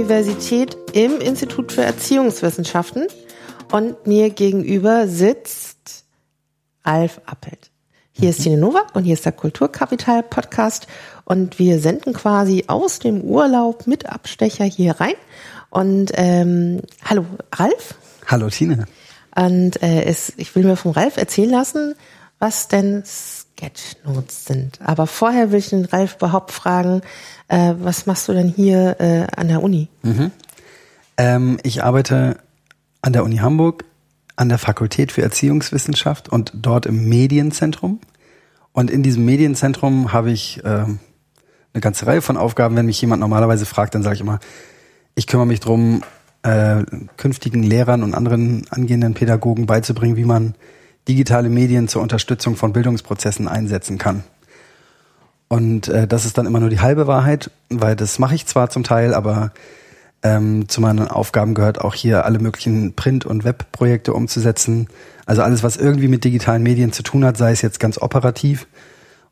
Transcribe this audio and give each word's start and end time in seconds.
Universität 0.00 0.78
im 0.94 1.20
Institut 1.20 1.72
für 1.72 1.82
Erziehungswissenschaften 1.82 3.06
und 3.70 4.06
mir 4.06 4.30
gegenüber 4.30 5.06
sitzt 5.06 6.06
Ralf 6.82 7.20
Appelt. 7.26 7.70
Hier 8.10 8.30
ist 8.30 8.42
Tine 8.42 8.56
Nowak 8.56 8.96
und 8.96 9.04
hier 9.04 9.12
ist 9.12 9.26
der 9.26 9.32
Kulturkapital 9.32 10.22
Podcast 10.22 10.86
und 11.26 11.58
wir 11.58 11.80
senden 11.80 12.14
quasi 12.14 12.64
aus 12.66 12.98
dem 12.98 13.20
Urlaub 13.20 13.86
mit 13.86 14.06
Abstecher 14.06 14.64
hier 14.64 14.98
rein. 14.98 15.12
Und 15.68 16.12
ähm, 16.14 16.80
hallo 17.04 17.26
Ralf. 17.54 17.96
Hallo 18.26 18.48
Tine. 18.48 18.86
Und 19.36 19.82
äh, 19.82 20.04
es, 20.04 20.32
ich 20.38 20.56
will 20.56 20.64
mir 20.64 20.76
von 20.76 20.92
Ralf 20.92 21.18
erzählen 21.18 21.50
lassen, 21.50 21.94
was 22.38 22.68
denn 22.68 23.02
Sketchnotes 23.04 24.46
sind. 24.46 24.80
Aber 24.82 25.06
vorher 25.06 25.52
will 25.52 25.58
ich 25.58 25.68
den 25.68 25.84
Ralf 25.84 26.16
überhaupt 26.16 26.52
fragen, 26.52 27.02
äh, 27.50 27.74
was 27.78 28.06
machst 28.06 28.28
du 28.28 28.32
denn 28.32 28.48
hier 28.48 28.96
äh, 29.00 29.26
an 29.36 29.48
der 29.48 29.62
Uni? 29.62 29.88
Mhm. 30.02 30.30
Ähm, 31.16 31.58
ich 31.64 31.82
arbeite 31.82 32.38
an 33.02 33.12
der 33.12 33.24
Uni 33.24 33.38
Hamburg, 33.38 33.84
an 34.36 34.48
der 34.48 34.58
Fakultät 34.58 35.10
für 35.12 35.22
Erziehungswissenschaft 35.22 36.28
und 36.28 36.52
dort 36.54 36.86
im 36.86 37.08
Medienzentrum. 37.08 38.00
Und 38.72 38.90
in 38.90 39.02
diesem 39.02 39.24
Medienzentrum 39.24 40.12
habe 40.12 40.30
ich 40.30 40.64
äh, 40.64 40.68
eine 40.68 41.80
ganze 41.80 42.06
Reihe 42.06 42.22
von 42.22 42.36
Aufgaben. 42.36 42.76
Wenn 42.76 42.86
mich 42.86 43.00
jemand 43.00 43.20
normalerweise 43.20 43.66
fragt, 43.66 43.96
dann 43.96 44.04
sage 44.04 44.14
ich 44.14 44.20
immer, 44.20 44.38
ich 45.16 45.26
kümmere 45.26 45.46
mich 45.46 45.60
drum, 45.60 46.02
äh, 46.42 46.84
künftigen 47.16 47.64
Lehrern 47.64 48.04
und 48.04 48.14
anderen 48.14 48.64
angehenden 48.70 49.14
Pädagogen 49.14 49.66
beizubringen, 49.66 50.16
wie 50.16 50.24
man 50.24 50.54
digitale 51.08 51.48
Medien 51.48 51.88
zur 51.88 52.00
Unterstützung 52.00 52.54
von 52.54 52.72
Bildungsprozessen 52.72 53.48
einsetzen 53.48 53.98
kann. 53.98 54.22
Und 55.50 55.88
äh, 55.88 56.06
das 56.06 56.26
ist 56.26 56.38
dann 56.38 56.46
immer 56.46 56.60
nur 56.60 56.70
die 56.70 56.78
halbe 56.78 57.08
Wahrheit, 57.08 57.50
weil 57.70 57.96
das 57.96 58.20
mache 58.20 58.36
ich 58.36 58.46
zwar 58.46 58.70
zum 58.70 58.84
Teil, 58.84 59.12
aber 59.12 59.50
ähm, 60.22 60.68
zu 60.68 60.80
meinen 60.80 61.08
Aufgaben 61.08 61.54
gehört 61.54 61.80
auch 61.80 61.92
hier 61.94 62.24
alle 62.24 62.38
möglichen 62.38 62.94
Print- 62.94 63.26
und 63.26 63.42
Webprojekte 63.42 64.14
umzusetzen. 64.14 64.86
Also 65.26 65.42
alles, 65.42 65.64
was 65.64 65.76
irgendwie 65.76 66.06
mit 66.06 66.22
digitalen 66.22 66.62
Medien 66.62 66.92
zu 66.92 67.02
tun 67.02 67.24
hat, 67.24 67.36
sei 67.36 67.50
es 67.50 67.62
jetzt 67.62 67.80
ganz 67.80 67.98
operativ 67.98 68.68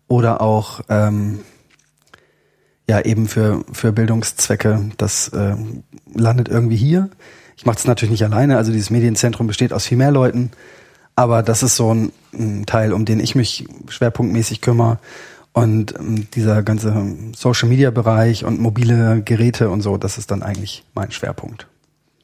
oder 0.08 0.41
auch 0.41 0.80
ähm, 0.88 1.38
ja 2.88 3.00
eben 3.00 3.28
für, 3.28 3.64
für 3.70 3.92
Bildungszwecke, 3.92 4.91
das 4.97 5.28
äh, 5.28 5.55
landet 6.12 6.48
irgendwie 6.48 6.77
hier. 6.77 7.10
Ich 7.56 7.64
mache 7.64 7.78
es 7.78 7.86
natürlich 7.86 8.10
nicht 8.10 8.25
alleine, 8.25 8.56
also 8.56 8.72
dieses 8.72 8.91
Medienzentrum 8.91 9.47
besteht 9.47 9.72
aus 9.72 9.86
viel 9.86 9.98
mehr 9.98 10.10
Leuten, 10.10 10.50
aber 11.14 11.44
das 11.44 11.62
ist 11.62 11.77
so 11.77 11.94
ein, 11.94 12.10
ein 12.34 12.66
Teil, 12.66 12.92
um 12.92 13.05
den 13.05 13.20
ich 13.20 13.36
mich 13.36 13.69
schwerpunktmäßig 13.88 14.62
kümmere. 14.62 14.98
Und 15.58 15.94
ähm, 15.98 16.28
dieser 16.34 16.62
ganze 16.62 16.94
Social-Media-Bereich 17.36 18.44
und 18.44 18.60
mobile 18.60 19.22
Geräte 19.22 19.70
und 19.70 19.82
so, 19.82 19.96
das 19.96 20.18
ist 20.18 20.30
dann 20.30 20.42
eigentlich 20.42 20.84
mein 20.94 21.10
Schwerpunkt. 21.10 21.66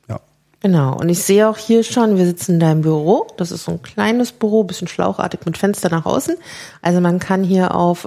Ja. 0.09 0.21
Genau. 0.61 0.97
Und 0.97 1.09
ich 1.09 1.23
sehe 1.23 1.49
auch 1.49 1.59
hier 1.59 1.85
schon, 1.85 2.17
wir 2.17 2.27
sitzen 2.27 2.55
in 2.55 2.61
deinem 2.61 2.83
Büro. 2.83 3.27
Das 3.37 3.51
ist 3.51 3.65
so 3.65 3.73
ein 3.73 3.83
kleines 3.83 4.33
Büro, 4.33 4.65
bisschen 4.65 4.89
schlauchartig 4.89 5.41
mit 5.47 5.59
Fenster 5.59 5.91
nach 5.91 6.07
außen. 6.07 6.37
Also 6.83 7.01
man 7.01 7.19
kann 7.19 7.45
hier 7.45 7.75
auf 7.75 8.07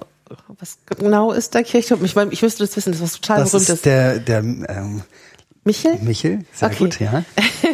was 0.59 0.77
genau 0.85 1.31
ist 1.31 1.53
der 1.53 1.63
Kirchturm? 1.63 2.03
Ich, 2.03 2.15
ich 2.15 2.41
wüsste 2.41 2.65
das 2.65 2.75
wissen, 2.75 2.91
das 2.91 3.01
ist 3.01 3.03
was 3.03 3.21
total 3.21 3.39
das 3.39 3.51
berühmtes. 3.51 3.75
ist 3.75 3.85
der, 3.85 4.19
der 4.19 4.39
ähm, 4.39 5.01
Michel? 5.63 5.97
Michel, 6.01 6.39
sehr 6.53 6.69
Okay. 6.69 6.77
gut, 6.77 6.99
ja. 6.99 7.23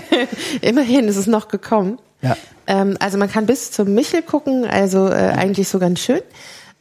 Immerhin 0.61 1.07
ist 1.07 1.17
es 1.17 1.27
noch 1.27 1.47
gekommen. 1.47 1.99
Ja. 2.21 2.37
Ähm, 2.67 2.97
also 2.99 3.17
man 3.17 3.29
kann 3.29 3.45
bis 3.45 3.71
zum 3.71 3.93
Michel 3.93 4.21
gucken, 4.21 4.65
also 4.65 5.07
äh, 5.07 5.33
eigentlich 5.35 5.67
so 5.67 5.79
ganz 5.79 5.99
schön. 5.99 6.21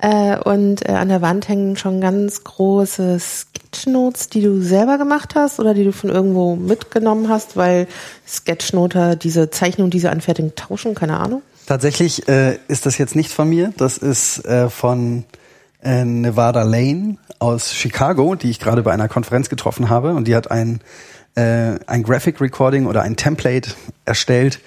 Äh, 0.03 0.37
und 0.37 0.89
äh, 0.89 0.93
an 0.93 1.09
der 1.09 1.23
Wand 1.23 1.49
hängen 1.49 1.77
schon 1.77 2.01
ganz 2.01 2.43
große 2.43 3.21
Sketchnotes, 3.21 4.29
die 4.29 4.43
du 4.43 4.61
selber 4.61 4.99
gemacht 4.99 5.37
hast 5.37 5.61
oder 5.61 5.75
die 5.75 5.85
du 5.85 5.93
von 5.93 6.11
irgendwo 6.11 6.57
mitgenommen 6.57 7.29
hast, 7.29 7.57
weil 7.57 7.87
Sketchnoter 8.27 9.15
diese 9.15 9.51
Zeichnung, 9.51 9.91
diese 9.91 10.11
anfertigen, 10.11 10.57
tauschen, 10.57 10.97
keine 10.97 11.19
Ahnung. 11.19 11.43
Tatsächlich 11.67 12.29
äh, 12.29 12.59
ist 12.67 12.85
das 12.85 12.99
jetzt 12.99 13.15
nicht 13.15 13.31
von 13.31 13.49
mir, 13.49 13.73
das 13.77 13.97
ist 13.97 14.45
äh, 14.45 14.69
von 14.69 15.23
äh, 15.85 16.05
Nevada 16.05 16.65
Lane 16.65 17.19
aus 17.39 17.73
Chicago, 17.73 18.35
die 18.35 18.51
ich 18.51 18.59
gerade 18.59 18.83
bei 18.83 18.93
einer 18.93 19.07
Konferenz 19.07 19.51
getroffen 19.51 19.89
habe 19.89 20.15
und 20.15 20.27
die 20.27 20.35
hat 20.35 20.51
ein, 20.51 20.81
äh, 21.37 21.79
ein 21.87 22.03
Graphic 22.03 22.41
Recording 22.41 22.87
oder 22.87 23.03
ein 23.03 23.15
Template 23.15 23.71
erstellt, 24.05 24.59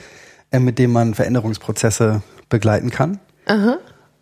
mit 0.58 0.80
dem 0.80 0.94
man 0.94 1.14
Veränderungsprozesse 1.14 2.22
begleiten 2.48 2.90
kann. 2.90 3.20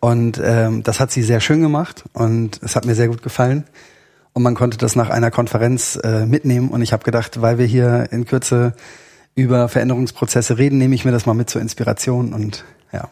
Und 0.04 0.38
ähm, 0.44 0.82
das 0.82 1.00
hat 1.00 1.10
sie 1.12 1.22
sehr 1.22 1.40
schön 1.40 1.62
gemacht 1.62 2.04
und 2.12 2.60
es 2.62 2.76
hat 2.76 2.84
mir 2.84 2.94
sehr 2.94 3.08
gut 3.08 3.22
gefallen. 3.22 3.64
Und 4.34 4.42
man 4.42 4.54
konnte 4.54 4.76
das 4.76 4.96
nach 4.96 5.08
einer 5.08 5.30
Konferenz 5.30 5.98
äh, 6.04 6.26
mitnehmen. 6.26 6.68
Und 6.68 6.82
ich 6.82 6.92
habe 6.92 7.02
gedacht, 7.04 7.40
weil 7.40 7.56
wir 7.56 7.64
hier 7.64 8.08
in 8.10 8.26
Kürze 8.26 8.74
über 9.34 9.66
Veränderungsprozesse 9.66 10.58
reden, 10.58 10.76
nehme 10.76 10.94
ich 10.94 11.06
mir 11.06 11.10
das 11.12 11.24
mal 11.24 11.32
mit 11.32 11.48
zur 11.48 11.62
Inspiration. 11.62 12.34
Und 12.34 12.64
ja, 12.92 13.08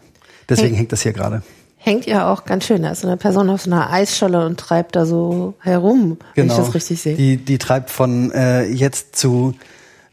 deswegen 0.50 0.74
Hey. 0.74 0.80
hängt 0.80 0.92
das 0.92 1.00
hier 1.00 1.14
gerade. 1.14 1.40
Hängt 1.78 2.04
ja 2.04 2.30
auch 2.30 2.44
ganz 2.44 2.66
schön. 2.66 2.82
Da 2.82 2.90
ist 2.90 3.06
eine 3.06 3.16
Person 3.16 3.48
auf 3.48 3.62
so 3.62 3.70
einer 3.70 3.90
Eisscholle 3.90 4.44
und 4.44 4.60
treibt 4.60 4.94
da 4.94 5.06
so 5.06 5.54
herum, 5.60 6.18
wenn 6.34 6.48
ich 6.48 6.52
das 6.52 6.74
richtig 6.74 7.00
sehe. 7.00 7.16
Genau. 7.16 7.26
Die, 7.26 7.36
die 7.38 7.56
treibt 7.56 7.88
von 7.88 8.32
äh, 8.32 8.64
jetzt 8.64 9.16
zu 9.16 9.54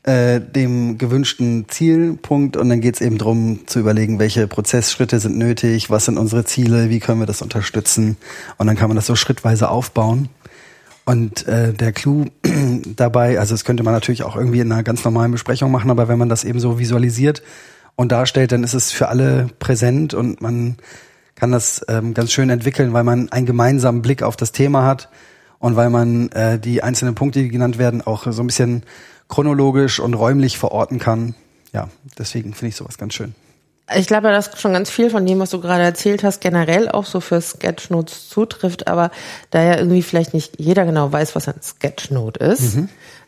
äh, 0.09 0.41
dem 0.41 0.97
gewünschten 0.97 1.65
Zielpunkt 1.67 2.57
und 2.57 2.69
dann 2.69 2.81
geht 2.81 2.95
es 2.95 3.01
eben 3.01 3.19
drum 3.19 3.59
zu 3.67 3.79
überlegen, 3.79 4.17
welche 4.17 4.47
Prozessschritte 4.47 5.19
sind 5.19 5.37
nötig, 5.37 5.91
was 5.91 6.05
sind 6.05 6.17
unsere 6.17 6.45
Ziele, 6.45 6.89
wie 6.89 6.99
können 6.99 7.19
wir 7.19 7.27
das 7.27 7.43
unterstützen 7.43 8.17
und 8.57 8.65
dann 8.65 8.75
kann 8.75 8.89
man 8.89 8.95
das 8.95 9.05
so 9.05 9.15
schrittweise 9.15 9.69
aufbauen. 9.69 10.29
Und 11.05 11.47
äh, 11.47 11.73
der 11.73 11.91
Clou 11.91 12.25
dabei, 12.95 13.39
also 13.39 13.53
das 13.53 13.65
könnte 13.65 13.83
man 13.83 13.93
natürlich 13.93 14.23
auch 14.23 14.35
irgendwie 14.35 14.61
in 14.61 14.71
einer 14.71 14.81
ganz 14.81 15.03
normalen 15.03 15.31
Besprechung 15.31 15.71
machen, 15.71 15.91
aber 15.91 16.07
wenn 16.07 16.17
man 16.17 16.29
das 16.29 16.43
eben 16.43 16.59
so 16.59 16.79
visualisiert 16.79 17.43
und 17.95 18.11
darstellt, 18.11 18.51
dann 18.51 18.63
ist 18.63 18.73
es 18.73 18.91
für 18.91 19.09
alle 19.09 19.47
präsent 19.59 20.15
und 20.15 20.41
man 20.41 20.77
kann 21.35 21.51
das 21.51 21.85
ähm, 21.87 22.15
ganz 22.15 22.31
schön 22.31 22.49
entwickeln, 22.49 22.93
weil 22.93 23.03
man 23.03 23.31
einen 23.31 23.45
gemeinsamen 23.45 24.01
Blick 24.01 24.23
auf 24.23 24.35
das 24.35 24.53
Thema 24.53 24.85
hat 24.85 25.09
und 25.59 25.75
weil 25.75 25.91
man 25.91 26.29
äh, 26.29 26.57
die 26.57 26.81
einzelnen 26.81 27.13
Punkte, 27.13 27.43
die 27.43 27.49
genannt 27.49 27.77
werden, 27.77 28.01
auch 28.01 28.25
so 28.31 28.41
ein 28.41 28.47
bisschen 28.47 28.83
chronologisch 29.29 29.99
und 29.99 30.13
räumlich 30.13 30.57
verorten 30.57 30.99
kann. 30.99 31.35
Ja, 31.71 31.89
deswegen 32.17 32.53
finde 32.53 32.69
ich 32.69 32.75
sowas 32.75 32.97
ganz 32.97 33.13
schön. 33.13 33.35
Ich 33.95 34.07
glaube, 34.07 34.29
dass 34.29 34.59
schon 34.59 34.73
ganz 34.73 34.89
viel 34.89 35.09
von 35.09 35.25
dem, 35.25 35.39
was 35.39 35.49
du 35.49 35.61
gerade 35.61 35.83
erzählt 35.83 36.23
hast, 36.23 36.41
generell 36.41 36.89
auch 36.89 37.05
so 37.05 37.21
für 37.21 37.41
Sketchnotes 37.41 38.29
zutrifft, 38.29 38.87
aber 38.87 39.09
da 39.49 39.63
ja 39.63 39.77
irgendwie 39.77 40.03
vielleicht 40.03 40.33
nicht 40.33 40.59
jeder 40.59 40.85
genau 40.85 41.11
weiß, 41.11 41.35
was 41.35 41.47
ein 41.47 41.61
Sketchnote 41.61 42.39
ist, 42.39 42.77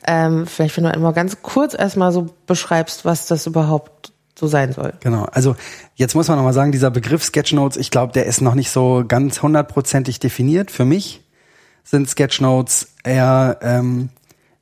ähm, 0.06 0.46
vielleicht 0.46 0.78
wenn 0.78 0.84
du 0.84 0.92
einmal 0.92 1.14
ganz 1.14 1.42
kurz 1.42 1.74
erstmal 1.74 2.12
so 2.12 2.30
beschreibst, 2.46 3.06
was 3.06 3.26
das 3.26 3.48
überhaupt 3.48 4.14
so 4.38 4.48
sein 4.48 4.74
soll. 4.74 4.94
Genau. 5.00 5.26
Also 5.32 5.56
jetzt 5.96 6.16
muss 6.16 6.28
man 6.28 6.38
nochmal 6.38 6.54
sagen, 6.54 6.72
dieser 6.72 6.92
Begriff 6.92 7.24
Sketchnotes, 7.24 7.78
ich 7.78 7.90
glaube, 7.90 8.14
der 8.14 8.26
ist 8.26 8.42
noch 8.42 8.56
nicht 8.56 8.72
so 8.72 9.04
ganz 9.08 9.42
hundertprozentig 9.42 10.20
definiert. 10.20 10.70
Für 10.70 10.86
mich 10.86 11.24
sind 11.84 12.10
Sketchnotes 12.10 12.90
eher 13.04 13.58
ähm, 13.62 14.10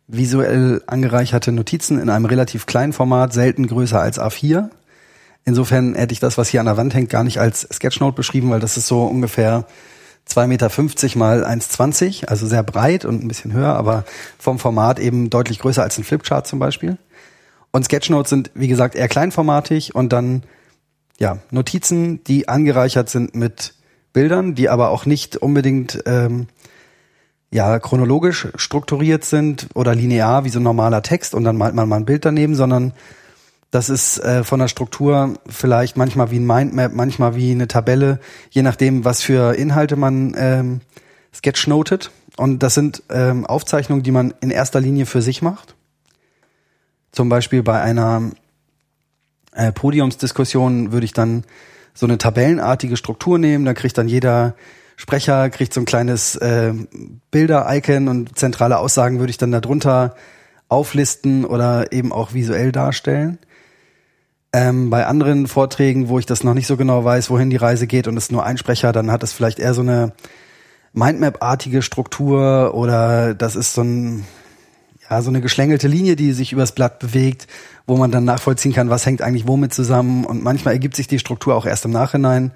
visuell 0.10 0.82
angereicherte 0.88 1.52
Notizen 1.52 2.00
in 2.00 2.10
einem 2.10 2.26
relativ 2.26 2.66
kleinen 2.66 2.94
Format, 2.94 3.32
selten 3.32 3.68
größer 3.68 4.02
als 4.02 4.20
A4. 4.20 4.70
Insofern 5.46 5.96
hätte 5.96 6.14
ich 6.14 6.20
das, 6.20 6.38
was 6.38 6.50
hier 6.50 6.60
an 6.60 6.66
der 6.66 6.78
Wand 6.78 6.94
hängt, 6.94 7.10
gar 7.10 7.24
nicht 7.24 7.40
als 7.40 7.68
Sketchnote 7.72 8.16
beschrieben, 8.16 8.50
weil 8.50 8.60
das 8.60 8.76
ist 8.76 8.88
so 8.88 9.04
ungefähr 9.04 9.66
2,50 10.28 10.48
Meter 10.48 11.18
mal 11.18 11.46
1,20, 11.46 12.26
also 12.26 12.48
sehr 12.48 12.64
breit 12.64 13.06
und 13.06 13.24
ein 13.24 13.28
bisschen 13.28 13.54
höher, 13.54 13.76
aber 13.76 14.04
vom 14.38 14.60
Format 14.60 15.00
eben 15.00 15.30
deutlich 15.30 15.60
größer 15.60 15.84
als 15.84 15.98
ein 15.98 16.04
Flipchart 16.04 16.48
zum 16.48 16.60
Beispiel. 16.60 16.98
Und 17.72 17.86
Sketchnotes 17.86 18.32
sind, 18.32 18.52
wie 18.56 18.68
gesagt, 18.68 18.96
eher 18.96 19.08
kleinformatig 19.08 19.94
und 19.94 20.12
dann 20.12 20.44
ja 21.20 21.38
Notizen, 21.52 22.24
die 22.24 22.48
angereichert 22.48 23.10
sind 23.10 23.36
mit 23.36 23.76
Bildern, 24.12 24.56
die 24.56 24.70
aber 24.70 24.90
auch 24.90 25.06
nicht 25.06 25.38
unbedingt 25.38 26.02
ähm, 26.08 26.48
ja 27.52 27.80
chronologisch 27.80 28.48
strukturiert 28.56 29.26
sind 29.26 29.68
oder 29.74 29.96
linear 29.96 30.46
wie 30.46 30.50
so 30.50 30.60
ein 30.60 30.64
normaler 30.64 31.02
Text 31.02 31.34
und 31.34 31.44
dann 31.44 31.58
malt 31.58 31.74
man 31.74 31.90
mal 31.90 31.98
ein 31.98 32.06
Bild 32.06 32.26
daneben, 32.26 32.56
sondern 32.56 32.94
das 33.72 33.90
ist 33.90 34.20
äh, 34.20 34.44
von 34.44 34.60
der 34.60 34.68
Struktur 34.68 35.36
vielleicht 35.48 35.96
manchmal 35.96 36.32
wie 36.32 36.40
ein 36.40 36.46
Mindmap, 36.46 36.94
manchmal 36.94 37.36
wie 37.36 37.52
eine 37.52 37.68
Tabelle, 37.68 38.20
je 38.50 38.64
nachdem, 38.64 39.06
was 39.06 39.22
für 39.22 39.54
Inhalte 39.54 39.96
man 39.96 40.36
ähm, 40.38 40.82
sketchnotet. 41.34 42.12
Und 42.38 42.64
das 42.64 42.74
sind 42.74 43.04
ähm, 43.10 43.46
Aufzeichnungen, 43.46 44.02
die 44.02 44.12
man 44.12 44.34
in 44.42 44.50
erster 44.50 44.80
Linie 44.80 45.06
für 45.06 45.22
sich 45.22 45.42
macht. 45.42 45.76
Zum 47.12 47.30
Beispiel 47.30 47.62
bei 47.62 47.82
einer 47.82 48.32
äh, 49.54 49.72
Podiumsdiskussion 49.72 50.92
würde 50.92 51.06
ich 51.06 51.14
dann 51.14 51.44
so 51.94 52.06
eine 52.06 52.18
tabellenartige 52.18 52.98
Struktur 52.98 53.38
nehmen. 53.38 53.66
Da 53.66 53.74
kriegt 53.74 53.98
dann 53.98 54.08
jeder 54.08 54.56
Sprecher 55.00 55.50
kriegt 55.50 55.74
so 55.74 55.80
ein 55.80 55.86
kleines 55.86 56.36
äh, 56.36 56.74
Bilder-Icon 57.32 58.10
und 58.10 58.38
zentrale 58.38 58.78
Aussagen 58.80 59.20
würde 59.20 59.30
ich 59.30 59.38
dann 59.38 59.54
darunter 59.54 60.14
auflisten 60.68 61.46
oder 61.46 61.94
eben 61.94 62.12
auch 62.12 62.34
visuell 62.34 62.74
darstellen. 62.74 63.38
Ähm, 64.52 64.90
bei 64.90 65.06
anderen 65.06 65.48
Vorträgen, 65.48 66.10
wo 66.10 66.20
ich 66.20 66.26
das 66.26 66.44
noch 66.44 66.54
nicht 66.54 66.68
so 66.68 66.76
genau 66.76 67.06
weiß, 67.06 67.30
wohin 67.30 67.50
die 67.50 67.56
Reise 67.56 67.88
geht 67.88 68.10
und 68.10 68.18
es 68.18 68.30
nur 68.30 68.46
ein 68.46 68.58
Sprecher, 68.58 68.92
dann 68.92 69.10
hat 69.10 69.24
es 69.24 69.32
vielleicht 69.32 69.60
eher 69.60 69.74
so 69.74 69.80
eine 69.80 70.12
Mindmap-artige 70.92 71.82
Struktur 71.82 72.74
oder 72.74 73.34
das 73.34 73.56
ist 73.56 73.76
so 73.76 73.84
ein 73.84 74.26
ja, 75.10 75.22
so 75.22 75.30
eine 75.30 75.40
geschlängelte 75.40 75.88
Linie, 75.88 76.18
die 76.18 76.34
sich 76.34 76.52
übers 76.52 76.74
Blatt 76.74 77.00
bewegt, 77.00 77.48
wo 77.88 77.96
man 77.96 78.12
dann 78.12 78.26
nachvollziehen 78.26 78.74
kann, 78.74 78.90
was 78.90 79.06
hängt 79.06 79.22
eigentlich 79.22 79.48
womit 79.48 79.74
zusammen. 79.74 80.26
Und 80.26 80.44
manchmal 80.44 80.74
ergibt 80.74 80.98
sich 80.98 81.08
die 81.08 81.20
Struktur 81.20 81.56
auch 81.56 81.66
erst 81.66 81.86
im 81.86 81.92
Nachhinein. 81.92 82.52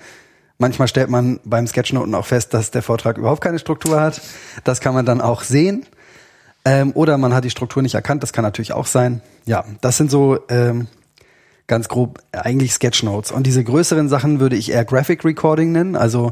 Manchmal 0.63 0.87
stellt 0.87 1.09
man 1.09 1.41
beim 1.43 1.67
Sketchnoten 1.67 2.15
auch 2.15 2.25
fest, 2.25 2.53
dass 2.53 2.71
der 2.71 2.81
Vortrag 2.81 3.17
überhaupt 3.17 3.41
keine 3.41 3.59
Struktur 3.59 3.99
hat. 3.99 4.21
Das 4.63 4.79
kann 4.79 4.93
man 4.93 5.05
dann 5.05 5.19
auch 5.19 5.41
sehen. 5.41 5.85
Ähm, 6.63 6.93
oder 6.93 7.17
man 7.17 7.33
hat 7.33 7.43
die 7.43 7.49
Struktur 7.49 7.83
nicht 7.83 7.95
erkannt, 7.95 8.23
das 8.23 8.31
kann 8.31 8.43
natürlich 8.43 8.71
auch 8.71 8.85
sein. 8.85 9.21
Ja, 9.45 9.65
das 9.81 9.97
sind 9.97 10.09
so 10.09 10.39
ähm, 10.47 10.87
ganz 11.67 11.89
grob 11.89 12.19
eigentlich 12.31 12.71
Sketchnotes. 12.71 13.33
Und 13.33 13.45
diese 13.45 13.61
größeren 13.61 14.07
Sachen 14.07 14.39
würde 14.39 14.55
ich 14.55 14.71
eher 14.71 14.85
Graphic 14.85 15.25
Recording 15.25 15.73
nennen, 15.73 15.97
also 15.97 16.31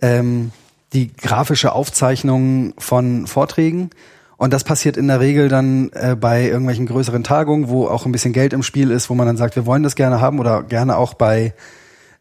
ähm, 0.00 0.50
die 0.94 1.14
grafische 1.14 1.72
Aufzeichnung 1.72 2.72
von 2.78 3.26
Vorträgen. 3.26 3.90
Und 4.38 4.54
das 4.54 4.64
passiert 4.64 4.96
in 4.96 5.08
der 5.08 5.20
Regel 5.20 5.50
dann 5.50 5.90
äh, 5.92 6.16
bei 6.18 6.46
irgendwelchen 6.46 6.86
größeren 6.86 7.22
Tagungen, 7.22 7.68
wo 7.68 7.86
auch 7.86 8.06
ein 8.06 8.12
bisschen 8.12 8.32
Geld 8.32 8.54
im 8.54 8.62
Spiel 8.62 8.90
ist, 8.90 9.10
wo 9.10 9.14
man 9.14 9.26
dann 9.26 9.36
sagt, 9.36 9.56
wir 9.56 9.66
wollen 9.66 9.82
das 9.82 9.94
gerne 9.94 10.22
haben 10.22 10.40
oder 10.40 10.62
gerne 10.62 10.96
auch 10.96 11.12
bei 11.12 11.52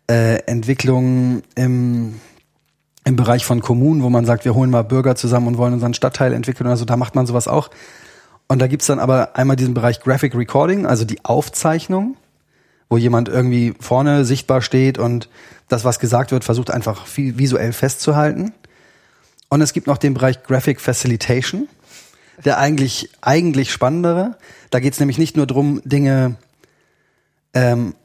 äh, 0.09 0.37
Entwicklungen 0.45 1.43
im, 1.55 2.19
im 3.03 3.15
Bereich 3.15 3.45
von 3.45 3.61
Kommunen, 3.61 4.03
wo 4.03 4.09
man 4.09 4.25
sagt, 4.25 4.45
wir 4.45 4.55
holen 4.55 4.69
mal 4.69 4.83
Bürger 4.83 5.15
zusammen 5.15 5.47
und 5.47 5.57
wollen 5.57 5.73
unseren 5.73 5.93
Stadtteil 5.93 6.33
entwickeln 6.33 6.67
oder 6.67 6.77
so, 6.77 6.85
da 6.85 6.97
macht 6.97 7.15
man 7.15 7.25
sowas 7.25 7.47
auch. 7.47 7.69
Und 8.47 8.59
da 8.59 8.67
gibt's 8.67 8.87
dann 8.87 8.99
aber 8.99 9.35
einmal 9.35 9.57
diesen 9.57 9.73
Bereich 9.73 9.99
Graphic 9.99 10.33
Recording, 10.35 10.85
also 10.85 11.03
die 11.03 11.25
Aufzeichnung, 11.25 12.15
wo 12.89 12.97
jemand 12.97 13.27
irgendwie 13.27 13.73
vorne 13.79 14.23
sichtbar 14.23 14.61
steht 14.61 14.97
und 14.97 15.29
das, 15.67 15.83
was 15.83 15.99
gesagt 15.99 16.31
wird, 16.31 16.45
versucht 16.45 16.71
einfach 16.71 17.05
visuell 17.15 17.73
festzuhalten. 17.73 18.53
Und 19.49 19.61
es 19.61 19.73
gibt 19.73 19.87
noch 19.87 19.97
den 19.97 20.13
Bereich 20.13 20.43
Graphic 20.43 20.79
Facilitation, 20.79 21.67
der 22.45 22.57
eigentlich, 22.57 23.09
eigentlich 23.21 23.71
spannendere. 23.71 24.37
Da 24.69 24.79
geht's 24.79 24.99
nämlich 24.99 25.17
nicht 25.17 25.35
nur 25.35 25.47
drum, 25.47 25.81
Dinge 25.83 26.35
ähm, 27.53 27.95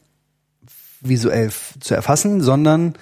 visuell 1.03 1.51
zu 1.81 1.95
erfassen, 1.95 2.41
sondern 2.41 2.95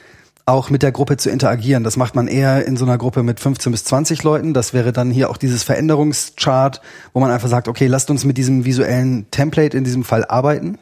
auch 0.47 0.71
mit 0.71 0.83
der 0.83 0.93
Gruppe 0.93 1.17
zu 1.17 1.31
interagieren. 1.31 1.85
Das 1.85 1.97
macht 1.97 2.15
man 2.15 2.27
eher 2.27 2.67
in 2.67 2.77
so 2.77 2.85
einer 2.85 2.99
Gruppe 2.99 3.23
mit 3.23 3.41
15 3.41 3.73
bis 3.73 3.85
20 3.85 4.23
Leuten. 4.23 4.53
Das 4.53 4.75
wäre 4.75 4.93
dann 4.93 5.11
hier 5.11 5.31
auch 5.31 5.37
dieses 5.37 5.63
Veränderungschart, 5.63 6.81
wo 7.13 7.21
man 7.21 7.31
einfach 7.31 7.49
sagt, 7.49 7.69
okay, 7.69 7.87
lasst 7.87 8.11
uns 8.11 8.25
mit 8.25 8.37
diesem 8.37 8.65
visuellen 8.65 9.31
Template 9.31 9.77
in 9.77 9.85
diesem 9.85 10.05
Fall 10.05 10.25
arbeiten. 10.25 10.79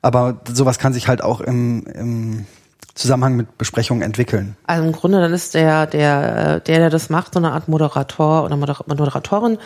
Aber 0.00 0.40
sowas 0.52 0.78
kann 0.78 0.92
sich 0.92 1.06
halt 1.06 1.22
auch 1.22 1.40
im, 1.40 1.86
im 1.86 2.46
Zusammenhang 2.94 3.36
mit 3.36 3.56
Besprechungen 3.56 4.02
entwickeln. 4.02 4.56
Also 4.66 4.84
im 4.84 4.92
Grunde 4.92 5.20
dann 5.20 5.32
ist 5.32 5.54
der, 5.54 5.86
der, 5.86 6.60
der, 6.60 6.78
der 6.78 6.90
das 6.90 7.08
macht, 7.08 7.34
so 7.34 7.38
eine 7.38 7.52
Art 7.52 7.68
Moderator 7.68 8.44
oder 8.44 8.56
Moderatorin, 8.56 9.58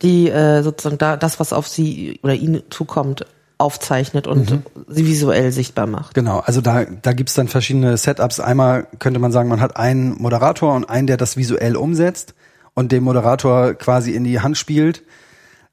die 0.00 0.30
äh, 0.30 0.62
sozusagen 0.62 0.98
da 0.98 1.16
das, 1.16 1.38
was 1.38 1.52
auf 1.52 1.68
sie 1.68 2.18
oder 2.22 2.34
ihn 2.34 2.62
zukommt, 2.70 3.26
aufzeichnet 3.62 4.26
und 4.26 4.50
mhm. 4.50 4.62
sie 4.88 5.06
visuell 5.06 5.52
sichtbar 5.52 5.86
macht. 5.86 6.14
Genau, 6.14 6.40
also 6.40 6.60
da, 6.60 6.84
da 6.84 7.12
gibt's 7.12 7.34
dann 7.34 7.48
verschiedene 7.48 7.96
Setups. 7.96 8.40
Einmal 8.40 8.86
könnte 8.98 9.20
man 9.20 9.32
sagen, 9.32 9.48
man 9.48 9.60
hat 9.60 9.76
einen 9.76 10.20
Moderator 10.20 10.74
und 10.74 10.90
einen, 10.90 11.06
der 11.06 11.16
das 11.16 11.36
visuell 11.36 11.76
umsetzt 11.76 12.34
und 12.74 12.92
dem 12.92 13.04
Moderator 13.04 13.74
quasi 13.74 14.12
in 14.12 14.24
die 14.24 14.40
Hand 14.40 14.58
spielt. 14.58 15.02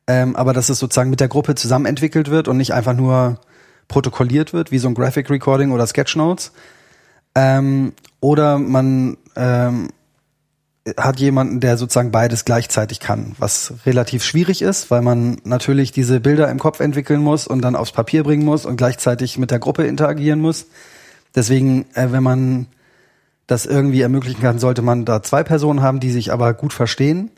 Ähm, 0.07 0.35
aber 0.35 0.53
dass 0.53 0.69
es 0.69 0.79
sozusagen 0.79 1.09
mit 1.09 1.19
der 1.19 1.27
Gruppe 1.27 1.55
zusammen 1.55 1.85
entwickelt 1.85 2.31
wird 2.31 2.47
und 2.47 2.57
nicht 2.57 2.73
einfach 2.73 2.93
nur 2.93 3.39
protokolliert 3.87 4.53
wird, 4.53 4.71
wie 4.71 4.79
so 4.79 4.87
ein 4.87 4.95
Graphic 4.95 5.29
Recording 5.29 5.71
oder 5.71 5.85
Sketchnotes. 5.85 6.51
Ähm, 7.35 7.93
oder 8.19 8.57
man 8.57 9.17
ähm, 9.35 9.89
hat 10.97 11.19
jemanden, 11.19 11.59
der 11.59 11.77
sozusagen 11.77 12.11
beides 12.11 12.45
gleichzeitig 12.45 12.99
kann, 12.99 13.35
was 13.37 13.73
relativ 13.85 14.23
schwierig 14.23 14.61
ist, 14.61 14.91
weil 14.91 15.01
man 15.01 15.37
natürlich 15.43 15.91
diese 15.91 16.19
Bilder 16.19 16.49
im 16.49 16.59
Kopf 16.59 16.79
entwickeln 16.79 17.21
muss 17.21 17.47
und 17.47 17.61
dann 17.61 17.75
aufs 17.75 17.91
Papier 17.91 18.23
bringen 18.23 18.45
muss 18.45 18.65
und 18.65 18.77
gleichzeitig 18.77 19.37
mit 19.37 19.51
der 19.51 19.59
Gruppe 19.59 19.85
interagieren 19.85 20.39
muss. 20.39 20.67
Deswegen, 21.35 21.85
äh, 21.93 22.11
wenn 22.11 22.23
man 22.23 22.67
das 23.47 23.65
irgendwie 23.65 24.01
ermöglichen 24.01 24.41
kann, 24.41 24.59
sollte 24.59 24.81
man 24.81 25.05
da 25.05 25.23
zwei 25.23 25.43
Personen 25.43 25.81
haben, 25.81 25.99
die 25.99 26.11
sich 26.11 26.31
aber 26.31 26.53
gut 26.53 26.73
verstehen. 26.73 27.31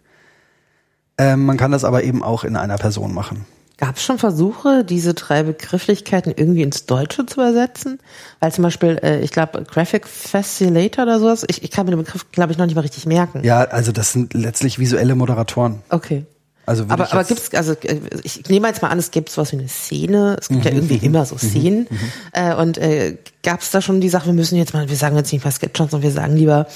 Ähm, 1.18 1.46
man 1.46 1.58
kann 1.58 1.72
das 1.72 1.84
aber 1.84 2.04
eben 2.04 2.24
auch 2.24 2.44
in 2.44 2.56
einer 2.56 2.78
Person 2.78 3.14
machen. 3.14 3.46
Gab 3.82 3.96
es 3.96 4.04
schon 4.04 4.20
Versuche, 4.20 4.86
diese 4.86 5.16
drei 5.16 5.42
Begrifflichkeiten 5.42 6.32
irgendwie 6.38 6.62
ins 6.62 6.86
Deutsche 6.86 7.26
zu 7.26 7.42
übersetzen? 7.42 7.98
Weil 8.40 8.52
zum 8.52 8.62
Beispiel, 8.62 9.00
äh, 9.02 9.22
ich 9.22 9.32
glaube, 9.32 9.64
Graphic 9.64 10.08
Facilitator 10.08 11.06
oder 11.06 11.20
sowas, 11.20 11.44
ich, 11.48 11.64
ich 11.64 11.72
kann 11.72 11.88
mir 11.88 11.94
den 11.94 12.04
Begriff, 12.04 12.32
glaube 12.32 12.52
ich, 12.52 12.60
noch 12.60 12.68
nicht 12.68 12.76
mal 12.76 12.82
richtig 12.82 13.08
merken. 13.08 13.44
Ja, 13.44 13.62
also 13.62 13.92
das 13.92 14.12
sind 14.12 14.36
letztlich 14.36 14.78
visuelle 14.78 15.16
Moderatoren. 15.16 15.82
Okay. 15.90 16.28
Also 16.68 16.84
aber 16.90 17.12
aber 17.12 17.24
gibt's 17.24 17.56
also 17.56 17.74
äh, 17.74 18.00
ich 18.22 18.48
nehme 18.50 18.68
jetzt 18.68 18.84
mal 18.84 18.90
an, 18.90 19.00
es 19.00 19.10
gibt 19.10 19.30
sowas 19.30 19.52
wie 19.52 19.58
eine 19.58 19.68
Szene. 19.68 20.38
Es 20.40 20.50
gibt 20.50 20.64
mhm, 20.64 20.68
ja 20.68 20.76
irgendwie 20.76 20.98
mhm, 20.98 21.04
immer 21.04 21.26
so 21.26 21.34
mhm, 21.34 21.40
Szenen. 21.40 21.88
Mhm, 21.90 21.98
äh, 22.34 22.54
und 22.54 22.78
äh, 22.78 23.18
gab 23.42 23.62
es 23.62 23.72
da 23.72 23.82
schon 23.82 24.00
die 24.00 24.10
Sache, 24.10 24.28
wir 24.28 24.34
müssen 24.34 24.60
jetzt 24.60 24.76
mal, 24.76 24.90
wir 24.90 24.96
sagen 24.96 25.16
jetzt 25.16 25.34
nicht 25.34 25.44
mal 25.44 25.50
Sketch, 25.50 25.80
sondern 25.80 26.04
wir 26.04 26.12
sagen 26.12 26.36
lieber, 26.36 26.68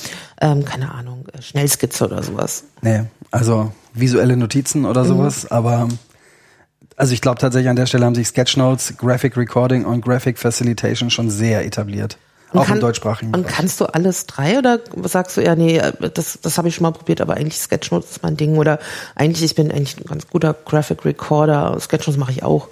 ähm, 0.42 0.66
keine 0.66 0.92
Ahnung, 0.92 1.26
äh, 1.32 1.42
Schnellskizze 1.44 2.06
oder 2.06 2.24
sowas. 2.24 2.64
Nee, 2.82 3.04
also 3.30 3.72
visuelle 3.94 4.36
Notizen 4.38 4.86
oder 4.86 5.04
mhm. 5.04 5.08
sowas, 5.08 5.52
aber 5.52 5.88
also 6.98 7.14
ich 7.14 7.22
glaube 7.22 7.40
tatsächlich 7.40 7.70
an 7.70 7.76
der 7.76 7.86
Stelle 7.86 8.06
haben 8.06 8.16
sich 8.16 8.28
Sketchnotes, 8.28 8.96
Graphic 8.98 9.36
Recording 9.38 9.86
und 9.86 10.02
Graphic 10.02 10.40
Facilitation 10.40 11.10
schon 11.10 11.30
sehr 11.30 11.66
etabliert. 11.66 12.18
Und 12.52 12.60
auch 12.60 12.68
kann, 12.68 12.78
im 12.78 12.82
deutschsprachigen. 12.82 13.34
Und 13.34 13.44
Bereich. 13.44 13.56
kannst 13.56 13.82
du 13.82 13.86
alles 13.86 14.28
drei 14.28 14.58
oder 14.58 14.80
sagst 15.04 15.36
du 15.36 15.42
ja, 15.42 15.56
nee, 15.56 15.82
das, 16.14 16.40
das 16.42 16.58
habe 16.58 16.70
ich 16.70 16.76
schon 16.76 16.84
mal 16.84 16.92
probiert, 16.92 17.20
aber 17.20 17.36
eigentlich 17.36 17.58
Sketchnotes 17.58 18.12
ist 18.12 18.24
mein 18.24 18.38
Ding 18.38 18.58
oder 18.58 18.80
eigentlich, 19.16 19.44
ich 19.44 19.56
bin 19.56 19.72
eigentlich 19.72 19.98
ein 19.98 20.06
ganz 20.06 20.28
guter 20.28 20.54
Graphic 20.54 21.04
Recorder, 21.04 21.78
Sketchnotes 21.80 22.18
mache 22.18 22.32
ich 22.32 22.44
auch. 22.44 22.70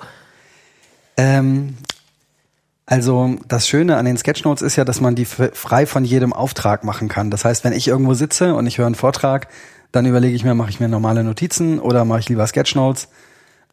Ähm, 1.17 1.75
also 2.85 3.35
das 3.47 3.67
Schöne 3.67 3.97
an 3.97 4.05
den 4.05 4.17
Sketchnotes 4.17 4.61
ist 4.61 4.75
ja, 4.75 4.85
dass 4.85 5.01
man 5.01 5.15
die 5.15 5.25
frei 5.25 5.85
von 5.85 6.05
jedem 6.05 6.31
Auftrag 6.31 6.83
machen 6.83 7.09
kann. 7.09 7.29
Das 7.29 7.43
heißt, 7.43 7.63
wenn 7.63 7.73
ich 7.73 7.87
irgendwo 7.87 8.13
sitze 8.13 8.55
und 8.55 8.67
ich 8.67 8.77
höre 8.77 8.85
einen 8.85 8.95
Vortrag, 8.95 9.47
dann 9.91 10.05
überlege 10.05 10.35
ich 10.35 10.43
mir, 10.43 10.53
mache 10.53 10.69
ich 10.69 10.79
mir 10.79 10.87
normale 10.87 11.23
Notizen 11.23 11.79
oder 11.79 12.05
mache 12.05 12.19
ich 12.19 12.29
lieber 12.29 12.47
Sketchnotes 12.47 13.09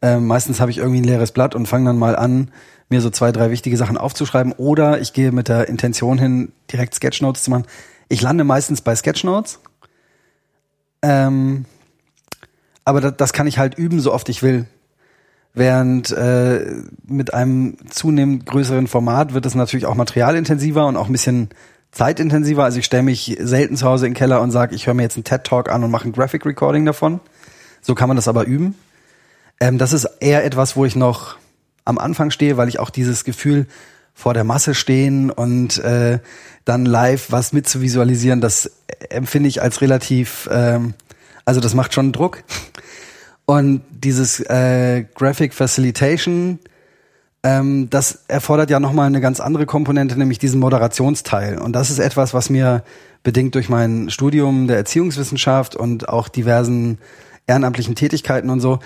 ähm, 0.01 0.27
meistens 0.27 0.59
habe 0.59 0.71
ich 0.71 0.79
irgendwie 0.79 1.01
ein 1.01 1.05
leeres 1.05 1.31
Blatt 1.31 1.55
und 1.55 1.67
fange 1.67 1.85
dann 1.85 1.97
mal 1.97 2.15
an, 2.15 2.51
mir 2.89 3.01
so 3.01 3.09
zwei, 3.09 3.31
drei 3.31 3.51
wichtige 3.51 3.77
Sachen 3.77 3.97
aufzuschreiben. 3.97 4.53
Oder 4.53 4.99
ich 4.99 5.13
gehe 5.13 5.31
mit 5.31 5.47
der 5.47 5.69
Intention 5.69 6.17
hin, 6.17 6.51
direkt 6.71 6.95
Sketchnotes 6.95 7.43
zu 7.43 7.51
machen. 7.51 7.65
Ich 8.09 8.21
lande 8.21 8.43
meistens 8.43 8.81
bei 8.81 8.95
Sketchnotes. 8.95 9.59
Ähm, 11.01 11.65
aber 12.83 13.01
das, 13.01 13.13
das 13.17 13.33
kann 13.33 13.47
ich 13.47 13.57
halt 13.57 13.77
üben, 13.77 13.99
so 13.99 14.13
oft 14.13 14.27
ich 14.29 14.43
will. 14.43 14.65
Während 15.53 16.11
äh, 16.11 16.65
mit 17.05 17.33
einem 17.33 17.77
zunehmend 17.89 18.45
größeren 18.45 18.87
Format 18.87 19.33
wird 19.33 19.45
es 19.45 19.55
natürlich 19.55 19.85
auch 19.85 19.95
materialintensiver 19.95 20.85
und 20.87 20.97
auch 20.97 21.07
ein 21.07 21.11
bisschen 21.11 21.49
zeitintensiver. 21.91 22.63
Also 22.63 22.79
ich 22.79 22.85
stelle 22.85 23.03
mich 23.03 23.37
selten 23.39 23.75
zu 23.75 23.85
Hause 23.85 24.07
in 24.07 24.13
den 24.13 24.17
Keller 24.17 24.41
und 24.41 24.51
sage, 24.51 24.75
ich 24.75 24.87
höre 24.87 24.93
mir 24.93 25.03
jetzt 25.03 25.17
einen 25.17 25.25
TED-Talk 25.25 25.69
an 25.69 25.83
und 25.83 25.91
mache 25.91 26.07
ein 26.07 26.13
Graphic 26.13 26.45
Recording 26.45 26.85
davon. 26.85 27.19
So 27.81 27.95
kann 27.95 28.07
man 28.07 28.15
das 28.15 28.27
aber 28.27 28.45
üben. 28.45 28.75
Ähm, 29.61 29.77
das 29.77 29.93
ist 29.93 30.05
eher 30.19 30.43
etwas, 30.43 30.75
wo 30.75 30.83
ich 30.83 30.97
noch 30.97 31.37
am 31.85 31.97
Anfang 31.97 32.31
stehe, 32.31 32.57
weil 32.57 32.67
ich 32.67 32.79
auch 32.79 32.89
dieses 32.89 33.23
Gefühl 33.23 33.67
vor 34.13 34.33
der 34.33 34.43
Masse 34.43 34.75
stehen 34.75 35.29
und 35.29 35.77
äh, 35.79 36.19
dann 36.65 36.85
live 36.85 37.31
was 37.31 37.53
mitzuvisualisieren, 37.53 38.41
das 38.41 38.71
empfinde 39.09 39.47
ich 39.47 39.61
als 39.61 39.81
relativ, 39.81 40.49
ähm, 40.51 40.95
also 41.45 41.61
das 41.61 41.75
macht 41.75 41.93
schon 41.93 42.11
Druck. 42.11 42.43
Und 43.45 43.81
dieses 43.89 44.39
äh, 44.39 45.05
Graphic 45.15 45.53
Facilitation, 45.53 46.59
ähm, 47.43 47.89
das 47.89 48.23
erfordert 48.27 48.69
ja 48.69 48.79
nochmal 48.79 49.07
eine 49.07 49.21
ganz 49.21 49.39
andere 49.39 49.65
Komponente, 49.65 50.17
nämlich 50.17 50.39
diesen 50.39 50.59
Moderationsteil. 50.59 51.57
Und 51.57 51.73
das 51.73 51.89
ist 51.89 51.99
etwas, 51.99 52.33
was 52.33 52.49
mir 52.49 52.83
bedingt 53.23 53.55
durch 53.55 53.69
mein 53.69 54.09
Studium 54.09 54.67
der 54.67 54.77
Erziehungswissenschaft 54.77 55.75
und 55.75 56.09
auch 56.09 56.29
diversen 56.29 56.97
ehrenamtlichen 57.47 57.95
Tätigkeiten 57.95 58.49
und 58.49 58.59
so 58.59 58.79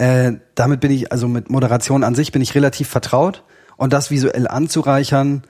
äh, 0.00 0.38
damit 0.54 0.80
bin 0.80 0.90
ich, 0.90 1.12
also 1.12 1.28
mit 1.28 1.50
Moderation 1.50 2.04
an 2.04 2.14
sich 2.14 2.32
bin 2.32 2.40
ich 2.40 2.54
relativ 2.54 2.88
vertraut 2.88 3.44
und 3.76 3.92
das 3.92 4.10
visuell 4.10 4.48
anzureichern, 4.48 5.42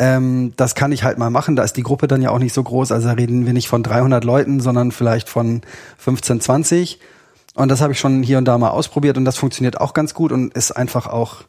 ähm, 0.00 0.54
das 0.56 0.74
kann 0.74 0.90
ich 0.90 1.04
halt 1.04 1.18
mal 1.18 1.30
machen. 1.30 1.54
Da 1.54 1.62
ist 1.62 1.76
die 1.76 1.84
Gruppe 1.84 2.08
dann 2.08 2.20
ja 2.20 2.30
auch 2.30 2.40
nicht 2.40 2.52
so 2.52 2.64
groß, 2.64 2.90
also 2.90 3.06
da 3.06 3.14
reden 3.14 3.46
wir 3.46 3.52
nicht 3.52 3.68
von 3.68 3.84
300 3.84 4.24
Leuten, 4.24 4.58
sondern 4.58 4.90
vielleicht 4.90 5.28
von 5.28 5.60
15, 5.98 6.40
20. 6.40 6.98
Und 7.54 7.68
das 7.68 7.80
habe 7.80 7.92
ich 7.92 8.00
schon 8.00 8.24
hier 8.24 8.38
und 8.38 8.44
da 8.46 8.58
mal 8.58 8.70
ausprobiert 8.70 9.16
und 9.18 9.24
das 9.24 9.36
funktioniert 9.36 9.80
auch 9.80 9.94
ganz 9.94 10.14
gut 10.14 10.32
und 10.32 10.52
ist 10.54 10.72
einfach 10.72 11.06
auch 11.06 11.44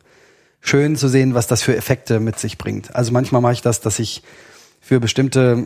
schön 0.62 0.95
zu 0.95 1.07
sehen, 1.07 1.33
was 1.33 1.48
das 1.48 1.63
für 1.63 1.75
Effekte 1.75 2.19
mit 2.19 2.38
sich 2.38 2.60
bringt. 2.60 2.95
Also 2.95 3.12
manchmal 3.13 3.41
mache 3.41 3.53
ich 3.53 3.63
das, 3.63 3.81
dass 3.81 3.98
ich 3.98 4.22
für 4.79 5.00
bestimmte 5.00 5.65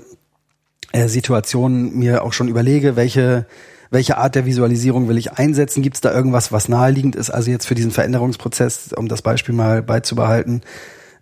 äh, 0.94 1.10
Situationen 1.10 1.98
mir 2.00 2.24
auch 2.24 2.32
schon 2.32 2.48
überlege, 2.48 2.96
welche 2.96 3.46
welche 3.90 4.18
Art 4.18 4.36
der 4.36 4.46
Visualisierung 4.46 5.08
will 5.08 5.18
ich 5.18 5.34
einsetzen? 5.34 5.82
Gibt 5.82 5.98
es 5.98 6.02
da 6.02 6.14
irgendwas, 6.14 6.52
was 6.52 6.70
naheliegend 6.70 7.16
ist? 7.16 7.30
Also 7.30 7.52
jetzt 7.52 7.66
für 7.66 7.76
diesen 7.76 7.92
Veränderungsprozess, 7.92 8.94
um 8.94 9.08
das 9.08 9.22
Beispiel 9.22 9.56
mal 9.56 9.82
beizubehalten, 9.82 10.62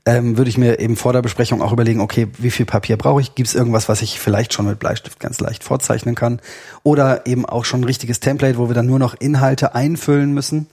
ähm, 0.07 0.37
würde 0.37 0.49
ich 0.49 0.57
mir 0.57 0.79
eben 0.79 0.95
vor 0.95 1.13
der 1.13 1.23
Besprechung 1.23 1.61
auch 1.61 1.73
überlegen, 1.73 1.99
okay, 1.99 2.27
wie 2.37 2.51
viel 2.51 2.65
Papier 2.65 2.95
brauche 2.95 3.21
ich? 3.21 3.33
Gibt 3.33 3.49
es 3.49 3.55
irgendwas, 3.55 3.89
was 3.89 4.03
ich 4.03 4.19
vielleicht 4.19 4.53
schon 4.53 4.67
mit 4.67 4.79
Bleistift 4.79 5.19
ganz 5.19 5.39
leicht 5.39 5.63
vorzeichnen 5.63 6.13
kann? 6.13 6.39
Oder 6.83 7.25
eben 7.25 7.45
auch 7.45 7.65
schon 7.65 7.81
ein 7.81 7.85
richtiges 7.85 8.19
Template, 8.19 8.57
wo 8.59 8.67
wir 8.69 8.75
dann 8.75 8.85
nur 8.85 8.99
noch 8.99 9.15
Inhalte 9.19 9.73
einfüllen 9.73 10.31
müssen. 10.31 10.67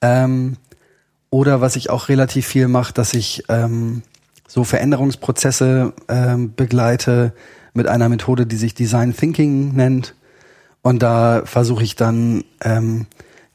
Ähm, 0.00 0.56
oder 1.30 1.60
was 1.60 1.76
ich 1.76 1.90
auch 1.90 2.08
relativ 2.08 2.46
viel 2.46 2.66
mache, 2.66 2.92
dass 2.92 3.14
ich 3.14 3.44
ähm, 3.48 4.02
so 4.48 4.64
Veränderungsprozesse 4.64 5.92
ähm, 6.08 6.54
begleite 6.56 7.32
mit 7.74 7.86
einer 7.86 8.08
Methode, 8.08 8.46
die 8.46 8.56
sich 8.56 8.74
Design 8.74 9.14
Thinking 9.14 9.74
nennt. 9.74 10.14
Und 10.88 11.02
da 11.02 11.42
versuche 11.44 11.84
ich 11.84 11.96
dann 11.96 12.44
ähm, 12.64 13.04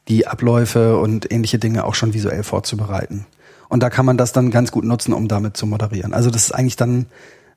die 0.08 0.28
Abläufe 0.28 1.00
und 1.00 1.34
ähnliche 1.34 1.58
Dinge 1.58 1.84
auch 1.84 1.96
schon 1.96 2.14
visuell 2.14 2.44
vorzubereiten. 2.44 3.26
Und 3.70 3.82
da 3.82 3.90
kann 3.90 4.06
man 4.06 4.18
das 4.18 4.34
dann 4.34 4.52
ganz 4.52 4.72
gut 4.72 4.84
nutzen, 4.84 5.14
um 5.14 5.28
damit 5.28 5.58
zu 5.58 5.66
moderieren. 5.66 6.14
Also 6.14 6.30
das 6.30 6.44
ist 6.44 6.52
eigentlich 6.52 6.76
dann 6.76 7.08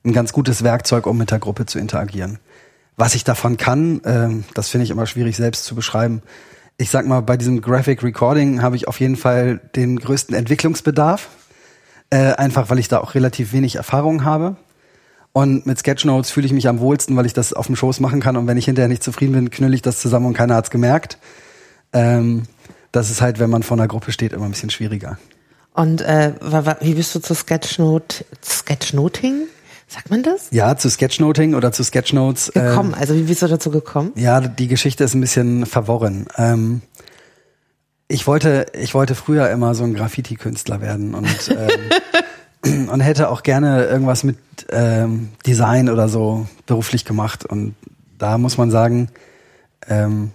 ein 0.03 0.13
ganz 0.13 0.33
gutes 0.33 0.63
Werkzeug, 0.63 1.05
um 1.05 1.15
mit 1.19 1.29
der 1.29 1.37
Gruppe 1.37 1.67
zu 1.67 1.77
interagieren. 1.77 2.39
Was 2.95 3.13
ich 3.13 3.23
davon 3.23 3.57
kann, 3.57 4.01
ähm, 4.03 4.45
das 4.55 4.69
finde 4.69 4.85
ich 4.85 4.89
immer 4.89 5.05
schwierig 5.05 5.37
selbst 5.37 5.65
zu 5.65 5.75
beschreiben. 5.75 6.23
Ich 6.77 6.89
sag 6.89 7.05
mal, 7.05 7.21
bei 7.21 7.37
diesem 7.37 7.61
Graphic 7.61 8.01
Recording 8.01 8.63
habe 8.63 8.77
ich 8.77 8.87
auf 8.87 8.99
jeden 8.99 9.15
Fall 9.15 9.59
den 9.75 9.99
größten 9.99 10.35
Entwicklungsbedarf. 10.35 11.29
Äh, 12.09 12.33
einfach 12.33 12.71
weil 12.71 12.79
ich 12.79 12.87
da 12.87 12.97
auch 12.97 13.13
relativ 13.13 13.53
wenig 13.53 13.75
Erfahrung 13.75 14.25
habe. 14.25 14.55
Und 15.37 15.67
mit 15.67 15.77
Sketchnotes 15.77 16.31
fühle 16.31 16.47
ich 16.47 16.51
mich 16.51 16.67
am 16.67 16.79
wohlsten, 16.79 17.15
weil 17.15 17.27
ich 17.27 17.33
das 17.33 17.53
auf 17.53 17.67
dem 17.67 17.75
Schoß 17.75 17.99
machen 17.99 18.21
kann. 18.21 18.37
Und 18.37 18.47
wenn 18.47 18.57
ich 18.57 18.65
hinterher 18.65 18.89
nicht 18.89 19.03
zufrieden 19.03 19.33
bin, 19.33 19.51
knülle 19.51 19.75
ich 19.75 19.83
das 19.83 19.99
zusammen 19.99 20.25
und 20.25 20.33
keiner 20.33 20.55
hat's 20.55 20.71
gemerkt. 20.71 21.19
Ähm, 21.93 22.47
das 22.91 23.11
ist 23.11 23.21
halt, 23.21 23.37
wenn 23.37 23.51
man 23.51 23.61
vor 23.61 23.77
einer 23.77 23.87
Gruppe 23.87 24.11
steht, 24.11 24.33
immer 24.33 24.45
ein 24.45 24.51
bisschen 24.53 24.71
schwieriger. 24.71 25.19
Und 25.75 26.01
äh, 26.01 26.33
wie 26.81 26.95
bist 26.95 27.13
du 27.13 27.19
zu 27.19 27.35
Sketchnote, 27.35 28.25
Sketchnoting? 28.43 29.43
Sagt 29.87 30.09
man 30.09 30.23
das? 30.23 30.47
Ja, 30.49 30.75
zu 30.75 30.89
Sketchnoting 30.89 31.53
oder 31.53 31.71
zu 31.71 31.83
Sketchnotes. 31.83 32.53
Gekommen, 32.53 32.93
ähm, 32.93 32.99
also 32.99 33.13
wie 33.13 33.21
bist 33.21 33.43
du 33.43 33.47
dazu 33.47 33.69
gekommen? 33.69 34.13
Ja, 34.15 34.41
die 34.41 34.67
Geschichte 34.67 35.03
ist 35.03 35.13
ein 35.13 35.21
bisschen 35.21 35.67
verworren. 35.67 36.25
Ähm, 36.37 36.81
ich 38.07 38.25
wollte, 38.25 38.65
ich 38.73 38.95
wollte 38.95 39.13
früher 39.13 39.51
immer 39.51 39.75
so 39.75 39.83
ein 39.83 39.93
Graffiti-Künstler 39.93 40.81
werden 40.81 41.13
und 41.13 41.27
ähm, 41.51 41.91
und 42.91 42.99
hätte 42.99 43.29
auch 43.29 43.43
gerne 43.43 43.85
irgendwas 43.85 44.23
mit 44.23 44.37
ähm, 44.69 45.29
Design 45.45 45.89
oder 45.89 46.09
so 46.09 46.47
beruflich 46.65 47.05
gemacht. 47.05 47.45
Und 47.45 47.75
da 48.17 48.37
muss 48.37 48.57
man 48.57 48.71
sagen, 48.71 49.09
ähm, 49.87 50.31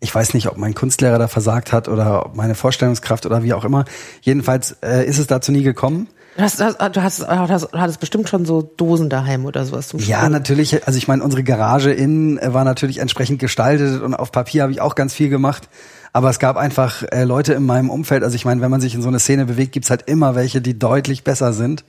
ich 0.00 0.14
weiß 0.14 0.34
nicht, 0.34 0.48
ob 0.48 0.56
mein 0.56 0.74
Kunstlehrer 0.74 1.18
da 1.18 1.28
versagt 1.28 1.72
hat 1.72 1.88
oder 1.88 2.26
ob 2.26 2.36
meine 2.36 2.54
Vorstellungskraft 2.54 3.26
oder 3.26 3.42
wie 3.42 3.54
auch 3.54 3.64
immer. 3.64 3.84
Jedenfalls 4.20 4.76
äh, 4.82 5.06
ist 5.06 5.18
es 5.18 5.26
dazu 5.26 5.52
nie 5.52 5.62
gekommen. 5.62 6.08
Du 6.36 6.42
hast, 6.42 6.60
du 6.60 7.02
hast, 7.02 7.22
du 7.22 7.28
hattest 7.28 8.00
bestimmt 8.00 8.28
schon 8.28 8.44
so 8.44 8.60
Dosen 8.60 9.08
daheim 9.08 9.46
oder 9.46 9.64
sowas 9.64 9.88
zum 9.88 10.00
Ja, 10.00 10.28
natürlich. 10.28 10.86
Also 10.86 10.98
ich 10.98 11.08
meine, 11.08 11.24
unsere 11.24 11.42
Garage 11.42 11.92
innen 11.92 12.38
war 12.42 12.64
natürlich 12.64 12.98
entsprechend 12.98 13.38
gestaltet 13.38 14.02
und 14.02 14.14
auf 14.14 14.32
Papier 14.32 14.62
habe 14.62 14.72
ich 14.72 14.82
auch 14.82 14.94
ganz 14.94 15.14
viel 15.14 15.30
gemacht. 15.30 15.70
Aber 16.16 16.30
es 16.30 16.38
gab 16.38 16.56
einfach 16.56 17.02
äh, 17.12 17.24
Leute 17.24 17.52
in 17.52 17.66
meinem 17.66 17.90
Umfeld. 17.90 18.24
Also 18.24 18.36
ich 18.36 18.46
meine, 18.46 18.62
wenn 18.62 18.70
man 18.70 18.80
sich 18.80 18.94
in 18.94 19.02
so 19.02 19.08
eine 19.08 19.18
Szene 19.18 19.44
bewegt, 19.44 19.72
gibt's 19.72 19.90
halt 19.90 20.08
immer 20.08 20.34
welche, 20.34 20.62
die 20.62 20.78
deutlich 20.78 21.24
besser 21.24 21.52
sind. 21.52 21.84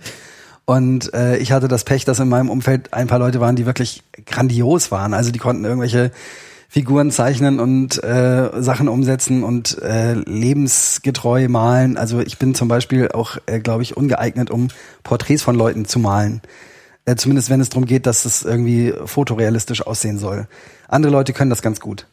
Und 0.65 1.13
äh, 1.13 1.37
ich 1.37 1.53
hatte 1.53 1.69
das 1.69 1.85
Pech, 1.85 2.03
dass 2.03 2.19
in 2.19 2.27
meinem 2.27 2.49
Umfeld 2.49 2.93
ein 2.93 3.07
paar 3.07 3.19
Leute 3.19 3.39
waren, 3.39 3.55
die 3.55 3.65
wirklich 3.65 4.03
grandios 4.25 4.91
waren. 4.91 5.13
Also 5.13 5.31
die 5.31 5.39
konnten 5.39 5.63
irgendwelche 5.63 6.11
Figuren 6.67 7.09
zeichnen 7.09 7.61
und 7.61 8.03
äh, 8.03 8.49
Sachen 8.61 8.89
umsetzen 8.89 9.45
und 9.45 9.81
äh, 9.81 10.15
lebensgetreu 10.15 11.47
malen. 11.47 11.95
Also 11.95 12.19
ich 12.19 12.37
bin 12.37 12.53
zum 12.53 12.67
Beispiel 12.67 13.07
auch, 13.13 13.37
äh, 13.45 13.61
glaube 13.61 13.83
ich, 13.83 13.95
ungeeignet, 13.95 14.51
um 14.51 14.67
Porträts 15.03 15.41
von 15.41 15.55
Leuten 15.55 15.85
zu 15.85 15.99
malen. 15.99 16.41
Äh, 17.05 17.15
zumindest 17.15 17.49
wenn 17.49 17.61
es 17.61 17.69
darum 17.69 17.85
geht, 17.85 18.05
dass 18.05 18.25
es 18.25 18.43
irgendwie 18.43 18.93
fotorealistisch 19.05 19.87
aussehen 19.87 20.19
soll. 20.19 20.49
Andere 20.89 21.13
Leute 21.13 21.31
können 21.31 21.49
das 21.49 21.61
ganz 21.61 21.79
gut. 21.79 22.07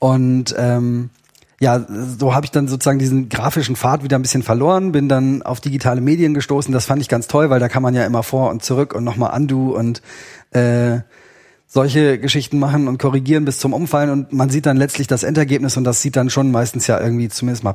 Und 0.00 0.52
ähm, 0.58 1.10
ja, 1.58 1.86
so 2.18 2.34
habe 2.34 2.44
ich 2.44 2.50
dann 2.50 2.68
sozusagen 2.68 2.98
diesen 2.98 3.28
grafischen 3.28 3.76
Pfad 3.76 4.02
wieder 4.02 4.18
ein 4.18 4.22
bisschen 4.22 4.42
verloren, 4.42 4.92
bin 4.92 5.08
dann 5.08 5.42
auf 5.42 5.60
digitale 5.60 6.02
Medien 6.02 6.34
gestoßen. 6.34 6.72
Das 6.72 6.84
fand 6.84 7.00
ich 7.00 7.08
ganz 7.08 7.28
toll, 7.28 7.48
weil 7.48 7.60
da 7.60 7.68
kann 7.68 7.82
man 7.82 7.94
ja 7.94 8.04
immer 8.04 8.22
vor 8.22 8.50
und 8.50 8.62
zurück 8.62 8.94
und 8.94 9.04
nochmal 9.04 9.34
undo 9.34 9.70
und 9.70 10.02
äh, 10.50 11.00
solche 11.66 12.18
Geschichten 12.18 12.58
machen 12.58 12.88
und 12.88 12.98
korrigieren 12.98 13.44
bis 13.44 13.58
zum 13.58 13.72
Umfallen 13.72 14.10
und 14.10 14.32
man 14.32 14.50
sieht 14.50 14.66
dann 14.66 14.76
letztlich 14.76 15.06
das 15.06 15.22
Endergebnis 15.22 15.76
und 15.76 15.84
das 15.84 16.02
sieht 16.02 16.16
dann 16.16 16.30
schon 16.30 16.50
meistens 16.50 16.86
ja 16.86 17.00
irgendwie 17.00 17.28
zumindest 17.28 17.64
mal 17.64 17.72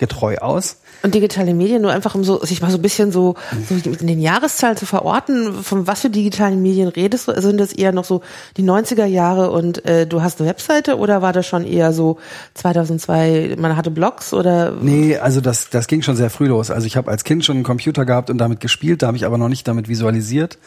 pixelgetreu 0.00 0.38
aus. 0.38 0.76
Und 1.02 1.14
digitale 1.14 1.54
Medien 1.54 1.82
nur 1.82 1.92
einfach 1.92 2.14
um 2.14 2.24
so 2.24 2.44
sich 2.44 2.60
mal 2.60 2.70
so 2.70 2.76
ein 2.76 2.82
bisschen 2.82 3.10
so, 3.10 3.34
so 3.68 3.74
in 3.74 4.06
den 4.06 4.20
Jahreszahlen 4.20 4.76
zu 4.76 4.84
verorten, 4.84 5.54
von 5.62 5.86
was 5.86 6.02
für 6.02 6.10
digitalen 6.10 6.60
Medien 6.60 6.88
redest 6.88 7.28
du? 7.28 7.40
Sind 7.40 7.58
das 7.58 7.72
eher 7.72 7.92
noch 7.92 8.04
so 8.04 8.20
die 8.56 8.62
90er 8.62 9.06
Jahre 9.06 9.50
und 9.50 9.84
äh, 9.86 10.06
du 10.06 10.22
hast 10.22 10.40
eine 10.40 10.50
Webseite 10.50 10.98
oder 10.98 11.22
war 11.22 11.32
das 11.32 11.46
schon 11.46 11.64
eher 11.64 11.92
so 11.92 12.18
2002, 12.54 13.56
man 13.58 13.76
hatte 13.76 13.90
Blogs 13.90 14.34
oder? 14.34 14.72
Nee, 14.72 15.16
also 15.16 15.40
das, 15.40 15.70
das 15.70 15.86
ging 15.86 16.02
schon 16.02 16.16
sehr 16.16 16.30
früh 16.30 16.48
los. 16.48 16.70
Also 16.70 16.86
ich 16.86 16.96
habe 16.96 17.10
als 17.10 17.24
Kind 17.24 17.44
schon 17.44 17.56
einen 17.56 17.64
Computer 17.64 18.04
gehabt 18.04 18.28
und 18.28 18.38
damit 18.38 18.60
gespielt, 18.60 19.02
da 19.02 19.06
habe 19.06 19.16
ich 19.16 19.24
aber 19.24 19.38
noch 19.38 19.48
nicht 19.48 19.66
damit 19.66 19.88
visualisiert. 19.88 20.58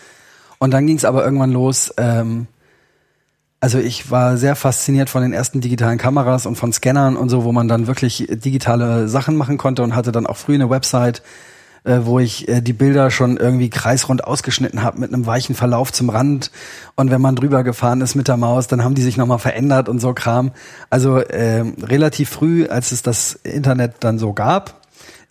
Und 0.57 0.71
dann 0.71 0.87
ging 0.87 0.95
es 0.95 1.05
aber 1.05 1.23
irgendwann 1.23 1.51
los. 1.51 1.93
Ähm, 1.97 2.47
also 3.63 3.79
ich 3.79 4.11
war 4.11 4.35
sehr 4.35 4.57
fasziniert 4.57 5.09
von 5.09 5.21
den 5.21 5.31
ersten 5.31 5.61
digitalen 5.61 5.97
Kameras 5.97 6.45
und 6.45 6.57
von 6.57 6.73
Scannern 6.73 7.15
und 7.15 7.29
so, 7.29 7.45
wo 7.45 7.53
man 7.53 7.69
dann 7.69 7.87
wirklich 7.87 8.27
digitale 8.29 9.07
Sachen 9.07 9.37
machen 9.37 9.57
konnte 9.57 9.83
und 9.83 9.95
hatte 9.95 10.11
dann 10.11 10.27
auch 10.27 10.35
früh 10.35 10.55
eine 10.55 10.69
Website, 10.69 11.23
äh, 11.85 11.99
wo 12.03 12.19
ich 12.19 12.49
äh, 12.49 12.59
die 12.59 12.73
Bilder 12.73 13.09
schon 13.09 13.37
irgendwie 13.37 13.69
kreisrund 13.69 14.25
ausgeschnitten 14.25 14.83
habe 14.83 14.99
mit 14.99 15.13
einem 15.13 15.25
weichen 15.25 15.55
Verlauf 15.55 15.93
zum 15.93 16.09
Rand. 16.09 16.51
Und 16.97 17.09
wenn 17.09 17.21
man 17.21 17.37
drüber 17.37 17.63
gefahren 17.63 18.01
ist 18.01 18.15
mit 18.15 18.27
der 18.27 18.35
Maus, 18.35 18.67
dann 18.67 18.83
haben 18.83 18.95
die 18.95 19.01
sich 19.01 19.15
nochmal 19.15 19.39
verändert 19.39 19.87
und 19.87 20.01
so 20.01 20.13
Kram. 20.13 20.51
Also 20.89 21.19
äh, 21.19 21.63
relativ 21.83 22.31
früh, 22.31 22.65
als 22.65 22.91
es 22.91 23.01
das 23.01 23.39
Internet 23.43 23.93
dann 24.01 24.19
so 24.19 24.33
gab, 24.33 24.82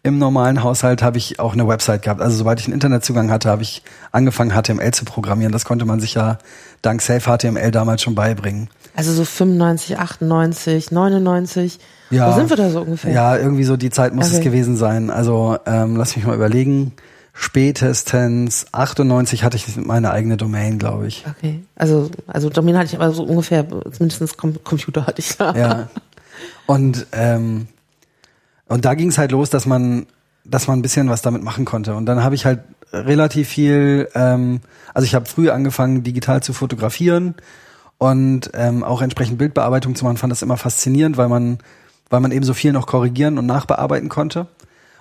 im 0.04 0.18
normalen 0.18 0.64
Haushalt 0.64 1.00
habe 1.00 1.18
ich 1.18 1.38
auch 1.38 1.52
eine 1.52 1.68
Website 1.68 2.02
gehabt. 2.02 2.20
Also 2.20 2.36
sobald 2.36 2.58
ich 2.58 2.66
einen 2.66 2.74
Internetzugang 2.74 3.30
hatte, 3.30 3.48
habe 3.48 3.62
ich 3.62 3.82
angefangen, 4.10 4.50
HTML 4.50 4.90
zu 4.92 5.04
programmieren. 5.04 5.52
Das 5.52 5.64
konnte 5.64 5.84
man 5.84 6.00
sich 6.00 6.14
ja 6.14 6.38
dank 6.82 7.00
Safe 7.02 7.20
HTML 7.20 7.70
damals 7.70 8.02
schon 8.02 8.16
beibringen. 8.16 8.68
Also 8.96 9.12
so 9.12 9.24
95, 9.24 9.98
98, 9.98 10.90
99. 10.90 11.78
Ja, 12.10 12.30
Wo 12.30 12.36
sind 12.36 12.50
wir 12.50 12.56
da 12.56 12.70
so 12.70 12.80
ungefähr? 12.80 13.12
Ja, 13.12 13.36
irgendwie 13.36 13.62
so 13.62 13.76
die 13.76 13.90
Zeit 13.90 14.12
muss 14.12 14.26
okay. 14.26 14.38
es 14.38 14.42
gewesen 14.42 14.76
sein. 14.76 15.08
Also 15.10 15.56
ähm, 15.66 15.96
lass 15.96 16.16
mich 16.16 16.26
mal 16.26 16.34
überlegen. 16.34 16.92
Spätestens 17.32 18.66
98 18.72 19.44
hatte 19.44 19.56
ich 19.56 19.76
meine 19.76 20.10
eigene 20.10 20.36
Domain, 20.36 20.78
glaube 20.78 21.06
ich. 21.06 21.24
Okay. 21.38 21.62
Also, 21.76 22.10
also 22.26 22.50
Domain 22.50 22.76
hatte 22.76 22.88
ich 22.88 22.96
aber 22.96 23.12
so 23.12 23.22
ungefähr, 23.22 23.66
zumindest 23.90 24.36
Computer 24.36 25.06
hatte 25.06 25.20
ich 25.20 25.36
da. 25.36 25.54
Ja. 25.54 25.88
Und 26.66 27.06
ähm, 27.12 27.68
und 28.72 28.86
da 28.86 28.94
ging 28.94 29.08
es 29.08 29.18
halt 29.18 29.32
los, 29.32 29.50
dass 29.50 29.66
man, 29.66 30.06
dass 30.46 30.66
man 30.66 30.78
ein 30.78 30.82
bisschen 30.82 31.10
was 31.10 31.20
damit 31.20 31.42
machen 31.42 31.66
konnte. 31.66 31.94
Und 31.94 32.06
dann 32.06 32.24
habe 32.24 32.34
ich 32.34 32.46
halt 32.46 32.60
relativ 32.90 33.46
viel, 33.50 34.08
ähm, 34.14 34.62
also 34.94 35.04
ich 35.04 35.14
habe 35.14 35.26
früh 35.26 35.50
angefangen, 35.50 36.02
digital 36.02 36.42
zu 36.42 36.54
fotografieren 36.54 37.34
und 37.98 38.50
ähm, 38.54 38.82
auch 38.82 39.02
entsprechend 39.02 39.36
Bildbearbeitung 39.36 39.94
zu 39.94 40.06
machen, 40.06 40.16
fand 40.16 40.30
das 40.30 40.40
immer 40.40 40.56
faszinierend, 40.56 41.18
weil 41.18 41.28
man, 41.28 41.58
weil 42.08 42.20
man 42.20 42.32
eben 42.32 42.46
so 42.46 42.54
viel 42.54 42.72
noch 42.72 42.86
korrigieren 42.86 43.36
und 43.36 43.44
nachbearbeiten 43.44 44.08
konnte, 44.08 44.46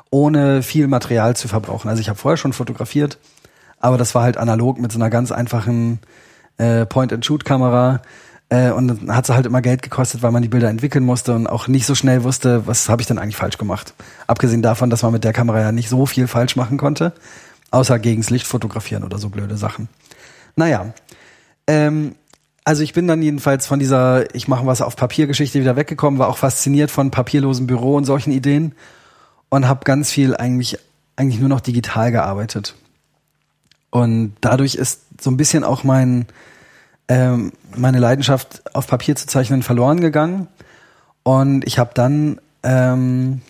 ohne 0.10 0.64
viel 0.64 0.90
Material 0.90 1.38
zu 1.38 1.48
verbrauchen. 1.48 1.88
Also 1.88 2.02
ich 2.02 2.10
habe 2.10 2.20
vorher 2.20 2.36
schon 2.36 2.52
fotografiert, 2.52 3.20
aber 3.80 3.98
das 3.98 4.14
war 4.14 4.24
halt 4.24 4.36
analog 4.36 4.80
mit 4.80 4.92
so 4.92 5.00
einer 5.00 5.10
ganz 5.10 5.32
einfachen 5.32 6.00
äh, 6.58 6.86
Point-and-Shoot-Kamera 6.86 8.02
äh, 8.52 8.70
und 8.72 8.90
dann 8.90 9.16
hat 9.16 9.30
es 9.30 9.34
halt 9.34 9.46
immer 9.46 9.62
Geld 9.62 9.82
gekostet, 9.82 10.22
weil 10.24 10.32
man 10.32 10.44
die 10.44 10.50
Bilder 10.50 10.70
entwickeln 10.70 11.06
musste 11.06 11.34
und 11.34 11.48
auch 11.48 11.70
nicht 11.70 11.86
so 11.86 11.96
schnell 11.96 12.24
wusste, 12.26 12.68
was 12.68 12.90
habe 12.90 13.02
ich 13.02 13.08
denn 13.08 13.18
eigentlich 13.18 13.38
falsch 13.38 13.58
gemacht. 13.58 13.94
Abgesehen 14.28 14.62
davon, 14.62 14.90
dass 14.90 15.04
man 15.04 15.14
mit 15.14 15.24
der 15.24 15.32
Kamera 15.32 15.62
ja 15.62 15.72
nicht 15.72 15.88
so 15.88 16.06
viel 16.06 16.28
falsch 16.28 16.58
machen 16.58 16.78
konnte, 16.78 17.14
außer 17.72 17.98
gegens 17.98 18.30
Licht 18.30 18.46
fotografieren 18.46 19.06
oder 19.06 19.20
so 19.20 19.30
blöde 19.30 19.56
Sachen. 19.56 19.88
Naja, 20.58 20.94
ähm, 21.66 22.16
also 22.66 22.84
ich 22.84 22.92
bin 22.92 23.08
dann 23.08 23.22
jedenfalls 23.22 23.68
von 23.68 23.80
dieser 23.80 24.36
ich 24.36 24.50
mache 24.50 24.66
was 24.66 24.82
auf 24.82 24.98
Papiergeschichte 24.98 25.62
wieder 25.62 25.78
weggekommen, 25.78 26.20
war 26.20 26.28
auch 26.28 26.38
fasziniert 26.38 26.92
von 26.92 27.10
papierlosem 27.10 27.68
Büro 27.68 27.96
und 27.96 28.04
solchen 28.04 28.32
Ideen 28.32 28.76
und 29.48 29.66
habe 29.66 29.86
ganz 29.86 30.12
viel 30.12 30.36
eigentlich 30.36 30.78
eigentlich 31.16 31.40
nur 31.40 31.50
noch 31.50 31.62
digital 31.62 32.12
gearbeitet. 32.12 32.76
Und 33.92 34.34
dadurch 34.42 34.76
ist 34.76 35.04
so 35.22 35.32
ein 35.32 35.38
bisschen 35.38 35.64
auch 35.64 35.86
mein 35.86 36.26
ähm, 37.12 37.52
meine 37.76 38.00
Leidenschaft 38.00 38.64
auf 38.74 38.88
Papier 38.88 39.18
zu 39.18 39.28
zeichnen 39.28 39.64
verloren 39.64 40.00
gegangen. 40.00 40.48
Und 41.24 41.68
ich 41.68 41.78
habe 41.78 41.92
dann 41.94 42.40
ähm, 42.64 43.42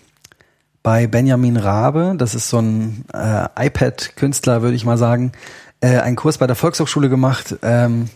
bei 0.82 1.06
Benjamin 1.06 1.58
Rabe, 1.58 2.16
das 2.18 2.34
ist 2.34 2.50
so 2.50 2.58
ein 2.58 3.06
äh, 3.14 3.68
iPad-Künstler, 3.68 4.64
würde 4.64 4.76
ich 4.76 4.84
mal 4.84 4.98
sagen, 4.98 5.32
äh, 5.80 6.00
einen 6.00 6.16
Kurs 6.16 6.40
bei 6.40 6.48
der 6.48 6.56
Volkshochschule 6.56 7.08
gemacht. 7.08 7.56
Ähm, 7.62 8.10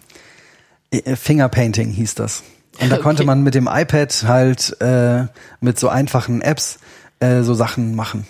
Fingerpainting 0.92 1.92
hieß 1.92 2.16
das. 2.16 2.42
Und 2.82 2.90
da 2.90 2.96
okay. 2.96 3.04
konnte 3.04 3.24
man 3.24 3.44
mit 3.44 3.54
dem 3.54 3.70
iPad 3.72 4.24
halt 4.28 4.82
äh, 4.82 5.25
mit 5.62 5.78
so 5.78 5.90
einfachen 5.90 6.42
Apps 6.42 6.80
äh, 7.20 7.44
so 7.44 7.54
Sachen 7.54 7.96
machen. 7.96 8.25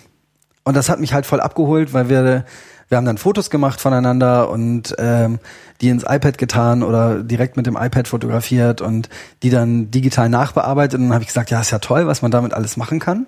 Und 0.64 0.76
das 0.76 0.90
hat 0.90 1.00
mich 1.00 1.14
halt 1.14 1.24
voll 1.24 1.40
abgeholt, 1.40 1.94
weil 1.94 2.10
wir 2.10 2.44
wir 2.88 2.96
haben 2.96 3.04
dann 3.04 3.18
Fotos 3.18 3.50
gemacht 3.50 3.80
voneinander 3.80 4.48
und 4.48 4.94
ähm, 4.98 5.38
die 5.80 5.88
ins 5.88 6.04
iPad 6.04 6.38
getan 6.38 6.82
oder 6.82 7.22
direkt 7.22 7.56
mit 7.56 7.66
dem 7.66 7.76
iPad 7.76 8.06
fotografiert 8.06 8.80
und 8.80 9.08
die 9.42 9.50
dann 9.50 9.90
digital 9.90 10.28
nachbearbeitet. 10.28 10.98
Und 10.98 11.06
dann 11.06 11.14
habe 11.14 11.22
ich 11.22 11.28
gesagt, 11.28 11.50
ja, 11.50 11.60
ist 11.60 11.72
ja 11.72 11.80
toll, 11.80 12.06
was 12.06 12.22
man 12.22 12.30
damit 12.30 12.54
alles 12.54 12.76
machen 12.76 13.00
kann. 13.00 13.26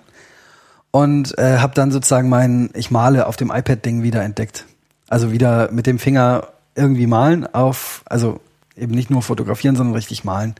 Und 0.91 1.37
äh, 1.37 1.57
habe 1.57 1.75
dann 1.75 1.91
sozusagen 1.91 2.29
mein 2.29 2.69
Ich 2.73 2.89
male 2.89 3.27
auf 3.27 3.35
dem 3.35 3.51
iPad-Ding 3.51 4.01
wieder 4.01 4.23
entdeckt. 4.23 4.65
Also 5.07 5.31
wieder 5.31 5.71
mit 5.71 5.87
dem 5.87 5.99
Finger 5.99 6.47
irgendwie 6.75 7.07
malen 7.07 7.45
auf, 7.53 8.03
also 8.05 8.39
eben 8.75 8.93
nicht 8.93 9.09
nur 9.09 9.21
fotografieren, 9.21 9.75
sondern 9.75 9.95
richtig 9.95 10.23
malen. 10.23 10.55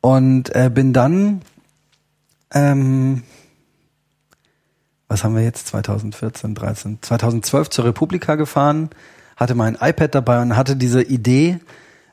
Und 0.00 0.54
äh, 0.54 0.70
bin 0.72 0.92
dann 0.92 1.40
ähm, 2.52 3.22
was 5.08 5.24
haben 5.24 5.36
wir 5.36 5.42
jetzt, 5.42 5.68
2014, 5.68 6.54
13, 6.54 6.98
2012 7.02 7.70
zur 7.70 7.84
Republika 7.84 8.36
gefahren, 8.36 8.90
hatte 9.36 9.54
mein 9.54 9.76
iPad 9.80 10.14
dabei 10.14 10.42
und 10.42 10.56
hatte 10.56 10.76
diese 10.76 11.02
Idee, 11.02 11.60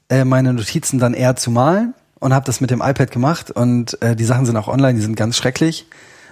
äh, 0.10 0.26
meine 0.26 0.54
Notizen 0.54 1.00
dann 1.00 1.14
eher 1.14 1.36
zu 1.36 1.52
malen 1.52 1.94
und 2.20 2.34
habe 2.34 2.46
das 2.46 2.62
mit 2.62 2.70
dem 2.70 2.82
iPad 2.82 3.12
gemacht 3.12 3.52
und 3.52 4.02
äh, 4.02 4.16
die 4.16 4.26
Sachen 4.26 4.46
sind 4.46 4.58
auch 4.58 4.68
online, 4.68 4.96
die 4.96 5.02
sind 5.02 5.16
ganz 5.16 5.38
schrecklich, 5.38 5.88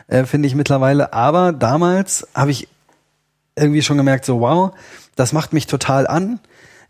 äh, 0.07 0.25
finde 0.25 0.47
ich 0.47 0.55
mittlerweile. 0.55 1.13
Aber 1.13 1.53
damals 1.53 2.27
habe 2.35 2.51
ich 2.51 2.67
irgendwie 3.55 3.81
schon 3.81 3.97
gemerkt, 3.97 4.25
so 4.25 4.39
wow, 4.39 4.71
das 5.15 5.33
macht 5.33 5.53
mich 5.53 5.67
total 5.67 6.07
an 6.07 6.39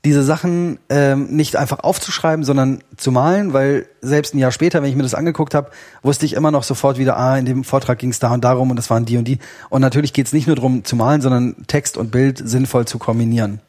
diese 0.06 0.24
Sachen 0.24 0.80
ähm, 0.90 1.28
nicht 1.28 1.58
einfach 1.58 1.80
aufzuschreiben, 1.80 2.46
sondern 2.46 2.82
zu 2.96 3.12
malen, 3.12 3.52
weil 3.52 3.86
selbst 4.02 4.34
ein 4.34 4.40
Jahr 4.40 4.52
später, 4.52 4.82
wenn 4.82 4.90
ich 4.90 4.96
mir 4.96 5.04
das 5.04 5.14
angeguckt 5.14 5.54
habe, 5.54 5.72
wusste 6.04 6.26
ich 6.26 6.34
immer 6.34 6.52
noch 6.52 6.64
sofort 6.64 6.98
wieder, 6.98 7.18
ah, 7.18 7.38
in 7.38 7.46
dem 7.46 7.66
Vortrag 7.66 8.00
ging 8.00 8.12
es 8.12 8.20
da 8.20 8.34
und 8.34 8.44
darum 8.44 8.70
und 8.70 8.78
das 8.78 8.90
waren 8.90 9.06
die 9.06 9.18
und 9.18 9.26
die. 9.26 9.40
Und 9.70 9.82
natürlich 9.82 10.14
geht 10.14 10.28
es 10.28 10.34
nicht 10.34 10.48
nur 10.48 10.56
darum 10.56 10.86
zu 10.86 10.96
malen, 10.96 11.22
sondern 11.22 11.68
Text 11.68 11.98
und 11.98 12.12
Bild 12.12 12.38
sinnvoll 12.38 12.86
zu 12.86 12.98
kombinieren. 12.98 13.60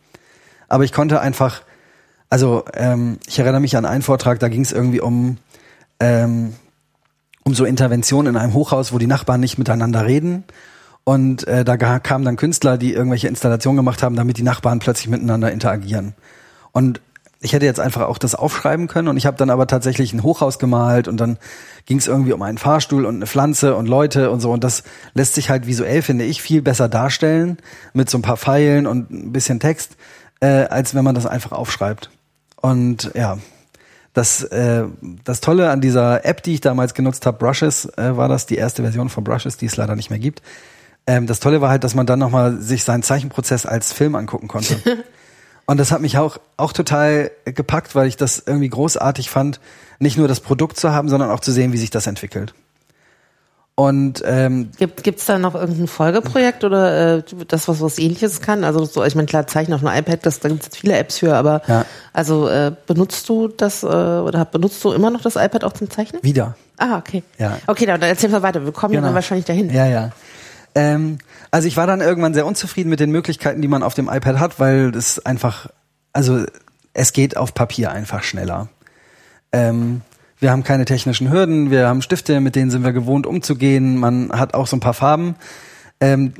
Aber 0.69 0.85
ich 0.85 0.93
konnte 0.93 1.21
einfach, 1.21 1.63
also 2.29 2.65
ähm, 2.75 3.19
ich 3.27 3.41
erinnere 3.41 3.61
mich 3.61 3.77
an 3.77 3.85
einen 3.85 4.03
Vortrag, 4.03 4.39
da 4.39 4.49
ging 4.49 4.63
es 4.63 4.71
irgendwie 4.71 5.01
um 5.01 5.39
ähm, 5.99 6.55
um 7.43 7.55
so 7.55 7.65
Interventionen 7.65 8.35
in 8.35 8.41
einem 8.41 8.55
Hochhaus, 8.55 8.93
wo 8.93 8.99
die 8.99 9.07
Nachbarn 9.07 9.41
nicht 9.41 9.59
miteinander 9.59 10.07
reden 10.07 10.45
und 11.11 11.45
äh, 11.49 11.64
da 11.64 11.76
kamen 11.76 12.25
dann 12.25 12.37
Künstler, 12.37 12.79
die 12.79 12.95
irgendwelche 12.95 13.26
Installationen 13.26 13.76
gemacht 13.76 14.00
haben, 14.00 14.14
damit 14.14 14.38
die 14.38 14.45
Nachbarn 14.45 14.79
plötzlich 14.79 15.09
miteinander 15.09 15.50
interagieren. 15.50 16.14
Und 16.71 17.00
ich 17.40 17.52
hätte 17.52 17.67
jetzt 17.67 17.81
einfach 17.81 18.02
auch 18.02 18.17
das 18.17 18.37
aufschreiben 18.37 18.87
können 18.87 19.09
und 19.09 19.17
ich 19.17 19.26
habe 19.26 19.37
dann 19.37 19.50
aber 19.50 19.67
tatsächlich 19.67 20.12
ein 20.12 20.23
Hochhaus 20.23 20.61
gemalt 20.61 21.09
und 21.09 21.17
dann 21.17 21.37
ging 21.85 21.99
es 21.99 22.07
irgendwie 22.07 22.33
um 22.33 22.43
einen 22.43 22.59
Fahrstuhl 22.59 23.07
und 23.07 23.17
eine 23.17 23.26
Pflanze 23.26 23.75
und 23.75 23.88
Leute 23.88 24.31
und 24.31 24.38
so 24.38 24.52
und 24.52 24.62
das 24.62 24.85
lässt 25.12 25.35
sich 25.35 25.50
halt 25.50 25.67
visuell, 25.67 26.02
finde 26.02 26.26
ich, 26.26 26.43
viel 26.43 26.62
besser 26.62 26.88
darstellen 26.88 27.59
mit 27.93 28.09
so 28.09 28.17
ein 28.17 28.23
paar 28.23 28.37
Pfeilen 28.37 28.87
und 28.87 29.11
ein 29.11 29.33
bisschen 29.33 29.59
Text, 29.59 29.97
äh, 30.38 30.47
als 30.47 30.95
wenn 30.95 31.02
man 31.02 31.17
das 31.17 31.26
einfach 31.26 31.50
aufschreibt. 31.50 32.11
Und 32.55 33.11
ja, 33.14 33.38
das, 34.12 34.45
äh, 34.45 34.85
das 35.25 35.40
Tolle 35.40 35.71
an 35.71 35.81
dieser 35.81 36.25
App, 36.25 36.45
die 36.45 36.55
ich 36.55 36.61
damals 36.61 36.95
genutzt 36.95 37.26
habe, 37.26 37.37
Brushes, 37.37 37.87
äh, 37.97 38.17
war 38.17 38.29
das 38.29 38.47
die 38.47 38.59
erste 38.59 38.83
Version 38.83 39.09
von 39.09 39.25
Brushes, 39.25 39.57
die 39.57 39.67
es 39.67 39.76
leider 39.76 39.97
nicht 39.97 40.11
mehr 40.11 40.21
gibt 40.21 40.40
ähm, 41.07 41.26
das 41.26 41.40
Tolle 41.40 41.61
war 41.61 41.71
halt, 41.71 41.85
dass 41.85 41.95
man 41.95 42.07
dann 42.07 42.19
nochmal 42.19 42.61
sich 42.61 42.85
seinen 42.85 43.02
Zeichenprozess 43.02 43.66
als 43.66 43.92
Film 43.92 44.14
angucken 44.14 44.49
konnte. 44.49 44.80
Und 45.66 45.78
das 45.78 45.92
hat 45.92 46.00
mich 46.00 46.19
auch, 46.19 46.38
auch 46.57 46.73
total 46.73 47.30
gepackt, 47.45 47.95
weil 47.95 48.09
ich 48.09 48.16
das 48.16 48.42
irgendwie 48.45 48.69
großartig 48.69 49.30
fand, 49.30 49.61
nicht 50.00 50.19
nur 50.19 50.26
das 50.26 50.40
Produkt 50.40 50.76
zu 50.76 50.92
haben, 50.92 51.09
sondern 51.09 51.30
auch 51.30 51.40
zu 51.40 51.52
sehen, 51.52 51.73
wie 51.73 51.78
sich 51.78 51.90
das 51.90 52.09
entwickelt. 52.09 52.54
Und 53.76 54.23
ähm, 54.26 54.73
gibt 54.78 55.02
gibt's 55.04 55.25
da 55.25 55.38
noch 55.38 55.54
irgendein 55.54 55.87
Folgeprojekt 55.87 56.64
oder 56.64 57.16
äh, 57.19 57.23
das 57.49 57.66
was 57.66 57.80
was 57.80 57.99
Ähnliches 57.99 58.42
kann? 58.42 58.62
Also 58.62 58.85
so, 58.85 59.03
ich 59.05 59.14
meine 59.14 59.27
klar 59.27 59.46
Zeichnen 59.46 59.75
auf 59.75 59.83
einem 59.83 59.98
iPad, 59.98 60.27
das 60.27 60.40
da 60.40 60.51
gibt 60.51 60.62
es 60.64 60.77
viele 60.77 60.98
Apps 60.98 61.18
für, 61.18 61.35
aber 61.35 61.62
ja. 61.66 61.87
also 62.12 62.46
äh, 62.46 62.72
benutzt 62.87 63.27
du 63.31 63.48
das 63.48 63.83
äh, 63.83 63.87
oder 63.87 64.44
benutzt 64.44 64.85
du 64.85 64.92
immer 64.92 65.09
noch 65.09 65.22
das 65.22 65.37
iPad 65.37 65.64
auch 65.64 65.72
zum 65.72 65.88
Zeichnen? 65.88 66.22
Wieder. 66.22 66.57
Ah 66.77 66.98
okay. 66.98 67.22
Ja. 67.38 67.57
Okay, 67.68 67.87
dann 67.87 68.03
erzähl 68.03 68.29
mal 68.29 68.42
weiter. 68.42 68.62
Wir 68.66 68.72
kommen 68.72 68.92
genau. 68.92 69.07
dann 69.07 69.14
wahrscheinlich 69.14 69.46
dahin. 69.46 69.70
Ja 69.70 69.87
ja. 69.87 70.11
Ähm, 70.74 71.18
also 71.50 71.68
ich 71.68 71.76
war 71.76 71.87
dann 71.87 72.00
irgendwann 72.00 72.35
sehr 72.35 72.46
unzufrieden 72.46 72.90
mit 72.90 73.00
den 73.00 73.11
Möglichkeiten, 73.11 73.62
die 73.62 73.68
man 73.68 73.83
auf 73.83 73.94
dem 73.94 74.09
iPad 74.09 74.38
hat, 74.38 74.61
weil 74.61 74.94
es 74.94 75.24
einfach, 75.24 75.68
also 76.12 76.44
es 76.92 77.12
geht 77.12 77.37
auf 77.37 77.54
Papier 77.54 77.90
einfach 77.92 78.22
schneller. 78.22 78.68
Ähm, 79.52 80.02
wir 80.38 80.50
haben 80.50 80.64
keine 80.64 80.85
technischen 80.85 81.30
Hürden, 81.30 81.70
wir 81.70 81.88
haben 81.88 82.02
Stifte, 82.02 82.40
mit 82.40 82.56
denen 82.56 82.70
sind 82.70 82.85
wir 82.85 82.92
gewohnt 82.92 83.26
umzugehen, 83.26 83.98
man 83.98 84.33
hat 84.33 84.54
auch 84.54 84.66
so 84.66 84.76
ein 84.76 84.80
paar 84.80 84.94
Farben. 84.94 85.35
Ähm, 86.00 86.33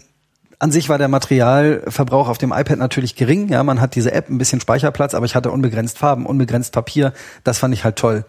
an 0.58 0.70
sich 0.70 0.88
war 0.88 0.98
der 0.98 1.08
Materialverbrauch 1.08 2.28
auf 2.28 2.38
dem 2.38 2.52
iPad 2.52 2.78
natürlich 2.78 3.16
gering. 3.16 3.48
Ja, 3.48 3.62
man 3.64 3.80
hat 3.80 3.94
diese 3.94 4.12
App, 4.12 4.28
ein 4.28 4.36
bisschen 4.36 4.60
Speicherplatz, 4.60 5.14
aber 5.14 5.24
ich 5.24 5.34
hatte 5.34 5.50
unbegrenzt 5.50 5.98
Farben, 5.98 6.26
unbegrenzt 6.26 6.72
Papier. 6.72 7.14
Das 7.44 7.58
fand 7.58 7.72
ich 7.72 7.82
halt 7.82 7.96
toll. 7.96 8.26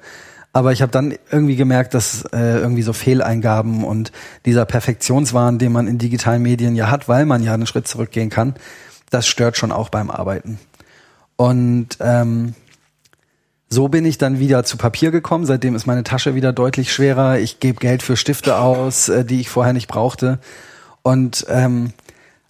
Aber 0.53 0.73
ich 0.73 0.81
habe 0.81 0.91
dann 0.91 1.13
irgendwie 1.31 1.55
gemerkt, 1.55 1.93
dass 1.93 2.25
äh, 2.33 2.59
irgendwie 2.59 2.81
so 2.81 2.91
Fehleingaben 2.91 3.83
und 3.83 4.11
dieser 4.45 4.65
Perfektionswahn, 4.65 5.59
den 5.59 5.71
man 5.71 5.87
in 5.87 5.97
digitalen 5.97 6.41
Medien 6.41 6.75
ja 6.75 6.91
hat, 6.91 7.07
weil 7.07 7.25
man 7.25 7.41
ja 7.41 7.53
einen 7.53 7.67
Schritt 7.67 7.87
zurückgehen 7.87 8.29
kann, 8.29 8.55
das 9.09 9.27
stört 9.27 9.55
schon 9.55 9.71
auch 9.71 9.89
beim 9.89 10.11
Arbeiten. 10.11 10.59
Und 11.37 11.97
ähm, 12.01 12.53
so 13.69 13.87
bin 13.87 14.03
ich 14.03 14.17
dann 14.17 14.39
wieder 14.39 14.65
zu 14.65 14.75
Papier 14.75 15.11
gekommen. 15.11 15.45
Seitdem 15.45 15.75
ist 15.75 15.87
meine 15.87 16.03
Tasche 16.03 16.35
wieder 16.35 16.51
deutlich 16.51 16.91
schwerer. 16.91 17.39
Ich 17.39 17.61
gebe 17.61 17.79
Geld 17.79 18.03
für 18.03 18.17
Stifte 18.17 18.57
aus, 18.57 19.07
äh, 19.07 19.23
die 19.23 19.39
ich 19.39 19.49
vorher 19.49 19.71
nicht 19.71 19.87
brauchte. 19.87 20.39
Und 21.01 21.45
ähm, 21.49 21.93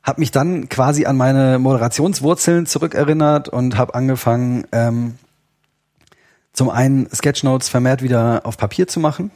habe 0.01 0.19
mich 0.19 0.31
dann 0.31 0.67
quasi 0.67 1.05
an 1.05 1.17
meine 1.17 1.59
Moderationswurzeln 1.59 2.65
zurückerinnert 2.65 3.49
und 3.49 3.77
habe 3.77 3.93
angefangen, 3.93 4.65
ähm, 4.71 5.15
zum 6.53 6.69
einen 6.69 7.07
Sketchnotes 7.13 7.69
vermehrt 7.69 8.01
wieder 8.01 8.41
auf 8.45 8.57
Papier 8.57 8.87
zu 8.87 8.99
machen 8.99 9.31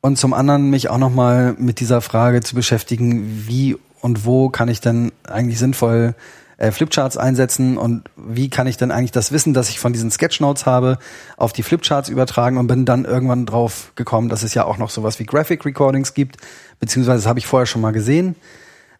und 0.00 0.18
zum 0.18 0.32
anderen 0.32 0.70
mich 0.70 0.88
auch 0.88 0.98
nochmal 0.98 1.54
mit 1.58 1.80
dieser 1.80 2.00
Frage 2.00 2.40
zu 2.40 2.54
beschäftigen, 2.54 3.44
wie 3.46 3.76
und 4.00 4.24
wo 4.24 4.48
kann 4.48 4.68
ich 4.68 4.80
denn 4.80 5.12
eigentlich 5.24 5.58
sinnvoll 5.58 6.14
äh, 6.56 6.72
Flipcharts 6.72 7.16
einsetzen 7.16 7.76
und 7.76 8.08
wie 8.16 8.50
kann 8.50 8.66
ich 8.66 8.76
denn 8.76 8.90
eigentlich 8.90 9.12
das 9.12 9.32
Wissen, 9.32 9.54
das 9.54 9.68
ich 9.68 9.78
von 9.78 9.92
diesen 9.92 10.10
Sketchnotes 10.10 10.66
habe, 10.66 10.98
auf 11.36 11.52
die 11.52 11.62
Flipcharts 11.62 12.08
übertragen 12.08 12.58
und 12.58 12.66
bin 12.66 12.84
dann 12.84 13.04
irgendwann 13.04 13.46
drauf 13.46 13.92
gekommen, 13.94 14.28
dass 14.28 14.42
es 14.42 14.54
ja 14.54 14.64
auch 14.64 14.78
noch 14.78 14.90
sowas 14.90 15.18
wie 15.18 15.24
Graphic 15.24 15.64
Recordings 15.64 16.14
gibt, 16.14 16.36
beziehungsweise 16.78 17.28
habe 17.28 17.38
ich 17.38 17.46
vorher 17.46 17.66
schon 17.66 17.82
mal 17.82 17.92
gesehen. 17.92 18.36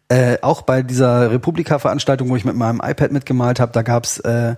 Äh, 0.09 0.39
auch 0.41 0.63
bei 0.63 0.81
dieser 0.81 1.31
Republika-Veranstaltung, 1.31 2.29
wo 2.29 2.35
ich 2.35 2.45
mit 2.45 2.55
meinem 2.55 2.81
iPad 2.83 3.11
mitgemalt 3.11 3.59
habe, 3.59 3.71
da 3.71 3.81
gab's 3.81 4.19
äh, 4.19 4.55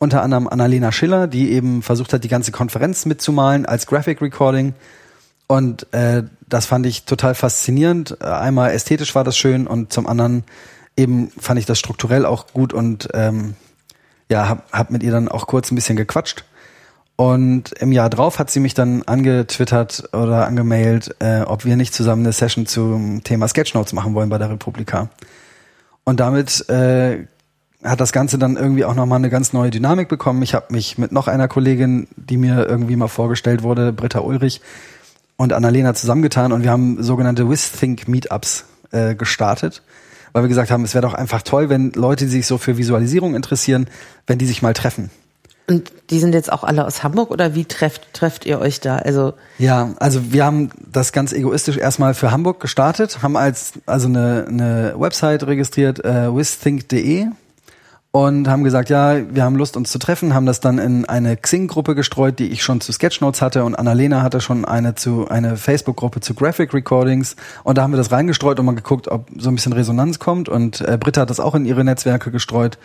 unter 0.00 0.22
anderem 0.22 0.48
Annalena 0.48 0.90
Schiller, 0.90 1.28
die 1.28 1.52
eben 1.52 1.82
versucht 1.82 2.12
hat, 2.12 2.24
die 2.24 2.28
ganze 2.28 2.50
Konferenz 2.50 3.04
mitzumalen 3.04 3.66
als 3.66 3.86
Graphic 3.86 4.20
Recording. 4.22 4.74
Und 5.46 5.92
äh, 5.92 6.24
das 6.48 6.66
fand 6.66 6.86
ich 6.86 7.04
total 7.04 7.34
faszinierend. 7.34 8.22
Einmal 8.22 8.70
ästhetisch 8.72 9.14
war 9.14 9.24
das 9.24 9.36
schön 9.36 9.66
und 9.66 9.92
zum 9.92 10.06
anderen 10.06 10.44
eben 10.96 11.30
fand 11.38 11.60
ich 11.60 11.66
das 11.66 11.78
strukturell 11.78 12.24
auch 12.24 12.46
gut 12.52 12.72
und 12.72 13.08
ähm, 13.12 13.54
ja, 14.30 14.48
hab, 14.48 14.72
hab 14.72 14.90
mit 14.90 15.02
ihr 15.02 15.12
dann 15.12 15.28
auch 15.28 15.46
kurz 15.46 15.70
ein 15.70 15.74
bisschen 15.74 15.96
gequatscht. 15.96 16.44
Und 17.16 17.72
im 17.72 17.92
Jahr 17.92 18.08
drauf 18.08 18.38
hat 18.38 18.50
sie 18.50 18.60
mich 18.60 18.72
dann 18.72 19.02
angetwittert 19.02 20.08
oder 20.14 20.46
angemailt, 20.46 21.14
äh, 21.18 21.42
ob 21.42 21.66
wir 21.66 21.76
nicht 21.76 21.92
zusammen 21.92 22.22
eine 22.22 22.32
Session 22.32 22.64
zum 22.64 23.22
Thema 23.22 23.46
Sketchnotes 23.48 23.92
machen 23.92 24.14
wollen 24.14 24.30
bei 24.30 24.38
der 24.38 24.48
Republika. 24.48 25.10
Und 26.04 26.20
damit 26.20 26.66
äh, 26.70 27.26
hat 27.82 28.00
das 28.00 28.12
Ganze 28.12 28.38
dann 28.38 28.56
irgendwie 28.56 28.84
auch 28.84 28.94
nochmal 28.94 29.18
eine 29.18 29.30
ganz 29.30 29.52
neue 29.52 29.70
Dynamik 29.70 30.08
bekommen. 30.08 30.42
Ich 30.42 30.54
habe 30.54 30.66
mich 30.70 30.98
mit 30.98 31.12
noch 31.12 31.28
einer 31.28 31.48
Kollegin, 31.48 32.08
die 32.16 32.36
mir 32.36 32.66
irgendwie 32.66 32.96
mal 32.96 33.08
vorgestellt 33.08 33.62
wurde, 33.62 33.92
Britta 33.92 34.20
Ulrich 34.20 34.60
und 35.36 35.52
Annalena 35.52 35.94
zusammengetan 35.94 36.52
und 36.52 36.62
wir 36.62 36.70
haben 36.70 37.02
sogenannte 37.02 37.48
WithThink 37.48 38.08
Meetups 38.08 38.66
äh, 38.90 39.14
gestartet, 39.14 39.82
weil 40.32 40.42
wir 40.42 40.48
gesagt 40.48 40.70
haben, 40.70 40.84
es 40.84 40.92
wäre 40.92 41.02
doch 41.02 41.14
einfach 41.14 41.40
toll, 41.42 41.70
wenn 41.70 41.92
Leute, 41.92 42.26
die 42.26 42.30
sich 42.30 42.46
so 42.46 42.58
für 42.58 42.76
Visualisierung 42.76 43.34
interessieren, 43.34 43.88
wenn 44.26 44.38
die 44.38 44.46
sich 44.46 44.60
mal 44.60 44.74
treffen. 44.74 45.10
Und 45.66 45.92
die 46.10 46.18
sind 46.18 46.34
jetzt 46.34 46.52
auch 46.52 46.64
alle 46.64 46.84
aus 46.84 47.04
Hamburg 47.04 47.30
oder 47.30 47.54
wie 47.54 47.64
trefft, 47.64 48.12
trefft 48.12 48.44
ihr 48.44 48.58
euch 48.58 48.80
da? 48.80 48.96
Also 48.96 49.34
ja, 49.56 49.94
also 49.98 50.32
wir 50.32 50.44
haben 50.44 50.70
das 50.92 51.12
ganz 51.12 51.32
egoistisch 51.32 51.78
erstmal 51.78 52.12
für 52.12 52.32
Hamburg 52.32 52.60
gestartet, 52.60 53.22
haben 53.22 53.36
als 53.36 53.74
also 53.86 54.08
eine, 54.08 54.46
eine 54.48 54.94
Website 54.98 55.46
registriert, 55.46 56.04
äh, 56.04 56.34
withthink.de 56.34 57.28
und 58.12 58.48
haben 58.48 58.64
gesagt, 58.64 58.90
ja, 58.90 59.18
wir 59.32 59.44
haben 59.44 59.54
Lust, 59.54 59.76
uns 59.76 59.90
zu 59.92 59.98
treffen, 59.98 60.34
haben 60.34 60.46
das 60.46 60.58
dann 60.60 60.78
in 60.78 61.04
eine 61.04 61.36
Xing-Gruppe 61.36 61.94
gestreut, 61.94 62.38
die 62.40 62.48
ich 62.48 62.62
schon 62.62 62.80
zu 62.80 62.92
Sketchnotes 62.92 63.40
hatte 63.40 63.64
und 63.64 63.76
Annalena 63.76 64.22
hatte 64.22 64.40
schon 64.40 64.64
eine 64.64 64.96
zu 64.96 65.28
eine 65.28 65.56
Facebook-Gruppe 65.56 66.20
zu 66.20 66.34
Graphic 66.34 66.74
Recordings 66.74 67.36
und 67.62 67.78
da 67.78 67.82
haben 67.82 67.92
wir 67.92 67.98
das 67.98 68.10
reingestreut 68.10 68.58
und 68.58 68.66
mal 68.66 68.74
geguckt, 68.74 69.06
ob 69.08 69.28
so 69.36 69.48
ein 69.48 69.54
bisschen 69.54 69.72
Resonanz 69.72 70.18
kommt 70.18 70.48
und 70.48 70.80
äh, 70.80 70.98
Britta 70.98 71.20
hat 71.22 71.30
das 71.30 71.38
auch 71.38 71.54
in 71.54 71.64
ihre 71.64 71.84
Netzwerke 71.84 72.32
gestreut 72.32 72.78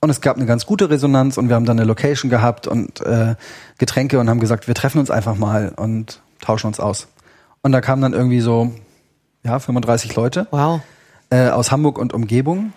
und 0.00 0.10
es 0.10 0.20
gab 0.20 0.36
eine 0.36 0.46
ganz 0.46 0.66
gute 0.66 0.90
Resonanz 0.90 1.38
und 1.38 1.48
wir 1.48 1.54
haben 1.54 1.64
dann 1.64 1.78
eine 1.78 1.86
Location 1.86 2.28
gehabt 2.28 2.66
und 2.66 3.00
äh, 3.02 3.36
Getränke 3.78 4.18
und 4.18 4.28
haben 4.28 4.40
gesagt, 4.40 4.66
wir 4.66 4.74
treffen 4.74 4.98
uns 4.98 5.10
einfach 5.10 5.36
mal 5.36 5.72
und 5.76 6.20
tauschen 6.40 6.66
uns 6.66 6.80
aus. 6.80 7.08
Und 7.62 7.72
da 7.72 7.80
kamen 7.80 8.02
dann 8.02 8.12
irgendwie 8.12 8.40
so 8.40 8.72
ja 9.42 9.58
35 9.58 10.14
Leute 10.14 10.46
wow. 10.50 10.80
äh, 11.30 11.48
aus 11.48 11.72
Hamburg 11.72 11.98
und 11.98 12.12
Umgebung 12.12 12.72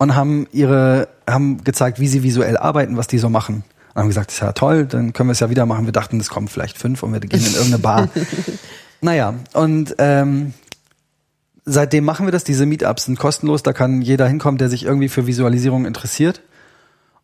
und 0.00 0.16
haben 0.16 0.46
ihre, 0.50 1.08
haben 1.28 1.62
gezeigt, 1.62 2.00
wie 2.00 2.08
sie 2.08 2.22
visuell 2.22 2.56
arbeiten, 2.56 2.96
was 2.96 3.06
die 3.06 3.18
so 3.18 3.28
machen. 3.28 3.64
Und 3.92 4.00
haben 4.00 4.08
gesagt, 4.08 4.28
das 4.28 4.36
ist 4.36 4.40
ja 4.40 4.52
toll, 4.52 4.86
dann 4.86 5.12
können 5.12 5.28
wir 5.28 5.32
es 5.32 5.40
ja 5.40 5.50
wieder 5.50 5.66
machen. 5.66 5.84
Wir 5.84 5.92
dachten, 5.92 6.18
es 6.18 6.30
kommen 6.30 6.48
vielleicht 6.48 6.78
fünf 6.78 7.02
und 7.02 7.12
wir 7.12 7.20
gehen 7.20 7.44
in 7.44 7.52
irgendeine 7.52 7.78
Bar. 7.78 8.08
naja, 9.02 9.34
und 9.52 9.94
ähm, 9.98 10.54
seitdem 11.66 12.04
machen 12.04 12.26
wir 12.26 12.32
das. 12.32 12.44
Diese 12.44 12.64
Meetups 12.64 13.04
sind 13.04 13.18
kostenlos, 13.18 13.62
da 13.62 13.74
kann 13.74 14.00
jeder 14.00 14.26
hinkommen, 14.26 14.56
der 14.56 14.70
sich 14.70 14.86
irgendwie 14.86 15.10
für 15.10 15.26
Visualisierung 15.26 15.84
interessiert. 15.84 16.40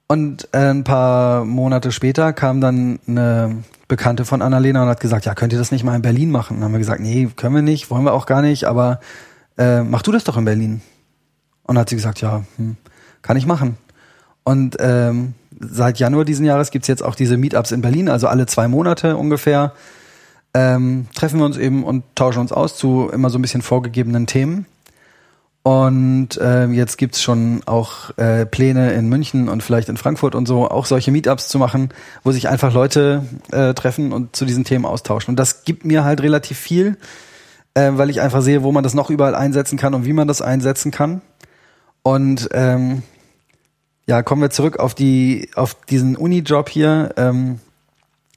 Und 0.06 0.48
äh, 0.52 0.68
ein 0.68 0.84
paar 0.84 1.46
Monate 1.46 1.92
später 1.92 2.34
kam 2.34 2.60
dann 2.60 2.98
eine 3.08 3.64
Bekannte 3.88 4.26
von 4.26 4.42
Annalena 4.42 4.82
und 4.82 4.90
hat 4.90 5.00
gesagt, 5.00 5.24
ja, 5.24 5.34
könnt 5.34 5.54
ihr 5.54 5.58
das 5.58 5.72
nicht 5.72 5.82
mal 5.82 5.96
in 5.96 6.02
Berlin 6.02 6.30
machen? 6.30 6.56
Und 6.56 6.60
dann 6.60 6.66
haben 6.66 6.72
wir 6.72 6.80
gesagt, 6.80 7.00
nee, 7.00 7.26
können 7.36 7.54
wir 7.54 7.62
nicht, 7.62 7.90
wollen 7.90 8.04
wir 8.04 8.12
auch 8.12 8.26
gar 8.26 8.42
nicht, 8.42 8.64
aber 8.64 9.00
äh, 9.56 9.82
mach 9.82 10.02
du 10.02 10.12
das 10.12 10.24
doch 10.24 10.36
in 10.36 10.44
Berlin. 10.44 10.82
Und 11.66 11.78
hat 11.78 11.88
sie 11.88 11.96
gesagt, 11.96 12.20
ja, 12.20 12.44
hm, 12.56 12.76
kann 13.22 13.36
ich 13.36 13.46
machen. 13.46 13.76
Und 14.44 14.76
ähm, 14.78 15.34
seit 15.58 15.98
Januar 15.98 16.24
diesen 16.24 16.46
Jahres 16.46 16.70
gibt's 16.70 16.88
jetzt 16.88 17.02
auch 17.02 17.14
diese 17.14 17.36
Meetups 17.36 17.72
in 17.72 17.80
Berlin, 17.80 18.08
also 18.08 18.28
alle 18.28 18.46
zwei 18.46 18.68
Monate 18.68 19.16
ungefähr. 19.16 19.72
Ähm, 20.54 21.06
treffen 21.14 21.38
wir 21.38 21.44
uns 21.44 21.56
eben 21.56 21.84
und 21.84 22.04
tauschen 22.14 22.38
uns 22.40 22.52
aus 22.52 22.76
zu 22.76 23.10
immer 23.12 23.30
so 23.30 23.38
ein 23.38 23.42
bisschen 23.42 23.62
vorgegebenen 23.62 24.26
Themen. 24.26 24.66
Und 25.66 26.36
äh, 26.40 26.66
jetzt 26.66 26.96
gibt's 26.96 27.20
schon 27.20 27.60
auch 27.66 28.16
äh, 28.18 28.46
Pläne 28.46 28.92
in 28.92 29.08
München 29.08 29.48
und 29.48 29.64
vielleicht 29.64 29.88
in 29.88 29.96
Frankfurt 29.96 30.36
und 30.36 30.46
so, 30.46 30.68
auch 30.68 30.86
solche 30.86 31.10
Meetups 31.10 31.48
zu 31.48 31.58
machen, 31.58 31.88
wo 32.22 32.30
sich 32.30 32.48
einfach 32.48 32.72
Leute 32.72 33.24
äh, 33.50 33.74
treffen 33.74 34.12
und 34.12 34.36
zu 34.36 34.44
diesen 34.44 34.62
Themen 34.62 34.84
austauschen. 34.84 35.32
Und 35.32 35.40
das 35.40 35.64
gibt 35.64 35.84
mir 35.84 36.04
halt 36.04 36.22
relativ 36.22 36.56
viel, 36.56 36.96
äh, 37.74 37.90
weil 37.94 38.10
ich 38.10 38.20
einfach 38.20 38.42
sehe, 38.42 38.62
wo 38.62 38.70
man 38.70 38.84
das 38.84 38.94
noch 38.94 39.10
überall 39.10 39.34
einsetzen 39.34 39.76
kann 39.76 39.94
und 39.94 40.04
wie 40.04 40.12
man 40.12 40.28
das 40.28 40.40
einsetzen 40.40 40.92
kann. 40.92 41.20
Und 42.06 42.50
ähm, 42.52 43.02
ja, 44.06 44.22
kommen 44.22 44.40
wir 44.40 44.50
zurück 44.50 44.78
auf 44.78 44.94
die 44.94 45.50
auf 45.56 45.74
diesen 45.74 46.14
Uni-Job 46.14 46.68
hier. 46.68 47.12
Ähm, 47.16 47.58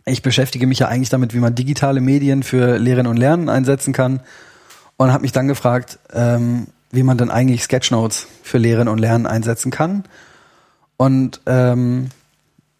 ich 0.05 0.23
beschäftige 0.23 0.65
mich 0.65 0.79
ja 0.79 0.87
eigentlich 0.87 1.09
damit, 1.09 1.35
wie 1.35 1.37
man 1.37 1.53
digitale 1.53 2.01
Medien 2.01 2.41
für 2.41 2.79
Lehren 2.79 3.05
und 3.05 3.17
Lernen 3.17 3.47
einsetzen 3.47 3.93
kann 3.93 4.21
und 4.97 5.13
habe 5.13 5.21
mich 5.21 5.33
dann 5.33 5.47
gefragt, 5.47 5.99
ähm, 6.11 6.65
wie 6.89 7.03
man 7.03 7.19
dann 7.19 7.29
eigentlich 7.29 7.61
Sketchnotes 7.61 8.25
für 8.41 8.57
Lehren 8.57 8.87
und 8.87 8.97
Lernen 8.97 9.27
einsetzen 9.27 9.69
kann. 9.69 10.03
Und 10.97 11.39
ähm, 11.45 12.09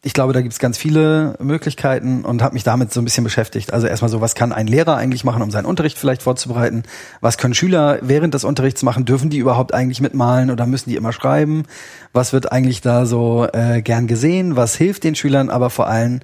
ich 0.02 0.14
glaube, 0.14 0.32
da 0.32 0.42
gibt 0.42 0.54
es 0.54 0.60
ganz 0.60 0.78
viele 0.78 1.36
Möglichkeiten 1.40 2.24
und 2.24 2.42
habe 2.42 2.54
mich 2.54 2.64
damit 2.64 2.94
so 2.94 3.02
ein 3.02 3.04
bisschen 3.04 3.26
beschäftigt. 3.26 3.74
Also 3.74 3.86
erstmal 3.86 4.10
so, 4.10 4.22
was 4.22 4.34
kann 4.34 4.54
ein 4.54 4.68
Lehrer 4.68 4.96
eigentlich 4.96 5.26
machen, 5.26 5.42
um 5.42 5.52
seinen 5.52 5.66
Unterricht 5.66 5.98
vielleicht 5.98 6.24
vorzubereiten? 6.24 6.84
Was 7.20 7.38
können 7.38 7.54
Schüler 7.54 8.00
während 8.02 8.34
des 8.34 8.46
Unterrichts 8.46 8.82
machen? 8.82 9.04
Dürfen 9.04 9.30
die 9.30 9.40
überhaupt 9.40 9.74
eigentlich 9.74 10.00
mitmalen 10.00 10.52
oder 10.52 10.66
müssen 10.66 10.90
die 10.90 10.96
immer 10.96 11.12
schreiben? 11.12 11.64
Was 12.14 12.32
wird 12.32 12.52
eigentlich 12.52 12.80
da 12.80 13.06
so 13.06 13.46
äh, 13.52 13.82
gern 13.82 14.08
gesehen? 14.08 14.56
Was 14.56 14.76
hilft 14.76 15.04
den 15.04 15.16
Schülern 15.16 15.50
aber 15.50 15.70
vor 15.70 15.88
allem, 15.88 16.22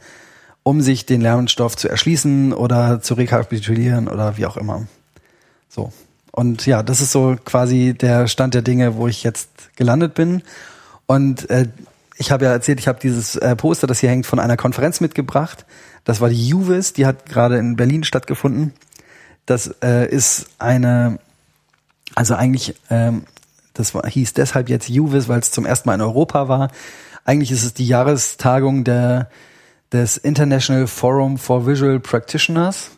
um 0.64 0.82
sich 0.82 1.06
den 1.06 1.20
Lernstoff 1.20 1.76
zu 1.76 1.90
erschließen 1.90 2.54
oder 2.54 3.02
zu 3.02 3.16
rekapitulieren 3.16 4.08
oder 4.08 4.38
wie 4.38 4.46
auch 4.46 4.56
immer? 4.56 4.88
So, 5.68 5.92
und 6.32 6.66
ja, 6.66 6.82
das 6.82 7.02
ist 7.02 7.12
so 7.12 7.36
quasi 7.44 7.94
der 7.94 8.28
Stand 8.28 8.54
der 8.54 8.62
Dinge, 8.62 8.96
wo 8.96 9.10
ich 9.10 9.24
jetzt 9.24 9.76
gelandet 9.76 10.14
bin. 10.14 10.44
Und 11.08 11.50
äh, 11.50 11.68
ich 12.18 12.32
habe 12.32 12.46
ja 12.46 12.52
erzählt, 12.52 12.80
ich 12.80 12.88
habe 12.88 13.00
dieses 13.00 13.36
äh, 13.36 13.56
Poster, 13.56 13.88
das 13.88 14.00
hier 14.00 14.10
hängt, 14.10 14.26
von 14.26 14.40
einer 14.40 14.58
Konferenz 14.58 15.02
mitgebracht. 15.02 15.66
Das 16.04 16.22
war 16.22 16.30
die 16.30 16.48
Juvis, 16.48 16.94
die 16.94 17.06
hat 17.06 17.26
gerade 17.26 17.58
in 17.58 17.76
Berlin 17.76 18.04
stattgefunden. 18.04 18.74
Das 19.46 19.76
äh, 19.84 20.08
ist 20.10 20.48
eine, 20.58 21.20
also 22.16 22.36
eigentlich, 22.36 22.76
ähm, 22.90 23.26
das 23.74 23.94
war, 23.94 24.08
hieß 24.08 24.34
deshalb 24.34 24.70
jetzt 24.70 24.88
Juvis, 24.88 25.28
weil 25.28 25.40
es 25.40 25.52
zum 25.52 25.66
ersten 25.66 25.90
Mal 25.90 25.96
in 25.96 26.02
Europa 26.02 26.48
war. 26.48 26.72
Eigentlich 27.26 27.52
ist 27.52 27.64
es 27.64 27.74
die 27.74 27.88
Jahrestagung 27.88 28.84
der, 28.84 29.30
des 29.92 30.18
International 30.18 30.88
Forum 30.88 31.38
for 31.38 31.68
Visual 31.68 32.00
Practitioners. 32.00 32.92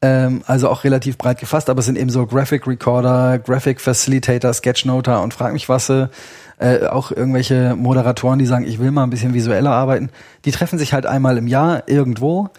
Ähm, 0.00 0.42
also 0.46 0.68
auch 0.68 0.84
relativ 0.84 1.18
breit 1.18 1.40
gefasst, 1.40 1.68
aber 1.68 1.80
es 1.80 1.86
sind 1.86 1.98
eben 1.98 2.10
so 2.10 2.24
Graphic 2.26 2.66
Recorder, 2.66 3.38
Graphic 3.38 3.80
Facilitator, 3.80 4.52
Sketchnoter 4.52 5.22
und 5.22 5.34
frag 5.34 5.52
mich 5.52 5.68
was. 5.68 5.90
Äh, 5.90 6.86
auch 6.86 7.12
irgendwelche 7.12 7.76
Moderatoren, 7.76 8.38
die 8.38 8.46
sagen, 8.46 8.66
ich 8.66 8.78
will 8.78 8.90
mal 8.90 9.04
ein 9.04 9.10
bisschen 9.10 9.34
visueller 9.34 9.70
arbeiten. 9.70 10.10
Die 10.44 10.50
treffen 10.50 10.78
sich 10.78 10.92
halt 10.92 11.06
einmal 11.06 11.38
im 11.38 11.46
Jahr 11.46 11.84
irgendwo 11.86 12.50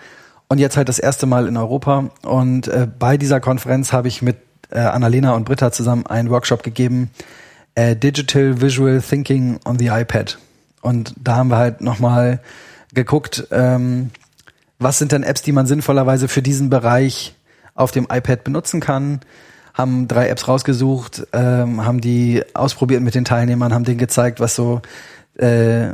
und 0.48 0.58
jetzt 0.58 0.78
halt 0.78 0.90
das 0.90 1.00
erste 1.00 1.26
Mal 1.26 1.48
in 1.48 1.58
Europa. 1.58 2.10
Und 2.24 2.68
äh, 2.68 2.88
bei 2.98 3.18
dieser 3.18 3.40
Konferenz 3.40 3.94
habe 3.94 4.08
ich 4.08 4.22
mit 4.22 4.38
äh, 4.72 4.80
Annalena 4.80 5.34
und 5.34 5.46
Britta 5.46 5.72
zusammen 5.72 6.06
einen 6.08 6.30
Workshop 6.30 6.64
gegeben, 6.64 7.12
äh, 7.76 7.96
Digital 7.96 8.62
Visual 8.62 9.02
Thinking 9.02 9.60
on 9.66 9.78
the 9.80 9.88
iPad. 9.88 10.38
Und 10.82 11.14
da 11.22 11.36
haben 11.36 11.50
wir 11.50 11.58
halt 11.58 11.82
nochmal 11.82 12.40
geguckt, 12.94 13.48
ähm, 13.52 14.12
was 14.80 14.98
sind 14.98 15.12
denn 15.12 15.24
Apps, 15.24 15.42
die 15.42 15.52
man 15.52 15.68
sinnvollerweise 15.68 16.28
für 16.28 16.42
diesen 16.42 16.70
Bereich 16.70 17.36
auf 17.76 17.92
dem 17.92 18.08
iPad 18.12 18.44
benutzen 18.44 18.80
kann. 18.80 19.20
Haben 19.74 20.08
drei 20.08 20.28
Apps 20.30 20.48
rausgesucht, 20.48 21.28
ähm, 21.32 21.86
haben 21.86 22.02
die 22.02 22.44
ausprobiert 22.54 23.02
mit 23.02 23.16
den 23.16 23.26
Teilnehmern, 23.26 23.74
haben 23.74 23.86
denen 23.86 23.98
gezeigt, 23.98 24.40
was 24.40 24.56
so 24.56 24.82
äh, 25.38 25.94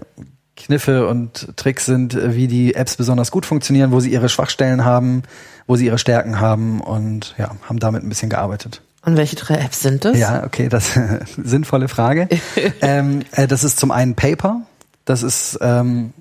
Kniffe 0.55 1.07
und 1.07 1.55
Tricks 1.57 1.85
sind, 1.85 2.17
wie 2.35 2.47
die 2.47 2.75
Apps 2.75 2.95
besonders 2.95 3.29
gut 3.29 3.45
funktionieren, 3.45 3.91
wo 3.91 3.99
sie 3.99 4.11
ihre 4.11 4.29
Schwachstellen 4.29 4.85
haben, 4.85 5.23
wo 5.67 5.75
sie 5.75 5.85
ihre 5.85 5.97
Stärken 5.97 6.39
haben 6.39 6.79
und 6.79 7.35
ja, 7.37 7.51
haben 7.67 7.79
damit 7.79 8.03
ein 8.03 8.09
bisschen 8.09 8.29
gearbeitet. 8.29 8.81
Und 9.05 9.17
welche 9.17 9.35
drei 9.35 9.55
Apps 9.55 9.81
sind 9.81 10.03
das? 10.05 10.17
Ja, 10.17 10.43
okay, 10.43 10.69
das 10.69 10.99
sinnvolle 11.43 11.87
Frage. 11.87 12.27
ähm, 12.81 13.21
äh, 13.33 13.47
das 13.47 13.63
ist 13.63 13.79
zum 13.79 13.91
einen 13.91 14.15
Paper. 14.15 14.61
Das 15.03 15.21
ist 15.21 15.59
ähm, 15.61 16.13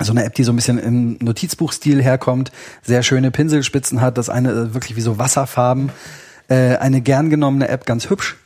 so 0.00 0.12
eine 0.12 0.24
App, 0.24 0.34
die 0.34 0.44
so 0.44 0.52
ein 0.52 0.56
bisschen 0.56 0.78
im 0.78 1.18
Notizbuchstil 1.20 2.02
herkommt, 2.02 2.50
sehr 2.82 3.02
schöne 3.02 3.30
Pinselspitzen 3.30 4.00
hat, 4.00 4.18
das 4.18 4.28
eine 4.28 4.50
äh, 4.50 4.74
wirklich 4.74 4.96
wie 4.96 5.02
so 5.02 5.18
Wasserfarben, 5.18 5.90
äh, 6.48 6.76
eine 6.76 7.00
gern 7.00 7.30
genommene 7.30 7.68
App, 7.68 7.84
ganz 7.84 8.08
hübsch, 8.08 8.36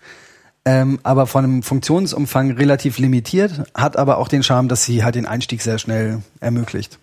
ähm, 0.64 0.98
aber 1.02 1.26
von 1.26 1.44
einem 1.44 1.62
Funktionsumfang 1.62 2.52
relativ 2.52 2.98
limitiert, 2.98 3.62
hat 3.74 3.96
aber 3.96 4.18
auch 4.18 4.28
den 4.28 4.42
Charme, 4.42 4.68
dass 4.68 4.84
sie 4.84 5.04
halt 5.04 5.14
den 5.14 5.26
Einstieg 5.26 5.62
sehr 5.62 5.78
schnell 5.78 6.22
ermöglicht. 6.40 6.98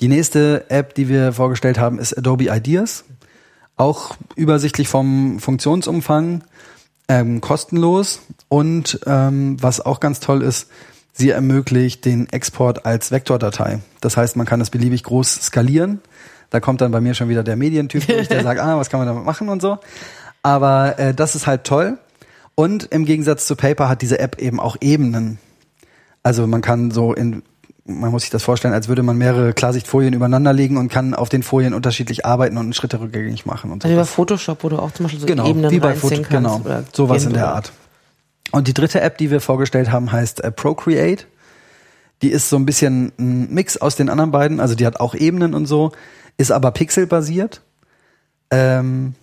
Die 0.00 0.08
nächste 0.08 0.70
App, 0.70 0.94
die 0.94 1.08
wir 1.08 1.32
vorgestellt 1.32 1.78
haben, 1.78 1.98
ist 1.98 2.16
Adobe 2.16 2.44
Ideas, 2.44 3.04
auch 3.76 4.16
übersichtlich 4.34 4.88
vom 4.88 5.38
Funktionsumfang, 5.38 6.42
ähm, 7.08 7.40
kostenlos. 7.40 8.20
Und 8.48 9.00
ähm, 9.06 9.56
was 9.60 9.80
auch 9.80 10.00
ganz 10.00 10.20
toll 10.20 10.42
ist, 10.42 10.68
Sie 11.18 11.30
ermöglicht 11.30 12.04
den 12.04 12.28
Export 12.30 12.84
als 12.84 13.10
Vektordatei. 13.10 13.78
Das 14.02 14.18
heißt, 14.18 14.36
man 14.36 14.44
kann 14.44 14.60
das 14.60 14.68
beliebig 14.68 15.02
groß 15.02 15.46
skalieren. 15.46 16.02
Da 16.50 16.60
kommt 16.60 16.82
dann 16.82 16.92
bei 16.92 17.00
mir 17.00 17.14
schon 17.14 17.30
wieder 17.30 17.42
der 17.42 17.56
Medientyp 17.56 18.06
durch, 18.06 18.28
der 18.28 18.42
sagt, 18.44 18.60
ah, 18.60 18.76
was 18.76 18.90
kann 18.90 19.00
man 19.00 19.06
damit 19.08 19.24
machen 19.24 19.48
und 19.48 19.62
so. 19.62 19.78
Aber 20.42 20.98
äh, 20.98 21.14
das 21.14 21.34
ist 21.34 21.46
halt 21.46 21.64
toll. 21.64 21.96
Und 22.54 22.84
im 22.84 23.06
Gegensatz 23.06 23.46
zu 23.46 23.56
Paper 23.56 23.88
hat 23.88 24.02
diese 24.02 24.18
App 24.18 24.38
eben 24.38 24.60
auch 24.60 24.76
Ebenen. 24.82 25.38
Also 26.22 26.46
man 26.46 26.60
kann 26.60 26.90
so 26.90 27.14
in, 27.14 27.42
man 27.86 28.10
muss 28.10 28.22
sich 28.22 28.30
das 28.30 28.42
vorstellen, 28.42 28.74
als 28.74 28.88
würde 28.88 29.02
man 29.02 29.16
mehrere 29.16 29.54
Klarsichtfolien 29.54 30.12
übereinander 30.12 30.52
legen 30.52 30.76
und 30.76 30.88
kann 30.88 31.14
auf 31.14 31.30
den 31.30 31.42
Folien 31.42 31.72
unterschiedlich 31.72 32.26
arbeiten 32.26 32.58
und 32.58 32.76
Schritte 32.76 33.00
rückgängig 33.00 33.46
machen 33.46 33.72
und 33.72 33.82
so. 33.82 33.88
Also 33.88 33.96
über 33.96 34.04
Photoshop, 34.04 34.64
wo 34.64 34.68
du 34.68 34.78
auch 34.78 34.92
zum 34.92 35.04
Beispiel 35.04 35.20
so 35.20 35.26
genau, 35.26 35.48
Ebenen 35.48 35.70
wie 35.70 35.80
bei 35.80 35.94
kannst. 35.94 36.28
genau, 36.28 36.60
sowas 36.92 37.24
in 37.24 37.32
der 37.32 37.48
Art. 37.48 37.72
Und 38.52 38.68
die 38.68 38.74
dritte 38.74 39.00
App, 39.00 39.18
die 39.18 39.30
wir 39.30 39.40
vorgestellt 39.40 39.90
haben, 39.90 40.12
heißt 40.12 40.42
äh, 40.42 40.50
Procreate. 40.50 41.26
Die 42.22 42.30
ist 42.30 42.48
so 42.48 42.56
ein 42.56 42.66
bisschen 42.66 43.12
ein 43.18 43.52
Mix 43.52 43.76
aus 43.76 43.96
den 43.96 44.08
anderen 44.08 44.30
beiden. 44.30 44.60
Also 44.60 44.74
die 44.74 44.86
hat 44.86 45.00
auch 45.00 45.14
Ebenen 45.14 45.54
und 45.54 45.66
so, 45.66 45.92
ist 46.38 46.50
aber 46.50 46.70
pixelbasiert. 46.70 47.62
Ähm, 48.50 49.14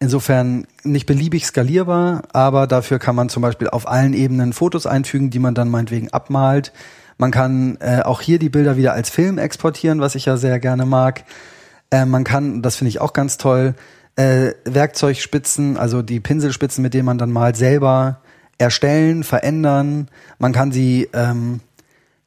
insofern 0.00 0.66
nicht 0.82 1.06
beliebig 1.06 1.46
skalierbar, 1.46 2.22
aber 2.32 2.66
dafür 2.66 2.98
kann 2.98 3.14
man 3.14 3.28
zum 3.28 3.40
Beispiel 3.40 3.68
auf 3.68 3.88
allen 3.88 4.14
Ebenen 4.14 4.52
Fotos 4.52 4.86
einfügen, 4.86 5.30
die 5.30 5.38
man 5.38 5.54
dann 5.54 5.70
meinetwegen 5.70 6.12
abmalt. 6.12 6.72
Man 7.18 7.30
kann 7.30 7.78
äh, 7.80 8.02
auch 8.02 8.20
hier 8.20 8.40
die 8.40 8.48
Bilder 8.48 8.76
wieder 8.76 8.92
als 8.92 9.08
Film 9.08 9.38
exportieren, 9.38 10.00
was 10.00 10.16
ich 10.16 10.24
ja 10.26 10.36
sehr 10.36 10.58
gerne 10.58 10.86
mag. 10.86 11.24
Äh, 11.90 12.04
man 12.04 12.24
kann, 12.24 12.62
das 12.62 12.76
finde 12.76 12.88
ich 12.88 13.00
auch 13.00 13.12
ganz 13.12 13.38
toll, 13.38 13.74
äh, 14.16 14.52
Werkzeugspitzen, 14.64 15.76
also 15.76 16.02
die 16.02 16.20
Pinselspitzen, 16.20 16.82
mit 16.82 16.94
denen 16.94 17.06
man 17.06 17.18
dann 17.18 17.30
mal 17.30 17.54
selber 17.54 18.20
erstellen, 18.62 19.24
verändern. 19.24 20.08
Man 20.38 20.52
kann 20.52 20.72
sie 20.72 21.08
ähm, 21.12 21.60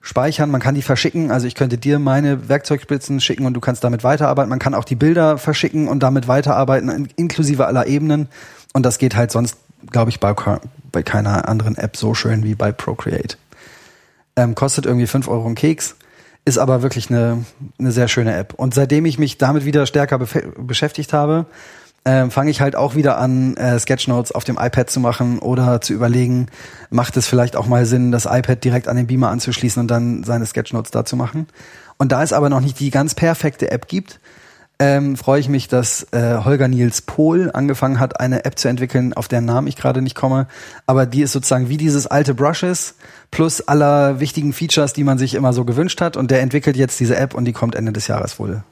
speichern, 0.01 0.51
man 0.51 0.61
kann 0.61 0.75
die 0.75 0.81
verschicken. 0.81 1.31
Also 1.31 1.47
ich 1.47 1.55
könnte 1.55 1.77
dir 1.77 1.97
meine 1.97 2.47
Werkzeugspitzen 2.47 3.19
schicken 3.19 3.45
und 3.45 3.53
du 3.53 3.59
kannst 3.59 3.83
damit 3.83 4.03
weiterarbeiten. 4.03 4.49
Man 4.49 4.59
kann 4.59 4.75
auch 4.75 4.83
die 4.83 4.95
Bilder 4.95 5.37
verschicken 5.37 5.87
und 5.87 6.03
damit 6.03 6.27
weiterarbeiten, 6.27 7.09
inklusive 7.15 7.65
aller 7.65 7.87
Ebenen. 7.87 8.27
Und 8.73 8.85
das 8.85 8.99
geht 8.99 9.15
halt 9.15 9.31
sonst, 9.31 9.57
glaube 9.91 10.11
ich, 10.11 10.19
bei, 10.19 10.35
bei 10.91 11.01
keiner 11.01 11.47
anderen 11.47 11.77
App 11.77 11.97
so 11.97 12.13
schön 12.13 12.43
wie 12.43 12.53
bei 12.53 12.71
Procreate. 12.71 13.37
Ähm, 14.35 14.53
kostet 14.53 14.85
irgendwie 14.85 15.07
fünf 15.07 15.27
Euro 15.27 15.47
ein 15.47 15.55
Keks, 15.55 15.95
ist 16.43 16.57
aber 16.57 16.81
wirklich 16.81 17.09
eine, 17.09 17.45
eine 17.79 17.91
sehr 17.91 18.09
schöne 18.09 18.35
App. 18.35 18.53
Und 18.53 18.73
seitdem 18.73 19.05
ich 19.05 19.17
mich 19.17 19.37
damit 19.37 19.65
wieder 19.65 19.85
stärker 19.85 20.19
beschäftigt 20.19 21.13
habe, 21.13 21.45
äh, 22.05 22.29
fange 22.29 22.51
ich 22.51 22.61
halt 22.61 22.75
auch 22.75 22.95
wieder 22.95 23.17
an, 23.17 23.57
äh, 23.57 23.77
Sketchnotes 23.77 24.31
auf 24.31 24.43
dem 24.43 24.57
iPad 24.59 24.89
zu 24.89 24.99
machen 24.99 25.39
oder 25.39 25.81
zu 25.81 25.93
überlegen, 25.93 26.47
macht 26.89 27.17
es 27.17 27.27
vielleicht 27.27 27.55
auch 27.55 27.67
mal 27.67 27.85
Sinn, 27.85 28.11
das 28.11 28.25
iPad 28.25 28.63
direkt 28.63 28.87
an 28.87 28.95
den 28.95 29.07
Beamer 29.07 29.29
anzuschließen 29.29 29.81
und 29.81 29.89
dann 29.89 30.23
seine 30.23 30.45
Sketchnotes 30.45 30.91
da 30.91 31.03
zu 31.03 31.17
machen. 31.17 31.47
Und 31.97 32.11
da 32.11 32.23
es 32.23 32.31
aber 32.31 32.49
noch 32.49 32.61
nicht 32.61 32.79
die 32.79 32.91
ganz 32.91 33.15
perfekte 33.15 33.71
App 33.71 33.87
gibt, 33.87 34.19
ähm, 34.77 35.15
freue 35.15 35.39
ich 35.39 35.47
mich, 35.47 35.67
dass 35.67 36.05
äh, 36.11 36.43
Holger 36.43 36.67
Niels 36.67 37.01
Pohl 37.01 37.49
angefangen 37.53 37.99
hat, 37.99 38.19
eine 38.19 38.43
App 38.43 38.59
zu 38.59 38.67
entwickeln, 38.67 39.13
auf 39.13 39.29
deren 39.29 39.45
Namen 39.45 39.67
ich 39.67 39.77
gerade 39.77 40.01
nicht 40.01 40.15
komme. 40.15 40.47
Aber 40.85 41.05
die 41.05 41.21
ist 41.21 41.31
sozusagen 41.31 41.69
wie 41.69 41.77
dieses 41.77 42.07
alte 42.07 42.33
Brushes 42.33 42.95
plus 43.31 43.61
aller 43.61 44.19
wichtigen 44.19 44.51
Features, 44.51 44.93
die 44.93 45.05
man 45.05 45.17
sich 45.17 45.33
immer 45.33 45.53
so 45.53 45.63
gewünscht 45.63 46.01
hat. 46.01 46.17
Und 46.17 46.29
der 46.29 46.41
entwickelt 46.41 46.75
jetzt 46.75 46.99
diese 46.99 47.15
App 47.15 47.33
und 47.33 47.45
die 47.45 47.53
kommt 47.53 47.73
Ende 47.73 47.93
des 47.93 48.07
Jahres 48.07 48.37
wohl 48.37 48.63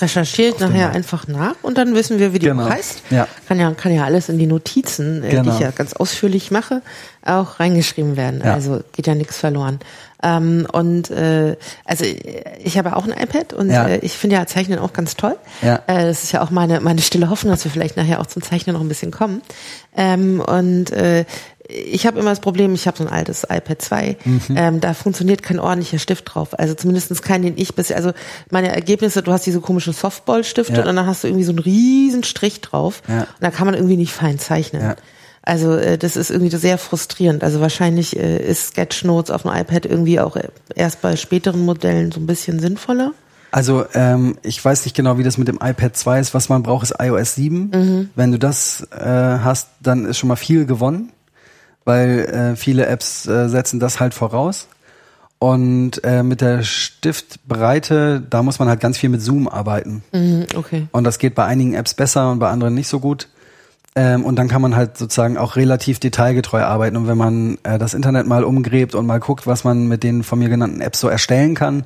recherchiert 0.00 0.60
nachher 0.60 0.90
einfach 0.90 1.26
nach 1.28 1.54
und 1.62 1.78
dann 1.78 1.94
wissen 1.94 2.18
wir, 2.18 2.32
wie 2.32 2.38
die 2.38 2.46
genau. 2.46 2.68
heißt. 2.68 3.02
Ja. 3.10 3.28
Kann 3.46 3.58
ja 3.60 3.72
kann 3.72 3.92
ja 3.92 4.04
alles 4.04 4.28
in 4.28 4.38
die 4.38 4.46
Notizen, 4.46 5.22
äh, 5.22 5.30
genau. 5.30 5.42
die 5.44 5.48
ich 5.50 5.60
ja 5.60 5.70
ganz 5.70 5.92
ausführlich 5.92 6.50
mache, 6.50 6.82
auch 7.24 7.60
reingeschrieben 7.60 8.16
werden. 8.16 8.42
Ja. 8.44 8.54
Also 8.54 8.82
geht 8.92 9.06
ja 9.06 9.14
nichts 9.14 9.38
verloren. 9.38 9.78
Ähm, 10.22 10.66
und 10.72 11.10
äh, 11.10 11.56
also 11.84 12.04
ich 12.58 12.76
habe 12.76 12.96
auch 12.96 13.04
ein 13.04 13.12
iPad 13.12 13.52
und 13.52 13.70
ja. 13.70 13.86
äh, 13.86 13.98
ich 13.98 14.12
finde 14.12 14.36
ja 14.36 14.46
Zeichnen 14.46 14.80
auch 14.80 14.92
ganz 14.92 15.14
toll. 15.16 15.36
Ja. 15.62 15.76
Äh, 15.86 16.06
das 16.06 16.24
ist 16.24 16.32
ja 16.32 16.42
auch 16.42 16.50
meine 16.50 16.80
meine 16.80 17.00
stille 17.00 17.30
Hoffnung, 17.30 17.52
dass 17.52 17.64
wir 17.64 17.70
vielleicht 17.70 17.96
nachher 17.96 18.20
auch 18.20 18.26
zum 18.26 18.42
Zeichnen 18.42 18.74
noch 18.74 18.82
ein 18.82 18.88
bisschen 18.88 19.12
kommen. 19.12 19.42
Ähm, 19.96 20.40
und 20.40 20.90
äh, 20.90 21.24
ich 21.68 22.06
habe 22.06 22.18
immer 22.18 22.30
das 22.30 22.40
Problem, 22.40 22.72
ich 22.74 22.86
habe 22.86 22.96
so 22.96 23.04
ein 23.04 23.10
altes 23.12 23.44
iPad 23.44 23.82
2, 23.82 24.16
mhm. 24.24 24.40
ähm, 24.56 24.80
da 24.80 24.94
funktioniert 24.94 25.42
kein 25.42 25.58
ordentlicher 25.58 25.98
Stift 25.98 26.34
drauf. 26.34 26.58
Also 26.58 26.74
zumindestens 26.74 27.20
kein, 27.20 27.42
den 27.42 27.58
ich 27.58 27.74
bisher, 27.74 27.96
also 27.96 28.12
meine 28.50 28.74
Ergebnisse, 28.74 29.22
du 29.22 29.32
hast 29.32 29.44
diese 29.44 29.60
komischen 29.60 29.92
Softball-Stifte 29.92 30.72
ja. 30.72 30.80
und 30.80 30.86
dann 30.86 31.06
hast 31.06 31.24
du 31.24 31.28
irgendwie 31.28 31.44
so 31.44 31.52
einen 31.52 31.58
riesen 31.58 32.24
Strich 32.24 32.62
drauf 32.62 33.02
ja. 33.06 33.20
und 33.20 33.26
da 33.40 33.50
kann 33.50 33.66
man 33.66 33.74
irgendwie 33.74 33.98
nicht 33.98 34.12
fein 34.12 34.38
zeichnen. 34.38 34.82
Ja. 34.82 34.96
Also 35.42 35.76
äh, 35.76 35.98
das 35.98 36.16
ist 36.16 36.30
irgendwie 36.30 36.54
sehr 36.56 36.78
frustrierend. 36.78 37.44
Also 37.44 37.60
wahrscheinlich 37.60 38.16
äh, 38.16 38.38
ist 38.38 38.68
Sketchnotes 38.68 39.30
auf 39.30 39.42
dem 39.42 39.52
iPad 39.52 39.84
irgendwie 39.84 40.20
auch 40.20 40.38
erst 40.74 41.02
bei 41.02 41.16
späteren 41.16 41.64
Modellen 41.64 42.12
so 42.12 42.20
ein 42.20 42.26
bisschen 42.26 42.60
sinnvoller. 42.60 43.12
Also 43.50 43.84
ähm, 43.94 44.36
ich 44.42 44.62
weiß 44.62 44.84
nicht 44.84 44.94
genau, 44.94 45.16
wie 45.16 45.22
das 45.22 45.38
mit 45.38 45.48
dem 45.48 45.58
iPad 45.62 45.96
2 45.96 46.20
ist. 46.20 46.34
Was 46.34 46.48
man 46.48 46.62
braucht, 46.62 46.84
ist 46.84 46.94
iOS 46.98 47.34
7. 47.34 47.70
Mhm. 47.72 48.10
Wenn 48.14 48.32
du 48.32 48.38
das 48.38 48.86
äh, 48.90 49.04
hast, 49.06 49.68
dann 49.80 50.06
ist 50.06 50.18
schon 50.18 50.28
mal 50.28 50.36
viel 50.36 50.66
gewonnen 50.66 51.12
weil 51.88 52.20
äh, 52.26 52.54
viele 52.54 52.84
Apps 52.84 53.26
äh, 53.26 53.48
setzen 53.48 53.80
das 53.80 53.98
halt 53.98 54.12
voraus. 54.12 54.68
Und 55.38 56.04
äh, 56.04 56.22
mit 56.22 56.42
der 56.42 56.62
Stiftbreite, 56.62 58.22
da 58.28 58.42
muss 58.42 58.58
man 58.58 58.68
halt 58.68 58.80
ganz 58.80 58.98
viel 58.98 59.08
mit 59.08 59.22
Zoom 59.22 59.48
arbeiten. 59.48 60.02
Mhm, 60.12 60.46
okay. 60.54 60.86
Und 60.92 61.04
das 61.04 61.18
geht 61.18 61.34
bei 61.34 61.46
einigen 61.46 61.72
Apps 61.72 61.94
besser 61.94 62.30
und 62.30 62.40
bei 62.40 62.50
anderen 62.50 62.74
nicht 62.74 62.88
so 62.88 63.00
gut. 63.00 63.28
Ähm, 63.96 64.26
und 64.26 64.36
dann 64.36 64.48
kann 64.48 64.60
man 64.60 64.76
halt 64.76 64.98
sozusagen 64.98 65.38
auch 65.38 65.56
relativ 65.56 65.98
detailgetreu 65.98 66.62
arbeiten. 66.62 66.98
Und 66.98 67.08
wenn 67.08 67.16
man 67.16 67.56
äh, 67.62 67.78
das 67.78 67.94
Internet 67.94 68.26
mal 68.26 68.44
umgräbt 68.44 68.94
und 68.94 69.06
mal 69.06 69.18
guckt, 69.18 69.46
was 69.46 69.64
man 69.64 69.88
mit 69.88 70.02
den 70.02 70.24
von 70.24 70.38
mir 70.40 70.50
genannten 70.50 70.82
Apps 70.82 71.00
so 71.00 71.08
erstellen 71.08 71.54
kann, 71.54 71.84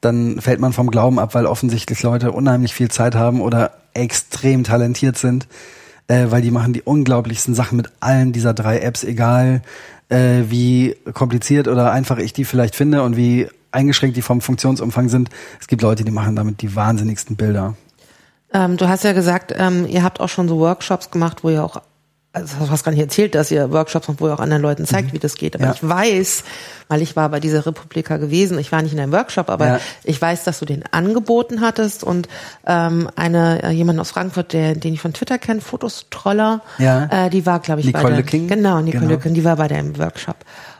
dann 0.00 0.40
fällt 0.40 0.58
man 0.58 0.72
vom 0.72 0.90
Glauben 0.90 1.20
ab, 1.20 1.36
weil 1.36 1.46
offensichtlich 1.46 2.02
Leute 2.02 2.32
unheimlich 2.32 2.74
viel 2.74 2.90
Zeit 2.90 3.14
haben 3.14 3.40
oder 3.40 3.70
extrem 3.92 4.64
talentiert 4.64 5.16
sind 5.16 5.46
äh, 6.08 6.26
weil 6.30 6.42
die 6.42 6.50
machen 6.50 6.72
die 6.72 6.82
unglaublichsten 6.82 7.54
Sachen 7.54 7.76
mit 7.76 7.90
allen 8.00 8.32
dieser 8.32 8.54
drei 8.54 8.80
Apps, 8.80 9.04
egal 9.04 9.62
äh, 10.08 10.42
wie 10.48 10.96
kompliziert 11.12 11.68
oder 11.68 11.92
einfach 11.92 12.18
ich 12.18 12.32
die 12.32 12.44
vielleicht 12.44 12.76
finde 12.76 13.02
und 13.02 13.16
wie 13.16 13.48
eingeschränkt 13.72 14.16
die 14.16 14.22
vom 14.22 14.40
Funktionsumfang 14.40 15.08
sind. 15.08 15.30
Es 15.60 15.66
gibt 15.66 15.82
Leute, 15.82 16.04
die 16.04 16.12
machen 16.12 16.36
damit 16.36 16.62
die 16.62 16.76
wahnsinnigsten 16.76 17.36
Bilder. 17.36 17.74
Ähm, 18.52 18.76
du 18.76 18.88
hast 18.88 19.04
ja 19.04 19.12
gesagt, 19.12 19.52
ähm, 19.56 19.86
ihr 19.86 20.04
habt 20.04 20.20
auch 20.20 20.28
schon 20.28 20.48
so 20.48 20.58
Workshops 20.58 21.10
gemacht, 21.10 21.42
wo 21.42 21.50
ihr 21.50 21.64
auch 21.64 21.82
also 22.34 22.64
du 22.64 22.70
hast 22.70 22.82
gar 22.82 22.90
nicht 22.90 23.00
erzählt, 23.00 23.34
dass 23.36 23.50
ihr 23.52 23.70
Workshops 23.70 24.08
macht, 24.08 24.20
wo 24.20 24.26
ihr 24.26 24.34
auch 24.34 24.40
anderen 24.40 24.62
Leuten 24.62 24.86
zeigt, 24.86 25.08
mhm. 25.08 25.12
wie 25.12 25.18
das 25.20 25.36
geht. 25.36 25.54
Aber 25.54 25.66
ja. 25.66 25.72
ich 25.72 25.88
weiß, 25.88 26.42
weil 26.88 27.00
ich 27.00 27.14
war 27.14 27.28
bei 27.28 27.38
dieser 27.38 27.64
Republika 27.64 28.16
gewesen, 28.16 28.58
ich 28.58 28.72
war 28.72 28.82
nicht 28.82 28.92
in 28.92 28.98
einem 28.98 29.12
Workshop, 29.12 29.48
aber 29.48 29.66
ja. 29.66 29.80
ich 30.02 30.20
weiß, 30.20 30.42
dass 30.42 30.58
du 30.58 30.64
den 30.64 30.84
angeboten 30.90 31.60
hattest 31.60 32.02
und 32.02 32.28
ähm, 32.66 33.08
eine 33.14 33.62
äh, 33.62 33.70
jemand 33.70 34.00
aus 34.00 34.10
Frankfurt, 34.10 34.52
der, 34.52 34.74
den 34.74 34.94
ich 34.94 35.00
von 35.00 35.12
Twitter 35.12 35.38
kenne, 35.38 35.60
Fotostroller, 35.60 36.60
ja. 36.78 37.26
äh, 37.26 37.30
die 37.30 37.46
war, 37.46 37.60
glaube 37.60 37.80
ich, 37.80 37.86
Nicole 37.86 38.02
bei 38.02 38.10
der, 38.10 38.22
King. 38.24 38.48
genau, 38.48 38.80
Nicole 38.80 39.02
genau. 39.02 39.14
Lücking, 39.14 39.34
die 39.34 39.44
war 39.44 39.56
bei 39.56 39.68
deinem 39.68 39.96
Workshop. 39.96 40.36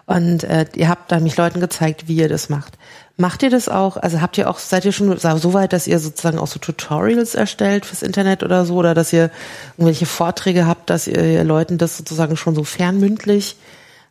Und 0.07 0.45
äh, 0.45 0.67
ihr 0.75 0.89
habt 0.89 1.13
dann 1.13 1.23
mich 1.23 1.37
Leuten 1.37 1.61
gezeigt, 1.61 2.09
wie 2.09 2.17
ihr 2.17 2.29
das 2.29 2.49
macht. 2.49 2.75
Macht 3.17 3.45
ihr 3.45 3.51
das 3.51 3.69
auch? 3.69 3.97
Also 3.97 4.21
habt 4.21 4.39
ihr 4.39 4.51
auch, 4.51 4.59
seid 4.59 4.85
ihr 4.85 4.91
schon 4.91 5.17
so 5.19 5.53
weit, 5.55 5.73
dass 5.73 5.87
ihr 5.87 6.01
sozusagen 6.01 6.39
auch 6.39 6.49
so 6.49 6.59
Tutorials 6.59 7.37
erstellt 7.37 7.87
fürs 7.87 8.03
Internet 8.03 8.43
oder 8.43 8.65
so? 8.65 8.75
Oder 8.75 8.95
dass 8.95 9.13
ihr 9.13 9.31
irgendwelche 9.77 10.07
Vorträge 10.07 10.67
habt, 10.67 10.91
dass 10.91 11.07
ihr 11.07 11.45
Leuten 11.45 11.79
das 11.79 11.97
sozusagen 11.97 12.37
schon 12.37 12.57
so 12.57 12.65
fernmündlich 12.65 13.57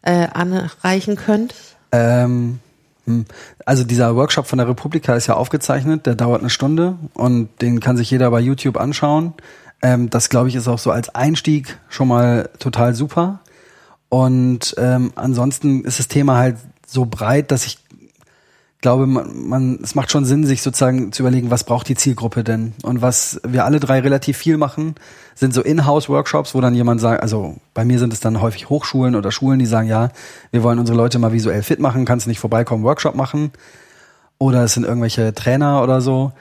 äh, 0.03 0.27
anreichen 0.27 1.17
könnt? 1.17 1.53
Ähm, 1.91 2.59
hm. 3.05 3.25
also 3.65 3.83
dieser 3.83 4.15
Workshop 4.15 4.47
von 4.47 4.57
der 4.57 4.69
Republika 4.69 5.15
ist 5.15 5.27
ja 5.27 5.35
aufgezeichnet, 5.35 6.05
der 6.05 6.15
dauert 6.15 6.39
eine 6.39 6.49
Stunde 6.49 6.95
und 7.13 7.49
den 7.61 7.81
kann 7.81 7.97
sich 7.97 8.09
jeder 8.09 8.31
bei 8.31 8.39
YouTube 8.39 8.77
anschauen. 8.77 9.33
Ähm, 9.81 10.09
das 10.09 10.29
glaube 10.29 10.47
ich 10.47 10.55
ist 10.55 10.69
auch 10.69 10.79
so 10.79 10.91
als 10.91 11.13
Einstieg 11.13 11.77
schon 11.89 12.07
mal 12.07 12.49
total 12.57 12.95
super. 12.95 13.41
Und 14.07 14.75
ähm, 14.77 15.11
ansonsten 15.15 15.83
ist 15.83 15.99
das 15.99 16.07
Thema 16.07 16.37
halt 16.37 16.55
so 16.87 17.05
breit, 17.05 17.51
dass 17.51 17.65
ich 17.65 17.82
glaube, 18.83 19.07
man, 19.07 19.47
man, 19.47 19.79
es 19.81 19.95
macht 19.95 20.11
schon 20.11 20.25
Sinn, 20.25 20.45
sich 20.45 20.61
sozusagen 20.61 21.11
zu 21.11 21.23
überlegen, 21.23 21.49
was 21.49 21.63
braucht 21.63 21.87
die 21.87 21.95
Zielgruppe 21.95 22.43
denn? 22.43 22.73
Und 22.83 23.01
was 23.01 23.41
wir 23.47 23.65
alle 23.65 23.79
drei 23.79 24.01
relativ 24.01 24.37
viel 24.37 24.57
machen, 24.57 24.93
sind 25.33 25.53
so 25.53 25.61
In-house-Workshops, 25.63 26.53
wo 26.53 26.61
dann 26.61 26.75
jemand 26.75 27.01
sagt, 27.01 27.23
also 27.23 27.55
bei 27.73 27.85
mir 27.85 27.97
sind 27.97 28.13
es 28.13 28.19
dann 28.19 28.41
häufig 28.41 28.69
Hochschulen 28.69 29.15
oder 29.15 29.31
Schulen, 29.31 29.57
die 29.57 29.65
sagen, 29.65 29.87
ja, 29.87 30.09
wir 30.51 30.61
wollen 30.61 30.77
unsere 30.77 30.97
Leute 30.97 31.17
mal 31.17 31.31
visuell 31.31 31.63
fit 31.63 31.79
machen, 31.79 32.05
kannst 32.05 32.27
du 32.27 32.29
nicht 32.29 32.39
vorbeikommen, 32.39 32.83
Workshop 32.83 33.15
machen. 33.15 33.51
Oder 34.37 34.65
es 34.65 34.73
sind 34.73 34.85
irgendwelche 34.85 35.33
Trainer 35.33 35.81
oder 35.81 36.01
so. 36.01 36.33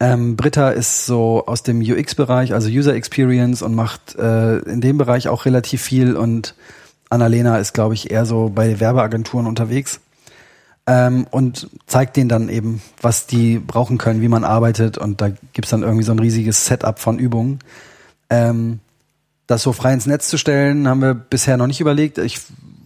Ähm, 0.00 0.34
Britta 0.34 0.70
ist 0.70 1.04
so 1.04 1.44
aus 1.46 1.62
dem 1.62 1.80
UX-Bereich, 1.80 2.54
also 2.54 2.68
User 2.68 2.94
Experience 2.94 3.62
und 3.62 3.74
macht 3.74 4.16
äh, 4.16 4.58
in 4.60 4.80
dem 4.80 4.96
Bereich 4.96 5.28
auch 5.28 5.44
relativ 5.44 5.82
viel 5.82 6.16
und 6.16 6.54
Annalena 7.10 7.58
ist, 7.58 7.74
glaube 7.74 7.92
ich, 7.92 8.10
eher 8.10 8.24
so 8.24 8.50
bei 8.52 8.80
Werbeagenturen 8.80 9.46
unterwegs 9.46 10.00
ähm, 10.86 11.26
und 11.30 11.68
zeigt 11.86 12.16
denen 12.16 12.28
dann 12.28 12.48
eben, 12.48 12.82
was 13.00 13.26
die 13.26 13.58
brauchen 13.58 13.98
können, 13.98 14.20
wie 14.20 14.28
man 14.28 14.44
arbeitet 14.44 14.98
und 14.98 15.20
da 15.20 15.30
gibt's 15.52 15.70
dann 15.70 15.82
irgendwie 15.82 16.04
so 16.04 16.12
ein 16.12 16.18
riesiges 16.18 16.66
Setup 16.66 16.98
von 16.98 17.18
Übungen. 17.18 17.60
Ähm, 18.30 18.80
das 19.46 19.62
so 19.62 19.72
frei 19.72 19.92
ins 19.92 20.06
Netz 20.06 20.28
zu 20.28 20.38
stellen, 20.38 20.88
haben 20.88 21.02
wir 21.02 21.14
bisher 21.14 21.56
noch 21.56 21.66
nicht 21.66 21.80
überlegt. 21.80 22.18
Ich 22.18 22.40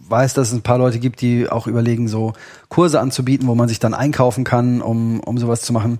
weiß, 0.09 0.33
dass 0.33 0.49
es 0.49 0.53
ein 0.53 0.63
paar 0.63 0.77
Leute 0.77 0.99
gibt, 0.99 1.21
die 1.21 1.49
auch 1.49 1.67
überlegen, 1.67 2.07
so 2.07 2.33
Kurse 2.69 2.99
anzubieten, 2.99 3.47
wo 3.47 3.55
man 3.55 3.67
sich 3.67 3.79
dann 3.79 3.93
einkaufen 3.93 4.43
kann, 4.43 4.81
um, 4.81 5.19
um 5.19 5.37
sowas 5.37 5.61
zu 5.61 5.73
machen. 5.73 5.99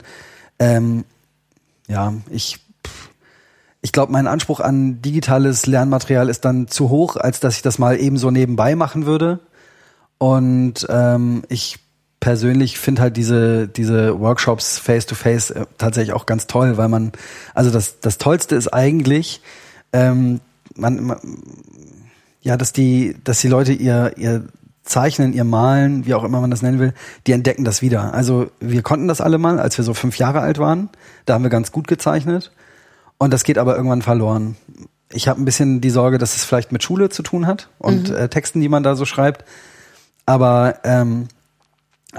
Ähm, 0.60 1.04
ja, 1.88 2.14
ich 2.30 2.60
ich 3.82 3.92
glaube, 3.92 4.12
mein 4.12 4.28
Anspruch 4.28 4.60
an 4.60 5.02
digitales 5.02 5.66
Lernmaterial 5.66 6.30
ist 6.30 6.44
dann 6.46 6.68
zu 6.68 6.90
hoch, 6.90 7.16
als 7.16 7.40
dass 7.40 7.56
ich 7.56 7.62
das 7.62 7.80
mal 7.80 8.00
eben 8.00 8.18
so 8.18 8.32
nebenbei 8.32 8.76
machen 8.76 9.06
würde. 9.06 9.40
Und 10.18 10.86
ähm, 10.90 11.44
ich 11.48 11.80
persönlich 12.20 12.80
finde 12.80 13.04
halt 13.04 13.18
diese, 13.18 13.68
diese 13.68 14.20
Workshops 14.20 14.80
face-to-face 14.80 15.52
-face, 15.52 15.62
äh, 15.62 15.66
tatsächlich 15.78 16.14
auch 16.14 16.26
ganz 16.26 16.48
toll, 16.48 16.78
weil 16.78 16.90
man, 16.90 17.12
also 17.54 17.70
das, 17.70 18.00
das 18.00 18.18
Tollste 18.18 18.56
ist 18.56 18.74
eigentlich, 18.74 19.42
ähm, 19.94 20.40
man, 20.76 21.04
man, 21.04 21.20
ja, 22.42 22.58
dass 22.58 22.74
die, 22.74 23.16
dass 23.24 23.40
die 23.40 23.48
Leute 23.48 23.74
ihr, 23.74 24.14
ihr 24.18 24.48
Zeichnen, 24.84 25.34
ihr 25.34 25.44
Malen, 25.44 26.06
wie 26.06 26.14
auch 26.14 26.24
immer 26.24 26.42
man 26.42 26.50
das 26.50 26.62
nennen 26.62 26.80
will, 26.80 26.94
die 27.28 27.34
entdecken 27.34 27.66
das 27.66 27.82
wieder. 27.82 28.14
Also 28.14 28.50
wir 28.60 28.82
konnten 28.82 29.08
das 29.08 29.22
alle 29.22 29.38
mal, 29.38 29.60
als 29.60 29.78
wir 29.78 29.84
so 29.84 29.94
fünf 29.94 30.18
Jahre 30.18 30.40
alt 30.40 30.60
waren. 30.60 30.90
Da 31.26 31.34
haben 31.34 31.44
wir 31.44 31.50
ganz 31.50 31.72
gut 31.72 31.88
gezeichnet. 31.88 32.52
Und 33.18 33.34
das 33.34 33.44
geht 33.44 33.58
aber 33.58 33.76
irgendwann 33.76 34.02
verloren. 34.02 34.56
Ich 35.12 35.28
habe 35.28 35.42
ein 35.42 35.46
bisschen 35.46 35.82
die 35.82 35.90
Sorge, 35.90 36.18
dass 36.18 36.36
es 36.36 36.46
vielleicht 36.46 36.72
mit 36.72 36.84
Schule 36.84 37.10
zu 37.10 37.24
tun 37.24 37.48
hat 37.48 37.70
und 37.80 38.10
mhm. 38.10 38.16
äh, 38.16 38.30
Texten, 38.30 38.62
die 38.62 38.70
man 38.70 38.84
da 38.84 38.96
so 38.96 39.06
schreibt. 39.06 39.44
Aber 40.26 40.80
ähm, 40.84 41.28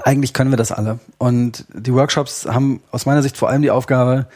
eigentlich 0.03 0.33
können 0.33 0.51
wir 0.51 0.57
das 0.57 0.71
alle. 0.71 0.99
Und 1.17 1.65
die 1.73 1.93
Workshops 1.93 2.45
haben 2.45 2.81
aus 2.91 3.05
meiner 3.05 3.21
Sicht 3.21 3.37
vor 3.37 3.49
allem 3.49 3.61
die 3.61 3.71
Aufgabe, 3.71 4.27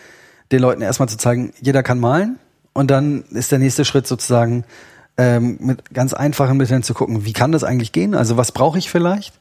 den 0.51 0.59
Leuten 0.59 0.81
erstmal 0.81 1.09
zu 1.09 1.17
zeigen, 1.17 1.53
jeder 1.61 1.83
kann 1.83 1.99
malen. 1.99 2.37
Und 2.73 2.89
dann 2.91 3.23
ist 3.31 3.51
der 3.51 3.59
nächste 3.59 3.85
Schritt 3.85 4.07
sozusagen, 4.07 4.65
ähm, 5.17 5.57
mit 5.61 5.93
ganz 5.93 6.13
einfachen 6.13 6.57
Mitteln 6.57 6.83
zu 6.83 6.93
gucken, 6.93 7.25
wie 7.25 7.33
kann 7.33 7.51
das 7.51 7.63
eigentlich 7.63 7.91
gehen? 7.91 8.15
Also 8.15 8.37
was 8.37 8.51
brauche 8.51 8.79
ich 8.79 8.89
vielleicht? 8.89 9.33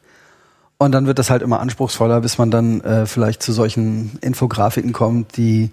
Und 0.78 0.92
dann 0.92 1.06
wird 1.06 1.18
das 1.18 1.30
halt 1.30 1.42
immer 1.42 1.60
anspruchsvoller, 1.60 2.20
bis 2.20 2.38
man 2.38 2.50
dann 2.50 2.80
äh, 2.80 3.06
vielleicht 3.06 3.42
zu 3.42 3.52
solchen 3.52 4.18
Infografiken 4.20 4.92
kommt, 4.92 5.36
die 5.36 5.70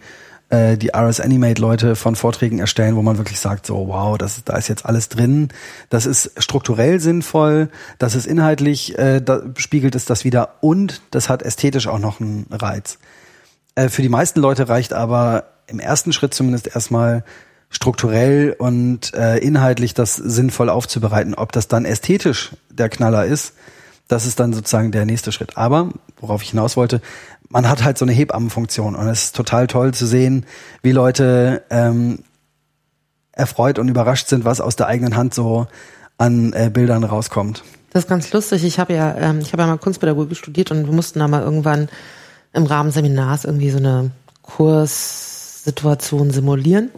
äh, 0.50 0.78
die 0.78 0.90
RS 0.96 1.20
Animate 1.20 1.62
Leute 1.62 1.96
von 1.96 2.16
Vorträgen 2.16 2.60
erstellen, 2.60 2.96
wo 2.96 3.02
man 3.02 3.18
wirklich 3.18 3.40
sagt, 3.40 3.66
so 3.66 3.88
wow, 3.88 4.18
das, 4.18 4.44
da 4.44 4.58
ist 4.58 4.68
jetzt 4.68 4.86
alles 4.86 5.10
drin, 5.10 5.50
das 5.90 6.06
ist 6.06 6.32
strukturell 6.38 7.00
sinnvoll, 7.00 7.70
das 7.98 8.16
ist 8.16 8.26
inhaltlich, 8.26 8.98
äh, 8.98 9.22
da 9.22 9.42
spiegelt 9.58 9.96
es 9.96 10.06
das 10.06 10.24
wieder 10.24 10.56
und 10.62 11.02
das 11.12 11.30
hat 11.30 11.44
ästhetisch 11.44 11.88
auch 11.88 12.00
noch 12.00 12.20
einen 12.20 12.48
Reiz. 12.52 12.98
Äh, 13.76 13.90
für 13.90 14.02
die 14.02 14.10
meisten 14.10 14.40
Leute 14.40 14.70
reicht 14.70 14.94
aber 14.94 15.46
im 15.68 15.80
ersten 15.80 16.14
Schritt 16.14 16.34
zumindest 16.34 16.68
erstmal 16.68 17.24
strukturell 17.70 18.56
und 18.58 19.14
äh, 19.14 19.38
inhaltlich 19.38 19.94
das 19.94 20.16
sinnvoll 20.16 20.70
aufzubereiten. 20.70 21.36
Ob 21.36 21.52
das 21.52 21.68
dann 21.68 21.86
ästhetisch 21.86 22.52
der 22.72 22.90
Knaller 22.90 23.26
ist, 23.26 23.54
das 24.08 24.26
ist 24.26 24.40
dann 24.40 24.54
sozusagen 24.54 24.92
der 24.92 25.06
nächste 25.06 25.32
Schritt. 25.32 25.56
Aber, 25.56 25.90
worauf 26.20 26.42
ich 26.42 26.50
hinaus 26.50 26.76
wollte, 26.76 27.00
man 27.50 27.68
hat 27.68 27.84
halt 27.84 27.98
so 27.98 28.06
eine 28.06 28.14
Hebammenfunktion 28.14 28.96
und 28.96 29.08
es 29.08 29.26
ist 29.26 29.36
total 29.36 29.68
toll 29.68 29.94
zu 29.94 30.06
sehen, 30.06 30.46
wie 30.82 30.92
Leute 30.92 31.64
ähm, 31.70 32.20
erfreut 33.32 33.80
und 33.80 33.88
überrascht 33.88 34.28
sind, 34.28 34.46
was 34.46 34.62
aus 34.62 34.76
der 34.76 34.88
eigenen 34.88 35.16
Hand 35.16 35.34
so 35.34 35.68
an 36.18 36.54
äh, 36.54 36.70
Bildern 36.72 37.04
rauskommt. 37.04 37.64
Das 37.92 38.04
ist 38.04 38.10
ganz 38.10 38.32
lustig. 38.32 38.64
Ich 38.64 38.80
habe 38.80 38.94
ja, 38.94 39.16
ähm, 39.18 39.40
ich 39.40 39.52
habe 39.52 39.64
ja 39.64 39.68
mal 39.68 39.78
Kunstpädagogik 39.78 40.38
studiert 40.38 40.70
und 40.72 40.86
wir 40.86 40.94
mussten 40.94 41.20
da 41.20 41.28
mal 41.28 41.42
irgendwann 41.42 41.90
im 42.54 42.66
Rahmen 42.66 42.92
Seminars 42.92 43.46
irgendwie 43.46 43.72
so 43.72 43.78
eine 43.78 44.12
Kurssituation 44.44 46.32
simulieren. 46.32 46.92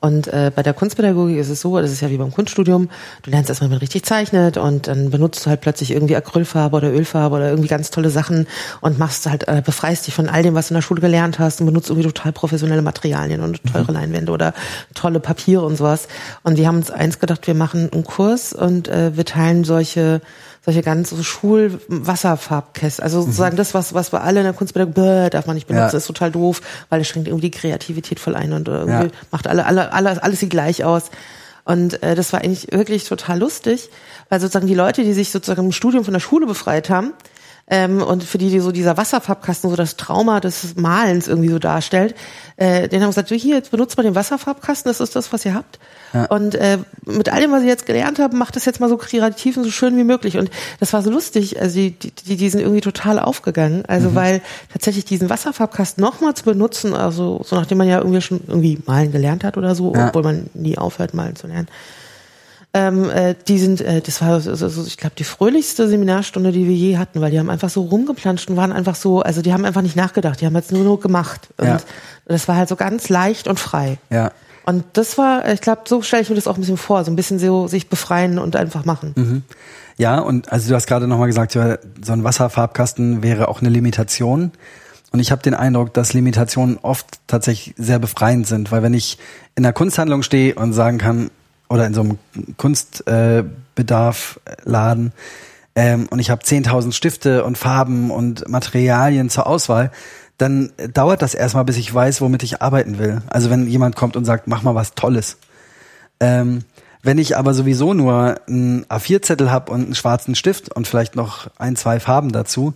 Und 0.00 0.28
äh, 0.28 0.52
bei 0.54 0.62
der 0.62 0.74
Kunstpädagogik 0.74 1.38
ist 1.38 1.48
es 1.48 1.60
so, 1.60 1.76
das 1.80 1.90
ist 1.90 2.00
ja 2.00 2.10
wie 2.10 2.18
beim 2.18 2.32
Kunststudium, 2.32 2.88
du 3.22 3.30
lernst 3.30 3.48
erstmal, 3.50 3.68
wie 3.68 3.74
man 3.74 3.80
richtig 3.80 4.04
zeichnet 4.04 4.56
und 4.56 4.86
dann 4.86 5.10
benutzt 5.10 5.44
du 5.44 5.50
halt 5.50 5.60
plötzlich 5.60 5.90
irgendwie 5.90 6.14
Acrylfarbe 6.14 6.76
oder 6.76 6.92
Ölfarbe 6.92 7.34
oder 7.34 7.50
irgendwie 7.50 7.68
ganz 7.68 7.90
tolle 7.90 8.10
Sachen 8.10 8.46
und 8.80 9.00
machst 9.00 9.26
halt, 9.26 9.48
äh, 9.48 9.60
befreist 9.64 10.06
dich 10.06 10.14
von 10.14 10.28
all 10.28 10.44
dem, 10.44 10.54
was 10.54 10.68
du 10.68 10.74
in 10.74 10.76
der 10.76 10.82
Schule 10.82 11.00
gelernt 11.00 11.40
hast 11.40 11.60
und 11.60 11.66
benutzt 11.66 11.90
irgendwie 11.90 12.06
total 12.06 12.30
professionelle 12.30 12.82
Materialien 12.82 13.40
und 13.40 13.60
teure 13.64 13.90
mhm. 13.90 13.98
Leinwände 13.98 14.30
oder 14.30 14.54
tolle 14.94 15.18
Papiere 15.18 15.64
und 15.64 15.76
sowas. 15.76 16.06
Und 16.44 16.58
wir 16.58 16.68
haben 16.68 16.76
uns 16.76 16.92
eins 16.92 17.18
gedacht, 17.18 17.48
wir 17.48 17.54
machen 17.54 17.90
einen 17.92 18.04
Kurs 18.04 18.52
und 18.52 18.86
äh, 18.86 19.16
wir 19.16 19.24
teilen 19.24 19.64
solche 19.64 20.20
solche 20.68 20.82
ganz 20.82 21.08
so 21.08 21.22
Schulwasserfarbkästen. 21.22 23.02
Also 23.02 23.22
sozusagen 23.22 23.54
mhm. 23.54 23.56
das, 23.56 23.72
was, 23.72 23.94
was 23.94 24.12
wir 24.12 24.22
alle 24.22 24.40
in 24.40 24.44
der 24.44 24.52
Kunstpädagogik, 24.52 25.30
darf 25.30 25.46
man 25.46 25.54
nicht 25.54 25.66
benutzen, 25.66 25.94
ja. 25.94 25.96
ist 25.96 26.06
total 26.06 26.30
doof, 26.30 26.60
weil 26.90 27.00
es 27.00 27.08
schränkt 27.08 27.26
irgendwie 27.26 27.50
die 27.50 27.58
Kreativität 27.58 28.20
voll 28.20 28.36
ein 28.36 28.52
und 28.52 28.68
irgendwie 28.68 29.06
ja. 29.06 29.10
macht 29.30 29.46
alle, 29.46 29.64
alle, 29.64 29.94
alle, 29.94 30.22
alles 30.22 30.40
sieht 30.40 30.50
gleich 30.50 30.84
aus. 30.84 31.04
Und 31.64 32.02
äh, 32.02 32.14
das 32.14 32.34
war 32.34 32.42
eigentlich 32.42 32.70
wirklich 32.70 33.04
total 33.04 33.38
lustig, 33.38 33.88
weil 34.28 34.40
sozusagen 34.40 34.66
die 34.66 34.74
Leute, 34.74 35.04
die 35.04 35.14
sich 35.14 35.30
sozusagen 35.30 35.64
im 35.64 35.72
Studium 35.72 36.04
von 36.04 36.12
der 36.12 36.20
Schule 36.20 36.44
befreit 36.44 36.90
haben, 36.90 37.14
ähm, 37.70 38.02
und 38.02 38.24
für 38.24 38.38
die, 38.38 38.50
die 38.50 38.60
so 38.60 38.72
dieser 38.72 38.96
Wasserfarbkasten 38.96 39.68
so 39.68 39.76
das 39.76 39.96
Trauma 39.96 40.40
des 40.40 40.76
Malens 40.76 41.28
irgendwie 41.28 41.50
so 41.50 41.58
darstellt, 41.58 42.14
äh, 42.56 42.88
den 42.88 43.02
haben 43.02 43.10
gesagt, 43.10 43.28
so 43.28 43.34
hier, 43.34 43.56
jetzt 43.56 43.70
benutzt 43.70 43.96
mal 43.96 44.02
den 44.02 44.14
Wasserfarbkasten, 44.14 44.88
das 44.90 45.00
ist 45.00 45.14
das, 45.14 45.32
was 45.32 45.44
ihr 45.44 45.54
habt. 45.54 45.78
Ja. 46.14 46.24
Und 46.26 46.54
äh, 46.54 46.78
mit 47.04 47.30
all 47.30 47.40
dem, 47.40 47.52
was 47.52 47.62
ich 47.62 47.68
jetzt 47.68 47.86
gelernt 47.86 48.18
habe, 48.18 48.36
macht 48.36 48.56
das 48.56 48.64
jetzt 48.64 48.80
mal 48.80 48.88
so 48.88 48.96
kreativ 48.96 49.56
und 49.56 49.64
so 49.64 49.70
schön 49.70 49.96
wie 49.96 50.04
möglich. 50.04 50.38
Und 50.38 50.50
das 50.80 50.92
war 50.92 51.02
so 51.02 51.10
lustig. 51.10 51.60
Also 51.60 51.76
die, 51.76 51.90
die, 51.90 52.36
die 52.36 52.48
sind 52.48 52.60
irgendwie 52.60 52.80
total 52.80 53.18
aufgegangen. 53.18 53.84
Also 53.86 54.10
mhm. 54.10 54.14
weil 54.14 54.42
tatsächlich 54.72 55.04
diesen 55.04 55.28
Wasserfarbkasten 55.28 56.02
nochmal 56.02 56.34
zu 56.34 56.44
benutzen, 56.44 56.94
also 56.94 57.42
so 57.44 57.56
nachdem 57.56 57.78
man 57.78 57.88
ja 57.88 57.98
irgendwie 57.98 58.22
schon 58.22 58.40
irgendwie 58.46 58.78
malen 58.86 59.12
gelernt 59.12 59.44
hat 59.44 59.58
oder 59.58 59.74
so, 59.74 59.94
ja. 59.94 60.08
obwohl 60.08 60.22
man 60.22 60.48
nie 60.54 60.78
aufhört, 60.78 61.12
malen 61.12 61.36
zu 61.36 61.46
lernen. 61.46 61.68
Ähm, 62.74 63.08
äh, 63.08 63.34
die 63.48 63.58
sind, 63.58 63.80
äh, 63.80 64.02
das 64.02 64.20
war, 64.20 64.40
so, 64.40 64.54
so, 64.54 64.84
ich 64.86 64.98
glaube, 64.98 65.16
die 65.16 65.24
fröhlichste 65.24 65.88
Seminarstunde, 65.88 66.52
die 66.52 66.66
wir 66.66 66.74
je 66.74 66.98
hatten, 66.98 67.20
weil 67.20 67.30
die 67.30 67.38
haben 67.38 67.48
einfach 67.48 67.70
so 67.70 67.82
rumgeplanscht 67.82 68.50
und 68.50 68.56
waren 68.56 68.72
einfach 68.72 68.94
so, 68.94 69.20
also 69.22 69.40
die 69.40 69.54
haben 69.54 69.64
einfach 69.64 69.80
nicht 69.80 69.96
nachgedacht, 69.96 70.40
die 70.40 70.46
haben 70.46 70.54
jetzt 70.54 70.70
nur 70.70 70.84
nur 70.84 71.00
gemacht. 71.00 71.48
Und 71.56 71.66
ja. 71.66 71.78
das 72.26 72.46
war 72.46 72.56
halt 72.56 72.68
so 72.68 72.76
ganz 72.76 73.08
leicht 73.08 73.48
und 73.48 73.58
frei. 73.58 73.98
Ja. 74.10 74.32
Und 74.66 74.84
das 74.92 75.16
war, 75.16 75.50
ich 75.50 75.62
glaube, 75.62 75.82
so 75.86 76.02
stelle 76.02 76.22
ich 76.22 76.28
mir 76.28 76.34
das 76.34 76.46
auch 76.46 76.56
ein 76.56 76.60
bisschen 76.60 76.76
vor, 76.76 77.02
so 77.02 77.10
ein 77.10 77.16
bisschen 77.16 77.38
so 77.38 77.68
sich 77.68 77.88
befreien 77.88 78.38
und 78.38 78.54
einfach 78.54 78.84
machen. 78.84 79.14
Mhm. 79.16 79.42
Ja, 79.96 80.18
und 80.20 80.52
also 80.52 80.68
du 80.68 80.74
hast 80.74 80.86
gerade 80.86 81.08
nochmal 81.08 81.26
gesagt, 81.26 81.52
so 81.52 82.12
ein 82.12 82.22
Wasserfarbkasten 82.22 83.22
wäre 83.22 83.48
auch 83.48 83.60
eine 83.60 83.70
Limitation. 83.70 84.52
Und 85.10 85.20
ich 85.20 85.32
habe 85.32 85.42
den 85.42 85.54
Eindruck, 85.54 85.94
dass 85.94 86.12
Limitationen 86.12 86.78
oft 86.82 87.06
tatsächlich 87.26 87.74
sehr 87.78 87.98
befreiend 87.98 88.46
sind, 88.46 88.70
weil 88.70 88.82
wenn 88.82 88.92
ich 88.92 89.16
in 89.54 89.64
einer 89.64 89.72
Kunsthandlung 89.72 90.22
stehe 90.22 90.54
und 90.54 90.74
sagen 90.74 90.98
kann, 90.98 91.30
oder 91.68 91.86
in 91.86 91.94
so 91.94 92.00
einem 92.00 92.18
Kunstbedarf-Laden, 92.56 95.12
ähm, 95.78 96.08
und 96.10 96.18
ich 96.18 96.30
habe 96.30 96.42
10.000 96.42 96.92
Stifte 96.92 97.44
und 97.44 97.56
Farben 97.56 98.10
und 98.10 98.48
Materialien 98.48 99.30
zur 99.30 99.46
Auswahl, 99.46 99.92
dann 100.36 100.72
dauert 100.92 101.22
das 101.22 101.34
erstmal, 101.34 101.64
bis 101.64 101.76
ich 101.76 101.94
weiß, 101.94 102.20
womit 102.20 102.42
ich 102.42 102.60
arbeiten 102.60 102.98
will. 102.98 103.22
Also 103.28 103.48
wenn 103.48 103.68
jemand 103.68 103.94
kommt 103.94 104.16
und 104.16 104.24
sagt, 104.24 104.48
mach 104.48 104.62
mal 104.62 104.74
was 104.74 104.94
Tolles. 104.94 105.36
Ähm, 106.18 106.64
wenn 107.02 107.18
ich 107.18 107.36
aber 107.36 107.54
sowieso 107.54 107.94
nur 107.94 108.40
einen 108.48 108.86
A4-Zettel 108.86 109.52
habe 109.52 109.70
und 109.70 109.84
einen 109.84 109.94
schwarzen 109.94 110.34
Stift 110.34 110.74
und 110.74 110.88
vielleicht 110.88 111.14
noch 111.14 111.48
ein, 111.58 111.76
zwei 111.76 112.00
Farben 112.00 112.32
dazu, 112.32 112.74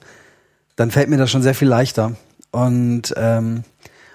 dann 0.76 0.92
fällt 0.92 1.08
mir 1.08 1.16
das 1.16 1.30
schon 1.30 1.42
sehr 1.42 1.56
viel 1.56 1.68
leichter. 1.68 2.12
Und 2.52 3.14
ähm, 3.16 3.64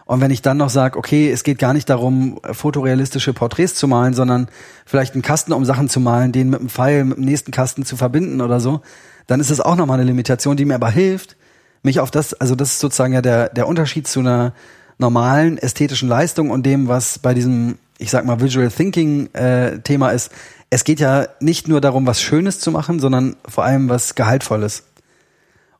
und 0.07 0.21
wenn 0.21 0.31
ich 0.31 0.41
dann 0.41 0.57
noch 0.57 0.69
sage, 0.69 0.97
okay, 0.97 1.29
es 1.29 1.43
geht 1.43 1.59
gar 1.59 1.73
nicht 1.73 1.89
darum, 1.89 2.39
fotorealistische 2.51 3.33
Porträts 3.33 3.75
zu 3.75 3.89
malen, 3.89 4.13
sondern 4.13 4.47
vielleicht 4.85 5.13
einen 5.13 5.21
Kasten, 5.21 5.51
um 5.51 5.65
Sachen 5.65 5.89
zu 5.89 5.99
malen, 5.99 6.31
den 6.31 6.49
mit 6.49 6.61
einem 6.61 6.69
Pfeil 6.69 7.03
mit 7.03 7.17
dem 7.17 7.25
nächsten 7.25 7.51
Kasten 7.51 7.83
zu 7.83 7.97
verbinden 7.97 8.39
oder 8.39 8.61
so, 8.61 8.81
dann 9.27 9.41
ist 9.41 9.51
es 9.51 9.59
auch 9.59 9.75
nochmal 9.75 9.99
eine 9.99 10.07
Limitation, 10.07 10.55
die 10.55 10.63
mir 10.63 10.75
aber 10.75 10.89
hilft, 10.89 11.35
mich 11.83 11.99
auf 11.99 12.09
das, 12.09 12.33
also 12.33 12.55
das 12.55 12.71
ist 12.71 12.79
sozusagen 12.79 13.13
ja 13.13 13.21
der, 13.21 13.49
der 13.49 13.67
Unterschied 13.67 14.07
zu 14.07 14.21
einer 14.21 14.53
normalen 14.97 15.57
ästhetischen 15.57 16.07
Leistung 16.07 16.51
und 16.51 16.65
dem, 16.65 16.87
was 16.87 17.19
bei 17.19 17.33
diesem, 17.33 17.77
ich 17.97 18.09
sag 18.09 18.25
mal, 18.25 18.39
Visual 18.39 18.69
Thinking 18.69 19.27
äh, 19.33 19.79
Thema 19.79 20.11
ist. 20.11 20.31
Es 20.69 20.85
geht 20.85 21.01
ja 21.01 21.27
nicht 21.41 21.67
nur 21.67 21.81
darum, 21.81 22.07
was 22.07 22.21
Schönes 22.21 22.59
zu 22.59 22.71
machen, 22.71 22.99
sondern 22.99 23.35
vor 23.47 23.65
allem 23.65 23.89
was 23.89 24.15
Gehaltvolles. 24.15 24.83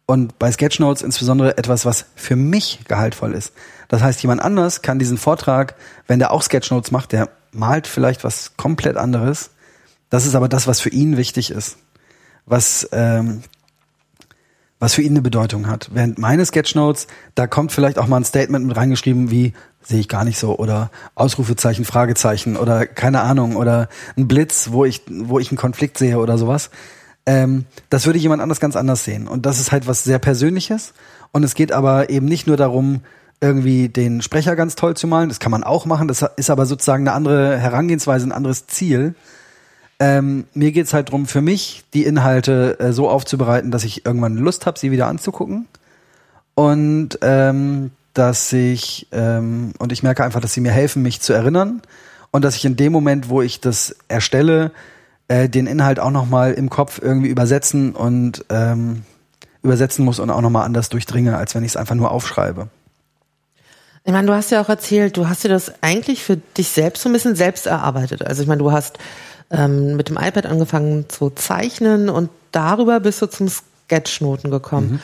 Und 0.07 0.39
bei 0.39 0.51
Sketchnotes 0.51 1.03
insbesondere 1.03 1.57
etwas, 1.57 1.85
was 1.85 2.05
für 2.15 2.35
mich 2.35 2.79
gehaltvoll 2.87 3.33
ist. 3.33 3.53
Das 3.89 4.01
heißt, 4.01 4.21
jemand 4.23 4.41
anders 4.41 4.81
kann 4.81 4.99
diesen 4.99 5.17
Vortrag, 5.17 5.75
wenn 6.07 6.17
der 6.17 6.31
auch 6.31 6.41
Sketchnotes 6.41 6.91
macht, 6.91 7.11
der 7.11 7.29
malt 7.51 7.87
vielleicht 7.87 8.23
was 8.23 8.57
komplett 8.57 8.97
anderes. 8.97 9.51
Das 10.09 10.25
ist 10.25 10.33
aber 10.33 10.47
das, 10.47 10.65
was 10.65 10.79
für 10.79 10.89
ihn 10.89 11.17
wichtig 11.17 11.51
ist. 11.51 11.77
Was 12.45 12.87
ähm, 12.93 13.43
was 14.79 14.93
für 14.93 15.01
ihn 15.01 15.13
eine 15.13 15.21
Bedeutung 15.21 15.67
hat. 15.67 15.89
Während 15.93 16.19
meine 16.19 16.45
Sketchnotes, 16.45 17.07
da 17.35 17.47
kommt 17.47 17.71
vielleicht 17.71 17.97
auch 17.97 18.07
mal 18.07 18.17
ein 18.17 18.25
Statement 18.25 18.65
mit 18.65 18.77
reingeschrieben 18.77 19.31
wie 19.31 19.53
sehe 19.81 19.99
ich 19.99 20.09
gar 20.09 20.25
nicht 20.25 20.37
so 20.37 20.57
oder 20.57 20.91
Ausrufezeichen, 21.15 21.85
Fragezeichen 21.85 22.57
oder 22.57 22.85
keine 22.85 23.21
Ahnung 23.21 23.55
oder 23.55 23.87
ein 24.17 24.27
Blitz, 24.27 24.69
wo 24.71 24.85
ich 24.85 25.01
wo 25.07 25.39
ich 25.39 25.49
einen 25.49 25.57
Konflikt 25.57 25.97
sehe 25.97 26.19
oder 26.19 26.37
sowas. 26.37 26.69
Ähm, 27.27 27.65
das 27.89 28.05
würde 28.05 28.17
jemand 28.17 28.41
anders 28.41 28.59
ganz 28.59 28.75
anders 28.75 29.03
sehen. 29.03 29.27
Und 29.27 29.45
das 29.45 29.59
ist 29.59 29.71
halt 29.71 29.85
was 29.85 30.03
sehr 30.03 30.17
Persönliches. 30.17 30.93
Und 31.33 31.43
es 31.43 31.53
geht 31.53 31.71
aber 31.71 32.09
eben 32.09 32.25
nicht 32.25 32.47
nur 32.47 32.57
darum 32.57 33.01
irgendwie 33.41 33.89
den 33.89 34.23
Sprecher 34.23 34.55
ganz 34.55 34.75
toll 34.75 34.95
zu 34.95 35.05
malen, 35.05 35.29
das 35.29 35.39
kann 35.39 35.51
man 35.51 35.63
auch 35.63 35.85
machen, 35.85 36.07
das 36.07 36.25
ist 36.37 36.49
aber 36.49 36.65
sozusagen 36.65 37.07
eine 37.07 37.15
andere 37.15 37.59
Herangehensweise, 37.59 38.25
ein 38.25 38.31
anderes 38.31 38.65
Ziel. 38.65 39.13
Ähm, 39.99 40.45
mir 40.55 40.71
geht's 40.71 40.93
halt 40.93 41.11
drum, 41.11 41.27
für 41.27 41.41
mich 41.41 41.83
die 41.93 42.03
Inhalte 42.03 42.79
äh, 42.79 42.93
so 42.93 43.09
aufzubereiten, 43.09 43.69
dass 43.69 43.83
ich 43.83 44.05
irgendwann 44.05 44.37
Lust 44.37 44.65
habe, 44.65 44.79
sie 44.79 44.91
wieder 44.91 45.07
anzugucken. 45.07 45.67
Und 46.55 47.19
ähm, 47.21 47.91
dass 48.13 48.51
ich, 48.53 49.07
ähm, 49.11 49.73
und 49.77 49.91
ich 49.91 50.01
merke 50.01 50.23
einfach, 50.23 50.39
dass 50.39 50.53
sie 50.53 50.61
mir 50.61 50.71
helfen, 50.71 51.03
mich 51.03 51.21
zu 51.21 51.33
erinnern. 51.33 51.81
Und 52.31 52.43
dass 52.43 52.55
ich 52.55 52.65
in 52.65 52.75
dem 52.75 52.91
Moment, 52.91 53.29
wo 53.29 53.41
ich 53.41 53.59
das 53.61 53.95
erstelle, 54.07 54.71
äh, 55.27 55.49
den 55.49 55.67
Inhalt 55.67 55.99
auch 55.99 56.11
nochmal 56.11 56.53
im 56.53 56.69
Kopf 56.69 56.99
irgendwie 57.01 57.29
übersetzen 57.29 57.93
und 57.93 58.45
ähm, 58.49 59.03
übersetzen 59.61 60.05
muss 60.05 60.19
und 60.19 60.29
auch 60.29 60.41
nochmal 60.41 60.65
anders 60.65 60.89
durchdringe, 60.89 61.37
als 61.37 61.55
wenn 61.55 61.63
ich 61.63 61.71
es 61.71 61.77
einfach 61.77 61.95
nur 61.95 62.11
aufschreibe. 62.11 62.69
Ich 64.03 64.13
meine, 64.13 64.27
du 64.27 64.33
hast 64.33 64.51
ja 64.51 64.61
auch 64.61 64.69
erzählt, 64.69 65.17
du 65.17 65.27
hast 65.27 65.43
dir 65.43 65.49
das 65.49 65.73
eigentlich 65.81 66.23
für 66.23 66.37
dich 66.37 66.69
selbst 66.69 67.03
so 67.03 67.09
ein 67.09 67.13
bisschen 67.13 67.35
selbst 67.35 67.65
erarbeitet. 67.65 68.25
Also 68.25 68.41
ich 68.41 68.47
meine, 68.47 68.59
du 68.59 68.71
hast 68.71 68.99
ähm, 69.51 69.97
mit 69.97 70.07
dem 70.07 70.17
iPad 70.17 70.45
angefangen 70.45 71.09
zu 71.09 71.29
zeichnen 71.29 72.07
und 72.09 72.29
darüber 72.53 73.01
bist 73.01 73.21
du 73.21 73.27
zum 73.27 73.49
Sketchnoten 73.49 74.49
gekommen. 74.49 74.91
Mhm. 74.91 74.99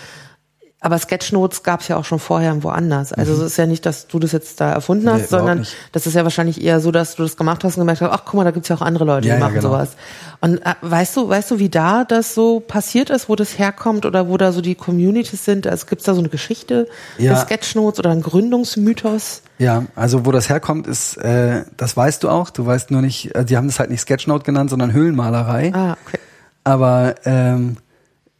Aber 0.83 0.99
Sketchnotes 0.99 1.63
gab 1.63 1.79
es 1.79 1.87
ja 1.87 1.95
auch 1.95 2.03
schon 2.03 2.19
vorher 2.19 2.61
woanders. 2.61 3.13
Also 3.13 3.31
mhm. 3.31 3.39
es 3.39 3.45
ist 3.53 3.57
ja 3.57 3.65
nicht, 3.65 3.85
dass 3.85 4.07
du 4.07 4.19
das 4.19 4.33
jetzt 4.33 4.59
da 4.59 4.69
erfunden 4.69 5.09
hast, 5.09 5.21
nee, 5.21 5.27
sondern 5.27 5.65
das 5.93 6.05
ist 6.05 6.13
ja 6.13 6.23
wahrscheinlich 6.23 6.61
eher 6.61 6.81
so, 6.81 6.91
dass 6.91 7.15
du 7.15 7.23
das 7.23 7.37
gemacht 7.37 7.63
hast 7.63 7.77
und 7.77 7.83
gemerkt 7.83 8.01
hast, 8.01 8.11
ach 8.11 8.25
guck 8.25 8.33
mal, 8.33 8.43
da 8.43 8.51
gibt's 8.51 8.67
ja 8.67 8.75
auch 8.75 8.81
andere 8.81 9.05
Leute, 9.05 9.29
ja, 9.29 9.35
die 9.35 9.39
machen 9.39 9.55
ja, 9.55 9.61
genau. 9.61 9.75
sowas. 9.75 9.95
Und 10.41 10.57
äh, 10.57 10.73
weißt 10.81 11.15
du, 11.15 11.29
weißt 11.29 11.51
du, 11.51 11.59
wie 11.59 11.69
da 11.69 12.03
das 12.03 12.35
so 12.35 12.59
passiert 12.59 13.09
ist, 13.11 13.29
wo 13.29 13.37
das 13.37 13.57
herkommt 13.57 14.05
oder 14.05 14.27
wo 14.27 14.35
da 14.35 14.51
so 14.51 14.59
die 14.59 14.75
Communities 14.75 15.45
sind? 15.45 15.67
Also 15.67 15.85
gibt's 15.85 16.03
da 16.03 16.15
so 16.15 16.19
eine 16.19 16.27
Geschichte 16.27 16.89
ja. 17.17 17.37
Sketchnotes 17.37 17.99
oder 17.99 18.09
einen 18.09 18.21
Gründungsmythos? 18.21 19.41
Ja, 19.59 19.85
also 19.95 20.25
wo 20.25 20.33
das 20.33 20.49
herkommt, 20.49 20.87
ist, 20.87 21.15
äh, 21.15 21.63
das 21.77 21.95
weißt 21.95 22.21
du 22.23 22.29
auch. 22.29 22.49
Du 22.49 22.65
weißt 22.65 22.91
nur 22.91 23.01
nicht, 23.01 23.33
äh, 23.33 23.45
die 23.45 23.55
haben 23.55 23.67
das 23.67 23.79
halt 23.79 23.89
nicht 23.89 24.01
Sketchnote 24.01 24.43
genannt, 24.43 24.69
sondern 24.69 24.91
Höhlenmalerei. 24.91 25.71
Ah, 25.73 25.95
okay. 26.05 26.19
Aber 26.65 27.15
ähm, 27.23 27.77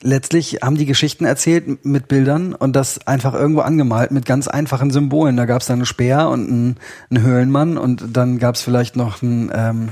letztlich 0.03 0.59
haben 0.61 0.75
die 0.75 0.85
Geschichten 0.85 1.25
erzählt 1.25 1.85
mit 1.85 2.07
Bildern 2.07 2.53
und 2.53 2.75
das 2.75 3.07
einfach 3.07 3.33
irgendwo 3.33 3.61
angemalt 3.61 4.11
mit 4.11 4.25
ganz 4.25 4.47
einfachen 4.47 4.91
Symbolen. 4.91 5.37
Da 5.37 5.45
gab 5.45 5.61
es 5.61 5.67
dann 5.67 5.79
einen 5.79 5.85
Speer 5.85 6.29
und 6.29 6.47
einen, 6.47 6.77
einen 7.09 7.23
Höhlenmann 7.23 7.77
und 7.77 8.15
dann 8.15 8.37
gab 8.37 8.55
es 8.55 8.61
vielleicht 8.61 8.95
noch 8.95 9.23
einen 9.23 9.51
ähm, 9.53 9.89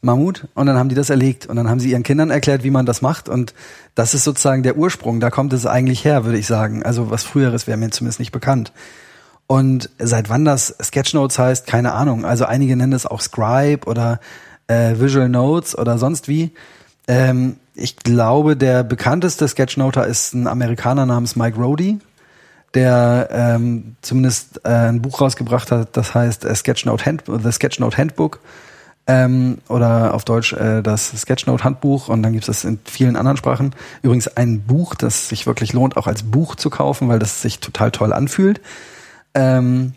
Mammut 0.00 0.48
und 0.54 0.66
dann 0.66 0.76
haben 0.76 0.88
die 0.88 0.94
das 0.94 1.10
erlegt 1.10 1.46
und 1.46 1.56
dann 1.56 1.68
haben 1.68 1.80
sie 1.80 1.90
ihren 1.90 2.02
Kindern 2.02 2.30
erklärt, 2.30 2.62
wie 2.62 2.70
man 2.70 2.86
das 2.86 3.02
macht 3.02 3.28
und 3.28 3.54
das 3.94 4.14
ist 4.14 4.24
sozusagen 4.24 4.62
der 4.62 4.76
Ursprung. 4.76 5.20
Da 5.20 5.30
kommt 5.30 5.52
es 5.52 5.66
eigentlich 5.66 6.04
her, 6.04 6.24
würde 6.24 6.38
ich 6.38 6.46
sagen. 6.46 6.82
Also 6.82 7.10
was 7.10 7.24
früheres 7.24 7.66
wäre 7.66 7.76
mir 7.76 7.90
zumindest 7.90 8.20
nicht 8.20 8.32
bekannt. 8.32 8.72
Und 9.46 9.90
seit 9.98 10.30
wann 10.30 10.44
das 10.44 10.74
Sketchnotes 10.82 11.38
heißt, 11.38 11.66
keine 11.66 11.92
Ahnung. 11.92 12.24
Also 12.24 12.46
einige 12.46 12.76
nennen 12.76 12.94
es 12.94 13.06
auch 13.06 13.20
Scribe 13.20 13.86
oder 13.86 14.20
äh, 14.68 14.98
Visual 14.98 15.28
Notes 15.28 15.76
oder 15.76 15.98
sonst 15.98 16.28
wie. 16.28 16.52
Ähm, 17.08 17.56
ich 17.74 17.96
glaube, 17.96 18.56
der 18.56 18.84
bekannteste 18.84 19.48
Sketchnoter 19.48 20.06
ist 20.06 20.32
ein 20.34 20.46
Amerikaner 20.46 21.06
namens 21.06 21.36
Mike 21.36 21.58
Rody, 21.58 21.98
der 22.74 23.28
ähm, 23.30 23.96
zumindest 24.02 24.60
äh, 24.64 24.68
ein 24.68 25.02
Buch 25.02 25.20
rausgebracht 25.20 25.70
hat, 25.70 25.96
das 25.96 26.14
heißt 26.14 26.44
äh, 26.44 26.54
Sketchnote 26.54 27.04
Hand 27.04 27.24
The 27.26 27.52
Sketchnote 27.52 27.96
Handbook 27.96 28.40
ähm, 29.06 29.58
oder 29.68 30.14
auf 30.14 30.24
Deutsch 30.24 30.52
äh, 30.52 30.82
das 30.82 31.08
Sketchnote 31.20 31.64
Handbuch 31.64 32.08
und 32.08 32.22
dann 32.22 32.32
gibt 32.32 32.44
es 32.44 32.46
das 32.46 32.64
in 32.64 32.78
vielen 32.84 33.16
anderen 33.16 33.36
Sprachen. 33.36 33.74
Übrigens 34.02 34.28
ein 34.28 34.62
Buch, 34.62 34.94
das 34.94 35.28
sich 35.28 35.46
wirklich 35.46 35.72
lohnt, 35.72 35.96
auch 35.96 36.06
als 36.06 36.22
Buch 36.22 36.54
zu 36.54 36.70
kaufen, 36.70 37.08
weil 37.08 37.18
das 37.18 37.42
sich 37.42 37.60
total 37.60 37.90
toll 37.90 38.12
anfühlt. 38.12 38.60
Ähm, 39.34 39.94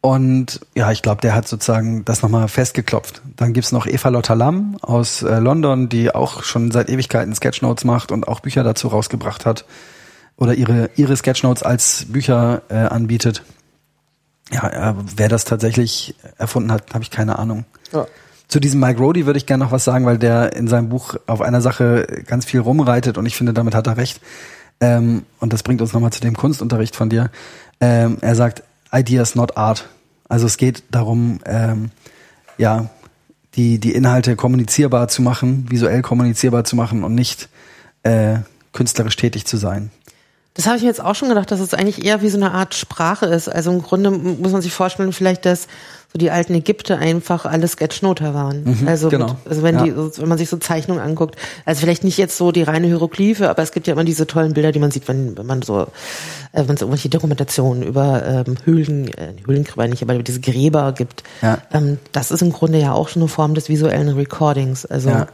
und 0.00 0.60
ja, 0.74 0.92
ich 0.92 1.02
glaube, 1.02 1.20
der 1.20 1.34
hat 1.34 1.48
sozusagen 1.48 2.04
das 2.04 2.22
nochmal 2.22 2.46
festgeklopft. 2.48 3.20
Dann 3.36 3.52
gibt's 3.52 3.72
noch 3.72 3.86
Eva 3.86 4.10
Lotta 4.10 4.34
Lamm 4.34 4.76
aus 4.80 5.22
äh, 5.22 5.38
London, 5.38 5.88
die 5.88 6.14
auch 6.14 6.44
schon 6.44 6.70
seit 6.70 6.88
Ewigkeiten 6.88 7.34
Sketchnotes 7.34 7.84
macht 7.84 8.12
und 8.12 8.28
auch 8.28 8.40
Bücher 8.40 8.62
dazu 8.62 8.88
rausgebracht 8.88 9.44
hat. 9.44 9.64
Oder 10.36 10.54
ihre, 10.54 10.90
ihre 10.94 11.16
Sketchnotes 11.16 11.64
als 11.64 12.04
Bücher 12.08 12.62
äh, 12.68 12.76
anbietet. 12.76 13.42
Ja, 14.52 14.90
äh, 14.90 14.94
wer 15.16 15.28
das 15.28 15.44
tatsächlich 15.44 16.14
erfunden 16.38 16.70
hat, 16.70 16.94
habe 16.94 17.02
ich 17.02 17.10
keine 17.10 17.38
Ahnung. 17.38 17.64
Ja. 17.92 18.06
Zu 18.46 18.60
diesem 18.60 18.78
Mike 18.80 19.00
Rody 19.00 19.26
würde 19.26 19.36
ich 19.36 19.46
gerne 19.46 19.64
noch 19.64 19.72
was 19.72 19.84
sagen, 19.84 20.06
weil 20.06 20.16
der 20.16 20.54
in 20.54 20.68
seinem 20.68 20.88
Buch 20.88 21.16
auf 21.26 21.42
einer 21.42 21.60
Sache 21.60 22.22
ganz 22.26 22.44
viel 22.44 22.60
rumreitet 22.60 23.18
und 23.18 23.26
ich 23.26 23.36
finde, 23.36 23.52
damit 23.52 23.74
hat 23.74 23.88
er 23.88 23.96
recht. 23.96 24.20
Ähm, 24.80 25.24
und 25.40 25.52
das 25.52 25.64
bringt 25.64 25.82
uns 25.82 25.92
nochmal 25.92 26.12
zu 26.12 26.20
dem 26.20 26.36
Kunstunterricht 26.36 26.94
von 26.94 27.10
dir. 27.10 27.30
Ähm, 27.80 28.18
er 28.20 28.36
sagt, 28.36 28.62
Ideas 28.92 29.34
not 29.34 29.56
Art. 29.56 29.88
Also 30.28 30.46
es 30.46 30.56
geht 30.56 30.82
darum, 30.90 31.40
ähm, 31.46 31.90
ja, 32.58 32.90
die, 33.54 33.78
die 33.78 33.92
Inhalte 33.92 34.36
kommunizierbar 34.36 35.08
zu 35.08 35.22
machen, 35.22 35.66
visuell 35.70 36.02
kommunizierbar 36.02 36.64
zu 36.64 36.76
machen 36.76 37.04
und 37.04 37.14
nicht 37.14 37.48
äh, 38.02 38.36
künstlerisch 38.72 39.16
tätig 39.16 39.46
zu 39.46 39.56
sein. 39.56 39.90
Das 40.54 40.66
habe 40.66 40.76
ich 40.76 40.82
mir 40.82 40.88
jetzt 40.88 41.00
auch 41.00 41.14
schon 41.14 41.28
gedacht, 41.28 41.50
dass 41.50 41.60
es 41.60 41.72
eigentlich 41.72 42.04
eher 42.04 42.20
wie 42.20 42.28
so 42.28 42.36
eine 42.36 42.50
Art 42.52 42.74
Sprache 42.74 43.26
ist. 43.26 43.48
Also 43.48 43.70
im 43.70 43.80
Grunde 43.80 44.10
muss 44.10 44.52
man 44.52 44.60
sich 44.60 44.72
vorstellen, 44.72 45.12
vielleicht, 45.12 45.44
dass 45.46 45.68
so 46.10 46.18
die 46.18 46.30
alten 46.30 46.54
Ägypter 46.54 46.98
einfach 46.98 47.44
alle 47.44 47.68
Sketchnoter 47.68 48.32
waren. 48.32 48.64
Mhm, 48.64 48.88
also, 48.88 49.10
genau. 49.10 49.26
mit, 49.26 49.36
also 49.46 49.62
wenn 49.62 49.76
ja. 49.76 49.84
die, 49.84 49.94
wenn 49.94 50.28
man 50.28 50.38
sich 50.38 50.48
so 50.48 50.56
Zeichnungen 50.56 51.02
anguckt, 51.02 51.36
also 51.66 51.80
vielleicht 51.80 52.02
nicht 52.02 52.16
jetzt 52.16 52.38
so 52.38 52.50
die 52.50 52.62
reine 52.62 52.86
Hieroglyphe, 52.86 53.50
aber 53.50 53.62
es 53.62 53.72
gibt 53.72 53.86
ja 53.86 53.92
immer 53.92 54.04
diese 54.04 54.26
tollen 54.26 54.54
Bilder, 54.54 54.72
die 54.72 54.78
man 54.78 54.90
sieht, 54.90 55.06
wenn, 55.06 55.36
wenn 55.36 55.44
man 55.44 55.60
so, 55.60 55.82
äh, 56.52 56.64
wenn 56.66 56.76
es 56.76 56.80
irgendwelche 56.80 57.10
Dokumentationen 57.10 57.82
über 57.82 58.24
ähm, 58.24 58.56
Höhlen, 58.64 59.08
äh, 59.08 59.34
Höhlengräber 59.44 59.86
nicht, 59.86 60.02
aber 60.02 60.14
über 60.14 60.22
diese 60.22 60.40
Gräber 60.40 60.92
gibt. 60.92 61.24
Ja. 61.42 61.58
Ähm, 61.72 61.98
das 62.12 62.30
ist 62.30 62.40
im 62.40 62.52
Grunde 62.52 62.78
ja 62.78 62.92
auch 62.92 63.08
schon 63.08 63.20
eine 63.20 63.28
Form 63.28 63.54
des 63.54 63.68
visuellen 63.68 64.08
Recordings. 64.08 64.86
Also 64.86 65.10
ja. 65.10 65.26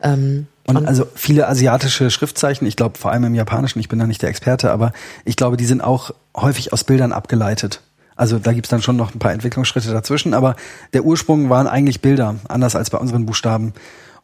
ähm, 0.00 0.46
und 0.66 0.86
also 0.86 1.06
viele 1.14 1.46
asiatische 1.48 2.10
Schriftzeichen, 2.10 2.66
ich 2.66 2.76
glaube 2.76 2.98
vor 2.98 3.10
allem 3.10 3.24
im 3.24 3.34
Japanischen, 3.34 3.80
ich 3.80 3.88
bin 3.88 3.98
da 3.98 4.06
nicht 4.06 4.22
der 4.22 4.30
Experte, 4.30 4.70
aber 4.70 4.92
ich 5.24 5.36
glaube, 5.36 5.56
die 5.56 5.66
sind 5.66 5.82
auch 5.82 6.12
häufig 6.34 6.72
aus 6.72 6.84
Bildern 6.84 7.12
abgeleitet. 7.12 7.82
Also 8.16 8.38
da 8.38 8.52
gibt's 8.52 8.70
dann 8.70 8.82
schon 8.82 8.96
noch 8.96 9.14
ein 9.14 9.18
paar 9.18 9.32
Entwicklungsschritte 9.32 9.90
dazwischen, 9.90 10.34
aber 10.34 10.56
der 10.92 11.04
Ursprung 11.04 11.50
waren 11.50 11.66
eigentlich 11.66 12.00
Bilder, 12.00 12.36
anders 12.48 12.76
als 12.76 12.90
bei 12.90 12.98
unseren 12.98 13.26
Buchstaben. 13.26 13.72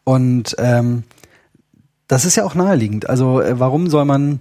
Und 0.03 0.55
ähm, 0.59 1.03
das 2.07 2.25
ist 2.25 2.35
ja 2.35 2.43
auch 2.43 2.55
naheliegend. 2.55 3.09
Also 3.09 3.41
äh, 3.41 3.59
warum 3.59 3.89
soll 3.89 4.05
man 4.05 4.39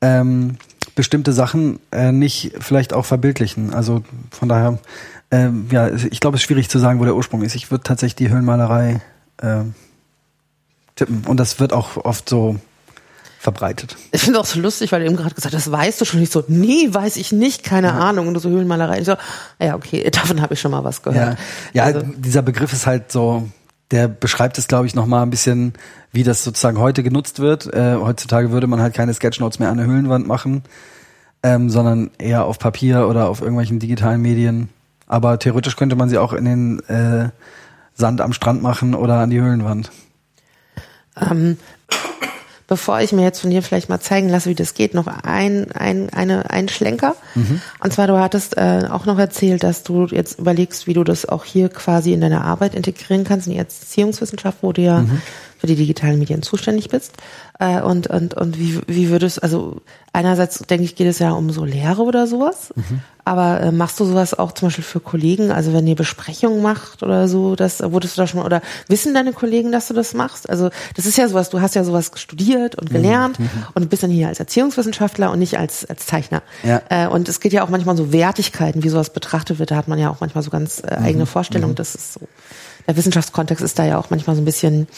ähm, 0.00 0.56
bestimmte 0.94 1.32
Sachen 1.32 1.78
äh, 1.90 2.12
nicht 2.12 2.52
vielleicht 2.60 2.92
auch 2.92 3.04
verbildlichen? 3.04 3.72
Also 3.72 4.02
von 4.30 4.48
daher, 4.48 4.78
ähm, 5.30 5.68
ja, 5.70 5.88
ich 5.88 6.20
glaube, 6.20 6.36
es 6.36 6.42
ist 6.42 6.46
schwierig 6.46 6.68
zu 6.68 6.78
sagen, 6.78 7.00
wo 7.00 7.04
der 7.04 7.16
Ursprung 7.16 7.42
ist. 7.42 7.54
Ich 7.54 7.70
würde 7.70 7.84
tatsächlich 7.84 8.16
die 8.16 8.30
Höhlenmalerei 8.30 9.00
äh, 9.38 9.64
tippen. 10.96 11.24
Und 11.26 11.38
das 11.38 11.60
wird 11.60 11.72
auch 11.72 11.96
oft 11.96 12.28
so 12.28 12.56
verbreitet. 13.38 13.96
Ich 14.10 14.22
finde 14.22 14.40
auch 14.40 14.44
so 14.44 14.58
lustig, 14.60 14.90
weil 14.90 15.00
du 15.00 15.06
eben 15.06 15.16
gerade 15.16 15.34
gesagt 15.34 15.54
hast, 15.54 15.66
das 15.66 15.72
weißt 15.72 16.00
du 16.00 16.04
schon 16.04 16.20
nicht 16.20 16.32
so. 16.32 16.44
Nee, 16.48 16.88
weiß 16.90 17.16
ich 17.16 17.30
nicht, 17.30 17.62
keine 17.62 17.88
ja. 17.88 17.94
Ahnung. 17.94 18.26
Und 18.26 18.34
du 18.34 18.40
so 18.40 18.50
Höhlenmalerei. 18.50 18.98
Ich 18.98 19.06
so, 19.06 19.14
ja, 19.60 19.76
okay, 19.76 20.10
davon 20.12 20.42
habe 20.42 20.54
ich 20.54 20.60
schon 20.60 20.72
mal 20.72 20.82
was 20.84 21.02
gehört. 21.02 21.38
Ja, 21.72 21.84
ja 21.84 21.84
also, 21.84 22.02
dieser 22.16 22.42
Begriff 22.42 22.72
ist 22.72 22.86
halt 22.86 23.12
so, 23.12 23.48
der 23.92 24.08
beschreibt 24.08 24.58
es, 24.58 24.66
glaube 24.66 24.86
ich, 24.86 24.94
noch 24.94 25.06
mal 25.06 25.22
ein 25.22 25.30
bisschen, 25.30 25.74
wie 26.10 26.24
das 26.24 26.42
sozusagen 26.42 26.78
heute 26.78 27.02
genutzt 27.04 27.38
wird. 27.38 27.72
Äh, 27.72 27.96
heutzutage 27.96 28.50
würde 28.50 28.66
man 28.66 28.80
halt 28.80 28.94
keine 28.94 29.14
Sketchnotes 29.14 29.60
mehr 29.60 29.70
an 29.70 29.78
der 29.78 29.86
Höhlenwand 29.86 30.26
machen, 30.26 30.64
ähm, 31.44 31.70
sondern 31.70 32.10
eher 32.18 32.44
auf 32.44 32.58
Papier 32.58 33.08
oder 33.08 33.28
auf 33.28 33.40
irgendwelchen 33.40 33.78
digitalen 33.78 34.20
Medien. 34.20 34.68
Aber 35.06 35.38
theoretisch 35.38 35.76
könnte 35.76 35.96
man 35.96 36.08
sie 36.08 36.18
auch 36.18 36.32
in 36.32 36.44
den 36.44 36.80
äh, 36.88 37.30
Sand 37.94 38.20
am 38.20 38.32
Strand 38.32 38.62
machen 38.62 38.94
oder 38.94 39.20
an 39.20 39.30
die 39.30 39.40
Höhlenwand. 39.40 39.90
Ähm, 41.20 41.56
bevor 42.68 43.00
ich 43.00 43.12
mir 43.12 43.22
jetzt 43.22 43.40
von 43.40 43.50
dir 43.50 43.62
vielleicht 43.62 43.88
mal 43.88 43.98
zeigen 43.98 44.28
lasse, 44.28 44.50
wie 44.50 44.54
das 44.54 44.74
geht, 44.74 44.94
noch 44.94 45.06
ein, 45.06 45.72
ein, 45.72 46.10
eine, 46.10 46.50
ein 46.50 46.68
Schlenker. 46.68 47.16
Mhm. 47.34 47.62
Und 47.82 47.92
zwar, 47.94 48.06
du 48.06 48.18
hattest 48.18 48.58
äh, 48.58 48.82
auch 48.90 49.06
noch 49.06 49.18
erzählt, 49.18 49.64
dass 49.64 49.82
du 49.82 50.06
jetzt 50.06 50.38
überlegst, 50.38 50.86
wie 50.86 50.92
du 50.92 51.02
das 51.02 51.26
auch 51.26 51.46
hier 51.46 51.70
quasi 51.70 52.12
in 52.12 52.20
deine 52.20 52.42
Arbeit 52.44 52.74
integrieren 52.74 53.24
kannst, 53.24 53.46
in 53.46 53.54
die 53.54 53.58
Erziehungswissenschaft, 53.58 54.58
wo 54.60 54.72
du 54.72 54.82
ja 54.82 55.00
mhm. 55.00 55.22
Für 55.58 55.66
die 55.66 55.76
digitalen 55.76 56.18
Medien 56.18 56.42
zuständig 56.42 56.88
bist. 56.88 57.12
Äh, 57.58 57.80
und, 57.82 58.06
und, 58.06 58.34
und 58.34 58.58
wie, 58.58 58.80
wie 58.86 59.10
würdest, 59.10 59.42
also 59.42 59.82
einerseits 60.12 60.58
denke 60.60 60.84
ich, 60.84 60.94
geht 60.96 61.08
es 61.08 61.18
ja 61.18 61.32
um 61.32 61.50
so 61.50 61.64
Lehre 61.64 62.02
oder 62.02 62.26
sowas. 62.26 62.72
Mhm. 62.74 63.00
Aber 63.24 63.60
äh, 63.60 63.72
machst 63.72 64.00
du 64.00 64.06
sowas 64.06 64.32
auch 64.32 64.52
zum 64.52 64.68
Beispiel 64.68 64.84
für 64.84 65.00
Kollegen? 65.00 65.50
Also 65.50 65.74
wenn 65.74 65.86
ihr 65.86 65.96
Besprechungen 65.96 66.62
macht 66.62 67.02
oder 67.02 67.28
so, 67.28 67.56
das 67.56 67.82
wurdest 67.82 68.16
du 68.16 68.22
da 68.22 68.26
schon 68.26 68.40
oder 68.40 68.62
wissen 68.86 69.12
deine 69.12 69.34
Kollegen, 69.34 69.70
dass 69.70 69.88
du 69.88 69.92
das 69.92 70.14
machst? 70.14 70.48
Also 70.48 70.70
das 70.94 71.04
ist 71.04 71.18
ja 71.18 71.28
sowas, 71.28 71.50
du 71.50 71.60
hast 71.60 71.74
ja 71.74 71.84
sowas 71.84 72.10
studiert 72.14 72.76
und 72.76 72.88
gelernt 72.88 73.38
mhm. 73.38 73.44
mhm. 73.44 73.66
und 73.74 73.90
bist 73.90 74.02
dann 74.02 74.10
hier 74.10 74.28
als 74.28 74.40
Erziehungswissenschaftler 74.40 75.30
und 75.30 75.40
nicht 75.40 75.58
als, 75.58 75.84
als 75.84 76.06
Zeichner. 76.06 76.42
Ja. 76.62 76.80
Äh, 76.88 77.08
und 77.08 77.28
es 77.28 77.40
geht 77.40 77.52
ja 77.52 77.64
auch 77.64 77.68
manchmal 77.68 77.98
so 77.98 78.12
Wertigkeiten, 78.12 78.82
wie 78.82 78.88
sowas 78.88 79.10
betrachtet 79.10 79.58
wird. 79.58 79.72
Da 79.72 79.76
hat 79.76 79.88
man 79.88 79.98
ja 79.98 80.08
auch 80.08 80.20
manchmal 80.20 80.42
so 80.42 80.48
ganz 80.50 80.82
äh, 80.82 80.94
eigene 80.94 81.24
mhm. 81.24 81.28
Vorstellungen. 81.28 81.72
Mhm. 81.72 81.76
Das 81.76 81.94
ist 81.94 82.14
so. 82.14 82.20
Der 82.86 82.96
Wissenschaftskontext 82.96 83.62
ist 83.62 83.78
da 83.78 83.84
ja 83.84 83.98
auch 83.98 84.08
manchmal 84.08 84.36
so 84.36 84.40
ein 84.40 84.46
bisschen, 84.46 84.88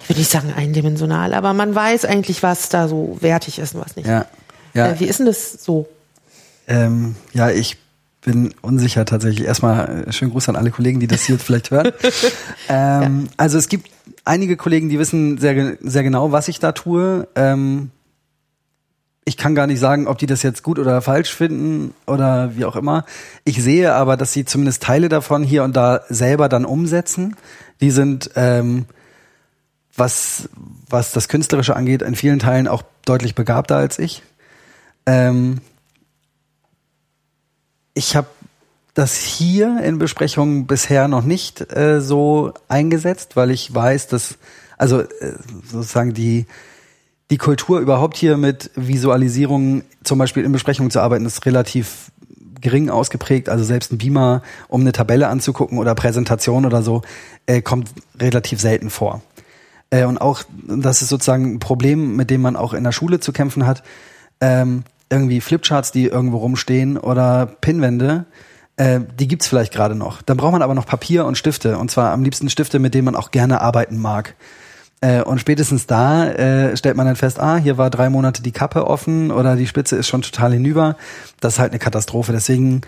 ich 0.00 0.08
würde 0.08 0.20
nicht 0.20 0.30
sagen 0.30 0.52
eindimensional, 0.56 1.34
aber 1.34 1.52
man 1.52 1.74
weiß 1.74 2.04
eigentlich, 2.04 2.42
was 2.42 2.68
da 2.68 2.88
so 2.88 3.18
wertig 3.20 3.58
ist 3.58 3.74
und 3.74 3.80
was 3.80 3.96
nicht. 3.96 4.06
Ja. 4.06 4.26
Ja. 4.74 4.90
Äh, 4.90 5.00
wie 5.00 5.04
ist 5.04 5.18
denn 5.18 5.26
das 5.26 5.52
so? 5.52 5.88
Ähm, 6.66 7.16
ja, 7.32 7.50
ich 7.50 7.78
bin 8.20 8.54
unsicher 8.60 9.04
tatsächlich. 9.04 9.46
Erstmal 9.46 10.04
äh, 10.06 10.12
schönen 10.12 10.30
Gruß 10.32 10.48
an 10.48 10.56
alle 10.56 10.70
Kollegen, 10.70 11.00
die 11.00 11.06
das 11.06 11.24
hier 11.24 11.38
vielleicht 11.38 11.70
hören. 11.70 11.92
Ähm, 12.70 13.24
ja. 13.24 13.32
Also 13.38 13.56
es 13.56 13.68
gibt 13.68 13.88
einige 14.26 14.58
Kollegen, 14.58 14.90
die 14.90 14.98
wissen 14.98 15.38
sehr, 15.38 15.78
sehr 15.80 16.02
genau, 16.02 16.32
was 16.32 16.48
ich 16.48 16.58
da 16.58 16.72
tue. 16.72 17.26
Ähm, 17.34 17.90
ich 19.24 19.38
kann 19.38 19.54
gar 19.54 19.66
nicht 19.66 19.78
sagen, 19.80 20.06
ob 20.06 20.18
die 20.18 20.26
das 20.26 20.42
jetzt 20.42 20.62
gut 20.62 20.78
oder 20.78 21.00
falsch 21.00 21.34
finden 21.34 21.94
oder 22.06 22.54
wie 22.56 22.66
auch 22.66 22.76
immer. 22.76 23.06
Ich 23.44 23.62
sehe 23.62 23.94
aber, 23.94 24.18
dass 24.18 24.34
sie 24.34 24.44
zumindest 24.44 24.82
Teile 24.82 25.08
davon 25.08 25.44
hier 25.44 25.64
und 25.64 25.76
da 25.76 26.02
selber 26.10 26.50
dann 26.50 26.66
umsetzen. 26.66 27.36
Die 27.80 27.90
sind, 27.90 28.30
ähm, 28.36 28.84
was, 29.98 30.48
was 30.88 31.12
das 31.12 31.28
Künstlerische 31.28 31.76
angeht, 31.76 32.02
in 32.02 32.14
vielen 32.14 32.38
Teilen 32.38 32.68
auch 32.68 32.82
deutlich 33.04 33.34
begabter 33.34 33.76
als 33.76 33.98
ich. 33.98 34.22
Ähm, 35.06 35.60
ich 37.94 38.16
habe 38.16 38.28
das 38.94 39.16
hier 39.16 39.80
in 39.82 39.98
Besprechungen 39.98 40.66
bisher 40.66 41.08
noch 41.08 41.24
nicht 41.24 41.72
äh, 41.72 42.00
so 42.00 42.52
eingesetzt, 42.68 43.36
weil 43.36 43.50
ich 43.50 43.74
weiß, 43.74 44.08
dass 44.08 44.38
also 44.76 45.00
äh, 45.00 45.34
sozusagen 45.64 46.14
die 46.14 46.46
die 47.30 47.38
Kultur 47.38 47.80
überhaupt 47.80 48.16
hier 48.16 48.36
mit 48.36 48.70
Visualisierung 48.74 49.82
zum 50.02 50.18
Beispiel 50.18 50.44
in 50.44 50.52
Besprechungen 50.52 50.90
zu 50.90 51.00
arbeiten 51.00 51.26
ist 51.26 51.44
relativ 51.44 52.10
gering 52.60 52.90
ausgeprägt. 52.90 53.48
Also 53.48 53.64
selbst 53.64 53.92
ein 53.92 53.98
Beamer, 53.98 54.42
um 54.68 54.80
eine 54.80 54.92
Tabelle 54.92 55.28
anzugucken 55.28 55.78
oder 55.78 55.94
Präsentation 55.94 56.66
oder 56.66 56.82
so, 56.82 57.02
äh, 57.46 57.62
kommt 57.62 57.90
relativ 58.18 58.60
selten 58.60 58.90
vor. 58.90 59.22
Äh, 59.90 60.04
und 60.04 60.18
auch 60.18 60.42
das 60.66 61.02
ist 61.02 61.08
sozusagen 61.08 61.54
ein 61.54 61.58
Problem, 61.58 62.16
mit 62.16 62.30
dem 62.30 62.42
man 62.42 62.56
auch 62.56 62.74
in 62.74 62.84
der 62.84 62.92
Schule 62.92 63.20
zu 63.20 63.32
kämpfen 63.32 63.66
hat. 63.66 63.82
Ähm, 64.40 64.84
irgendwie 65.10 65.40
Flipcharts, 65.40 65.92
die 65.92 66.06
irgendwo 66.06 66.38
rumstehen 66.38 66.98
oder 66.98 67.46
Pinwände, 67.46 68.26
äh, 68.76 69.00
die 69.18 69.28
gibt's 69.28 69.48
vielleicht 69.48 69.72
gerade 69.72 69.94
noch. 69.94 70.22
Dann 70.22 70.36
braucht 70.36 70.52
man 70.52 70.62
aber 70.62 70.74
noch 70.74 70.86
Papier 70.86 71.24
und 71.24 71.38
Stifte 71.38 71.78
und 71.78 71.90
zwar 71.90 72.12
am 72.12 72.22
liebsten 72.22 72.50
Stifte, 72.50 72.78
mit 72.78 72.94
denen 72.94 73.06
man 73.06 73.16
auch 73.16 73.30
gerne 73.30 73.60
arbeiten 73.60 73.98
mag. 73.98 74.34
Äh, 75.00 75.22
und 75.22 75.40
spätestens 75.40 75.86
da 75.86 76.28
äh, 76.28 76.76
stellt 76.76 76.96
man 76.96 77.06
dann 77.06 77.16
fest, 77.16 77.38
ah, 77.38 77.56
hier 77.56 77.78
war 77.78 77.88
drei 77.88 78.10
Monate 78.10 78.42
die 78.42 78.52
Kappe 78.52 78.86
offen 78.86 79.30
oder 79.30 79.56
die 79.56 79.66
Spitze 79.66 79.96
ist 79.96 80.08
schon 80.08 80.22
total 80.22 80.52
hinüber. 80.52 80.96
Das 81.40 81.54
ist 81.54 81.58
halt 81.58 81.72
eine 81.72 81.78
Katastrophe. 81.78 82.32
Deswegen 82.32 82.82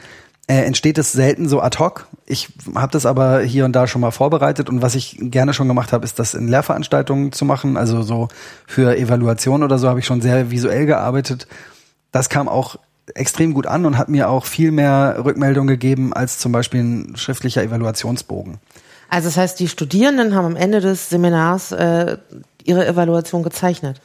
äh, 0.47 0.65
entsteht 0.65 0.99
es 0.99 1.13
selten 1.13 1.49
so 1.49 1.61
ad 1.61 1.79
hoc. 1.79 2.07
Ich 2.27 2.49
habe 2.75 2.93
das 2.93 3.07
aber 3.07 3.41
hier 3.41 3.65
und 3.65 3.73
da 3.73 3.87
schon 3.87 4.01
mal 4.01 4.11
vorbereitet 4.11 4.69
und 4.69 4.83
was 4.83 4.95
ich 4.95 5.17
gerne 5.21 5.53
schon 5.55 5.69
gemacht 5.69 5.93
habe, 5.93 6.05
ist 6.05 6.19
das 6.19 6.35
in 6.35 6.49
Lehrveranstaltungen 6.49 7.33
zu 7.33 7.45
machen. 7.45 7.77
Also 7.77 8.03
so 8.03 8.29
für 8.67 8.97
Evaluation 8.97 9.63
oder 9.63 9.79
so 9.79 9.89
habe 9.89 10.01
ich 10.01 10.07
schon 10.07 10.21
sehr 10.21 10.51
visuell 10.51 10.87
gearbeitet 10.87 11.47
das 12.13 12.29
kam 12.29 12.49
auch 12.49 12.77
extrem 13.15 13.55
gut 13.55 13.67
an 13.67 13.87
und 13.87 13.99
hat 13.99 14.09
mir 14.09 14.29
auch 14.29 14.47
viel 14.47 14.71
mehr 14.71 15.17
Rückmeldung 15.25 15.67
gegeben 15.67 16.13
als 16.13 16.39
zum 16.39 16.53
Beispiel 16.53 16.81
ein 16.81 17.17
schriftlicher 17.17 17.63
Evaluationsbogen. 17.63 18.59
Also 19.09 19.29
das 19.29 19.37
heißt, 19.37 19.59
die 19.59 19.69
Studierenden 19.69 20.35
haben 20.35 20.45
am 20.45 20.57
Ende 20.57 20.81
des 20.81 21.11
Seminars 21.11 21.73
äh, 21.73 22.19
ihre 22.63 22.87
Evaluation 22.87 23.43
gezeichnet. 23.43 24.01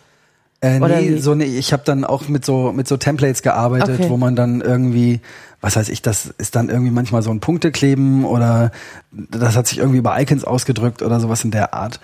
Äh, 0.61 0.79
nee, 0.79 1.15
wie? 1.15 1.19
so 1.19 1.35
nee, 1.35 1.43
ich 1.45 1.73
habe 1.73 1.83
dann 1.85 2.05
auch 2.05 2.27
mit 2.27 2.45
so 2.45 2.71
mit 2.71 2.87
so 2.87 2.97
Templates 2.97 3.43
gearbeitet, 3.43 3.99
Okay. 3.99 4.09
wo 4.09 4.17
man 4.17 4.35
dann 4.35 4.61
irgendwie, 4.61 5.19
was 5.65 5.75
weiß 5.75 5.89
ich, 5.89 6.03
das 6.03 6.27
ist 6.37 6.55
dann 6.55 6.69
irgendwie 6.69 6.91
manchmal 6.91 7.23
so 7.23 7.31
ein 7.31 7.39
Punktekleben 7.39 8.23
oder 8.23 8.69
das 9.11 9.55
hat 9.55 9.65
sich 9.65 9.79
irgendwie 9.79 9.97
über 9.97 10.21
Icons 10.21 10.43
ausgedrückt 10.43 11.01
oder 11.01 11.19
sowas 11.19 11.43
in 11.43 11.49
der 11.49 11.73
Art. 11.73 11.99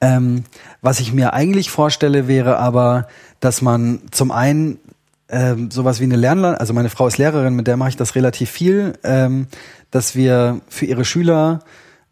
Ähm, 0.00 0.42
was 0.82 0.98
ich 0.98 1.12
mir 1.12 1.32
eigentlich 1.32 1.70
vorstelle, 1.70 2.26
wäre 2.26 2.58
aber, 2.58 3.06
dass 3.38 3.62
man 3.62 4.00
zum 4.10 4.32
einen 4.32 4.80
ähm, 5.28 5.70
sowas 5.70 6.00
wie 6.00 6.04
eine 6.04 6.16
Lernland, 6.16 6.58
also 6.58 6.74
meine 6.74 6.90
Frau 6.90 7.06
ist 7.06 7.16
Lehrerin, 7.16 7.54
mit 7.54 7.68
der 7.68 7.76
mache 7.76 7.90
ich 7.90 7.96
das 7.96 8.16
relativ 8.16 8.50
viel, 8.50 8.94
ähm, 9.04 9.46
dass 9.92 10.16
wir 10.16 10.60
für 10.68 10.86
ihre 10.86 11.04
Schüler 11.04 11.60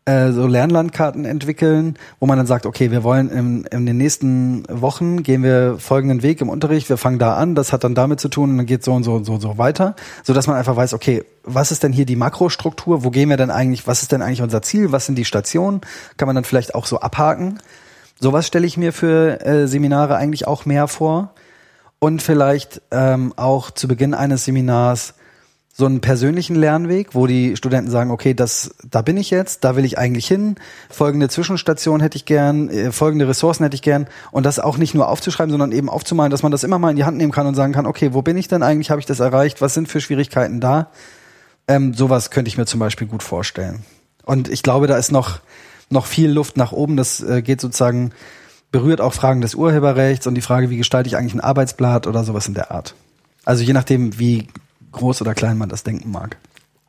äh, 0.07 0.33
so 0.33 0.47
Lernlandkarten 0.47 1.25
entwickeln, 1.25 1.97
wo 2.21 2.27
man 2.27 2.37
dann 2.37 2.47
sagt, 2.47 2.67
okay, 2.67 2.91
wir 2.91 3.03
wollen 3.05 3.31
in, 3.31 3.65
in 3.65 3.87
den 3.87 3.97
nächsten 3.97 4.65
Wochen 4.69 5.23
gehen 5.23 5.43
wir 5.43 5.79
folgenden 5.79 6.23
Weg 6.23 6.43
im 6.43 6.51
Unterricht, 6.51 6.91
wir 6.91 6.99
fangen 6.99 7.19
da 7.19 7.37
an, 7.37 7.55
das 7.55 7.73
hat 7.73 7.85
dann 7.85 7.95
damit 7.95 8.21
zu 8.21 8.29
tun 8.29 8.57
dann 8.57 8.67
geht 8.67 8.85
so 8.85 8.93
und 8.93 9.03
so 9.05 9.15
und 9.15 9.25
so 9.25 9.33
und 9.33 9.41
so 9.41 9.57
weiter, 9.57 9.97
so 10.23 10.35
dass 10.35 10.47
man 10.47 10.57
einfach 10.57 10.77
weiß, 10.77 10.93
okay, 10.93 11.25
was 11.43 11.73
ist 11.73 11.83
denn 11.83 11.93
hier 11.93 12.05
die 12.05 12.17
Makrostruktur, 12.17 13.03
wo 13.03 13.11
gehen 13.11 13.31
wir 13.31 13.39
denn 13.39 13.51
eigentlich, 13.51 13.87
was 13.87 14.03
ist 14.03 14.13
denn 14.13 14.21
eigentlich 14.21 14.43
unser 14.43 14.61
Ziel, 14.61 14.93
was 14.93 15.07
sind 15.07 15.17
die 15.17 15.25
Stationen, 15.25 15.81
kann 16.19 16.27
man 16.27 16.35
dann 16.35 16.45
vielleicht 16.45 16.75
auch 16.75 16.85
so 16.85 17.01
abhaken. 17.01 17.61
Sowas 18.21 18.47
stelle 18.47 18.67
ich 18.67 18.77
mir 18.77 18.93
für 18.93 19.41
äh, 19.45 19.67
Seminare 19.67 20.17
eigentlich 20.17 20.47
auch 20.47 20.67
mehr 20.67 20.87
vor 20.87 21.33
und 21.99 22.21
vielleicht 22.21 22.83
ähm, 22.91 23.33
auch 23.37 23.71
zu 23.71 23.89
Beginn 23.89 24.13
eines 24.13 24.45
Seminars 24.45 25.15
so 25.77 25.87
einen 25.87 26.01
persönlichen 26.01 26.55
Lernweg, 26.55 27.17
wo 27.17 27.27
die 27.27 27.57
Studenten 27.57 27.91
sagen, 27.91 28.13
okay, 28.13 28.33
das, 28.33 28.77
da 28.89 29.03
bin 29.03 29.17
ich 29.17 29.31
jetzt, 29.31 29.65
da 29.65 29.75
will 29.75 29.85
ich 29.85 29.99
eigentlich 29.99 30.29
hin, 30.29 30.55
folgende 30.89 31.29
Zwischenstation 31.29 32.01
hätte 32.01 32.17
ich 32.17 32.27
gern, 32.27 32.69
äh, 32.69 32.93
folgende 32.93 33.27
Ressourcen 33.27 33.65
hätte 33.65 33.75
ich 33.75 33.83
gern 33.83 34.07
und 34.31 34.47
das 34.47 34.61
auch 34.61 34.77
nicht 34.79 34.95
nur 34.95 35.09
aufzuschreiben, 35.09 35.51
sondern 35.51 35.73
eben 35.73 35.91
aufzumalen, 35.91 36.31
dass 36.31 36.45
man 36.45 36.53
das 36.53 36.63
immer 36.63 36.79
mal 36.79 36.91
in 36.91 36.97
die 36.97 37.03
Hand 37.03 37.17
nehmen 37.17 37.33
kann 37.33 37.49
und 37.49 37.57
sagen 37.57 37.73
kann, 37.73 37.87
okay, 37.87 38.15
wo 38.15 38.23
bin 38.23 38.37
ich 38.37 38.47
denn 38.47 38.63
eigentlich, 38.63 38.91
habe 38.91 39.01
ich 39.01 39.07
das 39.07 39.19
erreicht, 39.19 39.61
was 39.61 39.75
sind 39.75 39.89
für 39.89 40.01
Schwierigkeiten 40.01 40.61
da? 40.61 40.93
Ähm, 41.67 41.93
sowas 41.93 42.31
könnte 42.31 42.49
ich 42.49 42.57
mir 42.57 42.67
zum 42.67 42.79
Beispiel 42.79 43.09
gut 43.09 43.25
vorstellen. 43.25 43.81
Und 44.25 44.49
ich 44.49 44.63
glaube, 44.63 44.87
da 44.87 44.97
ist 44.97 45.11
noch, 45.11 45.41
noch 45.91 46.07
viel 46.07 46.31
Luft 46.31 46.57
nach 46.57 46.71
oben, 46.71 46.97
das 46.97 47.21
äh, 47.21 47.43
geht 47.43 47.61
sozusagen, 47.61 48.13
berührt 48.71 49.01
auch 49.01 49.13
Fragen 49.13 49.41
des 49.41 49.57
Urheberrechts 49.57 50.29
und 50.29 50.37
die 50.37 50.41
Frage, 50.41 50.71
wie 50.71 50.77
gestalte 50.77 51.09
ich 51.09 51.17
eigentlich 51.17 51.35
ein 51.35 51.41
Arbeitsblatt 51.41 52.07
oder 52.07 52.23
sowas 52.23 52.47
in 52.47 52.55
der 52.55 52.71
Art. 52.71 52.95
Also 53.45 53.65
je 53.65 53.73
nachdem, 53.73 54.19
wie 54.21 54.49
groß 54.95 55.21
oder 55.21 55.35
klein 55.35 55.59
man 55.59 55.69
das 55.69 55.83
denken 55.83 56.11
mag. 56.11 56.37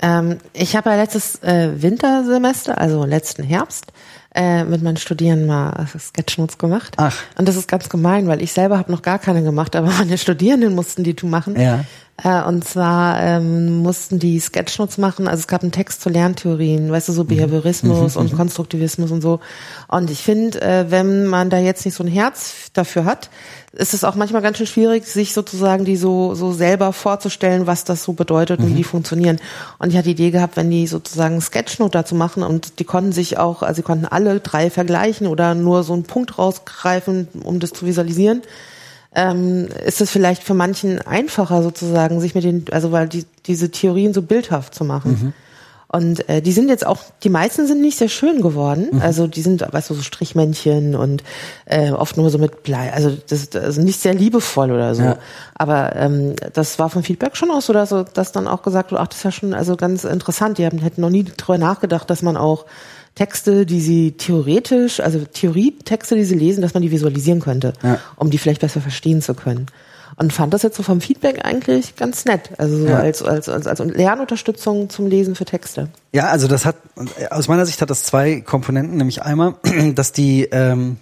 Ähm, 0.01 0.39
ich 0.53 0.75
habe 0.75 0.89
ja 0.89 0.95
letztes 0.97 1.41
äh, 1.41 1.81
Wintersemester, 1.81 2.77
also 2.77 3.05
letzten 3.05 3.43
Herbst, 3.43 3.93
äh, 4.33 4.65
mit 4.65 4.81
meinen 4.81 4.97
Studierenden 4.97 5.47
mal 5.47 5.87
Sketchnotes 5.97 6.57
gemacht. 6.57 6.95
Ach. 6.97 7.15
Und 7.37 7.47
das 7.47 7.55
ist 7.55 7.67
ganz 7.67 7.87
gemein, 7.87 8.27
weil 8.27 8.41
ich 8.41 8.51
selber 8.51 8.77
habe 8.77 8.91
noch 8.91 9.01
gar 9.01 9.19
keine 9.19 9.43
gemacht, 9.43 9.75
aber 9.75 9.87
meine 9.97 10.17
Studierenden 10.17 10.75
mussten 10.75 11.03
die 11.03 11.15
tu 11.15 11.27
machen. 11.27 11.59
Ja. 11.59 11.85
Äh, 12.23 12.43
und 12.43 12.63
zwar 12.63 13.21
ähm, 13.21 13.79
mussten 13.79 14.19
die 14.19 14.39
Sketchnotes 14.39 14.97
machen. 14.97 15.27
Also 15.27 15.41
es 15.41 15.47
gab 15.47 15.63
einen 15.63 15.73
Text 15.73 16.01
zu 16.01 16.09
Lerntheorien, 16.09 16.89
weißt 16.89 17.09
du, 17.09 17.13
so 17.13 17.25
Behaviorismus 17.25 18.15
und 18.15 18.33
Konstruktivismus 18.33 19.11
und 19.11 19.21
so. 19.21 19.41
Und 19.89 20.09
ich 20.09 20.23
finde, 20.23 20.61
äh, 20.61 20.85
wenn 20.89 21.25
man 21.25 21.49
da 21.49 21.57
jetzt 21.57 21.83
nicht 21.83 21.95
so 21.95 22.03
ein 22.03 22.09
Herz 22.09 22.71
dafür 22.71 23.03
hat, 23.03 23.29
ist 23.73 23.93
es 23.93 24.05
auch 24.05 24.15
manchmal 24.15 24.41
ganz 24.41 24.57
schön 24.57 24.67
schwierig, 24.67 25.05
sich 25.05 25.33
sozusagen 25.33 25.83
die 25.83 25.97
so, 25.97 26.35
so 26.35 26.53
selber 26.53 26.93
vorzustellen, 26.93 27.67
was 27.67 27.83
das 27.83 28.05
so 28.05 28.13
bedeutet 28.13 28.61
und 28.61 28.69
wie 28.69 28.73
die 28.73 28.85
funktionieren. 28.85 29.37
Und 29.79 29.89
ich 29.89 29.97
hatte 29.97 30.05
die 30.05 30.11
Idee 30.11 30.31
gehabt, 30.31 30.55
wenn 30.55 30.69
die 30.69 30.87
sozusagen 30.87 31.41
Sketchnote 31.41 31.91
dazu 31.91 32.15
machen 32.15 32.43
und 32.43 32.79
die 32.79 32.85
konnten 32.85 33.11
sich 33.11 33.37
auch, 33.37 33.61
also 33.61 33.75
sie 33.77 33.83
konnten 33.83 34.05
alle 34.05 34.39
drei 34.39 34.69
vergleichen 34.69 35.27
oder 35.27 35.53
nur 35.53 35.83
so 35.83 35.91
einen 35.91 36.03
Punkt 36.03 36.37
rausgreifen, 36.37 37.27
um 37.43 37.59
das 37.59 37.73
zu 37.73 37.85
visualisieren 37.85 38.41
ähm, 39.15 39.67
ist 39.85 40.01
es 40.01 40.11
vielleicht 40.11 40.43
für 40.43 40.53
manchen 40.53 41.01
einfacher 41.01 41.63
sozusagen, 41.63 42.19
sich 42.19 42.35
mit 42.35 42.43
den, 42.43 42.65
also 42.71 42.91
weil 42.91 43.07
die, 43.07 43.25
diese 43.45 43.71
Theorien 43.71 44.13
so 44.13 44.21
bildhaft 44.21 44.75
zu 44.75 44.83
machen. 44.83 45.33
Und 45.87 46.27
äh, 46.27 46.41
die 46.41 46.51
sind 46.51 46.67
jetzt 46.67 46.85
auch, 46.85 46.99
die 47.23 47.29
meisten 47.29 47.67
sind 47.67 47.79
nicht 47.79 47.97
sehr 47.97 48.09
schön 48.09 48.41
geworden. 48.41 49.01
Also 49.01 49.27
die 49.27 49.41
sind, 49.41 49.61
weißt 49.71 49.89
du, 49.89 49.93
so 49.93 50.01
Strichmännchen 50.01 50.93
und 50.93 51.23
äh, 51.65 51.91
oft 51.91 52.17
nur 52.17 52.29
so 52.29 52.37
mit 52.37 52.63
Blei. 52.63 52.91
Also 52.91 53.15
das 53.29 53.43
ist 53.43 53.55
also 53.55 53.81
nicht 53.81 54.01
sehr 54.01 54.13
liebevoll 54.13 54.71
oder 54.71 54.93
so. 54.93 55.03
Ja. 55.03 55.17
Aber 55.53 55.95
ähm, 55.95 56.35
das 56.51 56.79
war 56.79 56.89
vom 56.89 57.03
Feedback 57.03 57.37
schon 57.37 57.49
auch 57.49 57.61
so, 57.61 57.71
dass, 57.71 57.93
dass 58.13 58.33
dann 58.33 58.47
auch 58.47 58.61
gesagt 58.61 58.91
wurde, 58.91 59.03
ach, 59.03 59.07
das 59.07 59.19
ist 59.19 59.23
ja 59.23 59.31
schon 59.31 59.53
also 59.53 59.77
ganz 59.77 60.03
interessant. 60.03 60.57
Die 60.57 60.65
haben, 60.65 60.79
hätten 60.79 60.99
noch 60.99 61.09
nie 61.09 61.23
drüber 61.23 61.57
nachgedacht, 61.57 62.09
dass 62.09 62.21
man 62.21 62.35
auch 62.35 62.65
Texte, 63.15 63.65
die 63.65 63.79
sie 63.81 64.11
theoretisch, 64.11 64.99
also 64.99 65.19
Theorietexte, 65.25 66.15
die 66.15 66.25
sie 66.25 66.35
lesen, 66.35 66.61
dass 66.61 66.73
man 66.73 66.83
die 66.83 66.91
visualisieren 66.91 67.39
könnte, 67.39 67.73
Ja. 67.81 67.99
um 68.17 68.29
die 68.29 68.37
vielleicht 68.37 68.61
besser 68.61 68.81
verstehen 68.81 69.21
zu 69.21 69.33
können. 69.33 69.67
Und 70.17 70.31
fand 70.31 70.53
das 70.53 70.63
jetzt 70.63 70.77
so 70.77 70.83
vom 70.83 71.01
Feedback 71.01 71.43
eigentlich 71.43 71.95
ganz 71.97 72.23
nett. 72.25 72.51
Also 72.57 72.77
so 72.77 72.85
Ja. 72.87 72.99
als, 72.99 73.21
als, 73.21 73.49
als, 73.49 73.67
als 73.67 73.79
Lernunterstützung 73.79 74.89
zum 74.89 75.07
Lesen 75.07 75.35
für 75.35 75.45
Texte. 75.45 75.89
Ja, 76.13 76.27
also 76.27 76.47
das 76.47 76.65
hat, 76.65 76.75
aus 77.31 77.47
meiner 77.47 77.65
Sicht 77.65 77.81
hat 77.81 77.89
das 77.89 78.03
zwei 78.03 78.41
Komponenten, 78.41 78.97
nämlich 78.97 79.23
einmal, 79.23 79.55
dass 79.95 80.11
die, 80.11 80.43
ähm, 80.51 80.97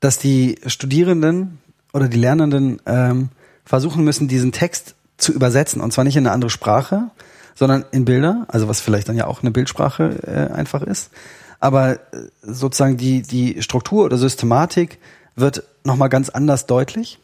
dass 0.00 0.18
die 0.18 0.58
Studierenden 0.66 1.58
oder 1.92 2.08
die 2.08 2.18
Lernenden 2.18 2.80
ähm, 2.86 3.28
versuchen 3.64 4.04
müssen, 4.04 4.28
diesen 4.28 4.52
Text 4.52 4.94
zu 5.16 5.32
übersetzen 5.32 5.80
und 5.80 5.92
zwar 5.92 6.04
nicht 6.04 6.16
in 6.16 6.26
eine 6.26 6.34
andere 6.34 6.50
Sprache, 6.50 7.04
sondern 7.54 7.84
in 7.92 8.04
Bilder, 8.04 8.46
also 8.48 8.68
was 8.68 8.80
vielleicht 8.80 9.08
dann 9.08 9.16
ja 9.16 9.26
auch 9.26 9.42
eine 9.42 9.50
Bildsprache 9.50 10.20
äh, 10.26 10.52
einfach 10.52 10.82
ist. 10.82 11.10
Aber 11.60 11.94
äh, 11.94 11.98
sozusagen 12.42 12.96
die, 12.96 13.22
die 13.22 13.62
Struktur 13.62 14.04
oder 14.04 14.18
Systematik 14.18 14.98
wird 15.36 15.64
nochmal 15.84 16.08
ganz 16.08 16.28
anders 16.28 16.66
deutlich. 16.66 17.18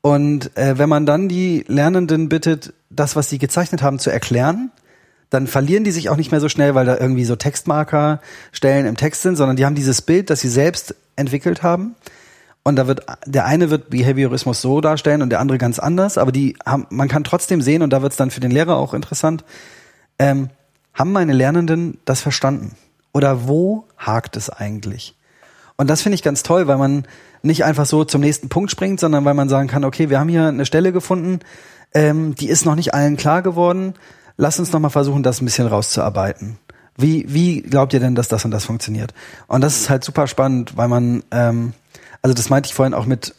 Und 0.00 0.56
äh, 0.56 0.78
wenn 0.78 0.88
man 0.88 1.06
dann 1.06 1.28
die 1.28 1.64
Lernenden 1.68 2.28
bittet, 2.28 2.74
das, 2.90 3.16
was 3.16 3.28
sie 3.28 3.38
gezeichnet 3.38 3.82
haben, 3.82 3.98
zu 3.98 4.10
erklären, 4.10 4.70
dann 5.30 5.46
verlieren 5.46 5.84
die 5.84 5.92
sich 5.92 6.10
auch 6.10 6.16
nicht 6.16 6.30
mehr 6.30 6.40
so 6.40 6.48
schnell, 6.48 6.74
weil 6.74 6.84
da 6.84 6.98
irgendwie 6.98 7.24
so 7.24 7.36
Textmarker 7.36 8.20
Stellen 8.50 8.84
im 8.84 8.96
Text 8.96 9.22
sind, 9.22 9.36
sondern 9.36 9.56
die 9.56 9.64
haben 9.64 9.74
dieses 9.74 10.02
Bild, 10.02 10.28
das 10.28 10.40
sie 10.40 10.48
selbst 10.48 10.94
entwickelt 11.16 11.62
haben. 11.62 11.94
Und 12.64 12.76
da 12.76 12.86
wird 12.86 13.04
der 13.26 13.44
eine 13.44 13.70
wird 13.70 13.90
Behaviorismus 13.90 14.60
so 14.60 14.80
darstellen 14.80 15.22
und 15.22 15.30
der 15.30 15.40
andere 15.40 15.58
ganz 15.58 15.78
anders, 15.78 16.16
aber 16.16 16.30
die 16.30 16.56
haben, 16.64 16.86
man 16.90 17.08
kann 17.08 17.24
trotzdem 17.24 17.60
sehen 17.60 17.82
und 17.82 17.90
da 17.90 18.02
wird 18.02 18.12
es 18.12 18.16
dann 18.16 18.30
für 18.30 18.40
den 18.40 18.52
Lehrer 18.52 18.76
auch 18.76 18.94
interessant. 18.94 19.44
Ähm, 20.18 20.48
haben 20.94 21.12
meine 21.12 21.32
Lernenden 21.32 21.98
das 22.04 22.20
verstanden? 22.20 22.76
Oder 23.12 23.48
wo 23.48 23.84
hakt 23.98 24.36
es 24.36 24.48
eigentlich? 24.48 25.16
Und 25.76 25.90
das 25.90 26.02
finde 26.02 26.14
ich 26.14 26.22
ganz 26.22 26.42
toll, 26.42 26.68
weil 26.68 26.78
man 26.78 27.06
nicht 27.42 27.64
einfach 27.64 27.86
so 27.86 28.04
zum 28.04 28.20
nächsten 28.20 28.48
Punkt 28.48 28.70
springt, 28.70 29.00
sondern 29.00 29.24
weil 29.24 29.34
man 29.34 29.48
sagen 29.48 29.68
kann, 29.68 29.84
okay, 29.84 30.10
wir 30.10 30.20
haben 30.20 30.28
hier 30.28 30.46
eine 30.46 30.66
Stelle 30.66 30.92
gefunden, 30.92 31.40
ähm, 31.94 32.34
die 32.36 32.48
ist 32.48 32.64
noch 32.64 32.76
nicht 32.76 32.94
allen 32.94 33.16
klar 33.16 33.42
geworden. 33.42 33.94
Lass 34.36 34.58
uns 34.58 34.72
noch 34.72 34.80
mal 34.80 34.90
versuchen, 34.90 35.22
das 35.22 35.40
ein 35.40 35.44
bisschen 35.44 35.66
rauszuarbeiten. 35.66 36.58
Wie, 36.96 37.26
wie 37.28 37.62
glaubt 37.62 37.92
ihr 37.94 38.00
denn, 38.00 38.14
dass 38.14 38.28
das 38.28 38.44
und 38.44 38.50
das 38.50 38.64
funktioniert? 38.64 39.12
Und 39.46 39.62
das 39.62 39.76
ist 39.76 39.90
halt 39.90 40.04
super 40.04 40.26
spannend, 40.26 40.76
weil 40.76 40.88
man, 40.88 41.22
ähm, 41.30 41.72
also 42.22 42.34
das 42.34 42.48
meinte 42.48 42.68
ich 42.68 42.74
vorhin 42.74 42.94
auch 42.94 43.06
mit 43.06 43.34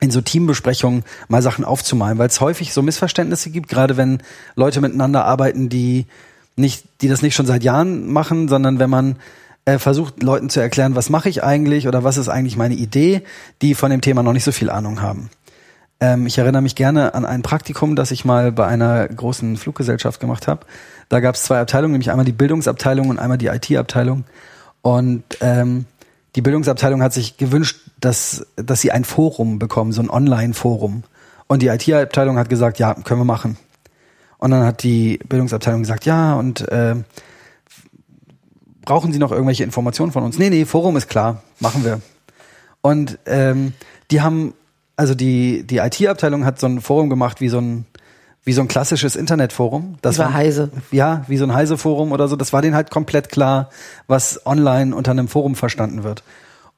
in 0.00 0.10
so 0.10 0.20
Teambesprechungen 0.20 1.04
mal 1.28 1.42
Sachen 1.42 1.64
aufzumalen, 1.64 2.18
weil 2.18 2.28
es 2.28 2.40
häufig 2.40 2.72
so 2.72 2.82
Missverständnisse 2.82 3.50
gibt, 3.50 3.68
gerade 3.68 3.96
wenn 3.96 4.22
Leute 4.56 4.80
miteinander 4.80 5.24
arbeiten, 5.24 5.68
die 5.68 6.06
nicht, 6.56 6.84
die 7.00 7.08
das 7.08 7.22
nicht 7.22 7.34
schon 7.34 7.46
seit 7.46 7.62
Jahren 7.62 8.10
machen, 8.10 8.48
sondern 8.48 8.78
wenn 8.78 8.90
man 8.90 9.16
äh, 9.66 9.78
versucht, 9.78 10.22
Leuten 10.22 10.50
zu 10.50 10.60
erklären, 10.60 10.96
was 10.96 11.10
mache 11.10 11.28
ich 11.28 11.44
eigentlich 11.44 11.86
oder 11.86 12.02
was 12.02 12.16
ist 12.16 12.28
eigentlich 12.28 12.56
meine 12.56 12.74
Idee, 12.74 13.22
die 13.62 13.74
von 13.74 13.90
dem 13.90 14.00
Thema 14.00 14.22
noch 14.22 14.32
nicht 14.32 14.44
so 14.44 14.52
viel 14.52 14.70
Ahnung 14.70 15.02
haben. 15.02 15.30
Ähm, 16.00 16.26
ich 16.26 16.38
erinnere 16.38 16.62
mich 16.62 16.74
gerne 16.74 17.14
an 17.14 17.26
ein 17.26 17.42
Praktikum, 17.42 17.94
das 17.94 18.10
ich 18.10 18.24
mal 18.24 18.52
bei 18.52 18.66
einer 18.66 19.06
großen 19.06 19.56
Fluggesellschaft 19.58 20.18
gemacht 20.18 20.48
habe. 20.48 20.66
Da 21.08 21.20
gab 21.20 21.34
es 21.34 21.42
zwei 21.42 21.60
Abteilungen, 21.60 21.92
nämlich 21.92 22.10
einmal 22.10 22.24
die 22.24 22.32
Bildungsabteilung 22.32 23.10
und 23.10 23.18
einmal 23.18 23.38
die 23.38 23.48
IT-Abteilung. 23.48 24.24
Und 24.82 25.24
ähm, 25.42 25.84
die 26.36 26.42
Bildungsabteilung 26.42 27.02
hat 27.02 27.12
sich 27.12 27.36
gewünscht, 27.36 27.80
dass, 28.00 28.46
dass 28.56 28.80
sie 28.80 28.92
ein 28.92 29.04
Forum 29.04 29.58
bekommen, 29.58 29.92
so 29.92 30.02
ein 30.02 30.10
Online-Forum. 30.10 31.02
Und 31.46 31.62
die 31.62 31.68
IT-Abteilung 31.68 32.38
hat 32.38 32.48
gesagt, 32.48 32.78
ja, 32.78 32.94
können 32.94 33.20
wir 33.20 33.24
machen. 33.24 33.56
Und 34.38 34.52
dann 34.52 34.64
hat 34.64 34.82
die 34.82 35.18
Bildungsabteilung 35.28 35.82
gesagt, 35.82 36.06
ja, 36.06 36.34
und 36.34 36.66
äh, 36.68 36.94
brauchen 38.82 39.12
Sie 39.12 39.18
noch 39.18 39.32
irgendwelche 39.32 39.64
Informationen 39.64 40.12
von 40.12 40.22
uns? 40.22 40.38
Nee, 40.38 40.50
nee, 40.50 40.64
Forum 40.64 40.96
ist 40.96 41.08
klar, 41.08 41.42
machen 41.58 41.84
wir. 41.84 42.00
Und 42.80 43.18
ähm, 43.26 43.74
die 44.10 44.22
haben, 44.22 44.54
also 44.96 45.14
die, 45.14 45.64
die 45.66 45.78
IT-Abteilung 45.78 46.44
hat 46.44 46.58
so 46.58 46.66
ein 46.66 46.80
Forum 46.80 47.10
gemacht 47.10 47.40
wie 47.40 47.48
so 47.48 47.58
ein, 47.60 47.84
wie 48.44 48.52
so 48.52 48.62
ein 48.62 48.68
klassisches 48.68 49.16
Internetforum. 49.16 49.96
Das 50.02 50.18
war 50.18 50.32
Heise. 50.32 50.70
Ja, 50.90 51.24
wie 51.28 51.36
so 51.36 51.44
ein 51.44 51.54
Heise-Forum 51.54 52.12
oder 52.12 52.26
so. 52.26 52.36
Das 52.36 52.52
war 52.52 52.62
denen 52.62 52.74
halt 52.74 52.90
komplett 52.90 53.28
klar, 53.28 53.68
was 54.06 54.44
online 54.46 54.94
unter 54.94 55.10
einem 55.10 55.28
Forum 55.28 55.54
verstanden 55.54 56.04
wird. 56.04 56.22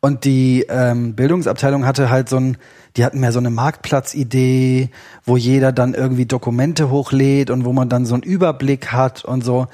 Und 0.00 0.24
die 0.24 0.66
ähm, 0.68 1.14
Bildungsabteilung 1.14 1.86
hatte 1.86 2.10
halt 2.10 2.28
so 2.28 2.36
ein, 2.36 2.56
die 2.96 3.04
hatten 3.04 3.20
mehr 3.20 3.30
so 3.30 3.38
eine 3.38 3.50
Marktplatzidee, 3.50 4.90
wo 5.24 5.36
jeder 5.36 5.70
dann 5.70 5.94
irgendwie 5.94 6.26
Dokumente 6.26 6.90
hochlädt 6.90 7.50
und 7.50 7.64
wo 7.64 7.72
man 7.72 7.88
dann 7.88 8.04
so 8.04 8.14
einen 8.14 8.24
Überblick 8.24 8.90
hat 8.90 9.24
und 9.24 9.44
so. 9.44 9.68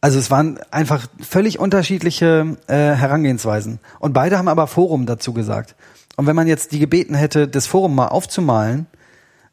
Also 0.00 0.20
es 0.20 0.30
waren 0.30 0.60
einfach 0.70 1.08
völlig 1.20 1.58
unterschiedliche 1.58 2.56
äh, 2.68 2.74
Herangehensweisen. 2.74 3.80
Und 3.98 4.12
beide 4.12 4.38
haben 4.38 4.46
aber 4.46 4.68
Forum 4.68 5.06
dazu 5.06 5.32
gesagt. 5.32 5.74
Und 6.16 6.26
wenn 6.26 6.36
man 6.36 6.46
jetzt 6.46 6.70
die 6.70 6.78
gebeten 6.78 7.16
hätte, 7.16 7.48
das 7.48 7.66
Forum 7.66 7.96
mal 7.96 8.08
aufzumalen, 8.08 8.86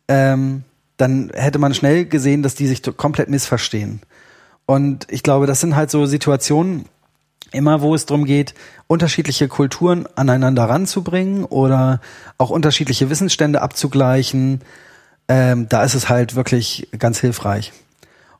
ähm, 0.08 0.64
dann 0.98 1.32
hätte 1.34 1.60
man 1.60 1.74
schnell 1.74 2.06
gesehen, 2.06 2.44
dass 2.44 2.56
die 2.56 2.68
sich 2.68 2.82
komplett 2.98 3.30
missverstehen. 3.30 4.02
Und 4.66 5.08
ich 5.10 5.24
glaube, 5.24 5.46
das 5.46 5.62
sind 5.62 5.76
halt 5.76 5.92
so 5.92 6.06
Situationen, 6.06 6.86
immer 7.52 7.82
wo 7.82 7.96
es 7.96 8.06
darum 8.06 8.26
geht, 8.26 8.54
unterschiedliche 8.88 9.48
Kulturen 9.48 10.08
aneinander 10.16 10.66
ranzubringen 10.66 11.46
oder 11.46 12.02
auch 12.38 12.50
unterschiedliche 12.50 13.10
Wissensstände 13.10 13.62
abzugleichen, 13.62 14.62
ähm, 15.28 15.68
da 15.70 15.84
ist 15.84 15.96
es 15.96 16.10
halt 16.10 16.36
wirklich 16.36 16.88
ganz 16.98 17.20
hilfreich. 17.20 17.74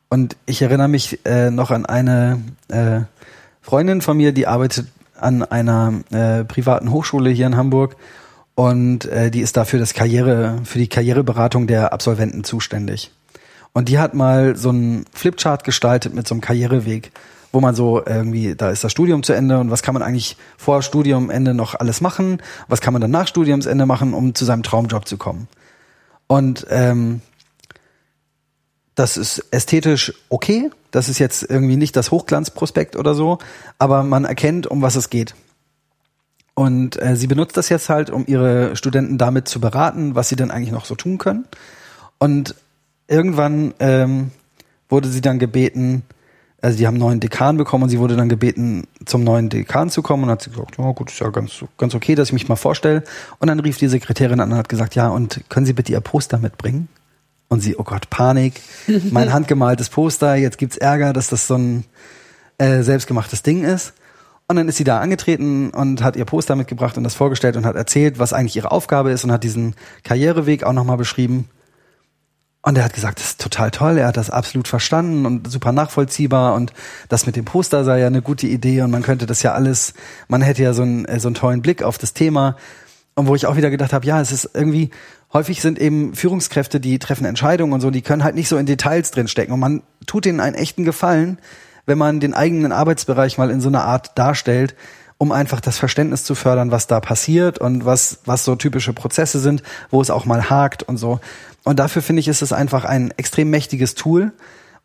Und 0.08 0.36
ich 0.46 0.62
erinnere 0.62 0.88
mich 0.88 1.24
äh, 1.24 1.50
noch 1.50 1.70
an 1.70 1.86
eine 1.86 2.42
äh, 2.68 3.00
Freundin 3.60 4.00
von 4.00 4.16
mir, 4.16 4.32
die 4.32 4.46
arbeitet 4.46 4.86
an 5.18 5.42
einer 5.42 5.94
äh, 6.10 6.44
privaten 6.44 6.92
Hochschule 6.92 7.30
hier 7.30 7.46
in 7.46 7.56
Hamburg 7.56 7.96
und 8.56 9.04
äh, 9.04 9.30
die 9.30 9.42
ist 9.42 9.56
dafür 9.56 9.78
das 9.78 9.92
Karriere 9.92 10.58
für 10.64 10.78
die 10.78 10.88
Karriereberatung 10.88 11.66
der 11.66 11.92
Absolventen 11.92 12.42
zuständig. 12.42 13.12
Und 13.74 13.90
die 13.90 13.98
hat 13.98 14.14
mal 14.14 14.56
so 14.56 14.70
einen 14.70 15.04
Flipchart 15.12 15.62
gestaltet 15.62 16.14
mit 16.14 16.26
so 16.26 16.34
einem 16.34 16.40
Karriereweg, 16.40 17.12
wo 17.52 17.60
man 17.60 17.74
so 17.74 18.02
irgendwie, 18.04 18.54
da 18.54 18.70
ist 18.70 18.82
das 18.82 18.90
Studium 18.90 19.22
zu 19.22 19.34
Ende 19.34 19.58
und 19.58 19.70
was 19.70 19.82
kann 19.82 19.92
man 19.92 20.02
eigentlich 20.02 20.38
vor 20.56 20.80
Studiumende 20.80 21.52
noch 21.52 21.74
alles 21.74 22.00
machen, 22.00 22.40
was 22.66 22.80
kann 22.80 22.94
man 22.94 23.02
dann 23.02 23.10
nach 23.10 23.28
Studiumsende 23.28 23.84
machen, 23.84 24.14
um 24.14 24.34
zu 24.34 24.46
seinem 24.46 24.62
Traumjob 24.62 25.06
zu 25.06 25.18
kommen. 25.18 25.48
Und 26.26 26.66
ähm, 26.70 27.20
das 28.94 29.18
ist 29.18 29.44
ästhetisch 29.50 30.14
okay, 30.30 30.70
das 30.90 31.10
ist 31.10 31.18
jetzt 31.18 31.42
irgendwie 31.42 31.76
nicht 31.76 31.94
das 31.94 32.10
Hochglanzprospekt 32.10 32.96
oder 32.96 33.14
so, 33.14 33.36
aber 33.78 34.02
man 34.02 34.24
erkennt, 34.24 34.66
um 34.66 34.80
was 34.80 34.96
es 34.96 35.10
geht. 35.10 35.34
Und 36.58 37.00
äh, 37.02 37.16
sie 37.16 37.26
benutzt 37.26 37.58
das 37.58 37.68
jetzt 37.68 37.90
halt, 37.90 38.08
um 38.08 38.24
ihre 38.26 38.76
Studenten 38.76 39.18
damit 39.18 39.46
zu 39.46 39.60
beraten, 39.60 40.14
was 40.14 40.30
sie 40.30 40.36
denn 40.36 40.50
eigentlich 40.50 40.72
noch 40.72 40.86
so 40.86 40.94
tun 40.94 41.18
können. 41.18 41.44
Und 42.18 42.54
irgendwann 43.08 43.74
ähm, 43.78 44.30
wurde 44.88 45.08
sie 45.08 45.20
dann 45.20 45.38
gebeten, 45.38 46.02
also 46.62 46.78
die 46.78 46.86
haben 46.86 46.94
einen 46.94 47.02
neuen 47.02 47.20
Dekan 47.20 47.58
bekommen 47.58 47.84
und 47.84 47.90
sie 47.90 47.98
wurde 47.98 48.16
dann 48.16 48.30
gebeten, 48.30 48.88
zum 49.04 49.22
neuen 49.22 49.50
Dekan 49.50 49.90
zu 49.90 50.00
kommen 50.00 50.24
und 50.24 50.30
hat 50.30 50.40
sie 50.40 50.50
gesagt, 50.50 50.78
ja 50.78 50.90
gut, 50.92 51.10
ist 51.10 51.20
ja 51.20 51.28
ganz, 51.28 51.62
ganz 51.76 51.94
okay, 51.94 52.14
dass 52.14 52.28
ich 52.28 52.32
mich 52.32 52.48
mal 52.48 52.56
vorstelle. 52.56 53.04
Und 53.38 53.48
dann 53.48 53.60
rief 53.60 53.76
die 53.76 53.88
Sekretärin 53.88 54.40
an 54.40 54.50
und 54.50 54.56
hat 54.56 54.70
gesagt, 54.70 54.94
ja, 54.94 55.08
und 55.08 55.42
können 55.50 55.66
Sie 55.66 55.74
bitte 55.74 55.92
Ihr 55.92 56.00
Poster 56.00 56.38
mitbringen? 56.38 56.88
Und 57.48 57.60
sie, 57.60 57.76
oh 57.76 57.84
Gott, 57.84 58.08
Panik, 58.08 58.62
mein 59.10 59.30
handgemaltes 59.30 59.90
Poster, 59.90 60.36
jetzt 60.36 60.56
gibt's 60.56 60.78
Ärger, 60.78 61.12
dass 61.12 61.28
das 61.28 61.46
so 61.46 61.56
ein 61.56 61.84
äh, 62.56 62.82
selbstgemachtes 62.82 63.42
Ding 63.42 63.62
ist. 63.62 63.92
Und 64.48 64.56
dann 64.56 64.68
ist 64.68 64.76
sie 64.76 64.84
da 64.84 65.00
angetreten 65.00 65.70
und 65.70 66.02
hat 66.04 66.14
ihr 66.14 66.24
Poster 66.24 66.54
mitgebracht 66.54 66.96
und 66.96 67.04
das 67.04 67.14
vorgestellt 67.14 67.56
und 67.56 67.66
hat 67.66 67.74
erzählt, 67.74 68.18
was 68.20 68.32
eigentlich 68.32 68.56
ihre 68.56 68.70
Aufgabe 68.70 69.10
ist 69.10 69.24
und 69.24 69.32
hat 69.32 69.42
diesen 69.42 69.74
Karriereweg 70.04 70.62
auch 70.62 70.72
nochmal 70.72 70.96
beschrieben. 70.96 71.48
Und 72.62 72.76
er 72.78 72.84
hat 72.84 72.94
gesagt, 72.94 73.20
das 73.20 73.28
ist 73.28 73.40
total 73.40 73.70
toll, 73.70 73.98
er 73.98 74.08
hat 74.08 74.16
das 74.16 74.28
absolut 74.28 74.66
verstanden 74.66 75.24
und 75.24 75.48
super 75.48 75.70
nachvollziehbar 75.70 76.54
und 76.54 76.72
das 77.08 77.24
mit 77.24 77.36
dem 77.36 77.44
Poster 77.44 77.84
sei 77.84 78.00
ja 78.00 78.08
eine 78.08 78.22
gute 78.22 78.48
Idee 78.48 78.82
und 78.82 78.90
man 78.90 79.02
könnte 79.02 79.26
das 79.26 79.42
ja 79.42 79.52
alles, 79.52 79.94
man 80.26 80.42
hätte 80.42 80.64
ja 80.64 80.72
so 80.72 80.82
einen, 80.82 81.04
äh, 81.04 81.20
so 81.20 81.28
einen 81.28 81.36
tollen 81.36 81.62
Blick 81.62 81.84
auf 81.84 81.96
das 81.96 82.12
Thema. 82.12 82.56
Und 83.14 83.28
wo 83.28 83.34
ich 83.34 83.46
auch 83.46 83.56
wieder 83.56 83.70
gedacht 83.70 83.92
habe, 83.92 84.04
ja, 84.04 84.20
es 84.20 84.32
ist 84.32 84.50
irgendwie, 84.52 84.90
häufig 85.32 85.60
sind 85.60 85.78
eben 85.78 86.14
Führungskräfte, 86.14 86.80
die 86.80 86.98
treffen 86.98 87.24
Entscheidungen 87.24 87.72
und 87.72 87.80
so, 87.80 87.90
die 87.90 88.02
können 88.02 88.24
halt 88.24 88.34
nicht 88.34 88.48
so 88.48 88.56
in 88.56 88.66
Details 88.66 89.10
drinstecken 89.12 89.54
und 89.54 89.60
man 89.60 89.82
tut 90.06 90.26
ihnen 90.26 90.40
einen 90.40 90.56
echten 90.56 90.84
Gefallen, 90.84 91.38
wenn 91.86 91.98
man 91.98 92.20
den 92.20 92.34
eigenen 92.34 92.72
Arbeitsbereich 92.72 93.38
mal 93.38 93.50
in 93.50 93.60
so 93.60 93.68
einer 93.68 93.84
Art 93.84 94.18
darstellt, 94.18 94.74
um 95.18 95.32
einfach 95.32 95.60
das 95.60 95.78
Verständnis 95.78 96.24
zu 96.24 96.34
fördern, 96.34 96.70
was 96.70 96.86
da 96.86 97.00
passiert 97.00 97.58
und 97.58 97.86
was, 97.86 98.18
was 98.26 98.44
so 98.44 98.54
typische 98.56 98.92
Prozesse 98.92 99.38
sind, 99.38 99.62
wo 99.90 100.02
es 100.02 100.10
auch 100.10 100.26
mal 100.26 100.50
hakt 100.50 100.82
und 100.82 100.98
so. 100.98 101.20
Und 101.64 101.78
dafür 101.78 102.02
finde 102.02 102.20
ich, 102.20 102.28
ist 102.28 102.42
es 102.42 102.52
einfach 102.52 102.84
ein 102.84 103.12
extrem 103.16 103.50
mächtiges 103.50 103.94
Tool. 103.94 104.32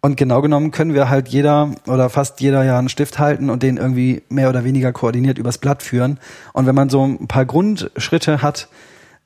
Und 0.03 0.17
genau 0.17 0.41
genommen 0.41 0.71
können 0.71 0.95
wir 0.95 1.09
halt 1.09 1.27
jeder 1.27 1.75
oder 1.85 2.09
fast 2.09 2.41
jeder 2.41 2.63
ja 2.63 2.79
einen 2.79 2.89
Stift 2.89 3.19
halten 3.19 3.51
und 3.51 3.61
den 3.61 3.77
irgendwie 3.77 4.23
mehr 4.29 4.49
oder 4.49 4.63
weniger 4.63 4.91
koordiniert 4.93 5.37
übers 5.37 5.59
Blatt 5.59 5.83
führen. 5.83 6.19
Und 6.53 6.65
wenn 6.65 6.73
man 6.73 6.89
so 6.89 7.05
ein 7.05 7.27
paar 7.27 7.45
Grundschritte 7.45 8.41
hat, 8.41 8.67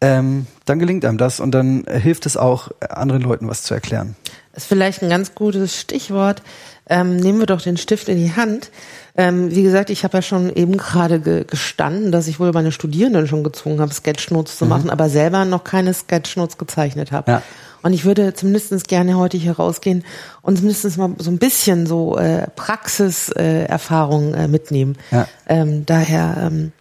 ähm, 0.01 0.47
dann 0.65 0.79
gelingt 0.79 1.05
einem 1.05 1.17
das 1.17 1.39
und 1.39 1.51
dann 1.51 1.85
hilft 1.89 2.25
es 2.25 2.37
auch, 2.37 2.71
anderen 2.81 3.21
Leuten 3.21 3.47
was 3.47 3.63
zu 3.63 3.73
erklären. 3.73 4.15
Das 4.53 4.63
ist 4.63 4.69
vielleicht 4.69 5.03
ein 5.03 5.09
ganz 5.09 5.35
gutes 5.35 5.79
Stichwort. 5.79 6.41
Ähm, 6.87 7.17
nehmen 7.17 7.39
wir 7.39 7.45
doch 7.45 7.61
den 7.61 7.77
Stift 7.77 8.07
in 8.09 8.17
die 8.17 8.35
Hand. 8.35 8.71
Ähm, 9.17 9.53
wie 9.53 9.63
gesagt, 9.63 9.89
ich 9.89 10.03
habe 10.03 10.17
ja 10.17 10.21
schon 10.21 10.53
eben 10.53 10.77
gerade 10.77 11.19
ge 11.19 11.43
gestanden, 11.43 12.11
dass 12.11 12.27
ich 12.27 12.39
wohl 12.39 12.51
meine 12.51 12.71
Studierenden 12.71 13.27
schon 13.27 13.43
gezwungen 13.43 13.81
habe, 13.81 13.93
Sketchnotes 13.93 14.57
zu 14.57 14.65
mhm. 14.65 14.69
machen, 14.69 14.89
aber 14.89 15.09
selber 15.09 15.45
noch 15.45 15.63
keine 15.63 15.93
Sketchnotes 15.93 16.57
gezeichnet 16.57 17.11
habe. 17.11 17.31
Ja. 17.31 17.41
Und 17.81 17.93
ich 17.93 18.03
würde 18.03 18.33
zumindest 18.33 18.87
gerne 18.87 19.17
heute 19.17 19.37
hier 19.37 19.57
rausgehen 19.57 20.03
und 20.41 20.57
zumindest 20.57 20.97
mal 20.97 21.11
so 21.19 21.29
ein 21.29 21.37
bisschen 21.37 21.85
so 21.85 22.17
äh, 22.17 22.47
Praxiserfahrung 22.55 24.33
äh, 24.33 24.45
äh, 24.45 24.47
mitnehmen. 24.47 24.97
Ja. 25.11 25.27
Ähm, 25.47 25.85
daher 25.85 26.35
ähm, 26.47 26.71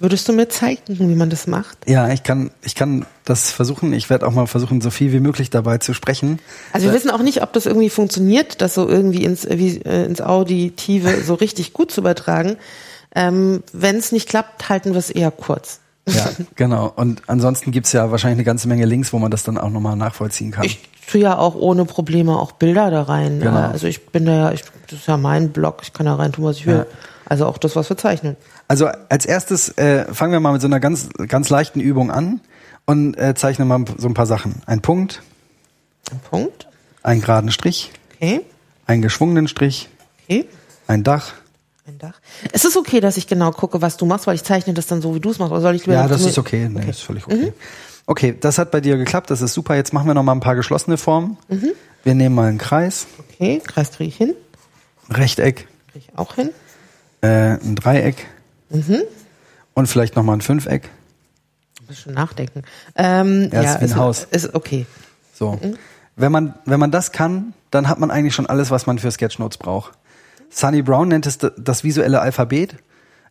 Würdest 0.00 0.28
du 0.28 0.32
mir 0.32 0.48
zeigen, 0.48 0.80
wie 0.86 1.14
man 1.16 1.28
das 1.28 1.48
macht? 1.48 1.78
Ja, 1.88 2.08
ich 2.10 2.22
kann, 2.22 2.52
ich 2.62 2.76
kann 2.76 3.04
das 3.24 3.50
versuchen. 3.50 3.92
Ich 3.92 4.08
werde 4.08 4.28
auch 4.28 4.32
mal 4.32 4.46
versuchen, 4.46 4.80
so 4.80 4.90
viel 4.90 5.12
wie 5.12 5.18
möglich 5.18 5.50
dabei 5.50 5.78
zu 5.78 5.92
sprechen. 5.92 6.38
Also 6.72 6.86
wir 6.86 6.92
äh, 6.92 6.94
wissen 6.96 7.10
auch 7.10 7.20
nicht, 7.20 7.42
ob 7.42 7.52
das 7.52 7.66
irgendwie 7.66 7.90
funktioniert, 7.90 8.60
das 8.62 8.74
so 8.74 8.88
irgendwie 8.88 9.24
ins, 9.24 9.48
wie, 9.48 9.78
äh, 9.78 10.04
ins 10.04 10.20
Auditive 10.20 11.24
so 11.24 11.34
richtig 11.34 11.72
gut 11.72 11.90
zu 11.90 12.00
übertragen. 12.00 12.58
Ähm, 13.12 13.64
Wenn 13.72 13.96
es 13.96 14.12
nicht 14.12 14.28
klappt, 14.28 14.68
halten 14.68 14.92
wir 14.92 14.98
es 14.98 15.10
eher 15.10 15.32
kurz. 15.32 15.80
Ja, 16.06 16.30
genau. 16.54 16.92
Und 16.94 17.22
ansonsten 17.26 17.72
gibt's 17.72 17.92
ja 17.92 18.10
wahrscheinlich 18.12 18.36
eine 18.36 18.44
ganze 18.44 18.68
Menge 18.68 18.84
Links, 18.86 19.12
wo 19.12 19.18
man 19.18 19.32
das 19.32 19.42
dann 19.42 19.58
auch 19.58 19.70
nochmal 19.70 19.96
nachvollziehen 19.96 20.52
kann. 20.52 20.64
Ich 20.64 20.78
tue 21.10 21.22
ja 21.22 21.36
auch 21.36 21.56
ohne 21.56 21.84
Probleme 21.84 22.38
auch 22.38 22.52
Bilder 22.52 22.90
da 22.92 23.02
rein. 23.02 23.40
Genau. 23.40 23.68
Also 23.68 23.88
ich 23.88 24.06
bin 24.06 24.26
da 24.26 24.32
ja, 24.32 24.52
ich, 24.52 24.62
das 24.88 25.00
ist 25.00 25.08
ja 25.08 25.16
mein 25.16 25.50
Blog, 25.50 25.80
ich 25.82 25.92
kann 25.92 26.06
da 26.06 26.14
rein 26.14 26.32
tun, 26.32 26.44
was 26.44 26.58
ich 26.58 26.66
will. 26.66 26.76
Ja. 26.76 26.86
Also 27.26 27.46
auch 27.46 27.58
das, 27.58 27.76
was 27.76 27.90
wir 27.90 27.96
zeichnen. 27.96 28.36
Also 28.68 28.88
als 29.08 29.24
erstes 29.24 29.70
äh, 29.78 30.04
fangen 30.12 30.32
wir 30.32 30.40
mal 30.40 30.52
mit 30.52 30.60
so 30.60 30.68
einer 30.68 30.78
ganz, 30.78 31.08
ganz 31.26 31.48
leichten 31.48 31.80
Übung 31.80 32.10
an 32.10 32.40
und 32.84 33.14
äh, 33.14 33.34
zeichnen 33.34 33.66
mal 33.66 33.84
so 33.96 34.06
ein 34.06 34.14
paar 34.14 34.26
Sachen. 34.26 34.62
Ein 34.66 34.82
Punkt. 34.82 35.22
Ein 36.10 36.20
Punkt. 36.20 36.68
Einen 37.02 37.22
geraden 37.22 37.50
Strich. 37.50 37.92
Okay. 38.14 38.42
Einen 38.86 39.02
geschwungenen 39.02 39.48
Strich. 39.48 39.88
Okay. 40.24 40.46
Ein 40.86 41.02
Dach. 41.02 41.32
Ein 41.86 41.98
Dach. 41.98 42.20
Es 42.52 42.66
ist 42.66 42.76
okay, 42.76 43.00
dass 43.00 43.16
ich 43.16 43.26
genau 43.26 43.50
gucke, 43.52 43.80
was 43.80 43.96
du 43.96 44.04
machst, 44.04 44.26
weil 44.26 44.34
ich 44.34 44.44
zeichne 44.44 44.74
das 44.74 44.86
dann 44.86 45.00
so, 45.00 45.14
wie 45.14 45.20
du 45.20 45.30
es 45.30 45.38
machst. 45.38 45.52
Oder 45.52 45.62
soll 45.62 45.74
ich 45.74 45.86
ja, 45.86 46.06
das 46.06 46.24
ist 46.24 46.38
okay. 46.38 46.68
Nee, 46.68 46.80
okay. 46.80 46.90
ist 46.90 47.00
völlig 47.00 47.26
okay. 47.26 47.46
Mhm. 47.46 47.52
Okay, 48.04 48.36
das 48.38 48.58
hat 48.58 48.70
bei 48.70 48.80
dir 48.80 48.96
geklappt, 48.96 49.30
das 49.30 49.42
ist 49.42 49.52
super. 49.54 49.76
Jetzt 49.76 49.92
machen 49.92 50.06
wir 50.06 50.14
noch 50.14 50.22
mal 50.22 50.32
ein 50.32 50.40
paar 50.40 50.56
geschlossene 50.56 50.96
Formen. 50.96 51.36
Mhm. 51.48 51.72
Wir 52.04 52.14
nehmen 52.14 52.34
mal 52.34 52.48
einen 52.48 52.58
Kreis. 52.58 53.06
Okay, 53.18 53.60
Kreis 53.66 53.92
kriege 53.92 54.08
ich 54.08 54.16
hin. 54.16 54.34
Rechteck. 55.10 55.68
Kriege 55.92 56.06
ich 56.08 56.18
auch 56.18 56.34
hin. 56.34 56.50
Äh, 57.20 57.58
ein 57.62 57.74
Dreieck. 57.74 58.26
Mhm. 58.70 59.02
Und 59.74 59.86
vielleicht 59.86 60.16
nochmal 60.16 60.36
ein 60.36 60.40
Fünfeck. 60.40 60.88
Ein 61.80 61.86
bisschen 61.86 62.14
nachdenken. 62.14 62.62
Ähm, 62.96 63.50
ja, 63.52 63.62
ja 63.62 63.74
ist 63.74 63.80
wie 63.80 63.84
ein 63.84 63.96
Haus. 63.96 64.26
Ist 64.30 64.54
okay. 64.54 64.86
So. 65.34 65.52
Mhm. 65.52 65.76
Wenn 66.16 66.32
man, 66.32 66.54
wenn 66.64 66.80
man 66.80 66.90
das 66.90 67.12
kann, 67.12 67.54
dann 67.70 67.88
hat 67.88 67.98
man 68.00 68.10
eigentlich 68.10 68.34
schon 68.34 68.46
alles, 68.46 68.70
was 68.70 68.86
man 68.86 68.98
für 68.98 69.10
Sketchnotes 69.10 69.58
braucht. 69.58 69.92
Sunny 70.50 70.82
Brown 70.82 71.08
nennt 71.08 71.26
es 71.26 71.38
das 71.38 71.84
visuelle 71.84 72.20
Alphabet. 72.20 72.74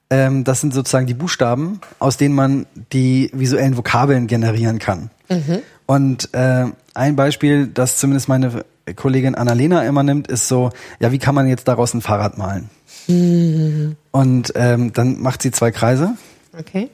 Ähm, 0.10 0.44
das 0.44 0.62
sind 0.62 0.74
sozusagen 0.74 1.06
die 1.06 1.14
Buchstaben, 1.14 1.82
aus 2.00 2.16
denen 2.16 2.34
man 2.34 2.66
die 2.94 3.30
visuellen 3.34 3.76
Vokabeln 3.76 4.28
generieren 4.28 4.80
kann. 4.80 5.10
Mhm. 5.28 5.60
Und 5.86 6.34
äh, 6.34 6.66
ein 6.94 7.16
Beispiel, 7.16 7.68
das 7.68 7.98
zumindest 7.98 8.30
meine 8.30 8.64
Kollegin 8.96 9.36
Annalena 9.36 9.84
immer 9.84 10.04
nimmt, 10.04 10.28
ist 10.28 10.48
so, 10.48 10.72
ja, 11.00 11.12
wie 11.12 11.20
kann 11.20 11.36
man 11.36 11.48
jetzt 11.48 11.68
daraus 11.68 11.94
ein 11.94 12.02
Fahrrad 12.02 12.38
malen? 12.38 12.70
Mhm. 13.08 13.96
Und 14.12 14.54
ähm, 14.56 14.94
dann 14.94 15.22
macht 15.22 15.42
sie 15.42 15.52
zwei 15.52 15.72
Kreise. 15.72 16.16
Okay. 16.58 16.90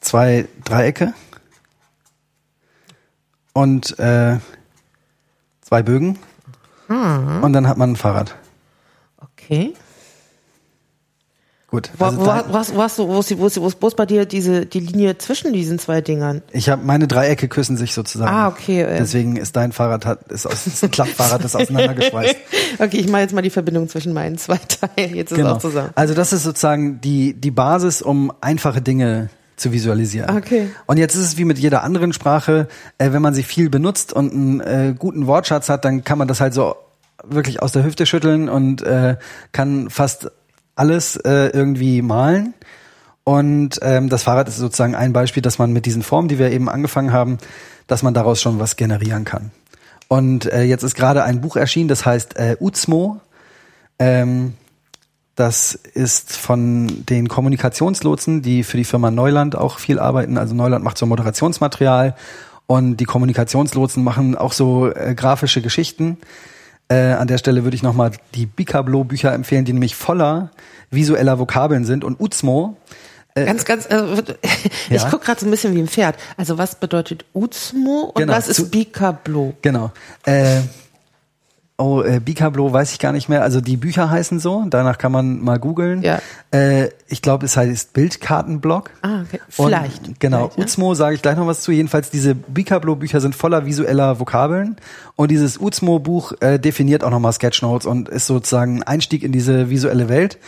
Zwei 0.00 0.48
Dreiecke. 0.64 1.14
Und 3.52 3.98
äh, 3.98 4.38
zwei 5.60 5.82
Bögen. 5.82 6.18
Mhm. 6.88 7.42
Und 7.42 7.52
dann 7.52 7.68
hat 7.68 7.78
man 7.78 7.92
ein 7.92 7.96
Fahrrad. 7.96 8.34
Okay. 9.18 9.74
Gut. 11.72 11.88
Wo, 11.96 12.04
also 12.04 12.18
wo, 12.18 12.26
wo, 12.26 12.28
hast, 12.58 12.76
wo, 12.76 12.82
hast 12.82 12.98
du, 12.98 13.08
wo, 13.08 13.18
ist, 13.20 13.38
wo, 13.38 13.46
ist, 13.46 13.80
wo 13.80 13.88
ist 13.88 13.96
bei 13.96 14.04
dir 14.04 14.26
diese 14.26 14.66
die 14.66 14.78
Linie 14.78 15.16
zwischen 15.16 15.54
diesen 15.54 15.78
zwei 15.78 16.02
Dingern? 16.02 16.42
Ich 16.52 16.68
habe 16.68 16.84
meine 16.84 17.08
Dreiecke 17.08 17.48
küssen 17.48 17.78
sich 17.78 17.94
sozusagen. 17.94 18.30
Ah, 18.30 18.48
okay, 18.48 18.82
äh. 18.82 18.98
Deswegen 18.98 19.36
ist 19.36 19.56
dein 19.56 19.72
Fahrrad 19.72 20.04
hat, 20.04 20.30
ist 20.30 20.44
aus 20.44 20.66
ist 20.66 20.84
ein 20.84 20.90
Klappfahrrad 20.90 21.42
ist 21.42 21.56
auseinandergeschweißt. 21.56 22.36
Okay, 22.78 22.98
ich 22.98 23.08
mache 23.08 23.22
jetzt 23.22 23.34
mal 23.34 23.42
die 23.42 23.50
Verbindung 23.50 23.88
zwischen 23.88 24.12
meinen 24.12 24.36
zwei 24.36 24.56
Teilen. 24.56 25.14
Jetzt 25.14 25.32
ist 25.32 25.38
es 25.38 25.44
auch 25.44 25.58
zusammen. 25.58 25.90
Also 25.94 26.14
das 26.14 26.32
ist 26.34 26.42
sozusagen 26.42 27.00
die 27.00 27.32
die 27.32 27.50
Basis, 27.50 28.02
um 28.02 28.32
einfache 28.42 28.82
Dinge 28.82 29.30
zu 29.56 29.72
visualisieren. 29.72 30.36
Okay. 30.36 30.68
Und 30.86 30.98
jetzt 30.98 31.14
ist 31.14 31.22
es 31.22 31.38
wie 31.38 31.44
mit 31.44 31.58
jeder 31.58 31.84
anderen 31.84 32.12
Sprache, 32.12 32.68
äh, 32.98 33.12
wenn 33.12 33.22
man 33.22 33.32
sie 33.32 33.42
viel 33.42 33.70
benutzt 33.70 34.12
und 34.12 34.32
einen 34.32 34.60
äh, 34.60 34.94
guten 34.98 35.26
Wortschatz 35.26 35.70
hat, 35.70 35.86
dann 35.86 36.04
kann 36.04 36.18
man 36.18 36.28
das 36.28 36.40
halt 36.40 36.52
so 36.52 36.76
wirklich 37.24 37.62
aus 37.62 37.72
der 37.72 37.84
Hüfte 37.84 38.04
schütteln 38.04 38.48
und 38.50 38.82
äh, 38.82 39.16
kann 39.52 39.88
fast 39.88 40.30
alles 40.74 41.16
äh, 41.16 41.48
irgendwie 41.48 42.02
malen. 42.02 42.54
Und 43.24 43.78
ähm, 43.82 44.08
das 44.08 44.24
Fahrrad 44.24 44.48
ist 44.48 44.56
sozusagen 44.56 44.94
ein 44.94 45.12
Beispiel, 45.12 45.42
dass 45.42 45.58
man 45.58 45.72
mit 45.72 45.86
diesen 45.86 46.02
Formen, 46.02 46.28
die 46.28 46.38
wir 46.38 46.50
eben 46.50 46.68
angefangen 46.68 47.12
haben, 47.12 47.38
dass 47.86 48.02
man 48.02 48.14
daraus 48.14 48.40
schon 48.40 48.58
was 48.58 48.76
generieren 48.76 49.24
kann. 49.24 49.52
Und 50.08 50.46
äh, 50.46 50.62
jetzt 50.64 50.82
ist 50.82 50.94
gerade 50.94 51.22
ein 51.24 51.40
Buch 51.40 51.56
erschienen, 51.56 51.88
das 51.88 52.04
heißt 52.04 52.36
äh, 52.36 52.56
Uzmo. 52.60 53.20
Ähm, 53.98 54.54
das 55.36 55.74
ist 55.74 56.36
von 56.36 57.06
den 57.06 57.28
Kommunikationslotsen, 57.28 58.42
die 58.42 58.64
für 58.64 58.76
die 58.76 58.84
Firma 58.84 59.10
Neuland 59.10 59.56
auch 59.56 59.78
viel 59.78 59.98
arbeiten. 59.98 60.36
Also 60.36 60.54
Neuland 60.54 60.84
macht 60.84 60.98
so 60.98 61.06
Moderationsmaterial 61.06 62.14
und 62.66 62.98
die 62.98 63.04
Kommunikationslotsen 63.04 64.04
machen 64.04 64.36
auch 64.36 64.52
so 64.52 64.92
äh, 64.92 65.14
grafische 65.14 65.62
Geschichten. 65.62 66.18
Äh, 66.92 67.12
an 67.14 67.26
der 67.28 67.38
Stelle 67.38 67.64
würde 67.64 67.74
ich 67.74 67.82
nochmal 67.82 68.10
die 68.34 68.46
Bicablo-Bücher 68.46 69.32
empfehlen, 69.32 69.64
die 69.64 69.72
nämlich 69.72 69.94
voller 69.94 70.50
visueller 70.90 71.38
Vokabeln 71.38 71.84
sind. 71.84 72.04
Und 72.04 72.20
Uzmo, 72.20 72.76
Ganz, 73.34 73.64
ganz, 73.64 73.86
äh, 73.86 74.02
ich 74.90 75.00
Ja. 75.02 75.08
guck 75.10 75.22
gerade 75.24 75.40
so 75.40 75.46
ein 75.46 75.50
bisschen 75.50 75.74
wie 75.74 75.78
ein 75.80 75.88
Pferd. 75.88 76.16
Also 76.36 76.58
was 76.58 76.74
bedeutet 76.74 77.24
Uzmo 77.32 78.12
und 78.14 78.16
Genau, 78.20 78.34
was 78.34 78.46
ist 78.48 78.70
Bicablo? 78.70 79.54
genau. 79.62 79.90
Äh, 80.26 80.60
oh, 81.78 82.02
äh, 82.02 82.20
Bicablo 82.20 82.72
weiß 82.72 82.92
ich 82.92 82.98
gar 82.98 83.12
nicht 83.12 83.28
mehr. 83.28 83.42
Also 83.42 83.60
die 83.60 83.76
Bücher 83.76 84.10
heißen 84.10 84.38
so, 84.38 84.64
danach 84.68 84.98
kann 84.98 85.12
man 85.12 85.40
mal 85.40 85.58
googeln. 85.58 86.02
Ja. 86.02 86.20
Äh, 86.52 86.90
ich 87.08 87.22
glaube, 87.22 87.46
es 87.46 87.56
heißt 87.56 87.92
Bildkartenblock. 87.92 88.90
Ah, 89.02 89.22
okay. 89.22 89.40
Und 89.56 89.66
Vielleicht. 89.66 90.20
genau, 90.20 90.48
Vielleicht, 90.48 90.58
ja. 90.58 90.64
Uzmo 90.64 90.94
sage 90.94 91.14
ich 91.14 91.22
gleich 91.22 91.36
noch 91.36 91.46
was 91.46 91.62
zu. 91.62 91.72
Jedenfalls 91.72 92.10
diese 92.10 92.34
Bicablo-Bücher 92.34 93.20
sind 93.20 93.34
voller 93.34 93.66
visueller 93.66 94.20
Vokabeln 94.20 94.76
und 95.16 95.30
dieses 95.30 95.58
Uzmo-Buch 95.58 96.32
äh, 96.40 96.58
definiert 96.58 97.04
auch 97.04 97.10
nochmal 97.10 97.32
Sketchnotes 97.32 97.86
und 97.86 98.08
ist 98.08 98.26
sozusagen 98.26 98.78
ein 98.78 98.82
Einstieg 98.82 99.22
in 99.22 99.32
diese 99.32 99.70
visuelle 99.70 100.08
Welt. 100.08 100.38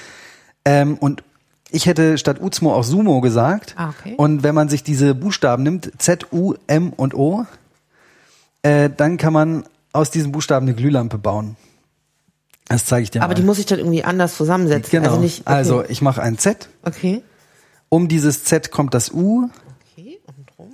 Ähm, 0.65 0.97
und 0.99 1.23
ich 1.71 1.87
hätte 1.87 2.19
statt 2.19 2.41
Uzmo 2.41 2.73
auch 2.73 2.85
Sumo 2.85 3.21
gesagt. 3.21 3.75
Ah, 3.77 3.91
okay. 3.99 4.15
Und 4.17 4.43
wenn 4.45 4.55
man 4.55 4.69
sich 4.69 4.85
diese 4.85 5.15
Buchstaben 5.15 5.65
nimmt, 5.65 5.91
Z, 5.99 6.33
U, 6.33 6.55
M 6.69 6.93
und 6.93 7.15
O, 7.15 7.47
äh, 8.63 8.91
dann 8.97 9.17
kann 9.17 9.33
man 9.33 9.65
aus 9.95 10.11
diesen 10.11 10.33
Buchstaben 10.33 10.67
eine 10.67 10.75
Glühlampe 10.77 11.17
bauen. 11.19 11.57
Das 12.69 12.85
zeige 12.87 13.05
ich 13.05 13.11
dir 13.11 13.23
Aber 13.23 13.29
mal. 13.29 13.35
die 13.35 13.43
muss 13.43 13.59
ich 13.59 13.67
dann 13.67 13.79
irgendwie 13.79 14.05
anders 14.05 14.37
zusammensetzen. 14.37 14.91
genau. 14.91 15.11
Also, 15.11 15.21
nicht, 15.23 15.41
okay. 15.43 15.51
also 15.55 15.85
ich 15.85 16.03
mache 16.03 16.23
ein 16.23 16.37
Z. 16.39 16.69
Okay. 16.83 17.23
Um 17.89 18.09
dieses 18.09 18.45
Z 18.45 18.71
kommt 18.71 18.93
das 18.95 19.13
U, 19.13 19.49
Okay, 19.97 20.19
und 20.27 20.51
drum, 20.57 20.73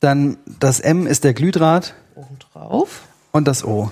dann 0.00 0.36
das 0.60 0.78
M 0.80 1.06
ist 1.06 1.24
der 1.24 1.34
Glühdraht 1.34 1.94
oben 2.14 2.38
drauf. 2.38 3.02
und 3.32 3.48
das 3.48 3.64
O. 3.64 3.90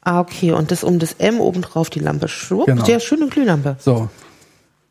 Ah, 0.00 0.20
okay. 0.20 0.52
Und 0.52 0.70
das 0.70 0.82
um 0.84 0.98
das 0.98 1.12
M 1.18 1.40
oben 1.40 1.62
drauf 1.62 1.90
die 1.90 2.00
Lampe 2.00 2.28
schwupp. 2.28 2.66
Genau. 2.66 2.84
Sehr 2.84 2.98
schöne 3.00 3.28
Glühlampe. 3.28 3.76
So. 3.78 4.08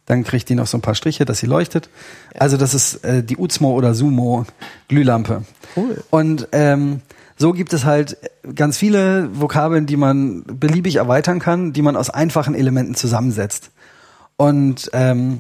Dann 0.06 0.24
kriegt 0.24 0.50
die 0.50 0.56
noch 0.56 0.68
so 0.68 0.78
ein 0.78 0.82
paar 0.82 0.96
Striche, 0.96 1.26
dass 1.26 1.40
sie 1.40 1.48
leuchtet. 1.48 1.90
Also 2.38 2.58
das 2.58 2.74
ist 2.74 3.04
äh, 3.04 3.24
die 3.24 3.38
Uzmo 3.38 3.72
oder 3.74 3.94
Sumo 3.94 4.46
Glühlampe. 4.90 5.44
Cool. 5.76 6.04
Und 6.10 6.48
ähm, 6.52 7.02
so 7.42 7.54
gibt 7.54 7.74
es 7.74 7.86
halt 7.86 8.18
ganz 8.56 8.78
viele 8.78 9.30
Vokabeln, 9.34 9.88
die 9.88 9.98
man 9.98 10.44
beliebig 10.44 10.98
erweitern 10.98 11.40
kann, 11.40 11.74
die 11.74 11.82
man 11.82 11.96
aus 11.98 12.12
einfachen 12.12 12.54
Elementen 12.54 12.94
zusammensetzt. 12.94 13.72
Und 14.38 14.92
ähm, 14.94 15.40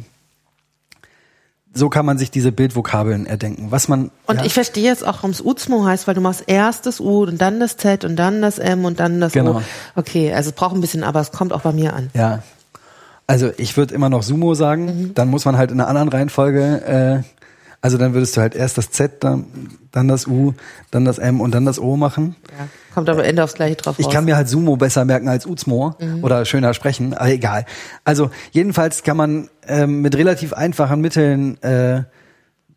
so 1.74 1.90
kann 1.90 2.06
man 2.06 2.18
sich 2.18 2.32
diese 2.32 2.52
Bildvokabeln 2.52 3.28
erdenken. 3.28 3.68
Was 3.70 3.88
man 3.88 4.10
Und 4.26 4.38
ja, 4.38 4.46
ich 4.46 4.54
verstehe 4.54 4.84
jetzt 4.84 5.06
auch, 5.06 5.18
warum 5.18 5.30
es 5.30 5.46
Uzmo 5.46 5.86
heißt, 5.86 6.08
weil 6.08 6.16
du 6.16 6.22
machst 6.22 6.44
erst 6.48 6.88
das 6.88 7.00
U 7.00 7.22
und 7.24 7.40
dann 7.40 7.60
das 7.60 7.78
Z 7.78 8.04
und 8.04 8.16
dann 8.16 8.42
das 8.42 8.58
M 8.58 8.84
und 8.84 9.00
dann 9.00 9.22
das 9.22 9.34
Genau. 9.34 9.58
O. 9.58 9.62
Okay, 9.96 10.34
also 10.34 10.50
es 10.50 10.56
braucht 10.56 10.74
ein 10.74 10.82
bisschen, 10.82 11.04
aber 11.04 11.22
es 11.22 11.32
kommt 11.32 11.54
auch 11.54 11.62
bei 11.62 11.72
mir 11.72 11.94
an. 11.94 12.10
Ja. 12.16 12.42
Also 13.28 13.52
ich 13.58 13.78
würde 13.78 13.94
immer 13.94 14.10
noch 14.10 14.24
Sumo 14.24 14.56
sagen. 14.56 14.86
Mhm. 14.86 15.14
Dann 15.14 15.30
muss 15.30 15.46
man 15.46 15.56
halt 15.56 15.70
in 15.70 15.80
einer 15.80 15.88
anderen 15.88 16.10
Reihenfolge, 16.10 17.24
äh, 17.24 17.41
also 17.82 17.98
dann 17.98 18.14
würdest 18.14 18.38
du 18.38 18.42
halt 18.42 18.56
erst 18.56 18.78
das 18.78 18.92
Z, 18.92 19.24
dann, 19.24 19.46
dann 19.92 20.08
das 20.08 20.28
U, 20.28 20.54
dann 20.92 21.04
das 21.04 21.18
M 21.18 21.42
und 21.42 21.54
dann 21.54 21.66
das 21.66 21.80
O 21.80 21.98
machen. 21.98 22.36
Ja. 22.58 22.68
Kommt 22.94 23.10
aber 23.10 23.22
am 23.22 23.26
Ende 23.26 23.44
aufs 23.44 23.56
Gleiche 23.56 23.76
drauf 23.76 23.98
Ich 24.00 24.06
raus. 24.06 24.14
kann 24.14 24.26
mir 24.26 24.36
halt 24.36 24.50
Sumo 24.50 24.76
besser 24.78 25.06
merken 25.06 25.28
als 25.30 25.46
Uzmo 25.46 25.96
oder 26.22 26.46
schöner 26.46 26.74
sprechen, 26.74 27.14
aber 27.14 27.30
egal. 27.30 27.66
Also 28.04 28.30
jedenfalls 28.52 29.04
kann 29.04 29.18
man 29.18 29.50
ähm, 29.68 30.02
mit 30.02 30.16
relativ 30.18 30.54
einfachen 30.54 31.02
Mitteln 31.02 31.62
äh, 31.64 32.04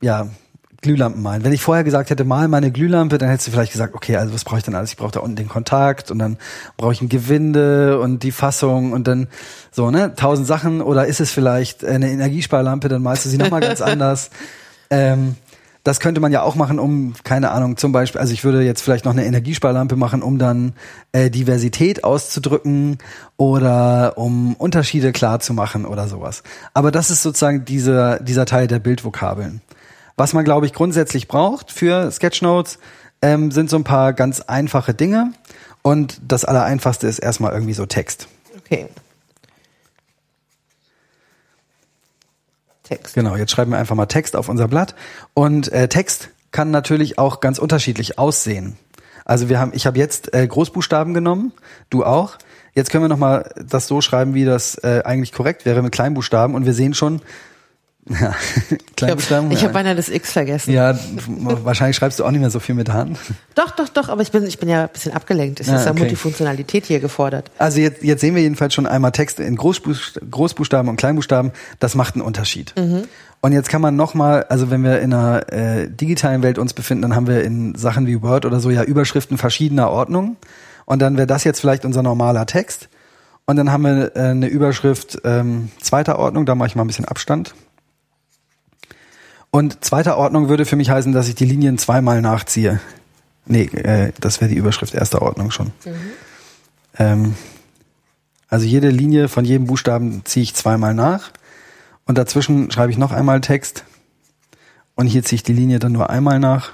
ja 0.00 0.28
Glühlampen 0.82 1.22
malen. 1.22 1.42
Wenn 1.44 1.52
ich 1.52 1.62
vorher 1.62 1.82
gesagt 1.82 2.10
hätte, 2.10 2.24
mal 2.24 2.46
meine 2.46 2.70
Glühlampe, 2.70 3.16
dann 3.18 3.30
hättest 3.30 3.48
du 3.48 3.52
vielleicht 3.52 3.72
gesagt, 3.72 3.94
okay, 3.94 4.16
also 4.16 4.34
was 4.34 4.44
brauche 4.44 4.58
ich 4.58 4.64
denn 4.64 4.74
alles? 4.74 4.90
Ich 4.90 4.96
brauche 4.98 5.12
da 5.12 5.20
unten 5.20 5.34
den 5.36 5.48
Kontakt 5.48 6.10
und 6.10 6.18
dann 6.18 6.36
brauche 6.76 6.92
ich 6.92 7.00
ein 7.00 7.08
Gewinde 7.08 7.98
und 7.98 8.22
die 8.22 8.32
Fassung 8.32 8.92
und 8.92 9.08
dann 9.08 9.28
so, 9.72 9.90
ne, 9.90 10.14
tausend 10.14 10.46
Sachen. 10.46 10.82
Oder 10.82 11.06
ist 11.06 11.20
es 11.20 11.30
vielleicht 11.32 11.84
eine 11.84 12.10
Energiesparlampe, 12.10 12.88
dann 12.88 13.02
malst 13.02 13.24
du 13.24 13.30
sie 13.30 13.38
nochmal 13.38 13.60
ganz 13.62 13.80
anders. 13.80 14.30
Ähm, 14.90 15.36
das 15.84 16.00
könnte 16.00 16.20
man 16.22 16.32
ja 16.32 16.42
auch 16.42 16.54
machen, 16.54 16.78
um, 16.78 17.12
keine 17.24 17.50
Ahnung, 17.50 17.76
zum 17.76 17.92
Beispiel, 17.92 18.18
also 18.18 18.32
ich 18.32 18.42
würde 18.42 18.62
jetzt 18.62 18.80
vielleicht 18.80 19.04
noch 19.04 19.12
eine 19.12 19.26
Energiesparlampe 19.26 19.96
machen, 19.96 20.22
um 20.22 20.38
dann 20.38 20.72
äh, 21.12 21.28
Diversität 21.28 22.04
auszudrücken 22.04 22.96
oder 23.36 24.14
um 24.16 24.54
Unterschiede 24.54 25.12
klar 25.12 25.40
zu 25.40 25.52
machen 25.52 25.84
oder 25.84 26.08
sowas. 26.08 26.42
Aber 26.72 26.90
das 26.90 27.10
ist 27.10 27.22
sozusagen 27.22 27.66
dieser, 27.66 28.18
dieser 28.18 28.46
Teil 28.46 28.66
der 28.66 28.78
Bildvokabeln. 28.78 29.60
Was 30.16 30.32
man, 30.32 30.44
glaube 30.44 30.64
ich, 30.64 30.72
grundsätzlich 30.72 31.28
braucht 31.28 31.70
für 31.70 32.10
Sketchnotes, 32.10 32.78
ähm, 33.20 33.50
sind 33.50 33.68
so 33.68 33.76
ein 33.76 33.84
paar 33.84 34.14
ganz 34.14 34.40
einfache 34.40 34.94
Dinge. 34.94 35.32
Und 35.82 36.18
das 36.26 36.46
Allereinfachste 36.46 37.06
ist 37.06 37.18
erstmal 37.18 37.52
irgendwie 37.52 37.74
so 37.74 37.84
Text. 37.84 38.28
Okay. 38.56 38.88
Text. 42.84 43.14
Genau, 43.14 43.34
jetzt 43.36 43.50
schreiben 43.50 43.72
wir 43.72 43.78
einfach 43.78 43.96
mal 43.96 44.06
Text 44.06 44.36
auf 44.36 44.48
unser 44.48 44.68
Blatt. 44.68 44.94
Und 45.32 45.72
äh, 45.72 45.88
Text 45.88 46.30
kann 46.52 46.70
natürlich 46.70 47.18
auch 47.18 47.40
ganz 47.40 47.58
unterschiedlich 47.58 48.18
aussehen. 48.18 48.76
Also 49.24 49.48
wir 49.48 49.58
haben, 49.58 49.72
ich 49.74 49.86
habe 49.86 49.98
jetzt 49.98 50.32
äh, 50.34 50.46
Großbuchstaben 50.46 51.14
genommen, 51.14 51.52
du 51.90 52.04
auch. 52.04 52.36
Jetzt 52.74 52.90
können 52.90 53.04
wir 53.04 53.08
noch 53.08 53.18
mal 53.18 53.50
das 53.56 53.86
so 53.86 54.00
schreiben, 54.00 54.34
wie 54.34 54.44
das 54.44 54.76
äh, 54.76 55.02
eigentlich 55.04 55.32
korrekt 55.32 55.64
wäre 55.64 55.82
mit 55.82 55.92
Kleinbuchstaben. 55.92 56.54
Und 56.54 56.66
wir 56.66 56.74
sehen 56.74 56.94
schon, 56.94 57.22
ja, 58.08 58.34
Ich 58.70 58.96
Kleinbuchstaben. 58.96 59.46
habe 59.50 59.58
ja. 59.58 59.62
hab 59.66 59.72
beinahe 59.72 59.94
das 59.94 60.08
X 60.08 60.32
vergessen. 60.32 60.72
ja, 60.72 60.96
wahrscheinlich 61.26 61.96
schreibst 61.96 62.18
du 62.18 62.24
auch 62.24 62.30
nicht 62.30 62.40
mehr 62.40 62.50
so 62.50 62.60
viel 62.60 62.74
mit 62.74 62.90
Hand. 62.92 63.18
Doch, 63.54 63.70
doch, 63.70 63.88
doch, 63.88 64.08
aber 64.08 64.20
ich 64.22 64.30
bin, 64.32 64.44
ich 64.46 64.58
bin 64.58 64.68
ja 64.68 64.82
ein 64.84 64.88
bisschen 64.92 65.12
abgelenkt. 65.12 65.60
Es 65.60 65.68
Ah, 65.68 65.76
ist 65.76 65.84
ja 65.84 65.90
okay. 65.92 66.00
Multifunktionalität 66.00 66.86
hier 66.86 66.98
gefordert. 67.00 67.50
Also 67.58 67.78
jetzt, 67.80 68.02
jetzt 68.02 68.20
sehen 68.20 68.34
wir 68.34 68.42
jedenfalls 68.42 68.74
schon 68.74 68.86
einmal 68.86 69.12
Texte 69.12 69.44
in 69.44 69.56
Großbuch- 69.56 70.18
Großbuchstaben 70.30 70.88
und 70.88 70.96
Kleinbuchstaben. 70.96 71.52
Das 71.78 71.94
macht 71.94 72.14
einen 72.14 72.22
Unterschied. 72.22 72.74
Und 73.40 73.52
jetzt 73.52 73.68
kann 73.68 73.80
man 73.80 73.94
nochmal, 73.94 74.44
also 74.48 74.70
wenn 74.70 74.82
wir 74.82 75.00
in 75.00 75.12
einer 75.14 75.52
äh, 75.52 75.88
digitalen 75.88 76.42
Welt 76.42 76.58
uns 76.58 76.72
befinden, 76.74 77.02
dann 77.02 77.14
haben 77.14 77.26
wir 77.28 77.44
in 77.44 77.74
Sachen 77.76 78.06
wie 78.08 78.22
Word 78.22 78.44
oder 78.44 78.58
so 78.58 78.70
ja 78.70 78.82
Überschriften 78.82 79.38
verschiedener 79.38 79.90
Ordnung. 79.90 80.36
Und 80.84 81.00
dann 81.00 81.16
wäre 81.16 81.26
das 81.28 81.44
jetzt 81.44 81.60
vielleicht 81.60 81.84
unser 81.84 82.02
normaler 82.02 82.46
Text. 82.46 82.88
Und 83.46 83.56
dann 83.56 83.70
haben 83.70 83.84
wir 83.84 84.16
äh, 84.16 84.20
eine 84.20 84.46
Überschrift 84.48 85.20
ähm, 85.24 85.70
zweiter 85.80 86.18
Ordnung, 86.18 86.44
da 86.46 86.54
mache 86.54 86.68
ich 86.68 86.74
mal 86.76 86.82
ein 86.84 86.86
bisschen 86.88 87.04
Abstand. 87.04 87.54
Und 89.54 89.84
zweiter 89.84 90.16
Ordnung 90.16 90.48
würde 90.48 90.64
für 90.64 90.74
mich 90.74 90.90
heißen, 90.90 91.12
dass 91.12 91.28
ich 91.28 91.36
die 91.36 91.44
Linien 91.44 91.78
zweimal 91.78 92.20
nachziehe. 92.20 92.80
Nee, 93.46 93.66
äh, 93.66 94.10
das 94.18 94.40
wäre 94.40 94.50
die 94.50 94.56
Überschrift 94.56 94.94
erster 94.94 95.22
Ordnung 95.22 95.52
schon. 95.52 95.70
Ähm, 96.98 97.36
also 98.48 98.66
jede 98.66 98.88
Linie 98.88 99.28
von 99.28 99.44
jedem 99.44 99.68
Buchstaben 99.68 100.24
ziehe 100.24 100.42
ich 100.42 100.56
zweimal 100.56 100.92
nach 100.92 101.30
und 102.04 102.18
dazwischen 102.18 102.72
schreibe 102.72 102.90
ich 102.90 102.98
noch 102.98 103.12
einmal 103.12 103.40
Text 103.42 103.84
und 104.96 105.06
hier 105.06 105.22
ziehe 105.22 105.36
ich 105.36 105.44
die 105.44 105.52
Linie 105.52 105.78
dann 105.78 105.92
nur 105.92 106.10
einmal 106.10 106.40
nach. 106.40 106.72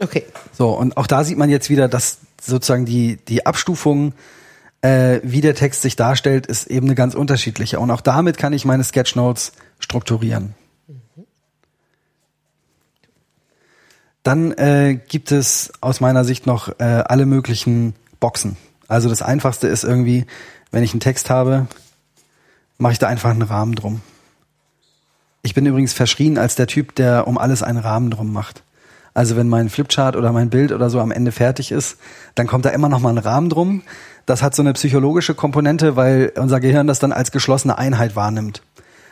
Okay. 0.00 0.24
So, 0.56 0.70
und 0.70 0.96
auch 0.96 1.06
da 1.06 1.22
sieht 1.22 1.36
man 1.36 1.50
jetzt 1.50 1.68
wieder, 1.68 1.86
dass 1.86 2.18
sozusagen 2.40 2.86
die, 2.86 3.16
die 3.16 3.44
Abstufung, 3.44 4.14
äh, 4.80 5.20
wie 5.22 5.42
der 5.42 5.54
Text 5.54 5.82
sich 5.82 5.96
darstellt, 5.96 6.46
ist 6.46 6.66
eben 6.68 6.86
eine 6.86 6.94
ganz 6.94 7.14
unterschiedliche. 7.14 7.78
Und 7.78 7.90
auch 7.90 8.00
damit 8.00 8.38
kann 8.38 8.54
ich 8.54 8.64
meine 8.64 8.82
Sketchnotes 8.82 9.52
strukturieren. 9.80 10.54
Dann 14.22 14.52
äh, 14.52 14.98
gibt 15.08 15.30
es 15.30 15.72
aus 15.82 16.00
meiner 16.00 16.24
Sicht 16.24 16.46
noch 16.46 16.80
äh, 16.80 16.84
alle 16.84 17.26
möglichen 17.26 17.94
Boxen. 18.18 18.56
Also 18.88 19.08
das 19.10 19.20
Einfachste 19.20 19.68
ist 19.68 19.84
irgendwie, 19.84 20.26
wenn 20.70 20.82
ich 20.82 20.92
einen 20.92 21.00
Text 21.00 21.28
habe, 21.28 21.66
mache 22.78 22.94
ich 22.94 22.98
da 22.98 23.08
einfach 23.08 23.30
einen 23.30 23.42
Rahmen 23.42 23.74
drum. 23.74 24.00
Ich 25.42 25.54
bin 25.54 25.66
übrigens 25.66 25.92
verschrien 25.92 26.38
als 26.38 26.56
der 26.56 26.66
Typ, 26.66 26.94
der 26.94 27.28
um 27.28 27.36
alles 27.36 27.62
einen 27.62 27.78
Rahmen 27.78 28.10
drum 28.10 28.32
macht. 28.32 28.62
Also 29.16 29.34
wenn 29.34 29.48
mein 29.48 29.70
Flipchart 29.70 30.14
oder 30.14 30.30
mein 30.30 30.50
Bild 30.50 30.72
oder 30.72 30.90
so 30.90 31.00
am 31.00 31.10
Ende 31.10 31.32
fertig 31.32 31.72
ist, 31.72 31.96
dann 32.34 32.46
kommt 32.46 32.66
da 32.66 32.68
immer 32.68 32.90
noch 32.90 33.00
mal 33.00 33.08
ein 33.08 33.16
Rahmen 33.16 33.48
drum. 33.48 33.80
Das 34.26 34.42
hat 34.42 34.54
so 34.54 34.60
eine 34.60 34.74
psychologische 34.74 35.34
Komponente, 35.34 35.96
weil 35.96 36.34
unser 36.36 36.60
Gehirn 36.60 36.86
das 36.86 36.98
dann 36.98 37.12
als 37.12 37.32
geschlossene 37.32 37.78
Einheit 37.78 38.14
wahrnimmt. 38.14 38.60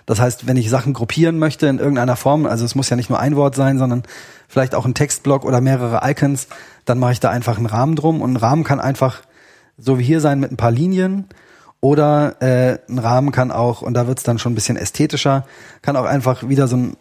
Das 0.04 0.20
heißt, 0.20 0.46
wenn 0.46 0.58
ich 0.58 0.68
Sachen 0.68 0.92
gruppieren 0.92 1.38
möchte 1.38 1.68
in 1.68 1.78
irgendeiner 1.78 2.16
Form, 2.16 2.44
also 2.44 2.66
es 2.66 2.74
muss 2.74 2.90
ja 2.90 2.96
nicht 2.96 3.08
nur 3.08 3.18
ein 3.18 3.34
Wort 3.34 3.54
sein, 3.54 3.78
sondern 3.78 4.02
vielleicht 4.46 4.74
auch 4.74 4.84
ein 4.84 4.92
Textblock 4.92 5.42
oder 5.42 5.62
mehrere 5.62 6.02
Icons, 6.06 6.48
dann 6.84 6.98
mache 6.98 7.12
ich 7.12 7.20
da 7.20 7.30
einfach 7.30 7.56
einen 7.56 7.64
Rahmen 7.64 7.96
drum. 7.96 8.20
Und 8.20 8.34
ein 8.34 8.36
Rahmen 8.36 8.62
kann 8.62 8.80
einfach 8.80 9.22
so 9.78 9.98
wie 9.98 10.04
hier 10.04 10.20
sein 10.20 10.38
mit 10.38 10.52
ein 10.52 10.58
paar 10.58 10.70
Linien. 10.70 11.30
Oder 11.80 12.42
äh, 12.42 12.78
ein 12.90 12.98
Rahmen 12.98 13.32
kann 13.32 13.50
auch, 13.50 13.80
und 13.80 13.94
da 13.94 14.06
wird's 14.06 14.22
dann 14.22 14.38
schon 14.38 14.52
ein 14.52 14.54
bisschen 14.54 14.76
ästhetischer, 14.76 15.46
kann 15.80 15.96
auch 15.96 16.04
einfach 16.04 16.46
wieder 16.46 16.68
so 16.68 16.76
ein 16.76 16.96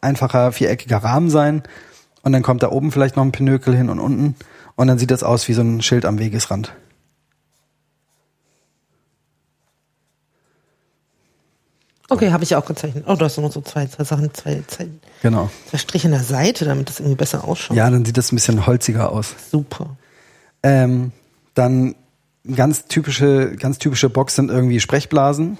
einfacher 0.00 0.52
viereckiger 0.52 1.04
Rahmen 1.04 1.28
sein. 1.28 1.64
Und 2.22 2.32
dann 2.32 2.42
kommt 2.42 2.62
da 2.62 2.70
oben 2.70 2.92
vielleicht 2.92 3.16
noch 3.16 3.24
ein 3.24 3.32
Pinökel 3.32 3.74
hin 3.76 3.88
und 3.88 3.98
unten. 3.98 4.34
Und 4.76 4.86
dann 4.88 4.98
sieht 4.98 5.10
das 5.10 5.22
aus 5.22 5.48
wie 5.48 5.54
so 5.54 5.62
ein 5.62 5.82
Schild 5.82 6.04
am 6.04 6.18
Wegesrand. 6.18 6.72
Okay, 12.12 12.32
habe 12.32 12.42
ich 12.42 12.56
auch 12.56 12.66
gezeichnet. 12.66 13.04
Oh, 13.06 13.14
du 13.14 13.24
hast 13.24 13.38
noch 13.38 13.52
so 13.52 13.60
zwei, 13.60 13.86
zwei 13.86 14.02
Sachen, 14.02 14.34
zwei, 14.34 14.62
zwei, 14.66 14.88
Genau. 15.22 15.48
zwei 15.68 15.78
Striche 15.78 16.08
in 16.08 16.12
der 16.12 16.24
Seite, 16.24 16.64
damit 16.64 16.88
das 16.88 16.98
irgendwie 16.98 17.14
besser 17.16 17.44
ausschaut. 17.44 17.76
Ja, 17.76 17.88
dann 17.88 18.04
sieht 18.04 18.16
das 18.16 18.32
ein 18.32 18.36
bisschen 18.36 18.66
holziger 18.66 19.12
aus. 19.12 19.32
Super. 19.50 19.96
Ähm, 20.64 21.12
dann 21.54 21.94
ganz 22.52 22.86
typische, 22.86 23.54
ganz 23.54 23.78
typische 23.78 24.10
Box 24.10 24.34
sind 24.34 24.50
irgendwie 24.50 24.80
Sprechblasen. 24.80 25.56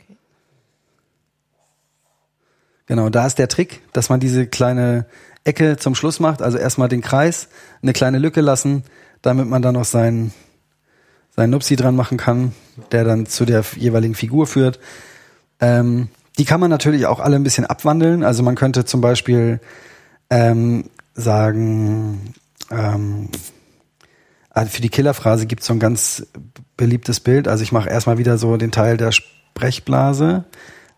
Okay. 0.00 0.16
Genau, 2.86 3.08
da 3.08 3.24
ist 3.26 3.38
der 3.38 3.46
Trick, 3.46 3.82
dass 3.92 4.08
man 4.08 4.18
diese 4.18 4.48
kleine 4.48 5.06
Ecke 5.46 5.76
zum 5.76 5.94
Schluss 5.94 6.20
macht. 6.20 6.42
Also 6.42 6.58
erstmal 6.58 6.88
den 6.88 7.00
Kreis, 7.00 7.48
eine 7.82 7.92
kleine 7.92 8.18
Lücke 8.18 8.40
lassen, 8.40 8.82
damit 9.22 9.46
man 9.46 9.62
dann 9.62 9.74
noch 9.74 9.84
seinen, 9.84 10.32
seinen 11.34 11.50
Nupsi 11.50 11.76
dran 11.76 11.96
machen 11.96 12.18
kann, 12.18 12.52
der 12.92 13.04
dann 13.04 13.26
zu 13.26 13.44
der 13.44 13.64
jeweiligen 13.76 14.14
Figur 14.14 14.46
führt. 14.46 14.80
Ähm, 15.60 16.08
die 16.38 16.44
kann 16.44 16.60
man 16.60 16.70
natürlich 16.70 17.06
auch 17.06 17.20
alle 17.20 17.36
ein 17.36 17.44
bisschen 17.44 17.64
abwandeln. 17.64 18.22
Also 18.22 18.42
man 18.42 18.56
könnte 18.56 18.84
zum 18.84 19.00
Beispiel 19.00 19.60
ähm, 20.28 20.90
sagen, 21.14 22.34
ähm, 22.70 23.30
also 24.50 24.70
für 24.70 24.82
die 24.82 24.88
Killerphrase 24.88 25.46
gibt 25.46 25.62
es 25.62 25.68
so 25.68 25.74
ein 25.74 25.78
ganz 25.78 26.26
beliebtes 26.76 27.20
Bild. 27.20 27.48
Also 27.48 27.62
ich 27.62 27.72
mache 27.72 27.88
erstmal 27.88 28.18
wieder 28.18 28.38
so 28.38 28.56
den 28.56 28.72
Teil 28.72 28.96
der 28.96 29.12
Sprechblase. 29.12 30.44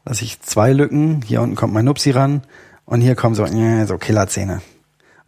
Lasse 0.04 0.24
ich 0.24 0.40
zwei 0.40 0.72
Lücken. 0.72 1.22
Hier 1.22 1.42
unten 1.42 1.56
kommt 1.56 1.74
mein 1.74 1.84
Nupsi 1.84 2.10
ran. 2.10 2.42
Und 2.88 3.00
hier 3.02 3.14
kommen 3.14 3.34
so, 3.34 3.44
äh, 3.44 3.84
so 3.86 3.98
Killerzähne. 3.98 4.62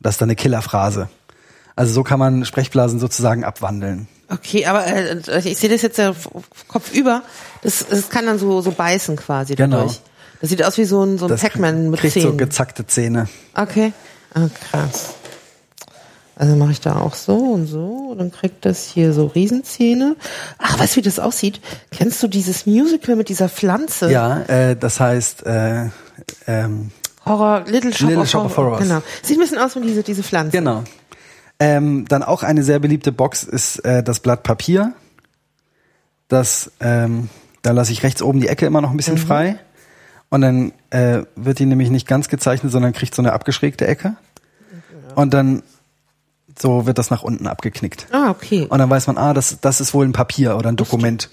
Das 0.00 0.14
ist 0.14 0.20
dann 0.22 0.28
eine 0.30 0.36
Killerphrase. 0.36 1.08
Also 1.76 1.92
so 1.92 2.02
kann 2.02 2.18
man 2.18 2.44
Sprechblasen 2.44 2.98
sozusagen 2.98 3.44
abwandeln. 3.44 4.08
Okay, 4.28 4.64
aber 4.66 4.86
äh, 4.86 5.18
ich 5.44 5.58
sehe 5.58 5.68
das 5.68 5.82
jetzt 5.82 5.98
ja 5.98 6.14
Kopf 6.68 6.92
über. 6.92 7.22
Das, 7.62 7.84
das 7.88 8.08
kann 8.08 8.26
dann 8.26 8.38
so, 8.38 8.60
so 8.62 8.70
beißen 8.72 9.16
quasi 9.16 9.54
Genau. 9.54 9.76
dadurch. 9.78 10.00
Das 10.40 10.48
sieht 10.50 10.64
aus 10.64 10.78
wie 10.78 10.84
so 10.86 11.04
ein, 11.04 11.18
so 11.18 11.26
ein 11.26 11.28
Das 11.28 11.42
Pac-Man 11.42 11.90
mit 11.90 12.00
kriegt 12.00 12.14
so 12.14 12.20
Zähnen. 12.20 12.38
gezackte 12.38 12.86
Zähne. 12.86 13.28
okay. 13.54 13.92
Ah, 14.32 14.46
krass. 14.70 15.14
Also 16.36 16.56
mache 16.56 16.70
ich 16.72 16.80
da 16.80 16.96
auch 16.96 17.14
so 17.14 17.36
und 17.36 17.66
so. 17.66 18.14
Dann 18.16 18.30
kriegt 18.32 18.64
das 18.64 18.84
hier 18.86 19.12
so 19.12 19.26
Riesenzähne. 19.26 20.16
Ach, 20.56 20.78
weißt 20.78 20.94
du, 20.94 20.96
wie 20.98 21.02
das 21.02 21.18
aussieht? 21.18 21.60
Kennst 21.90 22.22
du 22.22 22.28
dieses 22.28 22.64
Musical 22.64 23.16
mit 23.16 23.28
dieser 23.28 23.50
Pflanze? 23.50 24.10
Ja, 24.10 24.40
äh, 24.44 24.76
das 24.76 24.98
heißt, 25.00 25.44
äh, 25.44 25.88
ähm, 26.46 26.92
Horror, 27.26 27.64
Little 27.66 27.92
Shop, 27.92 28.08
Little 28.08 28.22
of, 28.22 28.30
Shop 28.30 28.44
of 28.44 28.56
Horror. 28.56 28.70
Horrors. 28.72 28.88
Genau. 28.88 29.02
Sieht 29.22 29.36
ein 29.36 29.40
bisschen 29.40 29.58
aus 29.58 29.76
wie 29.76 29.80
diese, 29.80 30.02
diese 30.02 30.22
Pflanze. 30.22 30.56
genau. 30.56 30.84
Ähm, 31.58 32.06
dann 32.08 32.22
auch 32.22 32.42
eine 32.42 32.62
sehr 32.62 32.78
beliebte 32.78 33.12
Box 33.12 33.42
ist 33.42 33.84
äh, 33.84 34.02
das 34.02 34.20
Blatt 34.20 34.42
Papier. 34.42 34.94
Das, 36.28 36.72
ähm, 36.80 37.28
da 37.60 37.72
lasse 37.72 37.92
ich 37.92 38.02
rechts 38.02 38.22
oben 38.22 38.40
die 38.40 38.48
Ecke 38.48 38.64
immer 38.64 38.80
noch 38.80 38.90
ein 38.90 38.96
bisschen 38.96 39.18
frei. 39.18 39.58
Und 40.30 40.40
dann 40.40 40.72
äh, 40.88 41.24
wird 41.36 41.58
die 41.58 41.66
nämlich 41.66 41.90
nicht 41.90 42.06
ganz 42.06 42.28
gezeichnet, 42.28 42.72
sondern 42.72 42.92
kriegt 42.92 43.14
so 43.14 43.20
eine 43.20 43.32
abgeschrägte 43.32 43.86
Ecke. 43.86 44.14
Und 45.14 45.34
dann 45.34 45.62
so 46.58 46.86
wird 46.86 46.98
das 46.98 47.10
nach 47.10 47.22
unten 47.22 47.46
abgeknickt. 47.46 48.06
Ah, 48.12 48.30
okay. 48.30 48.66
Und 48.68 48.78
dann 48.78 48.88
weiß 48.90 49.06
man, 49.06 49.18
ah, 49.18 49.34
das, 49.34 49.58
das 49.60 49.80
ist 49.80 49.92
wohl 49.92 50.06
ein 50.06 50.12
Papier 50.12 50.56
oder 50.56 50.68
ein 50.70 50.76
Dokument. 50.76 51.30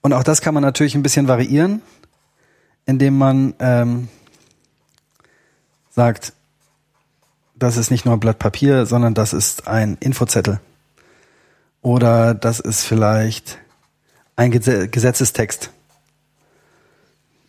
Und 0.00 0.12
auch 0.12 0.22
das 0.22 0.40
kann 0.40 0.54
man 0.54 0.62
natürlich 0.62 0.94
ein 0.94 1.02
bisschen 1.02 1.28
variieren, 1.28 1.82
indem 2.86 3.18
man 3.18 3.54
ähm, 3.58 4.08
sagt, 5.98 6.32
das 7.56 7.76
ist 7.76 7.90
nicht 7.90 8.04
nur 8.04 8.14
ein 8.14 8.20
Blatt 8.20 8.38
Papier, 8.38 8.86
sondern 8.86 9.14
das 9.14 9.32
ist 9.32 9.66
ein 9.66 9.96
Infozettel. 9.98 10.60
Oder 11.82 12.34
das 12.34 12.60
ist 12.60 12.84
vielleicht 12.84 13.58
ein 14.36 14.52
Gese 14.52 14.86
Gesetzestext. 14.88 15.72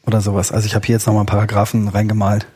Oder 0.07 0.21
sowas. 0.21 0.51
Also 0.51 0.65
ich 0.65 0.73
habe 0.73 0.83
hier 0.87 0.95
jetzt 0.95 1.05
nochmal 1.05 1.25
Paragraphen 1.25 1.89
reingemalt. 1.89 2.47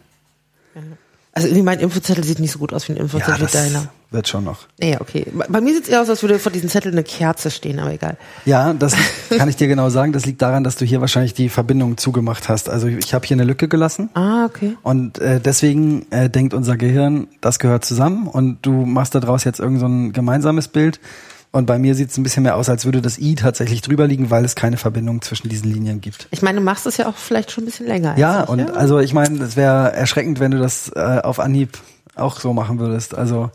Also 1.35 1.47
irgendwie 1.47 1.63
mein 1.63 1.79
Infozettel 1.79 2.23
sieht 2.23 2.39
nicht 2.39 2.51
so 2.51 2.59
gut 2.59 2.73
aus 2.73 2.87
wie 2.87 2.93
ein 2.93 2.97
Ja, 2.97 3.03
Infozettel 3.03 3.39
das 3.39 3.51
deiner. 3.53 3.87
wird 4.11 4.27
schon 4.27 4.43
noch. 4.43 4.67
Ja, 4.79 5.01
okay. 5.01 5.25
Bei 5.33 5.47
bei 5.49 5.61
mir 5.61 5.73
sieht 5.73 5.85
es 5.85 5.89
eher 5.89 6.01
aus, 6.03 6.09
als 6.09 6.21
würde 6.21 6.37
vor 6.37 6.51
diesem 6.51 6.69
Zettel 6.69 6.91
eine 6.91 7.01
Kerze 7.03 7.49
stehen, 7.49 7.79
aber 7.79 7.91
egal. 7.91 8.17
Ja, 8.45 8.73
das 8.73 8.95
kann 9.35 9.49
ich 9.49 9.55
dir 9.55 9.67
genau 9.67 9.89
sagen. 9.89 10.13
Das 10.13 10.27
liegt 10.27 10.43
daran, 10.43 10.63
dass 10.63 10.75
du 10.75 10.85
hier 10.85 11.01
wahrscheinlich 11.01 11.33
die 11.33 11.49
Verbindung 11.49 11.97
zugemacht 11.97 12.49
hast. 12.49 12.69
Also 12.69 12.85
ich 12.87 13.15
habe 13.15 13.25
hier 13.25 13.35
eine 13.35 13.45
Lücke 13.45 13.67
gelassen. 13.67 14.09
Ah, 14.13 14.45
okay. 14.45 14.77
Und 14.83 15.17
äh, 15.17 15.39
deswegen 15.39 16.05
äh, 16.11 16.29
denkt 16.29 16.53
unser 16.53 16.77
Gehirn, 16.77 17.27
das 17.41 17.57
gehört 17.57 17.83
zusammen 17.83 18.27
und 18.27 18.59
du 18.61 18.71
machst 18.85 19.15
daraus 19.15 19.43
jetzt 19.43 19.59
irgend 19.59 19.79
so 19.79 19.87
ein 19.87 20.13
gemeinsames 20.13 20.67
Bild. 20.67 20.99
Und 21.55 21.67
bei 21.67 21.77
mir 21.77 21.93
sieht 21.93 22.09
es 22.09 22.17
ein 22.17 22.23
bisschen 22.23 22.41
mehr 22.41 22.55
aus, 22.55 22.67
als 22.67 22.83
würde 22.83 22.99
das 22.99 23.19
I 23.19 23.35
tatsächlich 23.35 23.81
drüber 23.81 24.07
liegen, 24.07 24.31
weil 24.31 24.43
es 24.43 24.55
keine 24.55 24.77
Verbindung 24.77 25.21
zwischen 25.21 25.49
diesen 25.49 25.71
Linien 25.71 26.01
gibt. 26.01 26.27
Ich 26.31 26.41
meine, 26.41 26.57
du 26.57 26.65
machst 26.65 26.87
es 26.87 26.97
ja 26.97 27.07
auch 27.07 27.15
vielleicht 27.15 27.51
schon 27.51 27.63
ein 27.63 27.67
bisschen 27.67 27.85
länger. 27.85 28.17
Ja, 28.17 28.45
ich, 28.45 28.49
und 28.49 28.75
also 28.75 28.97
ich 28.97 29.13
meine, 29.13 29.43
es 29.43 29.55
wäre 29.55 29.93
erschreckend, 29.93 30.39
wenn 30.39 30.49
du 30.49 30.57
das 30.57 30.91
äh, 30.95 31.19
auf 31.21 31.39
Anhieb 31.39 31.77
auch 32.15 32.39
so 32.39 32.53
machen 32.53 32.79
würdest. 32.79 33.15
Also 33.15 33.51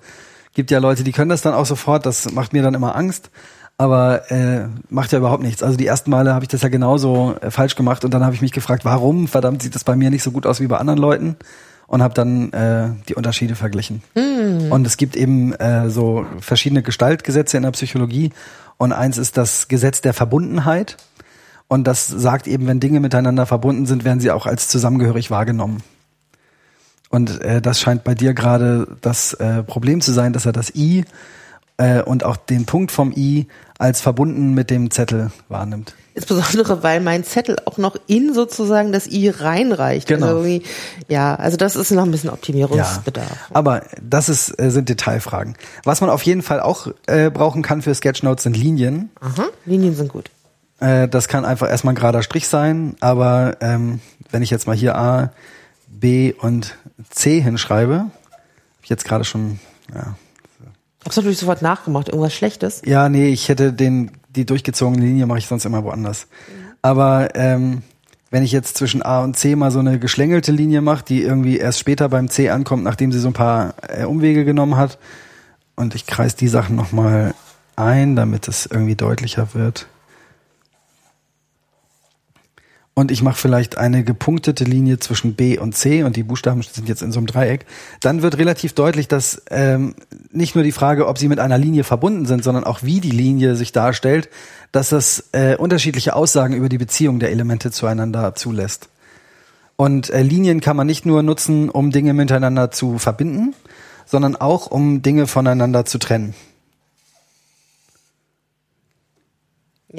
gibt 0.54 0.70
ja 0.70 0.78
Leute, 0.78 1.02
die 1.02 1.10
können 1.10 1.28
das 1.28 1.42
dann 1.42 1.54
auch 1.54 1.66
sofort, 1.66 2.06
das 2.06 2.30
macht 2.30 2.52
mir 2.52 2.62
dann 2.62 2.74
immer 2.74 2.94
Angst. 2.94 3.30
Aber 3.78 4.30
äh, 4.30 4.68
macht 4.88 5.10
ja 5.10 5.18
überhaupt 5.18 5.42
nichts. 5.42 5.64
Also 5.64 5.76
die 5.76 5.86
ersten 5.86 6.10
Male 6.10 6.32
habe 6.34 6.44
ich 6.44 6.48
das 6.48 6.62
ja 6.62 6.68
genauso 6.68 7.34
äh, 7.40 7.50
falsch 7.50 7.74
gemacht 7.74 8.04
und 8.04 8.14
dann 8.14 8.24
habe 8.24 8.34
ich 8.34 8.40
mich 8.40 8.52
gefragt, 8.52 8.84
warum 8.84 9.26
verdammt 9.26 9.60
sieht 9.60 9.74
das 9.74 9.82
bei 9.82 9.96
mir 9.96 10.10
nicht 10.10 10.22
so 10.22 10.30
gut 10.30 10.46
aus 10.46 10.60
wie 10.60 10.68
bei 10.68 10.78
anderen 10.78 11.00
Leuten 11.00 11.36
und 11.88 12.02
habe 12.02 12.14
dann 12.14 12.52
äh, 12.52 12.90
die 13.08 13.16
Unterschiede 13.16 13.56
verglichen. 13.56 14.02
Und 14.70 14.86
es 14.86 14.96
gibt 14.96 15.16
eben 15.16 15.52
äh, 15.54 15.90
so 15.90 16.24
verschiedene 16.38 16.82
Gestaltgesetze 16.82 17.56
in 17.56 17.64
der 17.64 17.72
Psychologie 17.72 18.30
und 18.76 18.92
eins 18.92 19.18
ist 19.18 19.36
das 19.36 19.66
Gesetz 19.66 20.00
der 20.00 20.14
Verbundenheit 20.14 20.96
und 21.66 21.86
das 21.86 22.06
sagt 22.06 22.46
eben, 22.46 22.66
wenn 22.66 22.78
Dinge 22.80 23.00
miteinander 23.00 23.46
verbunden 23.46 23.86
sind, 23.86 24.04
werden 24.04 24.20
sie 24.20 24.30
auch 24.30 24.46
als 24.46 24.68
zusammengehörig 24.68 25.30
wahrgenommen. 25.30 25.82
Und 27.10 27.40
äh, 27.42 27.60
das 27.60 27.80
scheint 27.80 28.04
bei 28.04 28.14
dir 28.14 28.34
gerade 28.34 28.86
das 29.00 29.34
äh, 29.34 29.62
Problem 29.62 30.00
zu 30.00 30.12
sein, 30.12 30.32
dass 30.32 30.46
er 30.46 30.52
das 30.52 30.74
I 30.74 31.04
äh, 31.78 32.02
und 32.02 32.24
auch 32.24 32.36
den 32.36 32.66
Punkt 32.66 32.92
vom 32.92 33.12
I 33.16 33.46
als 33.78 34.00
verbunden 34.00 34.54
mit 34.54 34.70
dem 34.70 34.90
Zettel 34.90 35.30
wahrnimmt. 35.48 35.94
Insbesondere, 36.14 36.82
weil 36.82 37.00
mein 37.00 37.22
Zettel 37.22 37.56
auch 37.64 37.78
noch 37.78 37.96
in 38.08 38.34
sozusagen 38.34 38.90
das 38.90 39.06
I 39.06 39.28
reinreicht. 39.28 40.08
Genau. 40.08 40.38
Also 40.38 40.60
ja, 41.08 41.36
also 41.36 41.56
das 41.56 41.76
ist 41.76 41.92
noch 41.92 42.02
ein 42.02 42.10
bisschen 42.10 42.30
Optimierungsbedarf. 42.30 43.50
Aber 43.54 43.82
das 44.02 44.28
ist, 44.28 44.58
äh, 44.60 44.70
sind 44.70 44.88
Detailfragen. 44.88 45.54
Was 45.84 46.00
man 46.00 46.10
auf 46.10 46.22
jeden 46.22 46.42
Fall 46.42 46.60
auch 46.60 46.88
äh, 47.06 47.30
brauchen 47.30 47.62
kann 47.62 47.82
für 47.82 47.94
Sketchnotes 47.94 48.42
sind 48.42 48.56
Linien. 48.56 49.10
Aha, 49.20 49.46
Linien 49.64 49.94
sind 49.94 50.08
gut. 50.08 50.28
Äh, 50.80 51.06
das 51.06 51.28
kann 51.28 51.44
einfach 51.44 51.68
erstmal 51.68 51.92
ein 51.94 51.96
gerader 51.96 52.22
Strich 52.22 52.48
sein, 52.48 52.96
aber 52.98 53.56
ähm, 53.60 54.00
wenn 54.30 54.42
ich 54.42 54.50
jetzt 54.50 54.66
mal 54.66 54.76
hier 54.76 54.96
A, 54.96 55.32
B 55.86 56.32
und 56.32 56.76
C 57.10 57.40
hinschreibe, 57.40 57.94
habe 57.94 58.10
ich 58.82 58.90
jetzt 58.90 59.04
gerade 59.04 59.24
schon, 59.24 59.60
ja. 59.94 60.16
Hab's 61.08 61.16
natürlich 61.16 61.38
sofort 61.38 61.62
nachgemacht, 61.62 62.08
irgendwas 62.08 62.34
Schlechtes. 62.34 62.82
Ja, 62.84 63.08
nee, 63.08 63.28
ich 63.28 63.48
hätte 63.48 63.72
den, 63.72 64.10
die 64.28 64.44
durchgezogene 64.44 65.02
Linie 65.02 65.24
mache 65.24 65.38
ich 65.38 65.46
sonst 65.46 65.64
immer 65.64 65.82
woanders. 65.82 66.26
Aber 66.82 67.34
ähm, 67.34 67.80
wenn 68.30 68.42
ich 68.42 68.52
jetzt 68.52 68.76
zwischen 68.76 69.00
A 69.00 69.24
und 69.24 69.34
C 69.34 69.56
mal 69.56 69.70
so 69.70 69.78
eine 69.78 69.98
geschlängelte 69.98 70.52
Linie 70.52 70.82
mache, 70.82 71.06
die 71.06 71.22
irgendwie 71.22 71.56
erst 71.56 71.78
später 71.78 72.10
beim 72.10 72.28
C 72.28 72.50
ankommt, 72.50 72.84
nachdem 72.84 73.10
sie 73.10 73.20
so 73.20 73.28
ein 73.28 73.32
paar 73.32 73.72
äh, 73.88 74.04
Umwege 74.04 74.44
genommen 74.44 74.76
hat, 74.76 74.98
und 75.76 75.94
ich 75.94 76.04
kreis 76.04 76.36
die 76.36 76.48
Sachen 76.48 76.76
nochmal 76.76 77.34
ein, 77.74 78.14
damit 78.14 78.46
es 78.46 78.66
irgendwie 78.66 78.94
deutlicher 78.96 79.54
wird. 79.54 79.86
Und 82.98 83.12
ich 83.12 83.22
mache 83.22 83.38
vielleicht 83.38 83.78
eine 83.78 84.02
gepunktete 84.02 84.64
Linie 84.64 84.98
zwischen 84.98 85.34
B 85.34 85.56
und 85.56 85.76
C 85.76 86.02
und 86.02 86.16
die 86.16 86.24
Buchstaben 86.24 86.62
sind 86.62 86.88
jetzt 86.88 87.00
in 87.00 87.12
so 87.12 87.20
einem 87.20 87.28
Dreieck, 87.28 87.64
dann 88.00 88.22
wird 88.22 88.38
relativ 88.38 88.72
deutlich, 88.72 89.06
dass 89.06 89.40
ähm, 89.52 89.94
nicht 90.32 90.56
nur 90.56 90.64
die 90.64 90.72
Frage, 90.72 91.06
ob 91.06 91.16
sie 91.16 91.28
mit 91.28 91.38
einer 91.38 91.58
Linie 91.58 91.84
verbunden 91.84 92.26
sind, 92.26 92.42
sondern 92.42 92.64
auch 92.64 92.82
wie 92.82 92.98
die 92.98 93.12
Linie 93.12 93.54
sich 93.54 93.70
darstellt, 93.70 94.28
dass 94.72 94.88
das 94.88 95.28
äh, 95.30 95.54
unterschiedliche 95.54 96.16
Aussagen 96.16 96.54
über 96.54 96.68
die 96.68 96.76
Beziehung 96.76 97.20
der 97.20 97.30
Elemente 97.30 97.70
zueinander 97.70 98.34
zulässt. 98.34 98.88
Und 99.76 100.10
äh, 100.10 100.22
Linien 100.22 100.60
kann 100.60 100.76
man 100.76 100.88
nicht 100.88 101.06
nur 101.06 101.22
nutzen, 101.22 101.70
um 101.70 101.92
Dinge 101.92 102.14
miteinander 102.14 102.72
zu 102.72 102.98
verbinden, 102.98 103.54
sondern 104.06 104.34
auch 104.34 104.72
um 104.72 105.02
Dinge 105.02 105.28
voneinander 105.28 105.84
zu 105.84 105.98
trennen. 105.98 106.34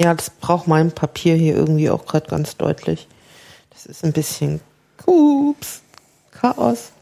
Ja, 0.00 0.14
das 0.14 0.30
braucht 0.30 0.66
mein 0.66 0.92
Papier 0.92 1.34
hier 1.36 1.54
irgendwie 1.54 1.90
auch 1.90 2.06
gerade 2.06 2.26
ganz 2.26 2.56
deutlich. 2.56 3.06
Das 3.68 3.84
ist 3.84 4.02
ein 4.02 4.14
bisschen 4.14 4.62
Kups, 4.96 5.82
Chaos. 6.30 6.92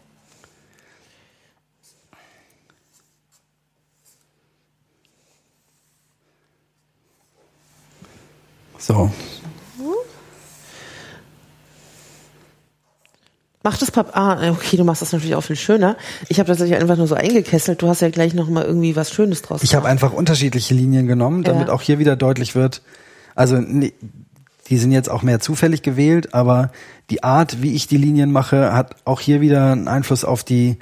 So. 8.79 9.13
Mach 13.69 13.77
das 13.77 13.91
Papier. 13.91 14.17
Ah, 14.17 14.51
okay, 14.51 14.79
du 14.79 14.85
machst 14.85 15.03
das 15.03 15.13
natürlich 15.13 15.35
auch 15.35 15.43
viel 15.43 15.55
schöner. 15.55 15.99
Ich 16.31 16.39
habe 16.39 16.47
tatsächlich 16.47 16.81
einfach 16.81 16.97
nur 16.97 17.07
so 17.07 17.15
eingekesselt. 17.15 17.83
Du 17.83 17.89
hast 17.89 18.01
ja 18.01 18.09
gleich 18.09 18.33
noch 18.33 18.49
mal 18.49 18.65
irgendwie 18.65 18.97
was 18.97 19.13
Schönes 19.13 19.43
draus. 19.43 19.63
Ich 19.63 19.75
habe 19.75 19.87
einfach 19.87 20.15
unterschiedliche 20.15 20.73
Linien 20.73 21.07
genommen, 21.07 21.45
damit 21.45 21.69
Ja. 21.69 21.75
auch 21.75 21.83
hier 21.83 21.99
wieder 21.99 22.17
deutlich 22.17 22.55
wird. 22.55 22.81
Also 23.35 23.57
nee, 23.59 23.93
die 24.71 24.79
sind 24.79 24.91
jetzt 24.91 25.11
auch 25.11 25.23
mehr 25.23 25.41
zufällig 25.41 25.83
gewählt, 25.83 26.33
aber 26.33 26.73
die 27.11 27.23
Art, 27.23 27.61
wie 27.61 27.75
ich 27.75 27.87
die 27.87 27.99
Linien 27.99 28.33
mache, 28.33 28.73
hat 28.73 28.97
auch 29.05 29.21
hier 29.21 29.43
wieder 29.43 29.73
einen 29.73 29.87
Einfluss 29.87 30.25
auf 30.25 30.45
die 30.45 30.79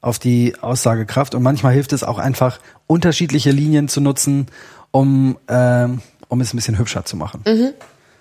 auf 0.00 0.20
die 0.20 0.54
Aussagekraft. 0.60 1.34
Und 1.34 1.42
manchmal 1.42 1.72
hilft 1.72 1.92
es 1.92 2.04
auch 2.04 2.18
einfach, 2.20 2.60
unterschiedliche 2.86 3.50
Linien 3.50 3.88
zu 3.88 4.00
nutzen, 4.00 4.46
um 4.92 5.36
ähm, 5.48 6.00
um 6.28 6.40
es 6.40 6.54
ein 6.54 6.58
bisschen 6.58 6.78
hübscher 6.78 7.04
zu 7.04 7.16
machen. 7.16 7.42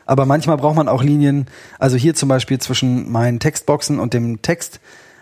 Aber 0.09 0.25
manchmal 0.25 0.57
braucht 0.57 0.75
man 0.75 0.87
auch 0.87 1.03
Linien, 1.03 1.45
also 1.77 1.95
hier 1.95 2.15
zum 2.15 2.29
Beispiel 2.29 2.57
zwischen 2.57 3.11
meinen 3.11 3.39
Textboxen 3.39 3.99
und 3.99 4.15
dem 4.15 4.41
Text 4.41 4.79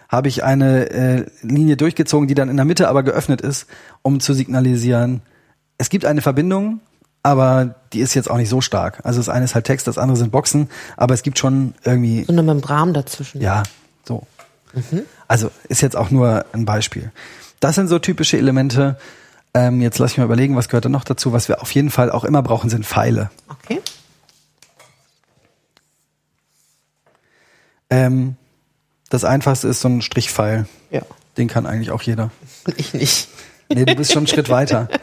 habe 0.08 0.30
ich 0.30 0.46
eine 0.46 0.90
äh, 0.90 1.26
Linie 1.42 1.76
durchgezogen, 1.76 2.30
die 2.30 2.36
dann 2.36 2.48
in 2.48 2.56
der 2.56 2.64
Mitte 2.64 2.88
aber 2.88 3.04
geöffnet 3.04 3.42
ist, 3.42 3.68
um 4.02 4.22
zu 4.22 4.34
signalisieren, 4.34 5.22
es 5.78 5.90
gibt 5.90 6.06
eine 6.06 6.22
Verbindung, 6.22 6.80
aber 7.22 7.76
die 7.92 8.00
ist 8.00 8.14
jetzt 8.14 8.32
auch 8.32 8.38
nicht 8.38 8.48
so 8.48 8.62
stark. 8.62 9.02
Also 9.04 9.20
das 9.20 9.28
eine 9.28 9.44
ist 9.44 9.56
halt 9.56 9.66
Text, 9.66 9.88
das 9.88 9.98
andere 9.98 10.16
sind 10.16 10.32
Boxen, 10.32 10.70
aber 10.96 11.14
es 11.14 11.22
gibt 11.22 11.38
schon 11.38 11.74
irgendwie, 11.84 12.24
so 12.24 12.32
eine 12.32 12.44
Membran 12.44 12.94
dazwischen. 12.94 13.42
ja, 13.42 13.64
so. 14.06 14.26
Also 15.28 15.52
ist 15.68 15.82
jetzt 15.82 15.98
auch 15.98 16.12
nur 16.12 16.46
ein 16.54 16.64
Beispiel. 16.64 17.12
Das 17.60 17.76
sind 17.76 17.90
so 17.90 18.00
typische 18.00 18.38
Elemente. 18.38 18.98
Ähm, 19.54 19.82
jetzt 19.82 20.00
lass 20.00 20.14
ich 20.14 20.18
mal 20.18 20.24
überlegen, 20.24 20.56
was 20.56 20.70
gehört 20.70 20.86
da 20.86 20.90
noch 20.90 21.04
dazu. 21.04 21.34
Was 21.34 21.50
wir 21.50 21.62
auf 21.62 21.72
jeden 21.72 21.90
Fall 21.90 22.10
auch 22.10 22.24
immer 22.24 22.42
brauchen, 22.42 22.70
sind 22.70 22.86
Pfeile. 22.86 23.32
Okay. 23.50 23.82
Ähm, 27.90 28.36
das 29.10 29.24
einfachste 29.24 29.68
ist 29.68 29.82
so 29.82 29.88
ein 29.88 30.02
Strichpfeil. 30.02 30.66
Ja. 30.92 31.02
Den 31.38 31.48
kann 31.48 31.66
eigentlich 31.66 31.92
auch 31.92 32.02
jeder. 32.02 32.32
Ich 32.76 32.94
nicht. 32.94 33.30
Nee, 33.70 33.86
du 33.86 33.96
bist 33.96 34.12
schon 34.12 34.22
einen 34.22 34.28
Schritt 34.28 34.50
weiter. 34.50 34.90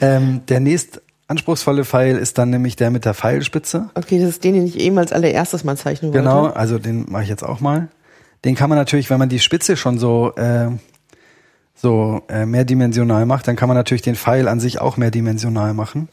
Ähm, 0.00 0.40
der 0.48 0.58
nächst 0.58 1.00
anspruchsvolle 1.28 1.84
Pfeil 1.84 2.16
ist 2.16 2.36
dann 2.36 2.50
nämlich 2.50 2.74
der 2.74 2.90
mit 2.90 3.04
der 3.04 3.14
Pfeilspitze. 3.14 3.88
Okay, 3.94 4.18
das 4.18 4.30
ist 4.30 4.42
den, 4.42 4.54
den 4.54 4.66
ich 4.66 4.80
eben 4.80 4.98
als 4.98 5.12
allererstes 5.12 5.62
mal 5.62 5.76
zeichnen 5.76 6.12
wollte. 6.12 6.24
Genau, 6.24 6.46
also 6.46 6.80
den 6.80 7.06
mache 7.08 7.22
ich 7.22 7.28
jetzt 7.28 7.44
auch 7.44 7.60
mal. 7.60 7.86
Den 8.44 8.56
kann 8.56 8.68
man 8.68 8.78
natürlich, 8.78 9.10
wenn 9.10 9.20
man 9.20 9.28
die 9.28 9.38
Spitze 9.38 9.76
schon 9.76 10.00
so 10.00 10.34
äh, 10.34 10.70
so 11.74 12.22
äh, 12.28 12.46
mehrdimensional 12.46 13.26
macht, 13.26 13.48
dann 13.48 13.56
kann 13.56 13.68
man 13.68 13.76
natürlich 13.76 14.02
den 14.02 14.14
Pfeil 14.14 14.48
an 14.48 14.60
sich 14.60 14.80
auch 14.80 14.96
mehrdimensional 14.96 15.74
machen. 15.74 16.08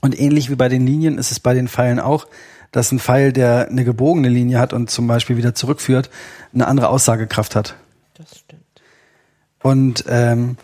Und 0.00 0.18
ähnlich 0.18 0.50
wie 0.50 0.54
bei 0.54 0.68
den 0.68 0.86
Linien 0.86 1.18
ist 1.18 1.30
es 1.30 1.40
bei 1.40 1.54
den 1.54 1.68
Pfeilen 1.68 2.00
auch, 2.00 2.26
dass 2.72 2.92
ein 2.92 3.00
Pfeil, 3.00 3.32
der 3.32 3.68
eine 3.68 3.84
gebogene 3.84 4.28
Linie 4.28 4.58
hat 4.58 4.72
und 4.72 4.90
zum 4.90 5.06
Beispiel 5.06 5.36
wieder 5.36 5.54
zurückführt, 5.54 6.10
eine 6.54 6.66
andere 6.66 6.88
Aussagekraft 6.88 7.56
hat. 7.56 7.76
Das 8.14 8.38
stimmt. 8.38 8.62
Und 9.62 10.04
ähm, 10.08 10.56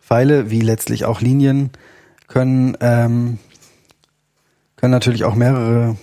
Pfeile, 0.00 0.50
wie 0.50 0.60
letztlich 0.60 1.04
auch 1.04 1.20
Linien, 1.20 1.70
können, 2.26 2.76
ähm, 2.80 3.38
können 4.76 4.92
natürlich 4.92 5.24
auch 5.24 5.34
mehrere 5.34 5.96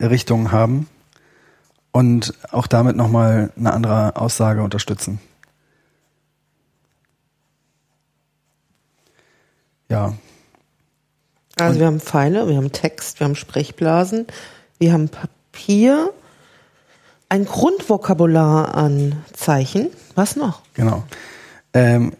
Richtungen 0.00 0.52
haben 0.52 0.88
und 1.92 2.34
auch 2.50 2.66
damit 2.66 2.96
nochmal 2.96 3.52
eine 3.56 3.72
andere 3.72 4.16
Aussage 4.16 4.62
unterstützen. 4.62 5.20
Ja, 9.88 10.14
Also 11.58 11.78
wir 11.78 11.86
haben 11.86 12.00
Pfeile, 12.00 12.48
wir 12.48 12.56
haben 12.56 12.72
Text, 12.72 13.20
wir 13.20 13.26
haben 13.26 13.36
Sprechblasen, 13.36 14.26
wir 14.78 14.92
haben 14.92 15.08
Papier, 15.08 16.10
ein 17.28 17.44
Grundvokabular 17.44 18.74
an 18.74 19.22
Zeichen. 19.32 19.88
Was 20.14 20.36
noch? 20.36 20.62
genau. 20.74 21.04
Ähm, 21.72 22.12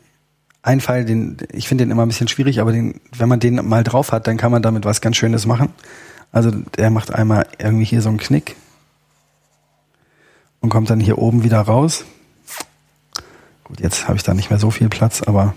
ein 0.63 0.81
Pfeil, 0.81 1.05
den 1.05 1.37
ich 1.53 1.69
finde 1.69 1.85
den 1.85 1.91
immer 1.91 2.07
ein 2.07 2.09
bisschen 2.09 2.29
schwierig, 2.29 2.61
aber 2.61 2.73
den, 2.73 3.01
wenn 3.17 3.29
man 3.29 3.39
den 3.39 3.57
mal 3.67 3.85
drauf 3.85 4.13
hat, 4.13 4.27
dann 4.27 4.37
kann 4.37 4.51
man 4.51 4.63
damit 4.63 4.85
was 4.85 5.01
ganz 5.01 5.17
Schönes 5.17 5.47
machen. 5.47 5.69
Also 6.33 6.51
der 6.51 6.91
macht 6.91 7.15
einmal 7.15 7.47
irgendwie 7.59 7.85
hier 7.85 8.03
so 8.03 8.09
einen 8.09 8.19
Knick 8.19 8.57
und 10.61 10.71
kommt 10.71 10.91
dann 10.91 11.01
hier 11.01 11.19
oben 11.19 11.45
wieder 11.45 11.61
raus. 11.61 12.05
Gut, 13.65 13.81
jetzt 13.81 14.09
habe 14.09 14.17
ich 14.17 14.23
da 14.23 14.35
nicht 14.35 14.51
mehr 14.51 14.59
so 14.59 14.71
viel 14.71 14.89
Platz, 14.89 15.23
aber 15.23 15.55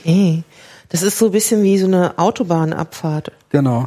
Okay. 0.00 0.44
Das 0.90 1.02
ist 1.02 1.18
so 1.18 1.26
ein 1.26 1.32
bisschen 1.32 1.62
wie 1.62 1.78
so 1.78 1.86
eine 1.86 2.18
Autobahnabfahrt. 2.18 3.32
genau, 3.50 3.86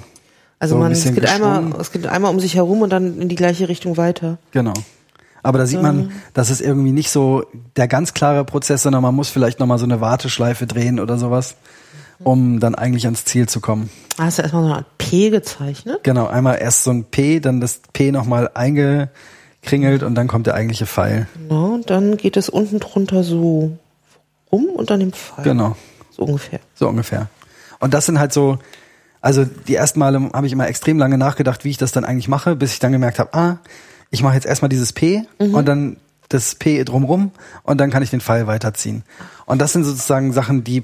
Also 0.59 0.75
So 0.75 0.77
ein 0.77 0.83
man, 0.83 0.91
es 0.93 1.03
geht 1.03 1.29
einmal, 1.29 1.79
es 1.79 1.91
geht 1.91 2.07
einmal 2.07 2.31
um 2.31 2.39
sich 2.39 2.55
herum 2.55 2.81
und 2.81 2.89
dann 2.89 3.19
in 3.21 3.29
die 3.29 3.35
gleiche 3.35 3.69
Richtung 3.69 3.95
weiter. 3.97 4.37
genau. 4.51 4.73
Aber 5.45 5.57
da 5.59 5.65
sieht 5.65 5.81
man, 5.81 6.13
das 6.33 6.49
ist 6.49 6.61
irgendwie 6.61 6.93
nicht 6.93 7.09
so 7.11 7.43
der 7.75 7.89
ganz 7.89 8.13
klare 8.13 8.45
Prozess, 8.45 8.83
sondern 8.83 9.01
man 9.01 9.13
muss 9.13 9.27
vielleicht 9.27 9.59
nochmal 9.59 9.77
so 9.77 9.83
eine 9.83 9.99
Warteschleife 9.99 10.65
drehen 10.67 11.01
oder 11.01 11.17
sowas, 11.17 11.55
um 12.23 12.61
dann 12.61 12.75
eigentlich 12.75 13.03
ans 13.03 13.25
Ziel 13.25 13.49
zu 13.49 13.59
kommen. 13.59 13.89
Da 14.15 14.23
hast 14.23 14.37
du 14.37 14.41
erstmal 14.43 14.63
so 14.63 14.67
eine 14.69 14.77
Art 14.77 14.97
P 14.97 15.31
gezeichnet. 15.31 15.99
Genau, 16.03 16.27
einmal 16.27 16.59
erst 16.61 16.85
so 16.85 16.91
ein 16.91 17.03
P, 17.03 17.41
dann 17.41 17.59
das 17.59 17.81
P 17.91 18.13
nochmal 18.13 18.51
eingekringelt 18.53 20.03
und 20.03 20.15
dann 20.15 20.29
kommt 20.29 20.47
der 20.47 20.53
eigentliche 20.53 20.85
Pfeil. 20.85 21.27
Genau, 21.35 21.73
und 21.73 21.89
dann 21.89 22.15
geht 22.15 22.37
es 22.37 22.47
unten 22.47 22.79
drunter 22.79 23.25
so 23.25 23.77
rum 24.49 24.67
und 24.67 24.89
dann 24.91 25.01
den 25.01 25.11
Pfeil. 25.11 25.43
Genau, 25.43 25.75
So 26.15 26.23
ungefähr. 26.23 26.59
so 26.75 26.87
ungefähr. 26.87 27.27
Und 27.79 27.93
das 27.93 28.05
sind 28.05 28.19
halt 28.19 28.31
so, 28.33 28.59
also 29.21 29.45
die 29.45 29.75
ersten 29.75 29.99
Male 29.99 30.29
habe 30.33 30.47
ich 30.47 30.53
immer 30.53 30.67
extrem 30.67 30.97
lange 30.97 31.17
nachgedacht, 31.17 31.65
wie 31.65 31.69
ich 31.69 31.77
das 31.77 31.91
dann 31.91 32.05
eigentlich 32.05 32.27
mache, 32.27 32.55
bis 32.55 32.73
ich 32.73 32.79
dann 32.79 32.91
gemerkt 32.91 33.19
habe, 33.19 33.33
ah, 33.33 33.57
ich 34.11 34.21
mache 34.21 34.35
jetzt 34.35 34.45
erstmal 34.45 34.69
dieses 34.69 34.93
P 34.93 35.25
und 35.39 35.65
dann 35.67 35.97
das 36.29 36.55
P 36.55 36.83
drumrum 36.83 37.31
und 37.63 37.79
dann 37.79 37.89
kann 37.89 38.03
ich 38.03 38.09
den 38.09 38.21
Pfeil 38.21 38.47
weiterziehen. 38.47 39.03
Und 39.45 39.59
das 39.59 39.73
sind 39.73 39.83
sozusagen 39.83 40.33
Sachen, 40.33 40.63
die 40.63 40.83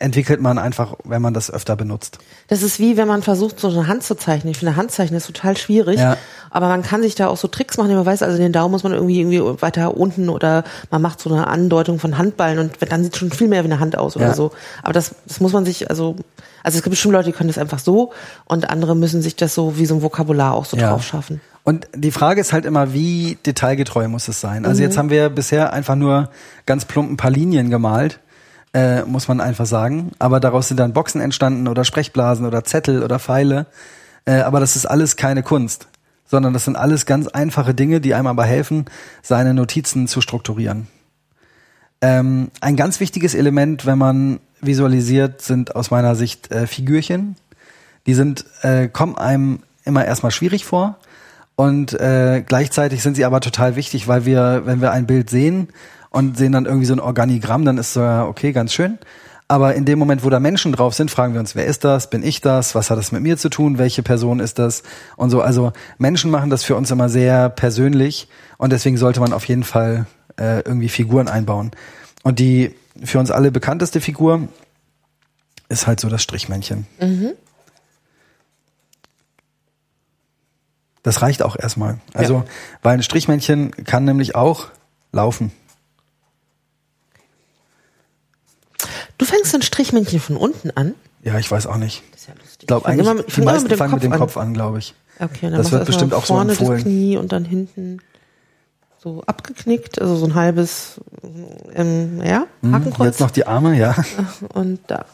entwickelt 0.00 0.40
man 0.40 0.58
einfach, 0.58 0.94
wenn 1.04 1.22
man 1.22 1.34
das 1.34 1.50
öfter 1.50 1.76
benutzt. 1.76 2.18
Das 2.48 2.62
ist 2.62 2.80
wie, 2.80 2.96
wenn 2.96 3.06
man 3.06 3.22
versucht, 3.22 3.60
so 3.60 3.68
eine 3.68 3.86
Hand 3.86 4.02
zu 4.02 4.16
zeichnen. 4.16 4.50
Ich 4.50 4.58
finde, 4.58 4.74
Handzeichnen 4.74 5.18
ist 5.18 5.26
total 5.26 5.56
schwierig. 5.56 6.00
Ja. 6.00 6.16
Aber 6.50 6.68
man 6.68 6.82
kann 6.82 7.02
sich 7.02 7.14
da 7.14 7.28
auch 7.28 7.36
so 7.36 7.46
Tricks 7.48 7.76
machen, 7.76 7.94
man 7.94 8.04
weiß, 8.06 8.22
also 8.24 8.36
den 8.38 8.52
Daumen 8.52 8.72
muss 8.72 8.82
man 8.82 8.92
irgendwie, 8.92 9.20
irgendwie 9.20 9.62
weiter 9.62 9.96
unten 9.96 10.28
oder 10.28 10.64
man 10.90 11.00
macht 11.02 11.20
so 11.20 11.30
eine 11.32 11.46
Andeutung 11.46 11.98
von 12.00 12.18
Handballen 12.18 12.58
und 12.58 12.72
dann 12.90 13.04
sieht 13.04 13.16
schon 13.16 13.30
viel 13.30 13.46
mehr 13.46 13.62
wie 13.62 13.68
eine 13.68 13.78
Hand 13.78 13.96
aus 13.96 14.16
oder 14.16 14.28
Ja. 14.28 14.34
so. 14.34 14.50
Aber 14.82 14.92
das, 14.94 15.14
das 15.28 15.38
muss 15.40 15.52
man 15.52 15.64
sich, 15.64 15.90
also, 15.90 16.16
also 16.64 16.78
es 16.78 16.82
gibt 16.82 16.90
bestimmt 16.92 17.12
Leute, 17.12 17.26
die 17.26 17.32
können 17.32 17.48
das 17.48 17.58
einfach 17.58 17.78
so 17.78 18.12
und 18.46 18.68
andere 18.70 18.96
müssen 18.96 19.22
sich 19.22 19.36
das 19.36 19.54
so 19.54 19.78
wie 19.78 19.86
so 19.86 19.94
ein 19.96 20.02
Vokabular 20.02 20.54
auch 20.54 20.64
so 20.64 20.76
Ja. 20.76 20.90
drauf 20.90 21.04
schaffen. 21.04 21.40
Und 21.62 21.86
die 21.94 22.10
Frage 22.10 22.40
ist 22.40 22.52
halt 22.54 22.64
immer, 22.64 22.94
wie 22.94 23.36
detailgetreu 23.46 24.08
muss 24.08 24.26
es 24.28 24.40
sein? 24.40 24.64
Also 24.64 24.78
Mhm. 24.80 24.88
jetzt 24.88 24.96
haben 24.98 25.10
wir 25.10 25.28
bisher 25.28 25.72
einfach 25.74 25.94
nur 25.94 26.30
ganz 26.66 26.86
plump 26.86 27.10
ein 27.12 27.16
paar 27.18 27.30
Linien 27.30 27.68
gemalt, 27.70 28.18
äh, 28.74 29.02
muss 29.02 29.28
man 29.28 29.40
einfach 29.40 29.66
sagen. 29.66 30.12
Aber 30.18 30.40
daraus 30.40 30.68
sind 30.68 30.78
dann 30.78 30.92
Boxen 30.92 31.20
entstanden 31.20 31.68
oder 31.68 31.84
Sprechblasen 31.84 32.46
oder 32.46 32.64
Zettel 32.64 33.02
oder 33.02 33.18
Pfeile. 33.18 33.66
Äh, 34.24 34.40
aber 34.40 34.60
das 34.60 34.76
ist 34.76 34.86
alles 34.86 35.16
keine 35.16 35.42
Kunst, 35.42 35.88
sondern 36.26 36.52
das 36.52 36.64
sind 36.64 36.76
alles 36.76 37.06
ganz 37.06 37.26
einfache 37.28 37.74
Dinge, 37.74 38.00
die 38.00 38.14
einem 38.14 38.26
aber 38.26 38.44
helfen, 38.44 38.86
seine 39.22 39.54
Notizen 39.54 40.06
zu 40.06 40.20
strukturieren. 40.20 40.86
Ähm, 42.02 42.50
ein 42.60 42.76
ganz 42.76 43.00
wichtiges 43.00 43.34
Element, 43.34 43.86
wenn 43.86 43.98
man 43.98 44.40
visualisiert, 44.60 45.42
sind 45.42 45.74
aus 45.76 45.90
meiner 45.90 46.14
Sicht 46.14 46.50
äh, 46.50 46.66
Figürchen. 46.66 47.36
Die 48.06 48.14
sind, 48.14 48.44
äh, 48.62 48.88
kommen 48.88 49.18
einem 49.18 49.60
immer 49.84 50.04
erstmal 50.04 50.32
schwierig 50.32 50.64
vor 50.64 50.98
und 51.56 51.92
äh, 51.92 52.42
gleichzeitig 52.46 53.02
sind 53.02 53.16
sie 53.16 53.24
aber 53.24 53.40
total 53.40 53.76
wichtig, 53.76 54.08
weil 54.08 54.24
wir, 54.24 54.62
wenn 54.64 54.80
wir 54.80 54.92
ein 54.92 55.06
Bild 55.06 55.28
sehen 55.28 55.68
und 56.10 56.36
sehen 56.36 56.52
dann 56.52 56.66
irgendwie 56.66 56.86
so 56.86 56.92
ein 56.94 57.00
Organigramm, 57.00 57.64
dann 57.64 57.78
ist 57.78 57.92
so, 57.94 58.00
ja, 58.00 58.26
okay, 58.26 58.52
ganz 58.52 58.72
schön. 58.72 58.98
Aber 59.48 59.74
in 59.74 59.84
dem 59.84 59.98
Moment, 59.98 60.22
wo 60.24 60.30
da 60.30 60.38
Menschen 60.38 60.70
drauf 60.72 60.94
sind, 60.94 61.10
fragen 61.10 61.32
wir 61.32 61.40
uns, 61.40 61.56
wer 61.56 61.66
ist 61.66 61.82
das? 61.82 62.08
Bin 62.08 62.22
ich 62.22 62.40
das? 62.40 62.76
Was 62.76 62.88
hat 62.90 62.98
das 62.98 63.10
mit 63.10 63.22
mir 63.22 63.36
zu 63.36 63.48
tun? 63.48 63.78
Welche 63.78 64.02
Person 64.04 64.38
ist 64.38 64.60
das? 64.60 64.84
Und 65.16 65.30
so. 65.30 65.40
Also 65.42 65.72
Menschen 65.98 66.30
machen 66.30 66.50
das 66.50 66.62
für 66.62 66.76
uns 66.76 66.90
immer 66.92 67.08
sehr 67.08 67.48
persönlich 67.48 68.28
und 68.58 68.70
deswegen 68.72 68.96
sollte 68.96 69.18
man 69.18 69.32
auf 69.32 69.46
jeden 69.46 69.64
Fall 69.64 70.06
äh, 70.36 70.60
irgendwie 70.60 70.88
Figuren 70.88 71.26
einbauen. 71.26 71.72
Und 72.22 72.38
die 72.38 72.76
für 73.02 73.18
uns 73.18 73.32
alle 73.32 73.50
bekannteste 73.50 74.00
Figur 74.00 74.46
ist 75.68 75.88
halt 75.88 75.98
so 75.98 76.08
das 76.08 76.22
Strichmännchen. 76.22 76.86
Mhm. 77.00 77.30
Das 81.02 81.22
reicht 81.22 81.42
auch 81.42 81.56
erstmal. 81.58 81.98
Also, 82.14 82.34
Ja. 82.34 82.44
weil 82.82 82.94
ein 82.94 83.02
Strichmännchen 83.02 83.70
kann 83.84 84.04
nämlich 84.04 84.34
auch 84.34 84.68
laufen. 85.12 85.50
Du 89.20 89.26
fängst 89.26 89.54
ein 89.54 89.60
Strichmännchen 89.60 90.18
von 90.18 90.36
unten 90.38 90.70
an. 90.70 90.94
Ja, 91.22 91.38
ich 91.38 91.50
weiß 91.50 91.66
auch 91.66 91.76
nicht. 91.76 92.02
Das 92.12 92.22
ist 92.22 92.28
ja 92.28 92.34
lustig. 92.34 92.56
Ich 92.62 92.66
glaube 92.68 92.86
eigentlich, 92.86 93.06
immer 93.06 93.22
die 93.22 93.40
meisten 93.42 93.62
mit 93.64 93.72
dem 93.72 93.76
fangen 93.78 93.92
mit 93.94 94.02
dem 94.02 94.12
an. 94.14 94.18
Kopf 94.18 94.36
an, 94.38 94.54
glaube 94.54 94.78
ich. 94.78 94.94
Okay, 95.18 95.50
dann 95.50 95.52
Das 95.56 95.70
wird 95.70 95.84
bestimmt 95.84 96.14
auch 96.14 96.24
so 96.24 96.32
vorne 96.34 96.52
empfohlen. 96.52 96.72
das 96.76 96.82
Knie 96.84 97.18
und 97.18 97.30
dann 97.32 97.44
hinten 97.44 97.98
so 98.98 99.22
abgeknickt, 99.26 100.00
also 100.00 100.16
so 100.16 100.24
ein 100.24 100.34
halbes, 100.34 101.00
ähm, 101.74 102.22
ja, 102.24 102.46
Hakenkreuz 102.64 102.98
Hm, 102.98 103.06
Jetzt 103.06 103.20
noch 103.20 103.30
die 103.30 103.46
Arme, 103.46 103.76
ja. 103.76 103.94
und 104.54 104.80
da. 104.86 105.04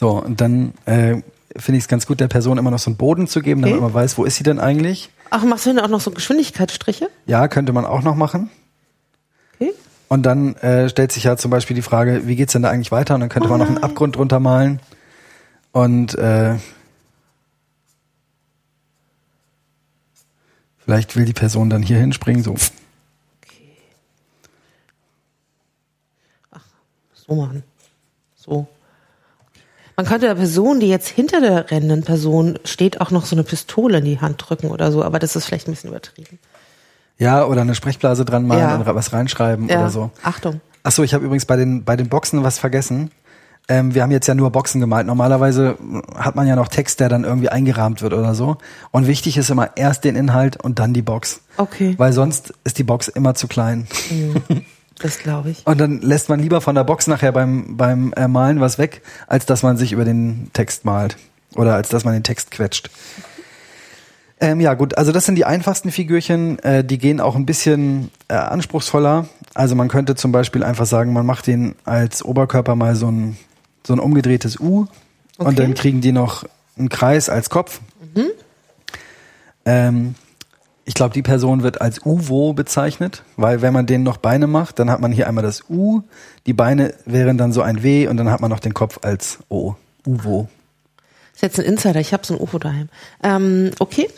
So, 0.00 0.10
und 0.22 0.40
dann 0.40 0.72
äh, 0.86 1.16
finde 1.56 1.76
ich 1.78 1.84
es 1.84 1.88
ganz 1.88 2.06
gut, 2.06 2.20
der 2.20 2.28
Person 2.28 2.56
immer 2.56 2.70
noch 2.70 2.78
so 2.78 2.88
einen 2.88 2.96
Boden 2.96 3.26
zu 3.28 3.42
geben, 3.42 3.60
damit 3.60 3.74
Okay. 3.76 3.82
man 3.84 3.92
weiß, 3.92 4.16
wo 4.16 4.24
ist 4.24 4.36
sie 4.36 4.44
denn 4.44 4.58
eigentlich. 4.58 5.10
Ach, 5.28 5.44
machst 5.44 5.66
du 5.66 5.70
hinten 5.70 5.84
auch 5.84 5.88
noch 5.90 6.00
so 6.00 6.10
Geschwindigkeitsstriche? 6.10 7.10
Ja, 7.26 7.48
könnte 7.48 7.74
man 7.74 7.84
auch 7.84 8.00
noch 8.02 8.14
machen. 8.14 8.48
Okay. 10.08 10.14
Und 10.14 10.22
dann 10.24 10.56
äh, 10.56 10.88
stellt 10.88 11.12
sich 11.12 11.24
ja 11.24 11.36
zum 11.36 11.50
Beispiel 11.50 11.76
die 11.76 11.82
Frage, 11.82 12.26
wie 12.26 12.36
geht's 12.36 12.54
denn 12.54 12.62
da 12.62 12.70
eigentlich 12.70 12.90
weiter? 12.92 13.14
Und 13.14 13.20
dann 13.20 13.28
könnte 13.28 13.48
Oh 13.48 13.50
man 13.50 13.60
noch 13.60 13.66
einen 13.66 13.74
nein. 13.76 13.84
Abgrund 13.84 14.16
drunter 14.16 14.40
malen. 14.40 14.80
Und 15.72 16.14
äh, 16.16 16.56
vielleicht 20.78 21.14
will 21.14 21.26
die 21.26 21.34
Person 21.34 21.68
dann 21.68 21.82
hier 21.82 21.98
hinspringen, 21.98 22.42
so. 22.42 22.56
So 27.12 27.34
machen. 27.34 27.62
So. 28.34 28.66
Man 29.96 30.06
könnte 30.06 30.26
der 30.26 30.36
Person, 30.36 30.80
die 30.80 30.88
jetzt 30.88 31.08
hinter 31.08 31.40
der 31.40 31.70
rennenden 31.70 32.04
Person 32.04 32.58
steht, 32.64 33.00
auch 33.02 33.10
noch 33.10 33.26
so 33.26 33.36
eine 33.36 33.42
Pistole 33.42 33.98
in 33.98 34.04
die 34.04 34.20
Hand 34.20 34.42
drücken 34.48 34.70
oder 34.70 34.90
so, 34.92 35.04
aber 35.04 35.18
das 35.18 35.36
ist 35.36 35.44
vielleicht 35.44 35.68
ein 35.68 35.72
bisschen 35.72 35.90
übertrieben. 35.90 36.38
Ja, 37.18 37.44
oder 37.44 37.62
eine 37.62 37.74
Sprechblase 37.74 38.24
dran 38.24 38.46
malen 38.46 38.60
Ja. 38.60 38.76
und 38.76 38.86
was 38.86 39.12
reinschreiben 39.12 39.68
Ja, 39.68 39.80
oder 39.80 39.90
so. 39.90 40.10
Achtung. 40.22 40.60
Achso, 40.82 41.02
ich 41.02 41.14
habe 41.14 41.24
übrigens 41.24 41.44
bei 41.46 41.56
den, 41.56 41.84
bei 41.84 41.96
den 41.96 42.08
Boxen 42.08 42.44
was 42.44 42.58
vergessen. 42.58 43.10
Ähm, 43.70 43.94
wir 43.94 44.02
haben 44.02 44.10
jetzt 44.12 44.26
ja 44.26 44.34
nur 44.34 44.50
Boxen 44.50 44.80
gemalt. 44.80 45.06
Normalerweise 45.06 45.76
hat 46.16 46.36
man 46.36 46.46
ja 46.46 46.56
noch 46.56 46.68
Text, 46.68 47.00
der 47.00 47.08
dann 47.10 47.24
irgendwie 47.24 47.50
eingerahmt 47.50 48.00
wird 48.00 48.14
oder 48.14 48.34
so. 48.34 48.56
Und 48.92 49.06
wichtig 49.06 49.36
ist 49.36 49.50
immer 49.50 49.76
erst 49.76 50.04
den 50.04 50.16
Inhalt 50.16 50.56
und 50.62 50.78
dann 50.78 50.94
die 50.94 51.02
Box. 51.02 51.40
Okay. 51.58 51.94
Weil 51.98 52.12
sonst 52.14 52.54
ist 52.64 52.78
die 52.78 52.84
Box 52.84 53.08
immer 53.08 53.34
zu 53.34 53.46
klein. 53.48 53.86
Das 55.00 55.20
glaube 55.20 55.50
ich. 55.50 55.64
Und 55.64 55.78
dann 55.80 56.00
lässt 56.00 56.28
man 56.28 56.40
lieber 56.40 56.60
von 56.60 56.74
der 56.74 56.82
Box 56.82 57.06
nachher 57.06 57.30
beim, 57.30 57.76
beim 57.76 58.12
äh, 58.16 58.26
Malen 58.26 58.60
was 58.60 58.78
weg, 58.78 59.02
als 59.28 59.46
dass 59.46 59.62
man 59.62 59.76
sich 59.76 59.92
über 59.92 60.04
den 60.04 60.50
Text 60.54 60.84
malt. 60.84 61.16
Oder 61.54 61.74
als 61.76 61.88
dass 61.88 62.04
man 62.04 62.14
den 62.14 62.24
Text 62.24 62.50
quetscht. 62.50 62.90
Ähm, 64.40 64.60
ja, 64.60 64.74
gut, 64.74 64.96
also 64.96 65.10
das 65.10 65.26
sind 65.26 65.34
die 65.34 65.44
einfachsten 65.44 65.90
Figürchen, 65.90 66.58
äh, 66.60 66.84
die 66.84 66.98
gehen 66.98 67.20
auch 67.20 67.34
ein 67.34 67.44
bisschen 67.46 68.10
äh, 68.28 68.34
anspruchsvoller. 68.34 69.26
Also 69.54 69.74
man 69.74 69.88
könnte 69.88 70.14
zum 70.14 70.30
Beispiel 70.30 70.62
einfach 70.62 70.86
sagen, 70.86 71.12
man 71.12 71.26
macht 71.26 71.46
den 71.48 71.74
als 71.84 72.24
Oberkörper 72.24 72.76
mal 72.76 72.94
so 72.94 73.10
ein, 73.10 73.36
so 73.84 73.92
ein 73.94 73.98
umgedrehtes 73.98 74.60
U 74.60 74.86
Okay. 75.38 75.48
und 75.48 75.58
dann 75.60 75.74
kriegen 75.74 76.00
die 76.00 76.10
noch 76.10 76.44
einen 76.76 76.88
Kreis 76.88 77.28
als 77.28 77.48
Kopf. 77.48 77.80
Ähm, 79.64 80.14
ich 80.84 80.94
glaube, 80.94 81.14
die 81.14 81.22
Person 81.22 81.62
wird 81.62 81.80
als 81.80 82.04
Uwo 82.04 82.54
bezeichnet, 82.54 83.22
weil 83.36 83.62
wenn 83.62 83.72
man 83.72 83.86
denen 83.86 84.02
noch 84.02 84.16
Beine 84.16 84.46
macht, 84.46 84.78
dann 84.78 84.90
hat 84.90 85.00
man 85.00 85.12
hier 85.12 85.28
einmal 85.28 85.44
das 85.44 85.68
U, 85.68 86.02
die 86.46 86.54
Beine 86.54 86.94
wären 87.04 87.38
dann 87.38 87.52
so 87.52 87.62
ein 87.62 87.82
W 87.82 88.08
und 88.08 88.16
dann 88.16 88.30
hat 88.30 88.40
man 88.40 88.50
noch 88.50 88.58
den 88.58 88.74
Kopf 88.74 88.98
als 89.02 89.38
O. 89.48 89.74
Uwo. 90.06 90.48
Ist 91.38 91.42
jetzt 91.42 91.58
ein 91.60 91.64
Insider, 91.66 92.00
ich 92.00 92.12
habe 92.12 92.26
so 92.26 92.34
ein 92.34 92.40
UFO 92.40 92.58
daheim. 92.58 92.88
Ähm, 93.22 93.70
okay, 93.78 94.08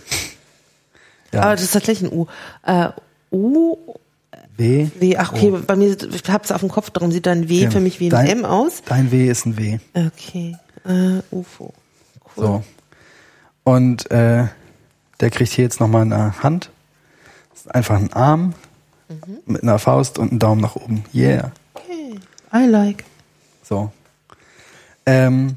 Ja. 1.32 1.42
aber 1.42 1.52
das 1.52 1.62
ist 1.62 1.72
tatsächlich 1.72 2.10
ein 2.10 2.16
U. 2.18 2.26
Äh, 2.64 2.88
U, 3.30 3.76
w. 4.56 4.88
W, 4.98 5.16
ach 5.16 5.32
okay, 5.32 5.50
bei 5.50 5.76
mir, 5.76 5.96
ich 6.12 6.22
hab's 6.30 6.50
auf 6.50 6.60
dem 6.60 6.68
Kopf, 6.70 6.90
darum 6.90 7.12
sieht 7.12 7.26
dann 7.26 7.48
W 7.48 7.62
Ja. 7.64 7.70
für 7.70 7.80
mich 7.80 8.00
wie 8.00 8.06
ein 8.06 8.10
Dein- 8.10 8.26
M 8.26 8.44
aus. 8.44 8.82
Dein 8.86 9.10
W 9.12 9.28
ist 9.28 9.46
ein 9.46 9.56
W. 9.58 9.78
Okay, 9.94 10.56
äh, 10.86 11.20
UFO. 11.30 11.72
Cool. 12.36 12.44
So. 12.44 12.64
Und 13.64 14.10
äh, 14.10 14.46
der 15.20 15.30
kriegt 15.30 15.52
hier 15.52 15.64
jetzt 15.64 15.80
nochmal 15.80 16.02
eine 16.02 16.42
Hand. 16.42 16.70
Das 17.50 17.60
ist 17.60 17.74
einfach 17.74 17.96
ein 17.96 18.12
Arm 18.14 18.54
mit 19.44 19.62
einer 19.62 19.78
Faust 19.78 20.18
und 20.18 20.30
einen 20.30 20.38
Daumen 20.38 20.60
nach 20.62 20.76
oben. 20.76 21.04
Yeah. 21.14 21.52
Okay, 21.74 22.18
I 22.54 22.66
like. 22.66 23.04
So. 23.62 23.92
Ähm, 25.04 25.56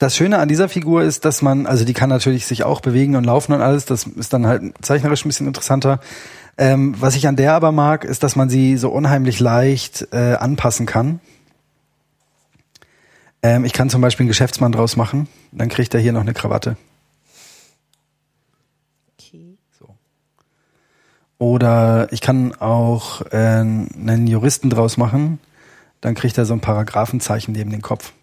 das 0.00 0.16
Schöne 0.16 0.38
an 0.38 0.48
dieser 0.48 0.70
Figur 0.70 1.02
ist, 1.02 1.26
dass 1.26 1.42
man, 1.42 1.66
also 1.66 1.84
die 1.84 1.92
kann 1.92 2.08
natürlich 2.08 2.46
sich 2.46 2.64
auch 2.64 2.80
bewegen 2.80 3.16
und 3.16 3.24
laufen 3.24 3.52
und 3.52 3.60
alles, 3.60 3.84
das 3.84 4.04
ist 4.04 4.32
dann 4.32 4.46
halt 4.46 4.72
zeichnerisch 4.80 5.24
ein 5.24 5.28
bisschen 5.28 5.46
interessanter. 5.46 6.00
Ähm, 6.56 6.94
was 6.98 7.16
ich 7.16 7.28
an 7.28 7.36
der 7.36 7.52
aber 7.52 7.70
mag, 7.70 8.04
ist, 8.04 8.22
dass 8.22 8.34
man 8.34 8.48
sie 8.48 8.78
so 8.78 8.88
unheimlich 8.88 9.40
leicht 9.40 10.08
äh, 10.12 10.36
anpassen 10.36 10.86
kann. 10.86 11.20
Ähm, 13.42 13.66
ich 13.66 13.74
kann 13.74 13.90
zum 13.90 14.00
Beispiel 14.00 14.24
einen 14.24 14.28
Geschäftsmann 14.28 14.72
draus 14.72 14.96
machen, 14.96 15.28
dann 15.52 15.68
kriegt 15.68 15.92
er 15.92 16.00
hier 16.00 16.14
noch 16.14 16.22
eine 16.22 16.32
Krawatte. 16.32 16.78
Okay. 19.18 19.58
Oder 21.36 22.10
ich 22.10 22.22
kann 22.22 22.54
auch 22.54 23.20
äh, 23.32 23.36
einen 23.36 24.26
Juristen 24.26 24.70
draus 24.70 24.96
machen, 24.96 25.40
dann 26.00 26.14
kriegt 26.14 26.38
er 26.38 26.46
so 26.46 26.54
ein 26.54 26.60
Paragraphenzeichen 26.60 27.52
neben 27.52 27.70
den 27.70 27.82
Kopf. 27.82 28.14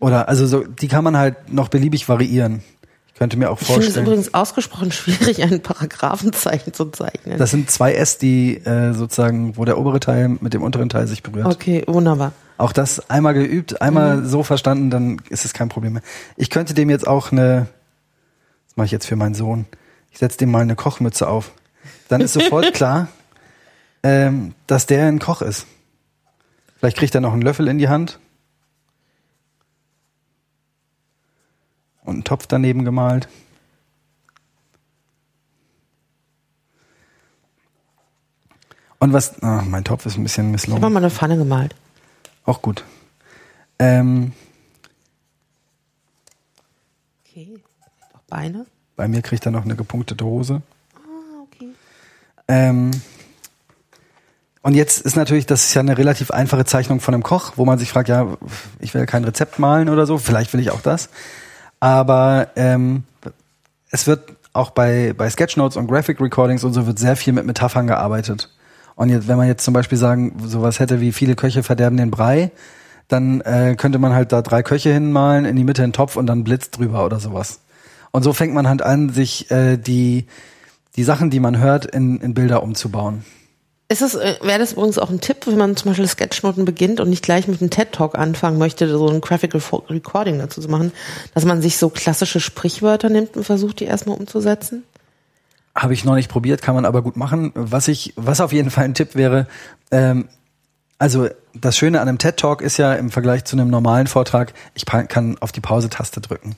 Oder 0.00 0.28
also 0.28 0.46
so, 0.46 0.64
die 0.64 0.88
kann 0.88 1.04
man 1.04 1.16
halt 1.16 1.52
noch 1.52 1.68
beliebig 1.68 2.08
variieren. 2.08 2.62
Ich 3.08 3.14
könnte 3.14 3.36
mir 3.36 3.50
auch 3.50 3.60
Ich 3.60 3.66
finde 3.66 3.80
es 3.80 3.86
vorstellen. 3.86 4.06
übrigens 4.06 4.34
ausgesprochen 4.34 4.92
schwierig, 4.92 5.42
ein 5.42 5.60
Paragraphenzeichen 5.60 6.72
zu 6.72 6.86
zeichnen. 6.86 7.36
Das 7.38 7.50
sind 7.50 7.70
zwei 7.70 7.94
S, 7.94 8.18
die 8.18 8.58
äh, 8.58 8.92
sozusagen, 8.94 9.56
wo 9.56 9.64
der 9.64 9.76
obere 9.78 9.98
Teil 9.98 10.28
mit 10.40 10.54
dem 10.54 10.62
unteren 10.62 10.88
Teil 10.88 11.06
sich 11.08 11.22
berührt. 11.22 11.46
okay, 11.46 11.82
wunderbar. 11.86 12.32
Auch 12.58 12.72
das 12.72 13.08
einmal 13.10 13.34
geübt, 13.34 13.80
einmal 13.82 14.24
so 14.24 14.42
verstanden, 14.42 14.90
dann 14.90 15.20
ist 15.28 15.44
es 15.44 15.52
kein 15.52 15.68
Problem 15.68 15.94
mehr. 15.94 16.02
Ich 16.36 16.50
könnte 16.50 16.74
dem 16.74 16.90
jetzt 16.90 17.06
auch 17.06 17.30
eine, 17.30 17.68
das 18.66 18.76
mache 18.76 18.86
ich 18.86 18.90
jetzt 18.92 19.06
für 19.06 19.14
meinen 19.14 19.34
Sohn, 19.34 19.66
ich 20.10 20.18
setze 20.18 20.38
dem 20.38 20.50
mal 20.50 20.62
eine 20.62 20.74
Kochmütze 20.74 21.28
auf. 21.28 21.52
Dann 22.08 22.20
ist 22.20 22.32
sofort 22.32 22.72
klar, 22.74 23.08
ähm, 24.02 24.54
dass 24.66 24.86
der 24.86 25.06
ein 25.06 25.18
Koch 25.20 25.42
ist. 25.42 25.66
Vielleicht 26.78 26.96
kriegt 26.96 27.14
er 27.14 27.20
noch 27.20 27.32
einen 27.32 27.42
Löffel 27.42 27.68
in 27.68 27.78
die 27.78 27.88
Hand. 27.88 28.18
Und 32.08 32.14
einen 32.14 32.24
Topf 32.24 32.46
daneben 32.46 32.86
gemalt. 32.86 33.28
Und 38.98 39.12
was, 39.12 39.40
ah, 39.42 39.62
mein 39.66 39.84
Topf 39.84 40.06
ist 40.06 40.16
ein 40.16 40.22
bisschen 40.22 40.46
Ich 40.46 40.52
misslungen. 40.52 40.82
habe 40.82 40.92
mal 40.94 41.00
eine 41.00 41.10
Pfanne 41.10 41.36
gemalt. 41.36 41.74
Auch 42.44 42.62
gut. 42.62 42.82
Ähm, 43.78 44.32
Okay. 47.26 47.60
Auch 48.14 48.20
Beine. 48.28 48.64
bei 48.96 49.06
mir 49.06 49.20
kriegt 49.20 49.44
er 49.46 49.52
noch 49.52 49.64
eine 49.64 49.76
gepunktete 49.76 50.24
Hose. 50.24 50.62
Ah, 50.96 51.42
okay. 51.42 51.68
Ähm, 52.48 52.90
und 54.62 54.74
jetzt 54.74 55.00
ist 55.02 55.14
natürlich, 55.14 55.44
das 55.44 55.64
ist 55.66 55.74
ja 55.74 55.82
eine 55.82 55.98
relativ 55.98 56.30
einfache 56.30 56.64
Zeichnung 56.64 57.00
von 57.00 57.12
einem 57.12 57.22
Koch, 57.22 57.52
wo 57.56 57.66
man 57.66 57.78
sich 57.78 57.90
fragt, 57.90 58.08
ja, 58.08 58.38
ich 58.80 58.94
will 58.94 59.04
kein 59.04 59.24
Rezept 59.24 59.58
malen 59.58 59.90
oder 59.90 60.06
so, 60.06 60.16
vielleicht 60.18 60.54
will 60.54 60.60
ich 60.60 60.70
auch 60.70 60.80
das. 60.80 61.10
Aber 61.80 62.48
ähm, 62.56 63.04
es 63.90 64.06
wird 64.06 64.36
auch 64.52 64.70
bei, 64.70 65.14
bei 65.16 65.30
Sketchnotes 65.30 65.76
und 65.76 65.86
Graphic 65.86 66.20
Recordings 66.20 66.64
und 66.64 66.72
so 66.72 66.86
wird 66.86 66.98
sehr 66.98 67.16
viel 67.16 67.32
mit 67.32 67.46
Metaphern 67.46 67.86
gearbeitet. 67.86 68.50
Und 68.96 69.10
jetzt, 69.10 69.28
wenn 69.28 69.36
man 69.36 69.46
jetzt 69.46 69.64
zum 69.64 69.74
Beispiel 69.74 69.98
sagen, 69.98 70.36
sowas 70.44 70.80
hätte 70.80 71.00
wie 71.00 71.12
viele 71.12 71.36
Köche 71.36 71.62
verderben 71.62 71.96
den 71.96 72.10
Brei, 72.10 72.50
dann 73.06 73.40
äh, 73.42 73.76
könnte 73.76 73.98
man 73.98 74.12
halt 74.12 74.32
da 74.32 74.42
drei 74.42 74.62
Köche 74.62 74.92
hinmalen, 74.92 75.44
in 75.44 75.56
die 75.56 75.64
Mitte 75.64 75.82
einen 75.82 75.92
Topf 75.92 76.16
und 76.16 76.26
dann 76.26 76.44
Blitz 76.44 76.70
drüber 76.70 77.04
oder 77.04 77.20
sowas. 77.20 77.60
Und 78.10 78.22
so 78.22 78.32
fängt 78.32 78.54
man 78.54 78.68
halt 78.68 78.82
an, 78.82 79.10
sich 79.10 79.50
äh, 79.50 79.76
die, 79.76 80.26
die 80.96 81.04
Sachen, 81.04 81.30
die 81.30 81.40
man 81.40 81.58
hört, 81.58 81.86
in, 81.86 82.20
in 82.20 82.34
Bilder 82.34 82.62
umzubauen. 82.62 83.24
Ist 83.90 84.02
es, 84.02 84.14
äh, 84.14 84.36
wäre 84.42 84.58
das 84.58 84.72
übrigens 84.72 84.98
auch 84.98 85.08
ein 85.08 85.20
Tipp, 85.20 85.46
wenn 85.46 85.56
man 85.56 85.74
zum 85.74 85.90
Beispiel 85.90 86.06
Sketchnoten 86.06 86.66
beginnt 86.66 87.00
und 87.00 87.08
nicht 87.08 87.24
gleich 87.24 87.48
mit 87.48 87.60
einem 87.60 87.70
TED-Talk 87.70 88.18
anfangen 88.18 88.58
möchte, 88.58 88.88
so 88.88 89.08
ein 89.08 89.22
Graphical 89.22 89.62
Recording 89.88 90.38
dazu 90.38 90.60
zu 90.60 90.68
machen, 90.68 90.92
dass 91.34 91.46
man 91.46 91.62
sich 91.62 91.78
so 91.78 91.88
klassische 91.88 92.40
Sprichwörter 92.40 93.08
nimmt 93.08 93.36
und 93.36 93.44
versucht, 93.44 93.80
die 93.80 93.84
erstmal 93.84 94.18
umzusetzen? 94.18 94.84
Habe 95.74 95.94
ich 95.94 96.04
noch 96.04 96.16
nicht 96.16 96.30
probiert, 96.30 96.60
kann 96.60 96.74
man 96.74 96.84
aber 96.84 97.00
gut 97.00 97.16
machen. 97.16 97.52
Was 97.54 97.88
ich, 97.88 98.12
was 98.16 98.40
auf 98.42 98.52
jeden 98.52 98.70
Fall 98.70 98.84
ein 98.84 98.94
Tipp 98.94 99.14
wäre, 99.14 99.46
ähm, 99.90 100.28
Also 100.98 101.28
das 101.54 101.76
Schöne 101.78 102.00
an 102.00 102.08
einem 102.08 102.18
TED 102.18 102.36
Talk 102.36 102.60
ist 102.60 102.76
ja 102.76 102.92
im 102.94 103.10
Vergleich 103.10 103.44
zu 103.44 103.56
einem 103.56 103.70
normalen 103.70 104.08
Vortrag, 104.08 104.52
ich 104.74 104.84
kann 104.84 105.38
auf 105.38 105.52
die 105.52 105.60
Pause-Taste 105.60 106.20
drücken. 106.20 106.56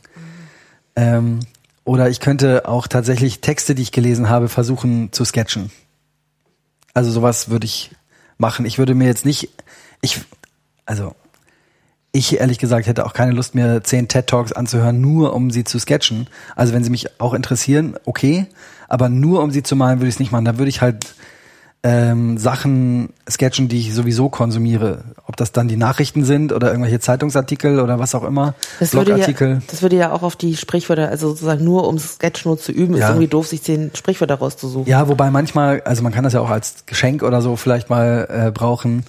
Ähm, 0.97 1.41
oder 1.85 2.09
ich 2.09 2.21
könnte 2.21 2.67
auch 2.67 2.87
tatsächlich 2.87 3.41
Texte, 3.41 3.75
die 3.75 3.83
ich 3.83 3.93
gelesen 3.93 4.29
habe, 4.29 4.49
versuchen 4.49 5.13
zu 5.13 5.25
sketchen. 5.25 5.71
Also 6.95 7.11
sowas 7.11 7.51
würde 7.51 7.67
ich 7.67 7.91
machen. 8.39 8.65
Ich 8.67 8.79
würde 8.79 8.95
mir 8.95 9.07
jetzt 9.07 9.25
nicht, 9.25 9.51
ich, 10.01 10.21
also 10.87 11.15
ich 12.13 12.41
ehrlich 12.41 12.59
gesagt 12.59 12.87
hätte 12.87 13.07
auch 13.07 13.13
keine 13.13 13.33
Lust, 13.33 13.55
mir 13.55 13.83
zehn 13.83 14.09
TED 14.09 14.27
Talks 14.27 14.53
anzuhören, 14.53 15.01
nur 15.01 15.35
um 15.35 15.51
sie 15.51 15.65
zu 15.65 15.79
sketchen. 15.79 16.29
Also 16.57 16.73
wenn 16.73 16.83
sie 16.83 16.91
mich 16.91 17.21
auch 17.21 17.35
interessieren, 17.35 17.97
okay, 18.05 18.47
aber 18.89 19.09
nur 19.09 19.43
um 19.43 19.51
sie 19.51 19.63
zu 19.63 19.77
malen, 19.77 20.01
würde 20.01 20.09
ich 20.09 20.17
es 20.17 20.21
nicht 20.21 20.33
machen. 20.33 20.45
Da 20.45 20.59
würde 20.59 20.71
ich 20.71 20.81
halt 20.81 21.15
ähm, 21.83 22.37
Sachen 22.37 23.09
sketchen, 23.29 23.69
die 23.69 23.79
ich 23.79 23.95
sowieso 23.95 24.29
konsumiere. 24.29 25.05
Ob 25.27 25.37
das 25.37 25.53
dann 25.53 25.67
die 25.67 25.77
Nachrichten 25.77 26.25
sind 26.25 26.53
oder 26.53 26.69
irgendwelche 26.69 27.01
Zeitungsartikel 27.01 27.81
oder 27.81 27.99
was 27.99 28.15
auch 28.15 28.25
immer, 28.25 28.55
Das 28.81 28.93
würde, 28.93 29.13
ja, 29.13 29.17
Blogartikel. 29.17 29.63
das 29.69 29.81
würde 29.81 29.97
ja 29.97 30.13
auch 30.13 30.23
auf 30.23 30.37
die 30.37 30.57
Sprichwörter, 30.57 31.09
also 31.09 31.31
sozusagen 31.31 31.65
nur 31.65 31.89
um 31.89 31.99
Sketchnote 31.99 32.61
zu 32.63 32.73
üben, 32.73 32.95
ist 32.95 33.01
Ja. 33.01 33.09
irgendwie 33.11 33.29
doof, 33.29 33.47
sich 33.47 33.63
zehn 33.63 33.91
Sprichwörter 33.95 34.35
rauszusuchen. 34.35 34.87
Ja, 34.91 35.09
wobei 35.09 35.31
manchmal, 35.31 35.81
also 35.87 36.03
man 36.03 36.13
kann 36.13 36.25
das 36.25 36.35
ja 36.35 36.41
auch 36.41 36.51
als 36.51 36.85
Geschenk 36.85 37.23
oder 37.23 37.41
so 37.41 37.57
vielleicht 37.57 37.89
mal 37.89 38.29
äh, 38.29 38.51
brauchen. 38.51 39.05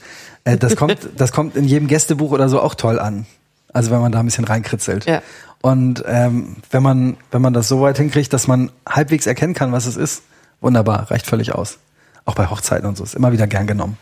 Äh, 0.45 0.57
das 0.57 0.77
kommt, 0.77 0.98
das 1.18 1.34
kommt 1.34 1.57
in 1.57 1.65
jedem 1.65 1.88
Gästebuch 1.89 2.31
oder 2.31 2.48
so 2.48 2.61
auch 2.61 2.76
toll 2.76 2.99
an. 2.99 3.26
Also 3.73 3.91
wenn 3.91 3.99
man 3.99 4.14
da 4.14 4.19
ein 4.19 4.26
bisschen 4.26 4.45
reinkritzelt. 4.45 5.06
Ja. 5.06 5.22
Und 5.61 6.03
ähm, 6.07 6.56
wenn 6.72 6.84
man, 6.84 7.18
wenn 7.31 7.41
man 7.41 7.53
das 7.53 7.68
so 7.68 7.81
weit 7.81 7.98
hinkriegt, 7.98 8.31
dass 8.31 8.48
man 8.48 8.72
halbwegs 8.88 9.27
erkennen 9.27 9.53
kann, 9.53 9.72
was 9.73 9.85
es 9.85 9.98
ist, 9.98 10.23
wunderbar, 10.61 11.11
reicht 11.11 11.27
völlig 11.27 11.53
aus. 11.53 11.77
Auch 12.26 12.35
bei 12.35 12.48
Hochzeiten 12.48 12.88
und 12.88 12.98
so 12.98 13.03
ist 13.03 13.15
immer 13.15 13.31
wieder 13.31 13.48
gern 13.48 13.68
genommen. 13.68 13.98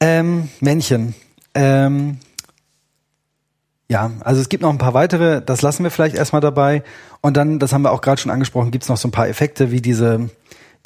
Ähm, 0.00 0.48
Männchen. 0.60 1.14
Ähm, 1.54 2.18
ja, 3.88 4.10
also 4.20 4.40
es 4.40 4.48
gibt 4.48 4.62
noch 4.62 4.70
ein 4.70 4.78
paar 4.78 4.94
weitere, 4.94 5.40
das 5.40 5.62
lassen 5.62 5.84
wir 5.84 5.90
vielleicht 5.90 6.16
erstmal 6.16 6.40
dabei. 6.40 6.82
Und 7.20 7.36
dann, 7.36 7.58
das 7.58 7.72
haben 7.72 7.82
wir 7.82 7.92
auch 7.92 8.00
gerade 8.00 8.20
schon 8.20 8.32
angesprochen, 8.32 8.70
gibt's 8.70 8.88
noch 8.88 8.96
so 8.96 9.08
ein 9.08 9.12
paar 9.12 9.28
Effekte 9.28 9.70
wie 9.70 9.80
diese, 9.80 10.28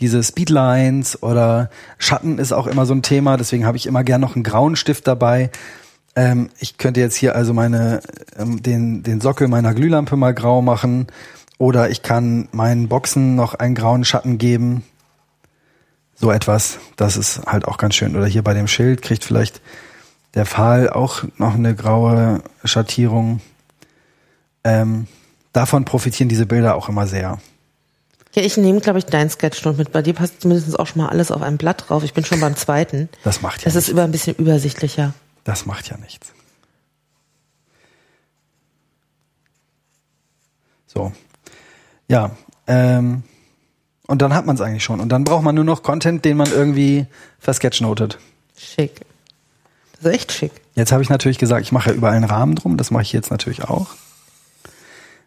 diese 0.00 0.22
Speedlines 0.22 1.22
oder 1.22 1.70
Schatten 1.98 2.38
ist 2.38 2.52
auch 2.52 2.66
immer 2.66 2.86
so 2.86 2.94
ein 2.94 3.02
Thema, 3.02 3.36
deswegen 3.36 3.66
habe 3.66 3.76
ich 3.76 3.86
immer 3.86 4.04
gern 4.04 4.20
noch 4.20 4.34
einen 4.34 4.44
grauen 4.44 4.76
Stift 4.76 5.06
dabei. 5.06 5.50
Ähm, 6.14 6.50
ich 6.58 6.76
könnte 6.76 7.00
jetzt 7.00 7.16
hier 7.16 7.34
also 7.34 7.54
meine, 7.54 8.00
ähm, 8.36 8.62
den, 8.62 9.02
den 9.02 9.20
Sockel 9.20 9.48
meiner 9.48 9.74
Glühlampe 9.74 10.16
mal 10.16 10.34
grau 10.34 10.60
machen 10.60 11.06
oder 11.58 11.90
ich 11.90 12.02
kann 12.02 12.48
meinen 12.52 12.88
Boxen 12.88 13.34
noch 13.34 13.54
einen 13.54 13.74
grauen 13.74 14.04
Schatten 14.04 14.38
geben. 14.38 14.82
So 16.20 16.30
etwas, 16.30 16.78
das 16.96 17.16
ist 17.16 17.40
halt 17.46 17.64
auch 17.66 17.78
ganz 17.78 17.94
schön. 17.94 18.14
Oder 18.14 18.26
hier 18.26 18.42
bei 18.42 18.52
dem 18.52 18.68
Schild 18.68 19.00
kriegt 19.00 19.24
vielleicht 19.24 19.60
der 20.34 20.44
Pfahl 20.44 20.90
auch 20.90 21.24
noch 21.38 21.54
eine 21.54 21.74
graue 21.74 22.42
Schattierung. 22.62 23.40
Ähm, 24.62 25.06
davon 25.54 25.86
profitieren 25.86 26.28
diese 26.28 26.44
Bilder 26.44 26.74
auch 26.76 26.88
immer 26.90 27.06
sehr. 27.06 27.38
Ja, 28.34 28.42
ich 28.42 28.56
nehme, 28.58 28.80
glaube 28.80 28.98
ich, 28.98 29.06
dein 29.06 29.30
Sketchnote 29.30 29.78
mit. 29.78 29.92
Bei 29.92 30.02
dir 30.02 30.12
passt 30.14 30.42
zumindest 30.42 30.78
auch 30.78 30.86
schon 30.86 31.02
mal 31.02 31.08
alles 31.08 31.32
auf 31.32 31.40
einem 31.42 31.56
Blatt 31.56 31.88
drauf. 31.88 32.04
Ich 32.04 32.12
bin 32.14 32.24
schon 32.24 32.38
beim 32.38 32.54
zweiten. 32.54 33.08
Das 33.24 33.40
macht 33.42 33.62
ja 33.62 33.64
Das 33.64 33.74
ist 33.74 33.84
nichts. 33.84 33.88
über 33.92 34.04
ein 34.04 34.12
bisschen 34.12 34.36
übersichtlicher. 34.36 35.14
Das 35.44 35.64
macht 35.66 35.88
ja 35.88 35.96
nichts. 35.96 36.32
So. 40.86 41.12
Ja, 42.08 42.30
ähm, 42.66 43.22
und 44.10 44.20
dann 44.22 44.34
hat 44.34 44.44
man 44.44 44.56
es 44.56 44.60
eigentlich 44.60 44.82
schon. 44.82 44.98
Und 44.98 45.10
dann 45.10 45.22
braucht 45.22 45.44
man 45.44 45.54
nur 45.54 45.62
noch 45.62 45.84
Content, 45.84 46.24
den 46.24 46.36
man 46.36 46.50
irgendwie 46.50 47.06
versketchnotet. 47.38 48.18
Schick. 48.58 49.02
Das 49.92 50.06
ist 50.06 50.12
echt 50.12 50.32
schick. 50.32 50.50
Jetzt 50.74 50.90
habe 50.90 51.00
ich 51.04 51.08
natürlich 51.08 51.38
gesagt, 51.38 51.62
ich 51.62 51.70
mache 51.70 51.90
ja 51.90 51.96
überall 51.96 52.16
einen 52.16 52.24
Rahmen 52.24 52.56
drum. 52.56 52.76
Das 52.76 52.90
mache 52.90 53.04
ich 53.04 53.12
jetzt 53.12 53.30
natürlich 53.30 53.62
auch. 53.62 53.86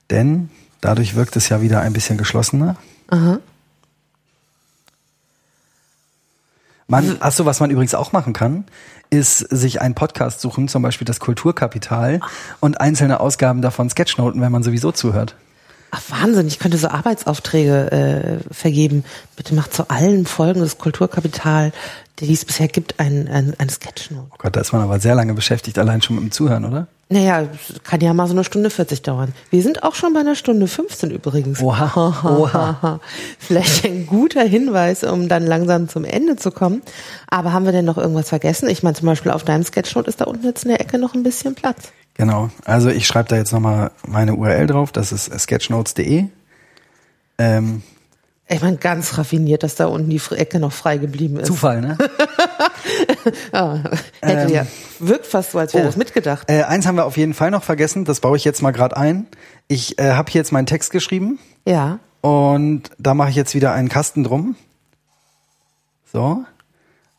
Denn 0.10 0.50
dadurch 0.82 1.16
wirkt 1.16 1.38
es 1.38 1.48
ja 1.48 1.62
wieder 1.62 1.80
ein 1.80 1.94
bisschen 1.94 2.18
geschlossener. 2.18 2.76
Aha. 3.08 3.40
Man, 6.88 7.16
ach 7.22 7.32
so, 7.32 7.46
was 7.46 7.62
man 7.62 7.72
übrigens 7.72 7.96
auch 7.96 8.12
machen 8.12 8.34
kann, 8.34 8.66
ist 9.10 9.38
sich 9.38 9.80
einen 9.80 9.96
Podcast 9.96 10.42
suchen, 10.42 10.68
zum 10.68 10.84
Beispiel 10.84 11.06
das 11.06 11.22
Kulturkapital 11.22 12.20
und 12.60 12.82
einzelne 12.82 13.22
Ausgaben 13.22 13.62
davon 13.62 13.90
sketchnoten, 13.90 14.42
wenn 14.42 14.52
man 14.52 14.62
sowieso 14.62 14.92
zuhört. 14.92 15.38
Ach 15.96 16.02
Wahnsinn, 16.10 16.48
ich 16.48 16.58
könnte 16.58 16.80
so 16.80 16.88
Arbeitsaufträge 16.88 17.92
äh, 17.92 18.54
vergeben. 18.54 19.04
Bitte 19.36 19.54
macht 19.54 19.76
zu 19.76 19.92
allen 19.92 20.26
Folgen 20.26 20.62
des 20.62 20.80
Kulturkapital, 20.80 21.72
die 22.18 22.34
es 22.34 22.46
bisher 22.46 22.68
gibt, 22.68 23.00
ein, 23.00 23.28
ein, 23.28 23.54
ein 23.60 23.70
Sketchnote. 23.70 24.26
Oh 24.32 24.36
Gott, 24.40 24.56
da 24.56 24.62
ist 24.62 24.74
man 24.74 24.82
aber 24.82 25.00
sehr 25.00 25.14
lange 25.14 25.36
beschäftigt, 25.36 25.78
allein 25.78 26.02
schon 26.02 26.16
mit 26.16 26.26
dem 26.26 26.32
Zuhören, 26.32 26.66
oder? 26.66 26.88
Naja, 27.14 27.48
kann 27.84 28.02
ja 28.02 28.12
mal 28.12 28.26
so 28.26 28.34
eine 28.34 28.44
Stunde 28.44 28.72
40 28.72 29.04
dauern. 29.04 29.36
Wir 29.52 29.62
sind 29.62 29.84
auch 29.84 29.94
schon 29.94 30.14
bei 30.14 30.22
einer 30.22 30.34
Stunde 30.34 30.68
15 30.68 31.12
übrigens. 31.12 31.62
Oha, 31.62 32.24
oha. 32.24 33.00
Vielleicht 33.38 33.86
ein 33.86 34.08
guter 34.08 34.42
Hinweis, 34.42 35.04
um 35.04 35.30
dann 35.30 35.46
langsam 35.46 35.88
zum 35.88 36.06
Ende 36.06 36.38
zu 36.38 36.50
kommen. 36.50 36.82
Aber 37.30 37.54
haben 37.54 37.66
wir 37.66 37.72
denn 37.72 37.86
noch 37.86 38.00
irgendwas 38.00 38.30
vergessen? 38.30 38.68
Ich 38.68 38.82
meine, 38.82 38.96
zum 38.96 39.06
Beispiel 39.06 39.32
auf 39.32 39.44
deinem 39.44 39.64
Sketchnote 39.64 40.10
ist 40.10 40.22
da 40.22 40.26
unten 40.26 40.44
jetzt 40.44 40.64
in 40.64 40.70
der 40.70 40.82
Ecke 40.82 40.98
noch 40.98 41.14
ein 41.14 41.22
bisschen 41.22 41.54
Platz. 41.54 41.90
Genau. 42.16 42.50
Also 42.66 42.90
ich 42.90 43.06
schreibe 43.06 43.30
da 43.30 43.36
jetzt 43.36 43.54
nochmal 43.54 43.92
meine 44.08 44.34
URL 44.34 44.66
drauf, 44.66 44.92
das 44.92 45.12
ist 45.12 45.40
sketchnotes.de. 45.40 46.26
Ähm, 47.38 47.84
Ich 48.50 48.62
meine, 48.62 48.78
ganz 48.78 49.18
raffiniert, 49.18 49.64
dass 49.64 49.76
da 49.76 49.86
unten 49.88 50.10
die 50.10 50.22
Ecke 50.32 50.60
noch 50.60 50.74
frei 50.74 50.98
geblieben 50.98 51.38
ist. 51.38 51.48
Zufall, 51.48 51.80
ne? 51.82 51.98
Hätte 54.22 54.54
ja, 54.54 54.68
wirkt 55.00 55.26
fast 55.26 55.52
so, 55.52 55.60
als 55.60 55.74
wäre 55.74 55.84
oh. 55.84 55.88
das 55.88 55.96
mitgedacht. 55.96 56.50
Äh, 56.50 56.64
eins 56.64 56.86
haben 56.86 56.96
wir 56.96 57.06
auf 57.06 57.16
jeden 57.16 57.34
Fall 57.34 57.52
noch 57.52 57.64
vergessen, 57.64 58.04
das 58.04 58.20
baue 58.20 58.36
ich 58.36 58.44
jetzt 58.44 58.62
mal 58.62 58.72
gerade 58.72 58.98
ein. 58.98 59.28
Ich 59.68 59.98
äh, 59.98 60.12
habe 60.12 60.30
hier 60.30 60.40
jetzt 60.40 60.52
meinen 60.52 60.66
Text 60.66 60.92
geschrieben 60.92 61.40
Ja. 61.66 62.00
und 62.22 62.84
da 62.98 63.14
mache 63.14 63.30
ich 63.30 63.36
jetzt 63.36 63.56
wieder 63.56 63.72
einen 63.72 63.88
Kasten 63.90 64.24
drum. 64.26 64.56
So. 66.12 66.44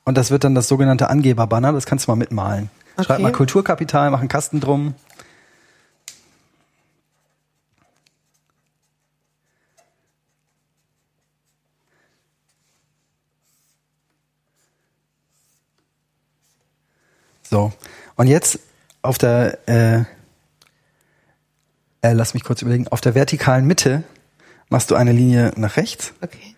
Und 0.05 0.19
das 0.19 0.31
wird 0.31 0.45
dann 0.45 0.55
das 0.55 0.69
sogenannte 0.69 1.09
Angeberbanner, 1.09 1.73
das 1.73 1.87
kannst 1.87 2.07
du 2.07 2.11
mal 2.11 2.17
mitmalen. 2.17 2.71
Schreib 2.97 3.11
Okay. 3.17 3.23
mal 3.23 3.33
Kulturkapital, 3.33 4.11
mach 4.11 4.21
einen 4.21 4.29
Kasten 4.29 4.61
drum. 4.61 4.95
So. 17.55 17.73
Und 18.17 18.27
jetzt 18.27 18.59
auf 19.03 19.17
der, 19.17 19.59
äh, 19.69 20.01
äh, 22.03 22.13
lass 22.13 22.35
mich 22.35 22.43
kurz 22.43 22.63
überlegen, 22.63 22.89
auf 22.89 23.01
der 23.01 23.15
vertikalen 23.15 23.65
Mitte 23.65 24.03
machst 24.71 24.91
du 24.91 24.97
eine 24.97 25.13
Linie 25.13 25.53
nach 25.55 25.77
rechts 25.77 26.13
Okay. 26.21 26.57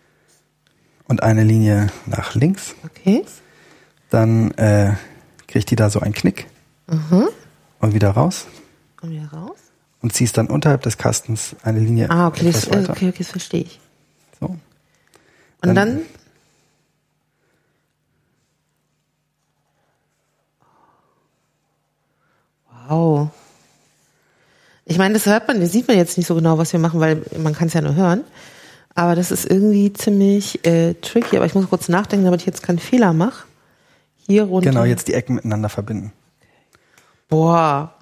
und 1.06 1.22
eine 1.22 1.44
Linie 1.44 1.88
nach 2.06 2.34
links. 2.34 2.74
Okay. 2.82 3.26
Dann 4.08 4.52
äh, 4.52 4.94
kriegt 5.48 5.70
die 5.70 5.76
da 5.76 5.90
so 5.90 6.00
einen 6.00 6.14
Knick 6.14 6.46
und 6.86 7.92
wieder 7.92 8.10
raus 8.12 8.46
Komm 8.96 9.10
wieder 9.10 9.28
raus. 9.30 9.58
und 10.00 10.14
ziehst 10.14 10.38
dann 10.38 10.46
unterhalb 10.46 10.80
des 10.80 10.96
Kastens 10.96 11.56
eine 11.62 11.80
Linie 11.80 12.08
Ah, 12.08 12.28
okay, 12.28 12.50
das, 12.50 12.68
äh, 12.68 12.86
okay, 12.88 13.08
okay, 13.10 13.14
das 13.18 13.28
verstehe 13.28 13.62
ich. 13.64 13.80
So. 14.40 14.46
Und 15.62 15.74
Dann- 15.74 16.00
Wow. 22.88 23.30
Ich 24.84 24.98
meine, 24.98 25.14
das 25.14 25.26
hört 25.26 25.48
man, 25.48 25.60
das 25.60 25.72
sieht 25.72 25.88
man 25.88 25.96
jetzt 25.96 26.16
nicht 26.16 26.26
so 26.26 26.34
genau, 26.34 26.58
was 26.58 26.72
wir 26.72 26.80
machen, 26.80 27.00
weil 27.00 27.22
man 27.38 27.54
kann 27.54 27.68
es 27.68 27.74
ja 27.74 27.80
nur 27.80 27.94
hören. 27.96 28.24
Aber 28.94 29.14
das 29.14 29.30
ist 29.30 29.44
irgendwie 29.44 29.92
ziemlich 29.92 30.64
äh, 30.64 30.94
tricky. 30.94 31.36
Aber 31.36 31.44
ich 31.44 31.54
muss 31.54 31.68
kurz 31.68 31.88
nachdenken, 31.88 32.24
damit 32.24 32.40
ich 32.40 32.46
jetzt 32.46 32.62
keinen 32.62 32.78
Fehler 32.78 33.12
mache. 33.12 33.44
Hier 34.26 34.44
runter. 34.44 34.70
Genau, 34.70 34.84
jetzt 34.84 35.08
die 35.08 35.14
Ecken 35.14 35.34
miteinander 35.34 35.68
verbinden. 35.68 36.12
Boah, 37.28 37.92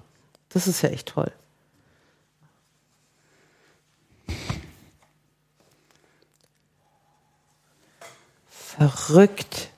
das 0.49 0.67
ist 0.67 0.81
ja 0.81 0.89
echt 0.89 1.09
toll. 1.09 1.31
Verrückt. 8.49 9.69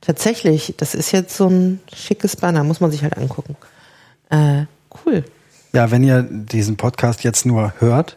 Tatsächlich, 0.00 0.74
das 0.76 0.94
ist 0.94 1.12
jetzt 1.12 1.36
so 1.36 1.48
ein 1.48 1.80
schickes 1.92 2.36
Banner, 2.36 2.64
muss 2.64 2.80
man 2.80 2.90
sich 2.90 3.02
halt 3.02 3.16
angucken. 3.16 3.56
Äh, 4.32 4.64
cool. 5.04 5.24
Ja, 5.72 5.90
wenn 5.90 6.02
ihr 6.02 6.22
diesen 6.22 6.76
Podcast 6.76 7.22
jetzt 7.22 7.46
nur 7.46 7.74
hört, 7.78 8.16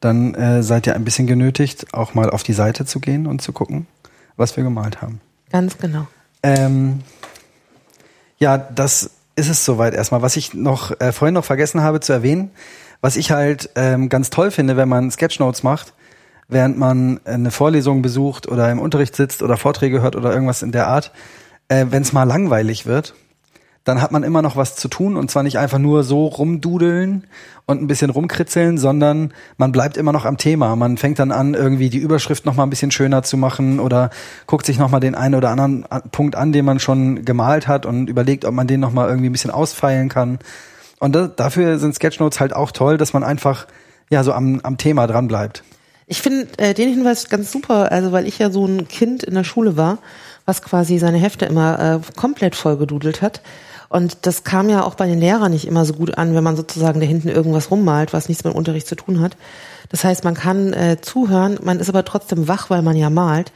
dann 0.00 0.34
äh, 0.34 0.62
seid 0.62 0.86
ihr 0.86 0.94
ein 0.94 1.04
bisschen 1.04 1.26
genötigt, 1.26 1.94
auch 1.94 2.14
mal 2.14 2.30
auf 2.30 2.42
die 2.42 2.52
Seite 2.52 2.84
zu 2.84 3.00
gehen 3.00 3.26
und 3.26 3.40
zu 3.40 3.52
gucken, 3.52 3.86
was 4.36 4.56
wir 4.56 4.64
gemalt 4.64 5.00
haben. 5.00 5.20
Ganz 5.50 5.78
genau. 5.78 6.06
Ähm, 6.42 7.00
ja, 8.38 8.58
das 8.58 9.10
ist 9.36 9.48
es 9.48 9.64
soweit 9.64 9.94
erstmal. 9.94 10.22
Was 10.22 10.36
ich 10.36 10.52
noch 10.52 11.00
äh, 11.00 11.12
vorhin 11.12 11.34
noch 11.34 11.44
vergessen 11.44 11.80
habe 11.80 12.00
zu 12.00 12.12
erwähnen, 12.12 12.50
was 13.00 13.16
ich 13.16 13.30
halt 13.30 13.70
ähm, 13.76 14.08
ganz 14.08 14.30
toll 14.30 14.50
finde, 14.50 14.76
wenn 14.76 14.88
man 14.88 15.10
Sketchnotes 15.10 15.62
macht, 15.62 15.94
während 16.48 16.76
man 16.76 17.20
eine 17.24 17.50
Vorlesung 17.50 18.02
besucht 18.02 18.48
oder 18.48 18.70
im 18.70 18.80
Unterricht 18.80 19.14
sitzt 19.14 19.42
oder 19.42 19.56
Vorträge 19.56 20.02
hört 20.02 20.16
oder 20.16 20.32
irgendwas 20.32 20.62
in 20.62 20.72
der 20.72 20.88
Art, 20.88 21.12
äh, 21.68 21.86
wenn 21.90 22.02
es 22.02 22.12
mal 22.12 22.24
langweilig 22.24 22.86
wird, 22.86 23.14
dann 23.86 24.02
hat 24.02 24.10
man 24.10 24.24
immer 24.24 24.42
noch 24.42 24.56
was 24.56 24.74
zu 24.74 24.88
tun 24.88 25.16
und 25.16 25.30
zwar 25.30 25.44
nicht 25.44 25.58
einfach 25.58 25.78
nur 25.78 26.02
so 26.02 26.26
rumdudeln 26.26 27.24
und 27.66 27.80
ein 27.80 27.86
bisschen 27.86 28.10
rumkritzeln, 28.10 28.78
sondern 28.78 29.32
man 29.58 29.70
bleibt 29.70 29.96
immer 29.96 30.12
noch 30.12 30.24
am 30.24 30.38
Thema. 30.38 30.74
Man 30.74 30.96
fängt 30.96 31.20
dann 31.20 31.30
an, 31.30 31.54
irgendwie 31.54 31.88
die 31.88 31.98
Überschrift 31.98 32.46
noch 32.46 32.56
mal 32.56 32.64
ein 32.64 32.70
bisschen 32.70 32.90
schöner 32.90 33.22
zu 33.22 33.36
machen 33.36 33.78
oder 33.78 34.10
guckt 34.48 34.66
sich 34.66 34.80
noch 34.80 34.90
mal 34.90 34.98
den 34.98 35.14
einen 35.14 35.36
oder 35.36 35.50
anderen 35.50 35.84
Punkt 36.10 36.34
an, 36.34 36.52
den 36.52 36.64
man 36.64 36.80
schon 36.80 37.24
gemalt 37.24 37.68
hat 37.68 37.86
und 37.86 38.10
überlegt, 38.10 38.44
ob 38.44 38.54
man 38.54 38.66
den 38.66 38.80
noch 38.80 38.92
mal 38.92 39.08
irgendwie 39.08 39.28
ein 39.28 39.32
bisschen 39.32 39.52
ausfeilen 39.52 40.08
kann. 40.08 40.40
Und 40.98 41.14
da, 41.14 41.28
dafür 41.28 41.78
sind 41.78 41.94
Sketchnotes 41.94 42.40
halt 42.40 42.56
auch 42.56 42.72
toll, 42.72 42.98
dass 42.98 43.12
man 43.12 43.22
einfach 43.22 43.68
ja 44.10 44.24
so 44.24 44.32
am, 44.32 44.60
am 44.64 44.78
Thema 44.78 45.06
dran 45.06 45.28
bleibt. 45.28 45.62
Ich 46.08 46.22
finde 46.22 46.48
äh, 46.58 46.74
den 46.74 46.88
Hinweis 46.88 47.28
ganz 47.28 47.52
super, 47.52 47.92
also 47.92 48.10
weil 48.10 48.26
ich 48.26 48.40
ja 48.40 48.50
so 48.50 48.66
ein 48.66 48.88
Kind 48.88 49.22
in 49.22 49.34
der 49.34 49.44
Schule 49.44 49.76
war, 49.76 49.98
was 50.44 50.62
quasi 50.62 50.98
seine 50.98 51.18
Hefte 51.18 51.46
immer 51.46 51.78
äh, 51.78 52.00
komplett 52.16 52.56
vollgedudelt 52.56 53.22
hat. 53.22 53.42
Und 53.88 54.26
das 54.26 54.44
kam 54.44 54.68
ja 54.68 54.82
auch 54.82 54.94
bei 54.94 55.06
den 55.06 55.18
Lehrern 55.18 55.52
nicht 55.52 55.66
immer 55.66 55.84
so 55.84 55.94
gut 55.94 56.18
an, 56.18 56.34
wenn 56.34 56.44
man 56.44 56.56
sozusagen 56.56 57.00
da 57.00 57.06
hinten 57.06 57.28
irgendwas 57.28 57.70
rummalt, 57.70 58.12
was 58.12 58.28
nichts 58.28 58.44
mit 58.44 58.52
dem 58.52 58.56
Unterricht 58.56 58.86
zu 58.86 58.96
tun 58.96 59.20
hat. 59.20 59.36
Das 59.90 60.04
heißt, 60.04 60.24
man 60.24 60.34
kann 60.34 60.72
äh, 60.72 61.00
zuhören, 61.00 61.58
man 61.62 61.78
ist 61.78 61.88
aber 61.88 62.04
trotzdem 62.04 62.48
wach, 62.48 62.70
weil 62.70 62.82
man 62.82 62.96
ja 62.96 63.10
malt. 63.10 63.52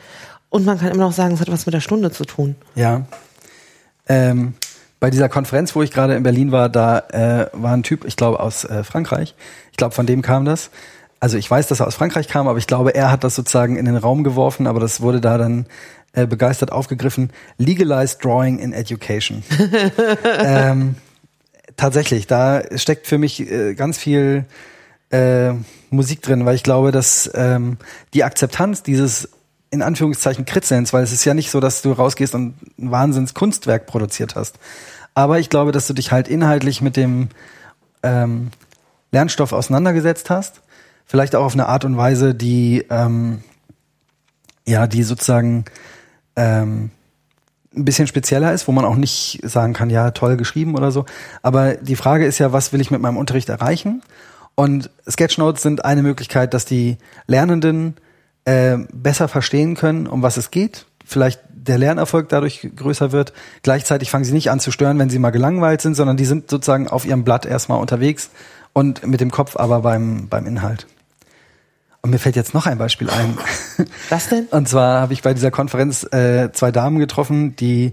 Und 0.49 0.65
man 0.65 0.79
kann 0.79 0.89
immer 0.89 1.05
noch 1.05 1.13
sagen, 1.13 1.35
es 1.35 1.41
hat 1.41 1.51
was 1.51 1.67
mit 1.67 1.75
der 1.75 1.81
Stunde 1.81 2.11
zu 2.11 2.25
tun. 2.25 2.57
Ja. 2.75 3.03
Ähm, 4.09 4.55
bei 4.99 5.11
dieser 5.11 5.29
Konferenz, 5.29 5.75
wo 5.75 5.83
ich 5.83 5.91
gerade 5.91 6.15
in 6.15 6.23
Berlin 6.23 6.53
war, 6.53 6.69
da 6.69 6.99
äh, 6.99 7.47
war 7.53 7.73
ein 7.73 7.83
Typ, 7.83 8.05
ich 8.05 8.17
glaube 8.17 8.41
aus 8.41 8.65
äh, 8.65 8.85
Frankreich. 8.85 9.35
Ich 9.71 9.77
glaube, 9.77 9.95
von 9.95 10.07
dem 10.07 10.23
kam 10.23 10.45
das. 10.45 10.71
Also 11.21 11.37
ich 11.37 11.51
weiß, 11.51 11.69
dass 11.69 11.81
er 11.81 11.87
aus 11.87 11.95
Frankreich 11.95 12.29
kam, 12.29 12.49
aber 12.49 12.59
ich 12.59 12.67
glaube, 12.67 12.95
er 12.95 13.11
hat 13.11 13.25
das 13.25 13.35
sozusagen 13.35 13.77
in 13.77 13.85
den 13.85 13.97
Raum 13.97 14.25
geworfen, 14.25 14.67
aber 14.67 14.81
das 14.81 15.01
wurde 15.01 15.21
da 15.21 15.39
dann 15.39 15.67
äh, 16.13 16.27
begeistert 16.27 16.73
aufgegriffen. 16.73 17.31
Legalized 17.59 18.25
Drawing 18.25 18.59
in 18.59 18.73
Education. 18.73 19.43
ähm, 20.39 20.97
tatsächlich, 21.77 22.27
da 22.27 22.63
steckt 22.77 23.07
für 23.07 23.19
mich 23.19 23.41
äh, 23.41 23.75
ganz 23.75 23.99
viel 23.99 24.45
äh, 25.11 25.53
Musik 25.91 26.23
drin, 26.23 26.45
weil 26.47 26.55
ich 26.55 26.63
glaube, 26.63 26.93
dass 26.93 27.31
ähm, 27.35 27.79
die 28.15 28.25
Akzeptanz 28.25 28.83
dieses 28.83 29.29
in 29.73 29.83
Anführungszeichen 29.83 30.45
Kritzelns, 30.47 30.93
weil 30.93 31.05
es 31.05 31.13
ist 31.13 31.25
ja 31.25 31.33
nicht 31.33 31.51
so, 31.51 31.61
dass 31.61 31.81
du 31.81 31.93
rausgehst 31.93 32.35
und 32.35 32.57
ein 32.79 32.91
Wahnsinns 32.91 33.35
Kunstwerk 33.35 33.87
produziert 33.87 34.35
hast. 34.35 34.59
Aber 35.15 35.39
ich 35.39 35.49
glaube, 35.49 35.71
dass 35.71 35.87
du 35.87 35.95
dich 35.95 36.11
halt 36.11 36.27
inhaltlich 36.27 36.81
mit 36.81 36.97
dem 36.97 37.29
ähm, 38.03 38.51
Lernstoff 39.13 39.53
auseinandergesetzt 39.53 40.29
hast. 40.29 40.61
Vielleicht 41.07 41.37
auch 41.37 41.45
auf 41.45 41.55
eine 41.55 41.67
Art 41.67 41.85
und 41.85 41.97
Weise, 41.97 42.35
die 42.35 42.85
ähm, 42.91 43.43
ja, 44.67 44.87
die 44.87 45.03
sozusagen 45.03 45.65
ähm, 46.37 46.91
ein 47.75 47.85
bisschen 47.85 48.07
spezieller 48.07 48.53
ist, 48.53 48.67
wo 48.67 48.73
man 48.73 48.85
auch 48.85 48.97
nicht 48.97 49.41
sagen 49.45 49.73
kann, 49.73 49.91
ja, 49.91 50.11
toll 50.11 50.37
geschrieben 50.37 50.75
oder 50.75 50.91
so. 50.91 51.05
Aber 51.43 51.75
die 51.75 51.97
Frage 51.97 52.27
ist 52.27 52.39
ja, 52.39 52.53
was 52.53 52.73
will 52.73 52.81
ich 52.81 52.91
mit 52.91 53.01
meinem 53.01 53.17
Unterricht 53.17 53.49
erreichen? 53.49 54.03
Und 54.57 54.91
Sketchnotes 55.09 55.63
sind 55.63 55.85
eine 55.85 56.03
Möglichkeit, 56.03 56.53
dass 56.53 56.65
die 56.65 56.99
Lernenden 57.27 57.97
äh, 58.45 58.79
besser 58.93 59.29
verstehen 59.29 59.77
können, 59.77 60.07
um 60.07 60.23
was 60.23 60.37
es 60.37 60.51
geht. 60.51 60.87
Vielleicht 61.05 61.41
der 61.53 61.79
Lernerfolg 61.79 62.29
dadurch 62.29 62.69
größer 62.75 63.13
wird. 63.13 63.33
Gleichzeitig 63.63 64.11
fangen 64.11 64.25
sie 64.25 64.33
nicht 64.33 64.51
an 64.51 64.61
zu 64.61 64.71
stören, 64.71 64.99
wenn 64.99 65.11
sie 65.11 65.19
mal 65.19 65.31
gelangweilt 65.31 65.81
sind, 65.81 65.95
sondern 65.95 66.17
die 66.17 66.25
sind 66.25 66.51
sozusagen 66.51 66.89
auf 66.89 67.05
ihrem 67.05 67.25
Blatt 67.25 67.47
erstmal 67.47 67.81
unterwegs 67.81 68.31
und 68.73 69.07
mit 69.07 69.21
dem 69.21 69.31
Kopf 69.31 69.57
aber 69.57 69.81
beim, 69.81 70.29
beim 70.29 70.47
Inhalt. 70.47 70.87
Und 72.03 72.11
mir 72.11 72.19
fällt 72.19 72.37
jetzt 72.37 72.55
noch 72.55 72.67
ein 72.67 72.79
Beispiel 72.79 73.11
ein. 73.11 73.37
Was 74.09 74.29
denn? 74.29 74.47
Und 74.47 74.69
zwar 74.69 75.01
habe 75.03 75.13
ich 75.13 75.23
bei 75.23 75.35
dieser 75.35 75.51
Konferenz 75.51 76.05
äh, 76.13 76.51
zwei 76.53 76.71
Damen 76.71 76.99
getroffen, 76.99 77.57
die 77.57 77.93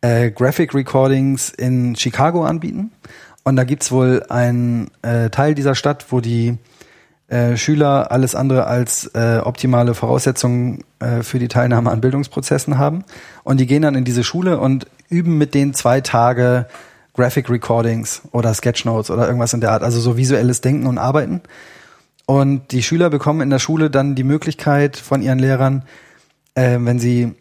äh, 0.00 0.30
Graphic 0.30 0.74
Recordings 0.74 1.50
in 1.50 1.96
Chicago 1.96 2.44
anbieten. 2.44 2.92
Und 3.42 3.56
da 3.56 3.64
gibt's 3.64 3.90
wohl 3.90 4.24
einen 4.28 4.90
äh, 5.02 5.30
Teil 5.30 5.54
dieser 5.54 5.74
Stadt, 5.74 6.06
wo 6.10 6.20
die 6.20 6.58
äh, 7.28 7.56
Schüler 7.56 8.12
alles 8.12 8.34
andere 8.34 8.66
als 8.66 9.10
äh, 9.14 9.40
optimale 9.44 9.94
Voraussetzungen 9.94 10.84
äh, 11.00 11.22
für 11.22 11.38
die 11.38 11.48
Teilnahme 11.48 11.90
an 11.90 12.00
Bildungsprozessen 12.00 12.78
haben. 12.78 13.04
Und 13.44 13.58
die 13.58 13.66
gehen 13.66 13.82
dann 13.82 13.94
in 13.96 14.04
diese 14.04 14.22
Schule 14.24 14.58
und 14.60 14.86
üben 15.08 15.36
mit 15.36 15.54
denen 15.54 15.74
zwei 15.74 16.00
Tage 16.00 16.66
Graphic 17.14 17.50
Recordings 17.50 18.22
oder 18.32 18.54
Sketchnotes 18.54 19.10
oder 19.10 19.26
irgendwas 19.26 19.52
in 19.52 19.60
der 19.60 19.72
Art, 19.72 19.82
also 19.82 19.98
so 20.00 20.16
visuelles 20.16 20.60
Denken 20.60 20.86
und 20.86 20.98
Arbeiten. 20.98 21.42
Und 22.30 22.72
die 22.72 22.82
Schüler 22.82 23.08
bekommen 23.08 23.40
in 23.40 23.48
der 23.48 23.58
Schule 23.58 23.88
dann 23.88 24.14
die 24.14 24.22
Möglichkeit 24.22 24.98
von 24.98 25.22
ihren 25.22 25.38
Lehrern, 25.38 25.84
äh, 26.54 26.76
wenn 26.78 26.98
sie 26.98 27.34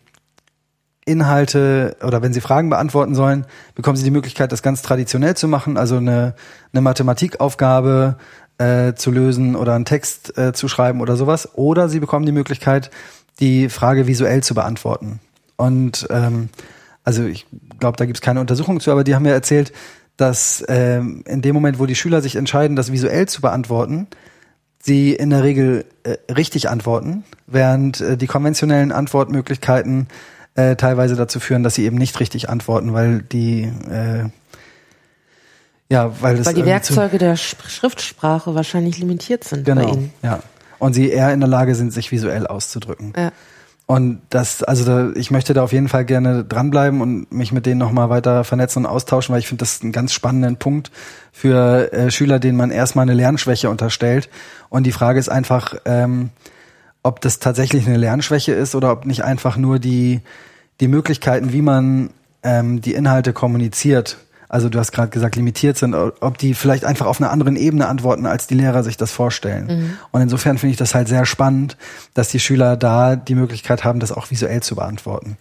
Inhalte 1.03 1.97
oder 2.01 2.21
wenn 2.21 2.31
sie 2.31 2.39
Fragen 2.39 2.69
beantworten 2.69 3.13
sollen, 3.13 3.45
bekommen 3.75 3.97
sie 3.97 4.05
die 4.05 4.11
Möglichkeit, 4.11 4.53
das 4.53 4.63
ganz 4.63 4.81
traditionell 4.81 5.35
zu 5.35 5.49
machen, 5.49 5.75
also 5.75 5.97
eine, 5.97 6.35
eine 6.71 6.81
Mathematikaufgabe 6.81 8.15
äh, 8.59 8.93
zu 8.93 9.11
lösen 9.11 9.57
oder 9.57 9.75
einen 9.75 9.83
Text 9.83 10.37
äh, 10.37 10.53
zu 10.53 10.69
schreiben 10.69 11.01
oder 11.01 11.17
sowas. 11.17 11.49
Oder 11.55 11.89
sie 11.89 11.99
bekommen 11.99 12.25
die 12.25 12.31
Möglichkeit, 12.31 12.89
die 13.41 13.67
Frage 13.67 14.07
visuell 14.07 14.41
zu 14.41 14.53
beantworten. 14.53 15.19
Und 15.57 16.07
ähm, 16.11 16.47
also 17.03 17.25
ich 17.25 17.45
glaube, 17.77 17.97
da 17.97 18.05
gibt 18.05 18.19
es 18.19 18.21
keine 18.21 18.39
Untersuchung 18.39 18.79
zu, 18.79 18.89
aber 18.89 19.03
die 19.03 19.15
haben 19.15 19.23
mir 19.23 19.33
erzählt, 19.33 19.73
dass 20.15 20.63
ähm, 20.69 21.25
in 21.27 21.41
dem 21.41 21.53
Moment, 21.53 21.77
wo 21.77 21.87
die 21.87 21.95
Schüler 21.95 22.21
sich 22.21 22.37
entscheiden, 22.37 22.77
das 22.77 22.89
visuell 22.89 23.27
zu 23.27 23.41
beantworten, 23.41 24.07
sie 24.79 25.13
in 25.13 25.29
der 25.29 25.43
Regel 25.43 25.85
äh, 26.03 26.17
richtig 26.31 26.69
antworten, 26.69 27.23
während 27.45 28.01
äh, 28.01 28.17
die 28.17 28.27
konventionellen 28.27 28.91
Antwortmöglichkeiten 28.91 30.07
äh, 30.55 30.75
teilweise 30.75 31.15
dazu 31.15 31.39
führen, 31.39 31.63
dass 31.63 31.75
sie 31.75 31.85
eben 31.85 31.97
nicht 31.97 32.19
richtig 32.19 32.49
antworten, 32.49 32.93
weil 32.93 33.21
die 33.21 33.63
äh, 33.63 34.29
ja, 35.89 36.21
weil, 36.21 36.45
weil 36.45 36.53
die 36.53 36.65
Werkzeuge 36.65 37.17
der 37.17 37.37
Schriftsprache 37.37 38.55
wahrscheinlich 38.55 38.97
limitiert 38.97 39.45
sind 39.45 39.63
genau, 39.63 39.85
bei 39.85 39.91
ihnen. 39.93 40.13
Ja, 40.21 40.39
und 40.79 40.93
sie 40.93 41.09
eher 41.09 41.33
in 41.33 41.39
der 41.39 41.47
Lage 41.47 41.75
sind, 41.75 41.93
sich 41.93 42.11
visuell 42.11 42.45
auszudrücken. 42.45 43.13
Ja. 43.15 43.31
Und 43.87 44.21
das, 44.29 44.63
also 44.63 44.83
da, 44.83 45.11
ich 45.15 45.31
möchte 45.31 45.53
da 45.53 45.63
auf 45.63 45.71
jeden 45.71 45.87
Fall 45.87 46.03
gerne 46.03 46.43
dranbleiben 46.43 46.99
und 46.99 47.31
mich 47.31 47.53
mit 47.53 47.65
denen 47.65 47.79
nochmal 47.79 48.09
weiter 48.09 48.43
vernetzen 48.43 48.83
und 48.83 48.91
austauschen, 48.91 49.31
weil 49.31 49.39
ich 49.39 49.47
finde 49.47 49.61
das 49.61 49.81
einen 49.81 49.93
ganz 49.93 50.11
spannenden 50.11 50.57
Punkt 50.57 50.91
für 51.31 51.91
äh, 51.93 52.11
Schüler, 52.11 52.39
denen 52.39 52.57
man 52.57 52.69
erstmal 52.69 53.03
eine 53.03 53.13
Lernschwäche 53.13 53.69
unterstellt. 53.69 54.29
Und 54.67 54.83
die 54.83 54.91
Frage 54.91 55.19
ist 55.19 55.29
einfach, 55.29 55.73
ähm, 55.85 56.31
ob 57.01 57.21
das 57.21 57.39
tatsächlich 57.39 57.87
eine 57.87 57.95
Lernschwäche 57.95 58.51
ist 58.51 58.75
oder 58.75 58.91
ob 58.91 59.05
nicht 59.05 59.23
einfach 59.23 59.55
nur 59.55 59.79
die, 59.79 60.19
die 60.81 60.89
Möglichkeiten, 60.89 61.53
wie 61.53 61.61
man 61.61 62.09
ähm, 62.43 62.81
die 62.81 62.93
Inhalte 62.93 63.31
kommuniziert, 63.31 64.17
also 64.49 64.69
du 64.69 64.79
hast 64.79 64.91
gerade 64.91 65.09
gesagt, 65.09 65.35
limitiert 65.35 65.77
sind, 65.77 65.93
ob 65.93 66.37
die 66.37 66.53
vielleicht 66.53 66.85
einfach 66.85 67.05
auf 67.05 67.19
einer 67.19 67.31
anderen 67.31 67.55
Ebene 67.55 67.87
antworten, 67.87 68.25
als 68.25 68.47
die 68.47 68.55
Lehrer 68.55 68.83
sich 68.83 68.97
das 68.97 69.11
vorstellen. 69.11 69.67
Mhm. 69.67 69.97
Und 70.11 70.21
insofern 70.21 70.57
finde 70.57 70.71
ich 70.71 70.77
das 70.77 70.95
halt 70.95 71.07
sehr 71.07 71.25
spannend, 71.25 71.77
dass 72.13 72.29
die 72.29 72.39
Schüler 72.39 72.77
da 72.77 73.15
die 73.15 73.35
Möglichkeit 73.35 73.83
haben, 73.83 73.99
das 73.99 74.11
auch 74.11 74.31
visuell 74.31 74.61
zu 74.61 74.75
beantworten. 74.75 75.37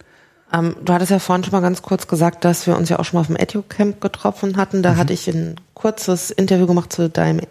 Ähm, 0.53 0.77
du 0.83 0.93
hattest 0.93 1.11
ja 1.11 1.19
vorhin 1.19 1.43
schon 1.43 1.51
mal 1.51 1.61
ganz 1.61 1.81
kurz 1.81 2.07
gesagt, 2.07 2.45
dass 2.45 2.67
wir 2.67 2.77
uns 2.77 2.87
ja 2.87 2.99
auch 2.99 3.05
schon 3.05 3.17
mal 3.17 3.21
auf 3.21 3.27
dem 3.27 3.35
EduCamp 3.35 3.99
getroffen 3.99 4.55
hatten. 4.55 4.81
Da 4.81 4.93
mhm. 4.93 4.97
hatte 4.97 5.13
ich 5.13 5.27
ein 5.27 5.55
kurzes 5.73 6.31
Interview 6.31 6.65
gemacht 6.67 6.91
zu 6.93 7.09
deinem 7.09 7.41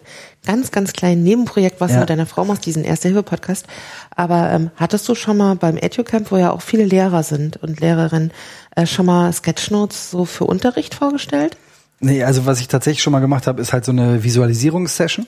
ganz, 0.47 0.71
ganz 0.71 0.93
kleinen 0.93 1.23
Nebenprojekt, 1.23 1.81
was 1.81 1.91
ja. 1.91 1.97
du 1.97 2.01
mit 2.01 2.11
deiner 2.11 2.27
Frau 2.27 2.45
machst, 2.45 2.65
diesen 2.65 2.85
Erste-Hilfe-Podcast. 2.85 3.67
Aber 4.15 4.51
ähm, 4.51 4.71
hattest 4.77 5.09
du 5.09 5.15
schon 5.15 5.37
mal 5.37 5.57
beim 5.57 5.77
EduCamp, 5.77 6.31
wo 6.31 6.37
ja 6.37 6.51
auch 6.53 6.63
viele 6.63 6.85
Lehrer 6.85 7.23
sind 7.23 7.59
und 7.59 7.81
Lehrerinnen, 7.81 8.33
äh, 8.77 8.87
schon 8.87 9.07
mal 9.07 9.33
Sketchnotes 9.33 10.11
so 10.11 10.25
für 10.25 10.45
Unterricht 10.45 10.95
vorgestellt? 10.95 11.57
Nee, 11.99 12.23
also 12.23 12.47
was 12.47 12.61
ich 12.61 12.69
tatsächlich 12.69 13.03
schon 13.03 13.13
mal 13.13 13.21
gemacht 13.21 13.47
habe, 13.47 13.61
ist 13.61 13.73
halt 13.73 13.85
so 13.85 13.93
eine 13.93 14.23
Visualisierungssession. 14.23 15.27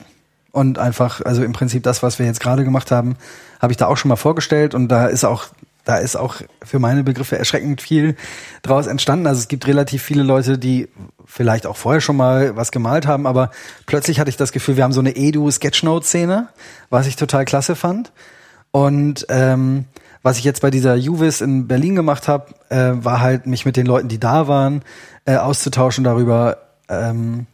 Und 0.51 0.79
einfach, 0.79 1.21
also 1.21 1.43
im 1.43 1.51
Prinzip 1.51 1.83
das, 1.83 2.01
was 2.01 2.17
wir 2.17 2.25
jetzt 2.25 2.39
gerade 2.39 2.63
gemacht 2.63 2.89
haben, 2.89 3.17
habe 3.61 3.71
ich 3.71 3.77
da 3.77 3.85
auch 3.87 3.97
schon 3.97 4.09
mal 4.09 4.15
vorgestellt. 4.15 4.73
Und 4.73 4.87
da 4.87 5.05
ist 5.05 5.23
auch 5.23 5.49
da 5.89 5.97
ist 5.97 6.15
auch 6.15 6.35
für 6.63 6.77
meine 6.77 7.03
Begriffe 7.03 7.39
erschreckend 7.39 7.81
viel 7.81 8.15
draus 8.61 8.85
entstanden. 8.85 9.25
Also 9.25 9.39
es 9.39 9.47
gibt 9.47 9.65
relativ 9.65 10.03
viele 10.03 10.21
Leute, 10.21 10.59
die 10.59 10.87
vielleicht 11.25 11.65
auch 11.65 11.77
vorher 11.77 11.99
schon 11.99 12.15
mal 12.15 12.55
was 12.55 12.71
gemalt 12.71 13.07
haben, 13.07 13.25
aber 13.25 13.49
plötzlich 13.87 14.19
hatte 14.19 14.29
ich 14.29 14.37
das 14.37 14.51
Gefühl, 14.51 14.77
wir 14.77 14.83
haben 14.83 14.93
so 14.93 14.99
eine 14.99 15.15
Edu-Sketchnote-Szene, 15.15 16.49
was 16.91 17.07
ich 17.07 17.15
total 17.15 17.45
klasse 17.45 17.75
fand. 17.75 18.11
Und 18.69 19.25
ähm, 19.29 19.85
was 20.23 20.37
ich 20.37 20.43
jetzt 20.43 20.61
bei 20.61 20.69
dieser 20.69 20.95
Juvis 20.95 21.41
in 21.41 21.67
Berlin 21.67 21.95
gemacht 21.95 22.27
habe, 22.27 22.53
äh, 22.69 22.91
war 22.93 23.21
halt 23.21 23.45
mich 23.45 23.65
mit 23.65 23.77
den 23.77 23.85
Leuten, 23.85 24.07
die 24.07 24.19
da 24.19 24.47
waren, 24.47 24.81
äh, 25.25 25.35
auszutauschen 25.35 26.03
darüber, 26.03 26.57
ähm, 26.89 27.45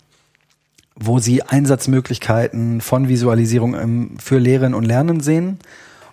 wo 0.95 1.19
sie 1.19 1.43
Einsatzmöglichkeiten 1.43 2.81
von 2.81 3.07
Visualisierung 3.07 3.75
im, 3.75 4.17
für 4.19 4.39
Lehren 4.39 4.73
und 4.73 4.83
Lernen 4.83 5.19
sehen 5.19 5.59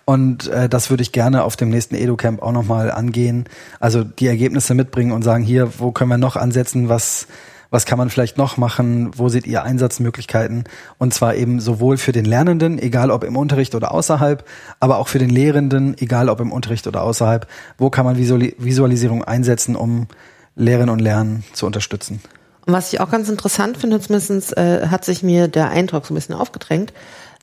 und 0.05 0.49
äh, 0.49 0.69
das 0.69 0.91
würde 0.91 1.03
ich 1.03 1.12
gerne 1.12 1.45
auf 1.45 1.57
dem 1.57 1.70
nächsten 1.70 1.95
EduCamp 1.95 2.43
auch 2.43 2.53
nochmal 2.53 2.91
angehen. 2.91 3.47
Also 3.81 4.05
die 4.05 4.27
Ergebnisse 4.27 4.74
mitbringen 4.74 5.12
und 5.12 5.23
sagen, 5.23 5.45
hier, 5.45 5.79
wo 5.79 5.93
können 5.93 6.11
wir 6.11 6.19
noch 6.19 6.37
ansetzen, 6.37 6.89
was, 6.89 7.27
Was 7.73 7.86
kann 7.86 7.97
man 7.97 8.11
vielleicht 8.11 8.36
noch 8.36 8.59
machen? 8.59 9.12
Wo 9.16 9.31
seht 9.31 9.47
ihr 9.47 9.62
Einsatzmöglichkeiten? 9.62 10.65
Und 10.99 11.15
zwar 11.15 11.36
eben 11.36 11.59
sowohl 11.59 11.97
für 11.97 12.12
den 12.12 12.27
Lernenden, 12.27 12.78
egal 12.78 13.11
ob 13.11 13.24
im 13.24 13.35
Unterricht 13.35 13.74
oder 13.74 13.93
außerhalb, 13.93 14.44
aber 14.78 14.99
auch 14.99 15.09
für 15.09 15.19
den 15.19 15.31
Lehrenden, 15.31 15.97
egal 15.97 16.28
ob 16.28 16.40
im 16.40 16.53
Unterricht 16.53 16.86
oder 16.86 17.03
außerhalb. 17.03 17.47
Wo 17.78 17.89
kann 17.89 18.05
man 18.05 18.19
Visualisierung 18.19 19.24
einsetzen, 19.24 19.74
um 19.74 20.07
Lehren 20.55 20.90
und 20.90 20.99
Lernen 20.99 21.44
zu 21.55 21.65
unterstützen? 21.65 22.20
Und 22.66 22.74
was 22.74 22.93
ich 22.93 23.01
auch 23.01 23.11
ganz 23.11 23.31
interessant 23.31 23.78
finde, 23.78 23.99
zumindest 24.01 24.55
äh, 24.55 24.89
hat 24.89 25.07
sich 25.07 25.23
mir 25.23 25.49
der 25.49 25.70
Eindruck 25.70 26.05
so 26.05 26.12
ein 26.12 26.16
bisschen 26.16 26.35
aufgedrängt, 26.35 26.93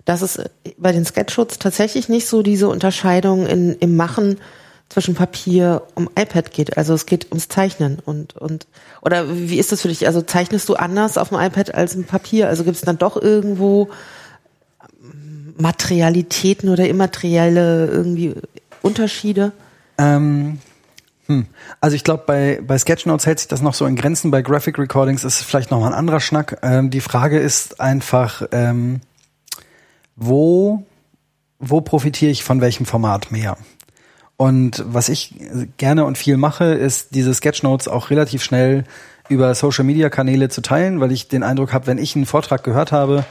dass 0.05 0.21
es 0.21 0.39
bei 0.77 0.91
den 0.91 1.05
Sketchshoots 1.05 1.57
tatsächlich 1.57 2.07
nicht 2.07 2.27
so 2.27 2.43
diese 2.43 2.69
Unterscheidung 2.69 3.47
in, 3.47 3.73
im 3.79 3.95
Machen 3.95 4.37
zwischen 4.89 5.13
Papier 5.13 5.83
und 5.95 6.09
iPad 6.19 6.51
geht. 6.51 6.77
Also 6.77 6.93
es 6.93 7.05
geht 7.05 7.27
ums 7.29 7.47
Zeichnen 7.47 7.99
und 8.03 8.35
und 8.35 8.67
oder 9.01 9.25
wie 9.29 9.59
ist 9.59 9.71
das 9.71 9.81
für 9.81 9.87
dich? 9.87 10.07
Also 10.07 10.21
zeichnest 10.21 10.67
du 10.67 10.75
anders 10.75 11.17
auf 11.17 11.29
dem 11.29 11.39
iPad 11.39 11.73
als 11.75 11.95
im 11.95 12.03
Papier? 12.03 12.47
Also 12.49 12.63
gibt 12.63 12.75
es 12.75 12.81
dann 12.81 12.97
doch 12.97 13.15
irgendwo 13.15 13.89
Materialitäten 15.57 16.69
oder 16.69 16.87
immaterielle 16.87 17.87
irgendwie 17.87 18.33
Unterschiede? 18.81 19.51
Ähm, 19.97 20.59
hm. 21.27 21.45
Also 21.79 21.95
ich 21.95 22.03
glaube, 22.03 22.23
bei, 22.25 22.59
bei 22.65 22.77
Sketchnotes 22.77 23.27
hält 23.27 23.39
sich 23.39 23.47
das 23.47 23.61
noch 23.61 23.75
so 23.75 23.85
in 23.85 23.95
Grenzen. 23.95 24.31
Bei 24.31 24.41
Graphic 24.41 24.79
Recordings 24.79 25.23
ist 25.23 25.41
es 25.41 25.43
vielleicht 25.43 25.69
noch 25.69 25.79
mal 25.79 25.87
ein 25.87 25.93
anderer 25.93 26.19
Schnack. 26.19 26.57
Ähm, 26.63 26.89
die 26.89 27.01
Frage 27.01 27.37
ist 27.37 27.79
einfach, 27.79 28.43
ähm, 28.51 29.01
wo, 30.15 30.83
wo 31.59 31.81
profitiere 31.81 32.31
ich 32.31 32.43
von 32.43 32.61
welchem 32.61 32.85
Format 32.85 33.31
mehr? 33.31 33.57
Und 34.39 34.85
was 34.87 35.09
ich 35.09 35.35
gerne 35.75 36.05
und 36.05 36.17
viel 36.17 36.37
mache, 36.37 36.63
ist 36.63 37.13
diese 37.13 37.33
Sketchnotes 37.33 37.89
auch 37.89 38.09
relativ 38.09 38.41
schnell 38.41 38.85
über 39.27 39.53
Social 39.53 39.83
Media 39.83 40.09
Kanäle 40.09 40.47
zu 40.47 40.61
teilen, 40.61 41.01
weil 41.01 41.11
ich 41.11 41.27
den 41.27 41.43
Eindruck 41.43 41.73
habe, 41.73 41.87
wenn 41.87 41.97
ich 41.97 42.15
einen 42.15 42.25
Vortrag 42.25 42.63
gehört 42.63 42.93
habe 42.93 43.25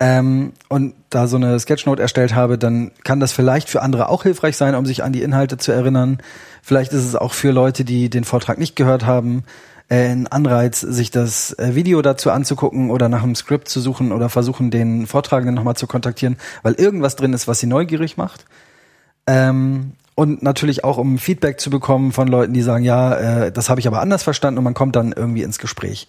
ähm, 0.00 0.52
und 0.68 0.92
da 1.08 1.28
so 1.28 1.36
eine 1.36 1.58
Sketchnote 1.58 2.02
erstellt 2.02 2.34
habe, 2.34 2.58
dann 2.58 2.90
kann 3.04 3.20
das 3.20 3.32
vielleicht 3.32 3.70
für 3.70 3.80
andere 3.80 4.10
auch 4.10 4.24
hilfreich 4.24 4.58
sein, 4.58 4.74
um 4.74 4.84
sich 4.84 5.02
an 5.02 5.14
die 5.14 5.22
Inhalte 5.22 5.56
zu 5.56 5.72
erinnern. 5.72 6.18
Vielleicht 6.60 6.92
ist 6.92 7.06
es 7.06 7.16
auch 7.16 7.32
für 7.32 7.50
Leute, 7.50 7.86
die 7.86 8.10
den 8.10 8.24
Vortrag 8.24 8.58
nicht 8.58 8.76
gehört 8.76 9.06
haben, 9.06 9.44
äh, 9.88 10.08
ein 10.10 10.26
Anreiz, 10.26 10.82
sich 10.82 11.10
das 11.10 11.58
äh, 11.58 11.74
Video 11.74 12.02
dazu 12.02 12.30
anzugucken 12.30 12.90
oder 12.90 13.08
nach 13.08 13.22
einem 13.22 13.34
Skript 13.34 13.68
zu 13.68 13.80
suchen 13.80 14.12
oder 14.12 14.28
versuchen, 14.28 14.70
den 14.70 15.06
Vortragenden 15.06 15.54
nochmal 15.54 15.76
zu 15.76 15.86
kontaktieren, 15.86 16.36
weil 16.62 16.74
irgendwas 16.74 17.16
drin 17.16 17.32
ist, 17.32 17.48
was 17.48 17.60
sie 17.60 17.66
neugierig 17.66 18.18
macht. 18.18 18.44
Ähm, 19.26 19.92
und 20.14 20.42
natürlich 20.42 20.84
auch 20.84 20.98
um 20.98 21.18
Feedback 21.18 21.60
zu 21.60 21.70
bekommen 21.70 22.12
von 22.12 22.28
Leuten, 22.28 22.52
die 22.52 22.62
sagen, 22.62 22.84
ja, 22.84 23.14
äh, 23.14 23.52
das 23.52 23.68
habe 23.68 23.80
ich 23.80 23.86
aber 23.86 24.00
anders 24.00 24.22
verstanden 24.22 24.58
und 24.58 24.64
man 24.64 24.74
kommt 24.74 24.96
dann 24.96 25.12
irgendwie 25.12 25.42
ins 25.42 25.58
Gespräch. 25.58 26.08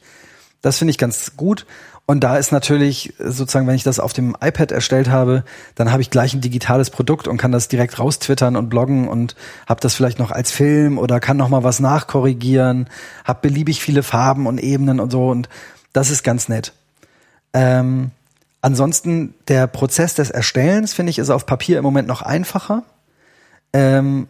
Das 0.61 0.77
finde 0.77 0.91
ich 0.91 0.97
ganz 0.97 1.33
gut. 1.37 1.65
Und 2.07 2.23
da 2.23 2.37
ist 2.37 2.51
natürlich 2.51 3.13
sozusagen, 3.17 3.65
wenn 3.65 3.75
ich 3.75 3.83
das 3.83 3.99
auf 3.99 4.13
dem 4.13 4.37
iPad 4.39 4.71
erstellt 4.71 5.09
habe, 5.09 5.43
dann 5.73 5.91
habe 5.91 6.03
ich 6.03 6.11
gleich 6.11 6.35
ein 6.35 6.41
digitales 6.41 6.91
Produkt 6.91 7.27
und 7.27 7.37
kann 7.37 7.51
das 7.51 7.67
direkt 7.67 7.97
raustwittern 7.97 8.55
und 8.55 8.69
bloggen 8.69 9.07
und 9.07 9.35
habe 9.67 9.81
das 9.81 9.95
vielleicht 9.95 10.19
noch 10.19 10.29
als 10.29 10.51
Film 10.51 10.99
oder 10.99 11.19
kann 11.19 11.37
noch 11.37 11.49
mal 11.49 11.63
was 11.63 11.79
nachkorrigieren, 11.79 12.87
habe 13.23 13.39
beliebig 13.41 13.81
viele 13.81 14.03
Farben 14.03 14.45
und 14.45 14.59
Ebenen 14.59 14.99
und 14.99 15.11
so 15.11 15.29
und 15.29 15.49
das 15.93 16.11
ist 16.11 16.23
ganz 16.23 16.47
nett. 16.47 16.73
Ähm, 17.53 18.11
ansonsten 18.61 19.33
der 19.47 19.65
Prozess 19.65 20.13
des 20.13 20.29
Erstellens 20.29 20.93
finde 20.93 21.09
ich 21.09 21.17
ist 21.17 21.31
auf 21.31 21.47
Papier 21.47 21.79
im 21.79 21.83
Moment 21.83 22.07
noch 22.07 22.21
einfacher 22.21 22.83
ähm, 23.75 24.27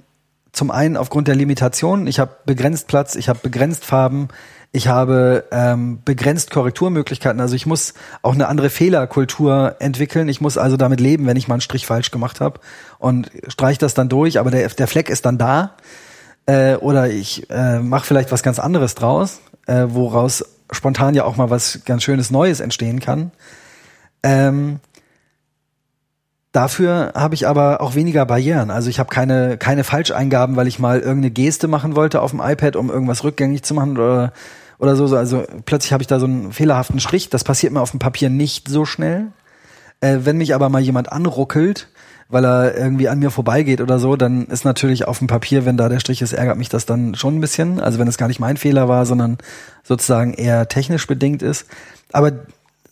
zum 0.54 0.72
einen 0.72 0.98
aufgrund 0.98 1.28
der 1.28 1.36
Limitation. 1.36 2.08
Ich 2.08 2.20
habe 2.20 2.32
begrenzt 2.46 2.88
Platz, 2.88 3.16
ich 3.16 3.30
habe 3.30 3.40
begrenzt 3.44 3.86
Farben, 3.86 4.30
ich 4.72 4.88
habe 4.88 5.46
ähm, 5.52 6.00
begrenzt 6.04 6.50
Korrekturmöglichkeiten. 6.50 7.40
Also 7.40 7.56
ich 7.56 7.68
muss 7.68 7.94
auch 8.24 8.34
eine 8.34 8.48
andere 8.48 8.72
Fehlerkultur 8.72 9.76
entwickeln. 9.80 10.30
Ich 10.30 10.42
muss 10.42 10.58
also 10.58 10.78
damit 10.78 11.00
leben, 11.00 11.28
wenn 11.28 11.38
ich 11.38 11.48
mal 11.48 11.56
einen 11.56 11.62
Strich 11.62 11.86
falsch 11.86 12.10
gemacht 12.10 12.42
habe 12.42 12.60
und 12.98 13.30
streich 13.48 13.78
das 13.78 13.94
dann 13.94 14.10
durch, 14.10 14.40
aber 14.40 14.50
der, 14.50 14.68
der 14.68 14.88
Fleck 14.88 15.10
ist 15.10 15.26
dann 15.26 15.38
da. 15.38 15.76
Äh, 16.48 16.76
oder 16.78 17.10
ich 17.10 17.48
äh, 17.52 17.80
mache 17.80 18.06
vielleicht 18.06 18.32
was 18.32 18.42
ganz 18.42 18.58
anderes 18.58 18.96
draus, 18.96 19.42
äh, 19.68 19.86
woraus 19.90 20.44
spontan 20.72 21.14
ja 21.14 21.24
auch 21.26 21.36
mal 21.36 21.52
was 21.52 21.82
ganz 21.86 22.04
Schönes 22.04 22.32
Neues 22.32 22.60
entstehen 22.60 23.00
kann. 23.00 23.32
Ähm, 24.24 24.80
Dafür 26.56 27.12
habe 27.16 27.36
ich 27.36 27.50
aber 27.50 27.82
auch 27.82 27.96
weniger 27.96 28.26
Barrieren. 28.26 28.72
Also 28.72 28.90
ich 28.90 28.98
habe 28.98 29.10
keine, 29.10 29.58
keine 29.58 29.84
Falscheingaben, 29.84 30.56
weil 30.56 30.68
ich 30.68 30.80
mal 30.80 31.02
irgendeine 31.02 31.32
Geste 31.32 31.68
machen 31.68 31.98
wollte 31.98 32.22
auf 32.22 32.32
dem 32.32 32.40
iPad, 32.40 32.78
um 32.78 32.90
irgendwas 32.90 33.26
rückgängig 33.26 33.64
zu 33.64 33.74
machen 33.74 33.98
oder, 33.98 34.32
oder 34.80 34.96
so. 34.96 35.14
Also 35.18 35.44
plötzlich 35.66 35.92
habe 35.92 36.02
ich 36.02 36.08
da 36.08 36.18
so 36.18 36.28
einen 36.28 36.54
fehlerhaften 36.54 37.02
Strich. 37.02 37.30
Das 37.30 37.44
passiert 37.44 37.74
mir 37.74 37.82
auf 37.82 37.92
dem 37.92 38.00
Papier 38.00 38.30
nicht 38.30 38.70
so 38.70 38.86
schnell. 38.86 39.34
Äh, 40.00 40.20
wenn 40.22 40.38
mich 40.38 40.56
aber 40.56 40.70
mal 40.70 40.80
jemand 40.80 41.12
anruckelt, 41.12 41.90
weil 42.30 42.46
er 42.46 42.78
irgendwie 42.78 43.10
an 43.10 43.20
mir 43.20 43.32
vorbeigeht 43.32 43.82
oder 43.82 44.00
so, 44.00 44.16
dann 44.16 44.46
ist 44.46 44.64
natürlich 44.64 45.10
auf 45.10 45.18
dem 45.18 45.28
Papier, 45.28 45.66
wenn 45.66 45.76
da 45.76 45.90
der 45.90 46.00
Strich 46.00 46.22
ist, 46.22 46.32
ärgert 46.32 46.58
mich 46.58 46.70
das 46.70 46.86
dann 46.86 47.16
schon 47.16 47.36
ein 47.36 47.42
bisschen. 47.42 47.82
Also 47.82 48.00
wenn 48.00 48.08
es 48.08 48.18
gar 48.18 48.30
nicht 48.30 48.40
mein 48.40 48.56
Fehler 48.56 48.88
war, 48.88 49.06
sondern 49.06 49.40
sozusagen 49.84 50.34
eher 50.34 50.70
technisch 50.70 51.06
bedingt 51.06 51.42
ist. 51.42 51.68
Aber 52.14 52.32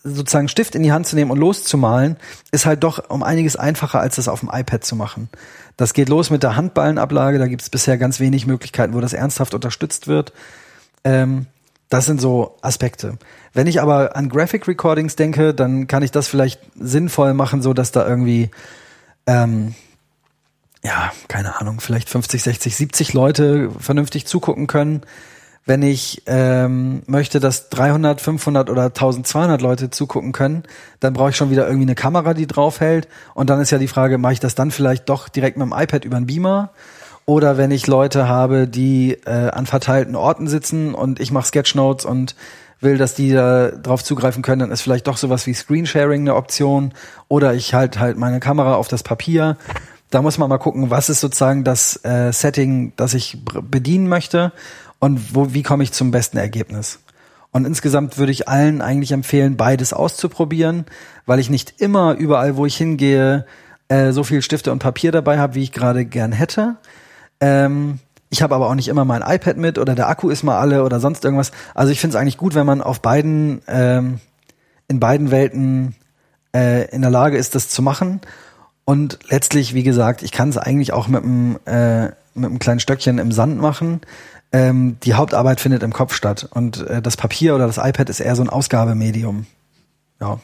sozusagen 0.03 0.49
Stift 0.49 0.75
in 0.75 0.83
die 0.83 0.91
Hand 0.91 1.07
zu 1.07 1.15
nehmen 1.15 1.31
und 1.31 1.37
loszumalen, 1.37 2.17
ist 2.51 2.65
halt 2.65 2.83
doch 2.83 3.09
um 3.09 3.23
einiges 3.23 3.55
einfacher, 3.55 3.99
als 3.99 4.17
das 4.17 4.27
auf 4.27 4.41
dem 4.41 4.49
iPad 4.51 4.83
zu 4.83 4.95
machen. 4.95 5.29
Das 5.77 5.93
geht 5.93 6.09
los 6.09 6.29
mit 6.29 6.43
der 6.43 6.55
Handballenablage, 6.55 7.39
da 7.39 7.47
gibt 7.47 7.61
es 7.61 7.69
bisher 7.69 7.97
ganz 7.97 8.19
wenig 8.19 8.45
Möglichkeiten, 8.45 8.93
wo 8.93 8.99
das 8.99 9.13
ernsthaft 9.13 9.53
unterstützt 9.53 10.07
wird. 10.07 10.33
Ähm, 11.03 11.47
das 11.89 12.05
sind 12.05 12.19
so 12.19 12.57
Aspekte. 12.61 13.17
Wenn 13.53 13.67
ich 13.67 13.81
aber 13.81 14.15
an 14.15 14.29
Graphic 14.29 14.67
Recordings 14.67 15.15
denke, 15.15 15.53
dann 15.53 15.87
kann 15.87 16.03
ich 16.03 16.11
das 16.11 16.27
vielleicht 16.27 16.59
sinnvoll 16.79 17.33
machen, 17.33 17.61
so 17.61 17.73
dass 17.73 17.91
da 17.91 18.07
irgendwie 18.07 18.49
ähm, 19.27 19.73
ja, 20.83 21.13
keine 21.29 21.59
Ahnung, 21.61 21.79
vielleicht 21.79 22.09
50, 22.09 22.43
60, 22.43 22.75
70 22.75 23.13
Leute 23.13 23.71
vernünftig 23.79 24.25
zugucken 24.25 24.67
können 24.67 25.01
wenn 25.65 25.81
ich 25.81 26.23
ähm, 26.25 27.03
möchte, 27.07 27.39
dass 27.39 27.69
300, 27.69 28.19
500 28.19 28.69
oder 28.69 28.85
1200 28.85 29.61
Leute 29.61 29.89
zugucken 29.89 30.33
können, 30.33 30.63
dann 30.99 31.13
brauche 31.13 31.29
ich 31.29 31.37
schon 31.37 31.51
wieder 31.51 31.65
irgendwie 31.65 31.85
eine 31.85 31.95
Kamera, 31.95 32.33
die 32.33 32.47
draufhält. 32.47 33.07
Und 33.33 33.49
dann 33.49 33.61
ist 33.61 33.71
ja 33.71 33.77
die 33.77 33.87
Frage, 33.87 34.17
mache 34.17 34.33
ich 34.33 34.39
das 34.41 34.55
dann 34.55 34.71
vielleicht 34.71 35.07
doch 35.07 35.29
direkt 35.29 35.57
mit 35.57 35.65
dem 35.65 35.73
iPad 35.73 36.03
über 36.03 36.17
den 36.17 36.27
Beamer? 36.27 36.71
Oder 37.25 37.57
wenn 37.57 37.71
ich 37.71 37.87
Leute 37.87 38.27
habe, 38.27 38.67
die 38.67 39.13
äh, 39.25 39.49
an 39.49 39.65
verteilten 39.65 40.15
Orten 40.15 40.47
sitzen 40.47 40.93
und 40.93 41.21
ich 41.21 41.31
mache 41.31 41.47
Sketchnotes 41.47 42.05
und 42.05 42.35
will, 42.81 42.97
dass 42.97 43.15
die 43.15 43.31
da 43.31 43.71
drauf 43.71 44.03
zugreifen 44.03 44.43
können, 44.43 44.59
dann 44.59 44.71
ist 44.71 44.81
vielleicht 44.81 45.07
doch 45.07 45.15
sowas 45.15 45.47
wie 45.47 45.53
Screensharing 45.53 46.21
eine 46.21 46.35
Option. 46.35 46.93
Oder 47.29 47.53
ich 47.53 47.73
halt 47.73 47.99
halt 47.99 48.17
meine 48.17 48.41
Kamera 48.41 48.75
auf 48.75 48.89
das 48.89 49.03
Papier. 49.03 49.55
Da 50.09 50.21
muss 50.21 50.37
man 50.37 50.49
mal 50.49 50.57
gucken, 50.57 50.89
was 50.89 51.09
ist 51.09 51.21
sozusagen 51.21 51.63
das 51.63 52.03
äh, 52.03 52.33
Setting, 52.33 52.91
das 52.97 53.13
ich 53.13 53.37
bedienen 53.45 54.09
möchte 54.09 54.51
und 55.03 55.35
wo, 55.35 55.53
wie 55.53 55.63
komme 55.63 55.83
ich 55.83 55.91
zum 55.91 56.11
besten 56.11 56.37
Ergebnis. 56.37 56.99
Und 57.51 57.65
insgesamt 57.65 58.17
würde 58.17 58.31
ich 58.31 58.47
allen 58.47 58.81
eigentlich 58.81 59.11
empfehlen, 59.11 59.57
beides 59.57 59.91
auszuprobieren, 59.91 60.85
weil 61.25 61.39
ich 61.39 61.49
nicht 61.49 61.81
immer 61.81 62.13
überall, 62.13 62.55
wo 62.55 62.65
ich 62.65 62.77
hingehe, 62.77 63.45
äh, 63.89 64.13
so 64.13 64.23
viel 64.23 64.41
Stifte 64.41 64.71
und 64.71 64.79
Papier 64.79 65.11
dabei 65.11 65.39
habe, 65.39 65.55
wie 65.55 65.63
ich 65.63 65.73
gerade 65.73 66.05
gern 66.05 66.31
hätte. 66.31 66.77
Ähm, 67.41 67.99
ich 68.29 68.41
habe 68.41 68.55
aber 68.55 68.69
auch 68.69 68.75
nicht 68.75 68.87
immer 68.87 69.03
mein 69.03 69.23
iPad 69.23 69.57
mit 69.57 69.77
oder 69.77 69.93
der 69.93 70.07
Akku 70.07 70.29
ist 70.29 70.41
mal 70.41 70.57
alle 70.57 70.85
oder 70.85 71.01
sonst 71.01 71.25
irgendwas. 71.25 71.51
Also 71.75 71.91
ich 71.91 71.99
finde 71.99 72.15
es 72.15 72.21
eigentlich 72.21 72.37
gut, 72.37 72.55
wenn 72.55 72.65
man 72.65 72.81
auf 72.81 73.01
beiden, 73.01 73.61
ähm, 73.67 74.21
in 74.87 75.01
beiden 75.01 75.31
Welten 75.31 75.95
äh, 76.55 76.89
in 76.91 77.01
der 77.01 77.11
Lage 77.11 77.35
ist, 77.35 77.55
das 77.55 77.67
zu 77.67 77.81
machen. 77.81 78.21
Und 78.85 79.19
letztlich, 79.27 79.73
wie 79.73 79.83
gesagt, 79.83 80.23
ich 80.23 80.31
kann 80.31 80.47
es 80.47 80.57
eigentlich 80.57 80.93
auch 80.93 81.09
mit 81.09 81.25
einem, 81.25 81.59
äh, 81.65 82.05
mit 82.35 82.49
einem 82.49 82.59
kleinen 82.59 82.79
Stöckchen 82.79 83.17
im 83.17 83.33
Sand 83.33 83.59
machen 83.59 83.99
ähm, 84.53 84.97
die 85.03 85.15
Hauptarbeit 85.15 85.59
findet 85.59 85.83
im 85.83 85.91
Kopf 85.91 86.13
statt 86.13 86.47
und 86.51 86.87
äh, 86.87 87.01
das 87.01 87.17
Papier 87.17 87.55
oder 87.55 87.67
das 87.67 87.77
iPad 87.77 88.09
ist 88.09 88.19
eher 88.19 88.35
so 88.35 88.43
ein 88.43 88.49
Ausgabemedium. 88.49 89.47
Ja. 90.21 90.39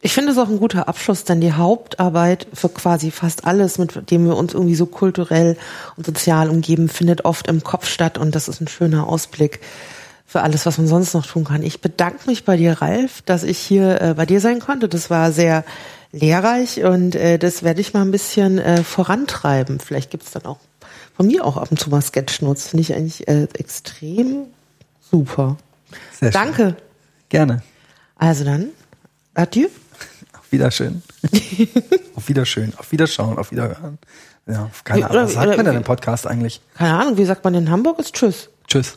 Ich 0.00 0.12
finde 0.12 0.32
es 0.32 0.38
auch 0.38 0.48
ein 0.48 0.58
guter 0.58 0.88
Abschluss, 0.88 1.24
denn 1.24 1.40
die 1.40 1.52
Hauptarbeit 1.52 2.46
für 2.52 2.68
quasi 2.68 3.10
fast 3.10 3.46
alles, 3.46 3.78
mit 3.78 4.10
dem 4.10 4.26
wir 4.26 4.36
uns 4.36 4.52
irgendwie 4.52 4.74
so 4.74 4.86
kulturell 4.86 5.56
und 5.96 6.04
sozial 6.04 6.50
umgeben, 6.50 6.88
findet 6.88 7.24
oft 7.24 7.46
im 7.46 7.62
Kopf 7.62 7.86
statt 7.86 8.18
und 8.18 8.34
das 8.34 8.48
ist 8.48 8.60
ein 8.60 8.68
schöner 8.68 9.06
Ausblick 9.08 9.60
für 10.26 10.42
alles, 10.42 10.66
was 10.66 10.78
man 10.78 10.86
sonst 10.86 11.14
noch 11.14 11.26
tun 11.26 11.44
kann. 11.44 11.62
Ich 11.62 11.80
bedanke 11.80 12.26
mich 12.26 12.44
bei 12.44 12.56
dir, 12.56 12.82
Ralf, 12.82 13.22
dass 13.22 13.44
ich 13.44 13.58
hier 13.58 14.00
äh, 14.00 14.14
bei 14.14 14.26
dir 14.26 14.40
sein 14.40 14.58
konnte. 14.58 14.88
Das 14.88 15.10
war 15.10 15.32
sehr 15.32 15.64
lehrreich 16.12 16.82
und 16.82 17.14
äh, 17.14 17.38
das 17.38 17.62
werde 17.62 17.80
ich 17.80 17.92
mal 17.94 18.02
ein 18.02 18.10
bisschen 18.10 18.58
äh, 18.58 18.82
vorantreiben. 18.82 19.80
Vielleicht 19.80 20.10
gibt's 20.10 20.30
dann 20.30 20.46
auch 20.46 20.58
von 21.14 21.26
mir 21.26 21.44
auch 21.44 21.56
ab 21.56 21.70
und 21.70 21.78
zu 21.78 21.90
mal 21.90 22.02
Sketchnotes. 22.02 22.68
Finde 22.68 22.82
ich 22.82 22.94
eigentlich 22.94 23.26
äh, 23.28 23.44
extrem 23.54 24.46
super. 25.10 25.56
Sehr 26.18 26.30
Danke. 26.30 26.62
Schön. 26.62 26.76
Gerne. 27.28 27.62
Also 28.16 28.44
dann, 28.44 28.68
adieu. 29.34 29.68
Auf 30.32 30.52
Wiederschön. 30.52 31.02
auf 32.14 32.28
Wiederschön. 32.28 32.72
Auf 32.76 32.92
Wiederschauen. 32.92 33.38
Auf 33.38 33.50
Wiederhören. 33.50 33.98
Ja, 34.46 34.70
keine 34.84 35.08
Ahnung. 35.08 35.24
Was 35.24 35.32
sagt 35.32 35.56
man 35.56 35.66
denn 35.66 35.76
im 35.76 35.84
Podcast 35.84 36.26
eigentlich? 36.26 36.60
Keine 36.74 36.98
Ahnung. 36.98 37.16
Wie 37.16 37.24
sagt 37.24 37.44
man 37.44 37.54
in 37.54 37.70
Hamburg? 37.70 37.98
Ist 37.98 38.14
Tschüss. 38.14 38.50
Tschüss. 38.66 38.96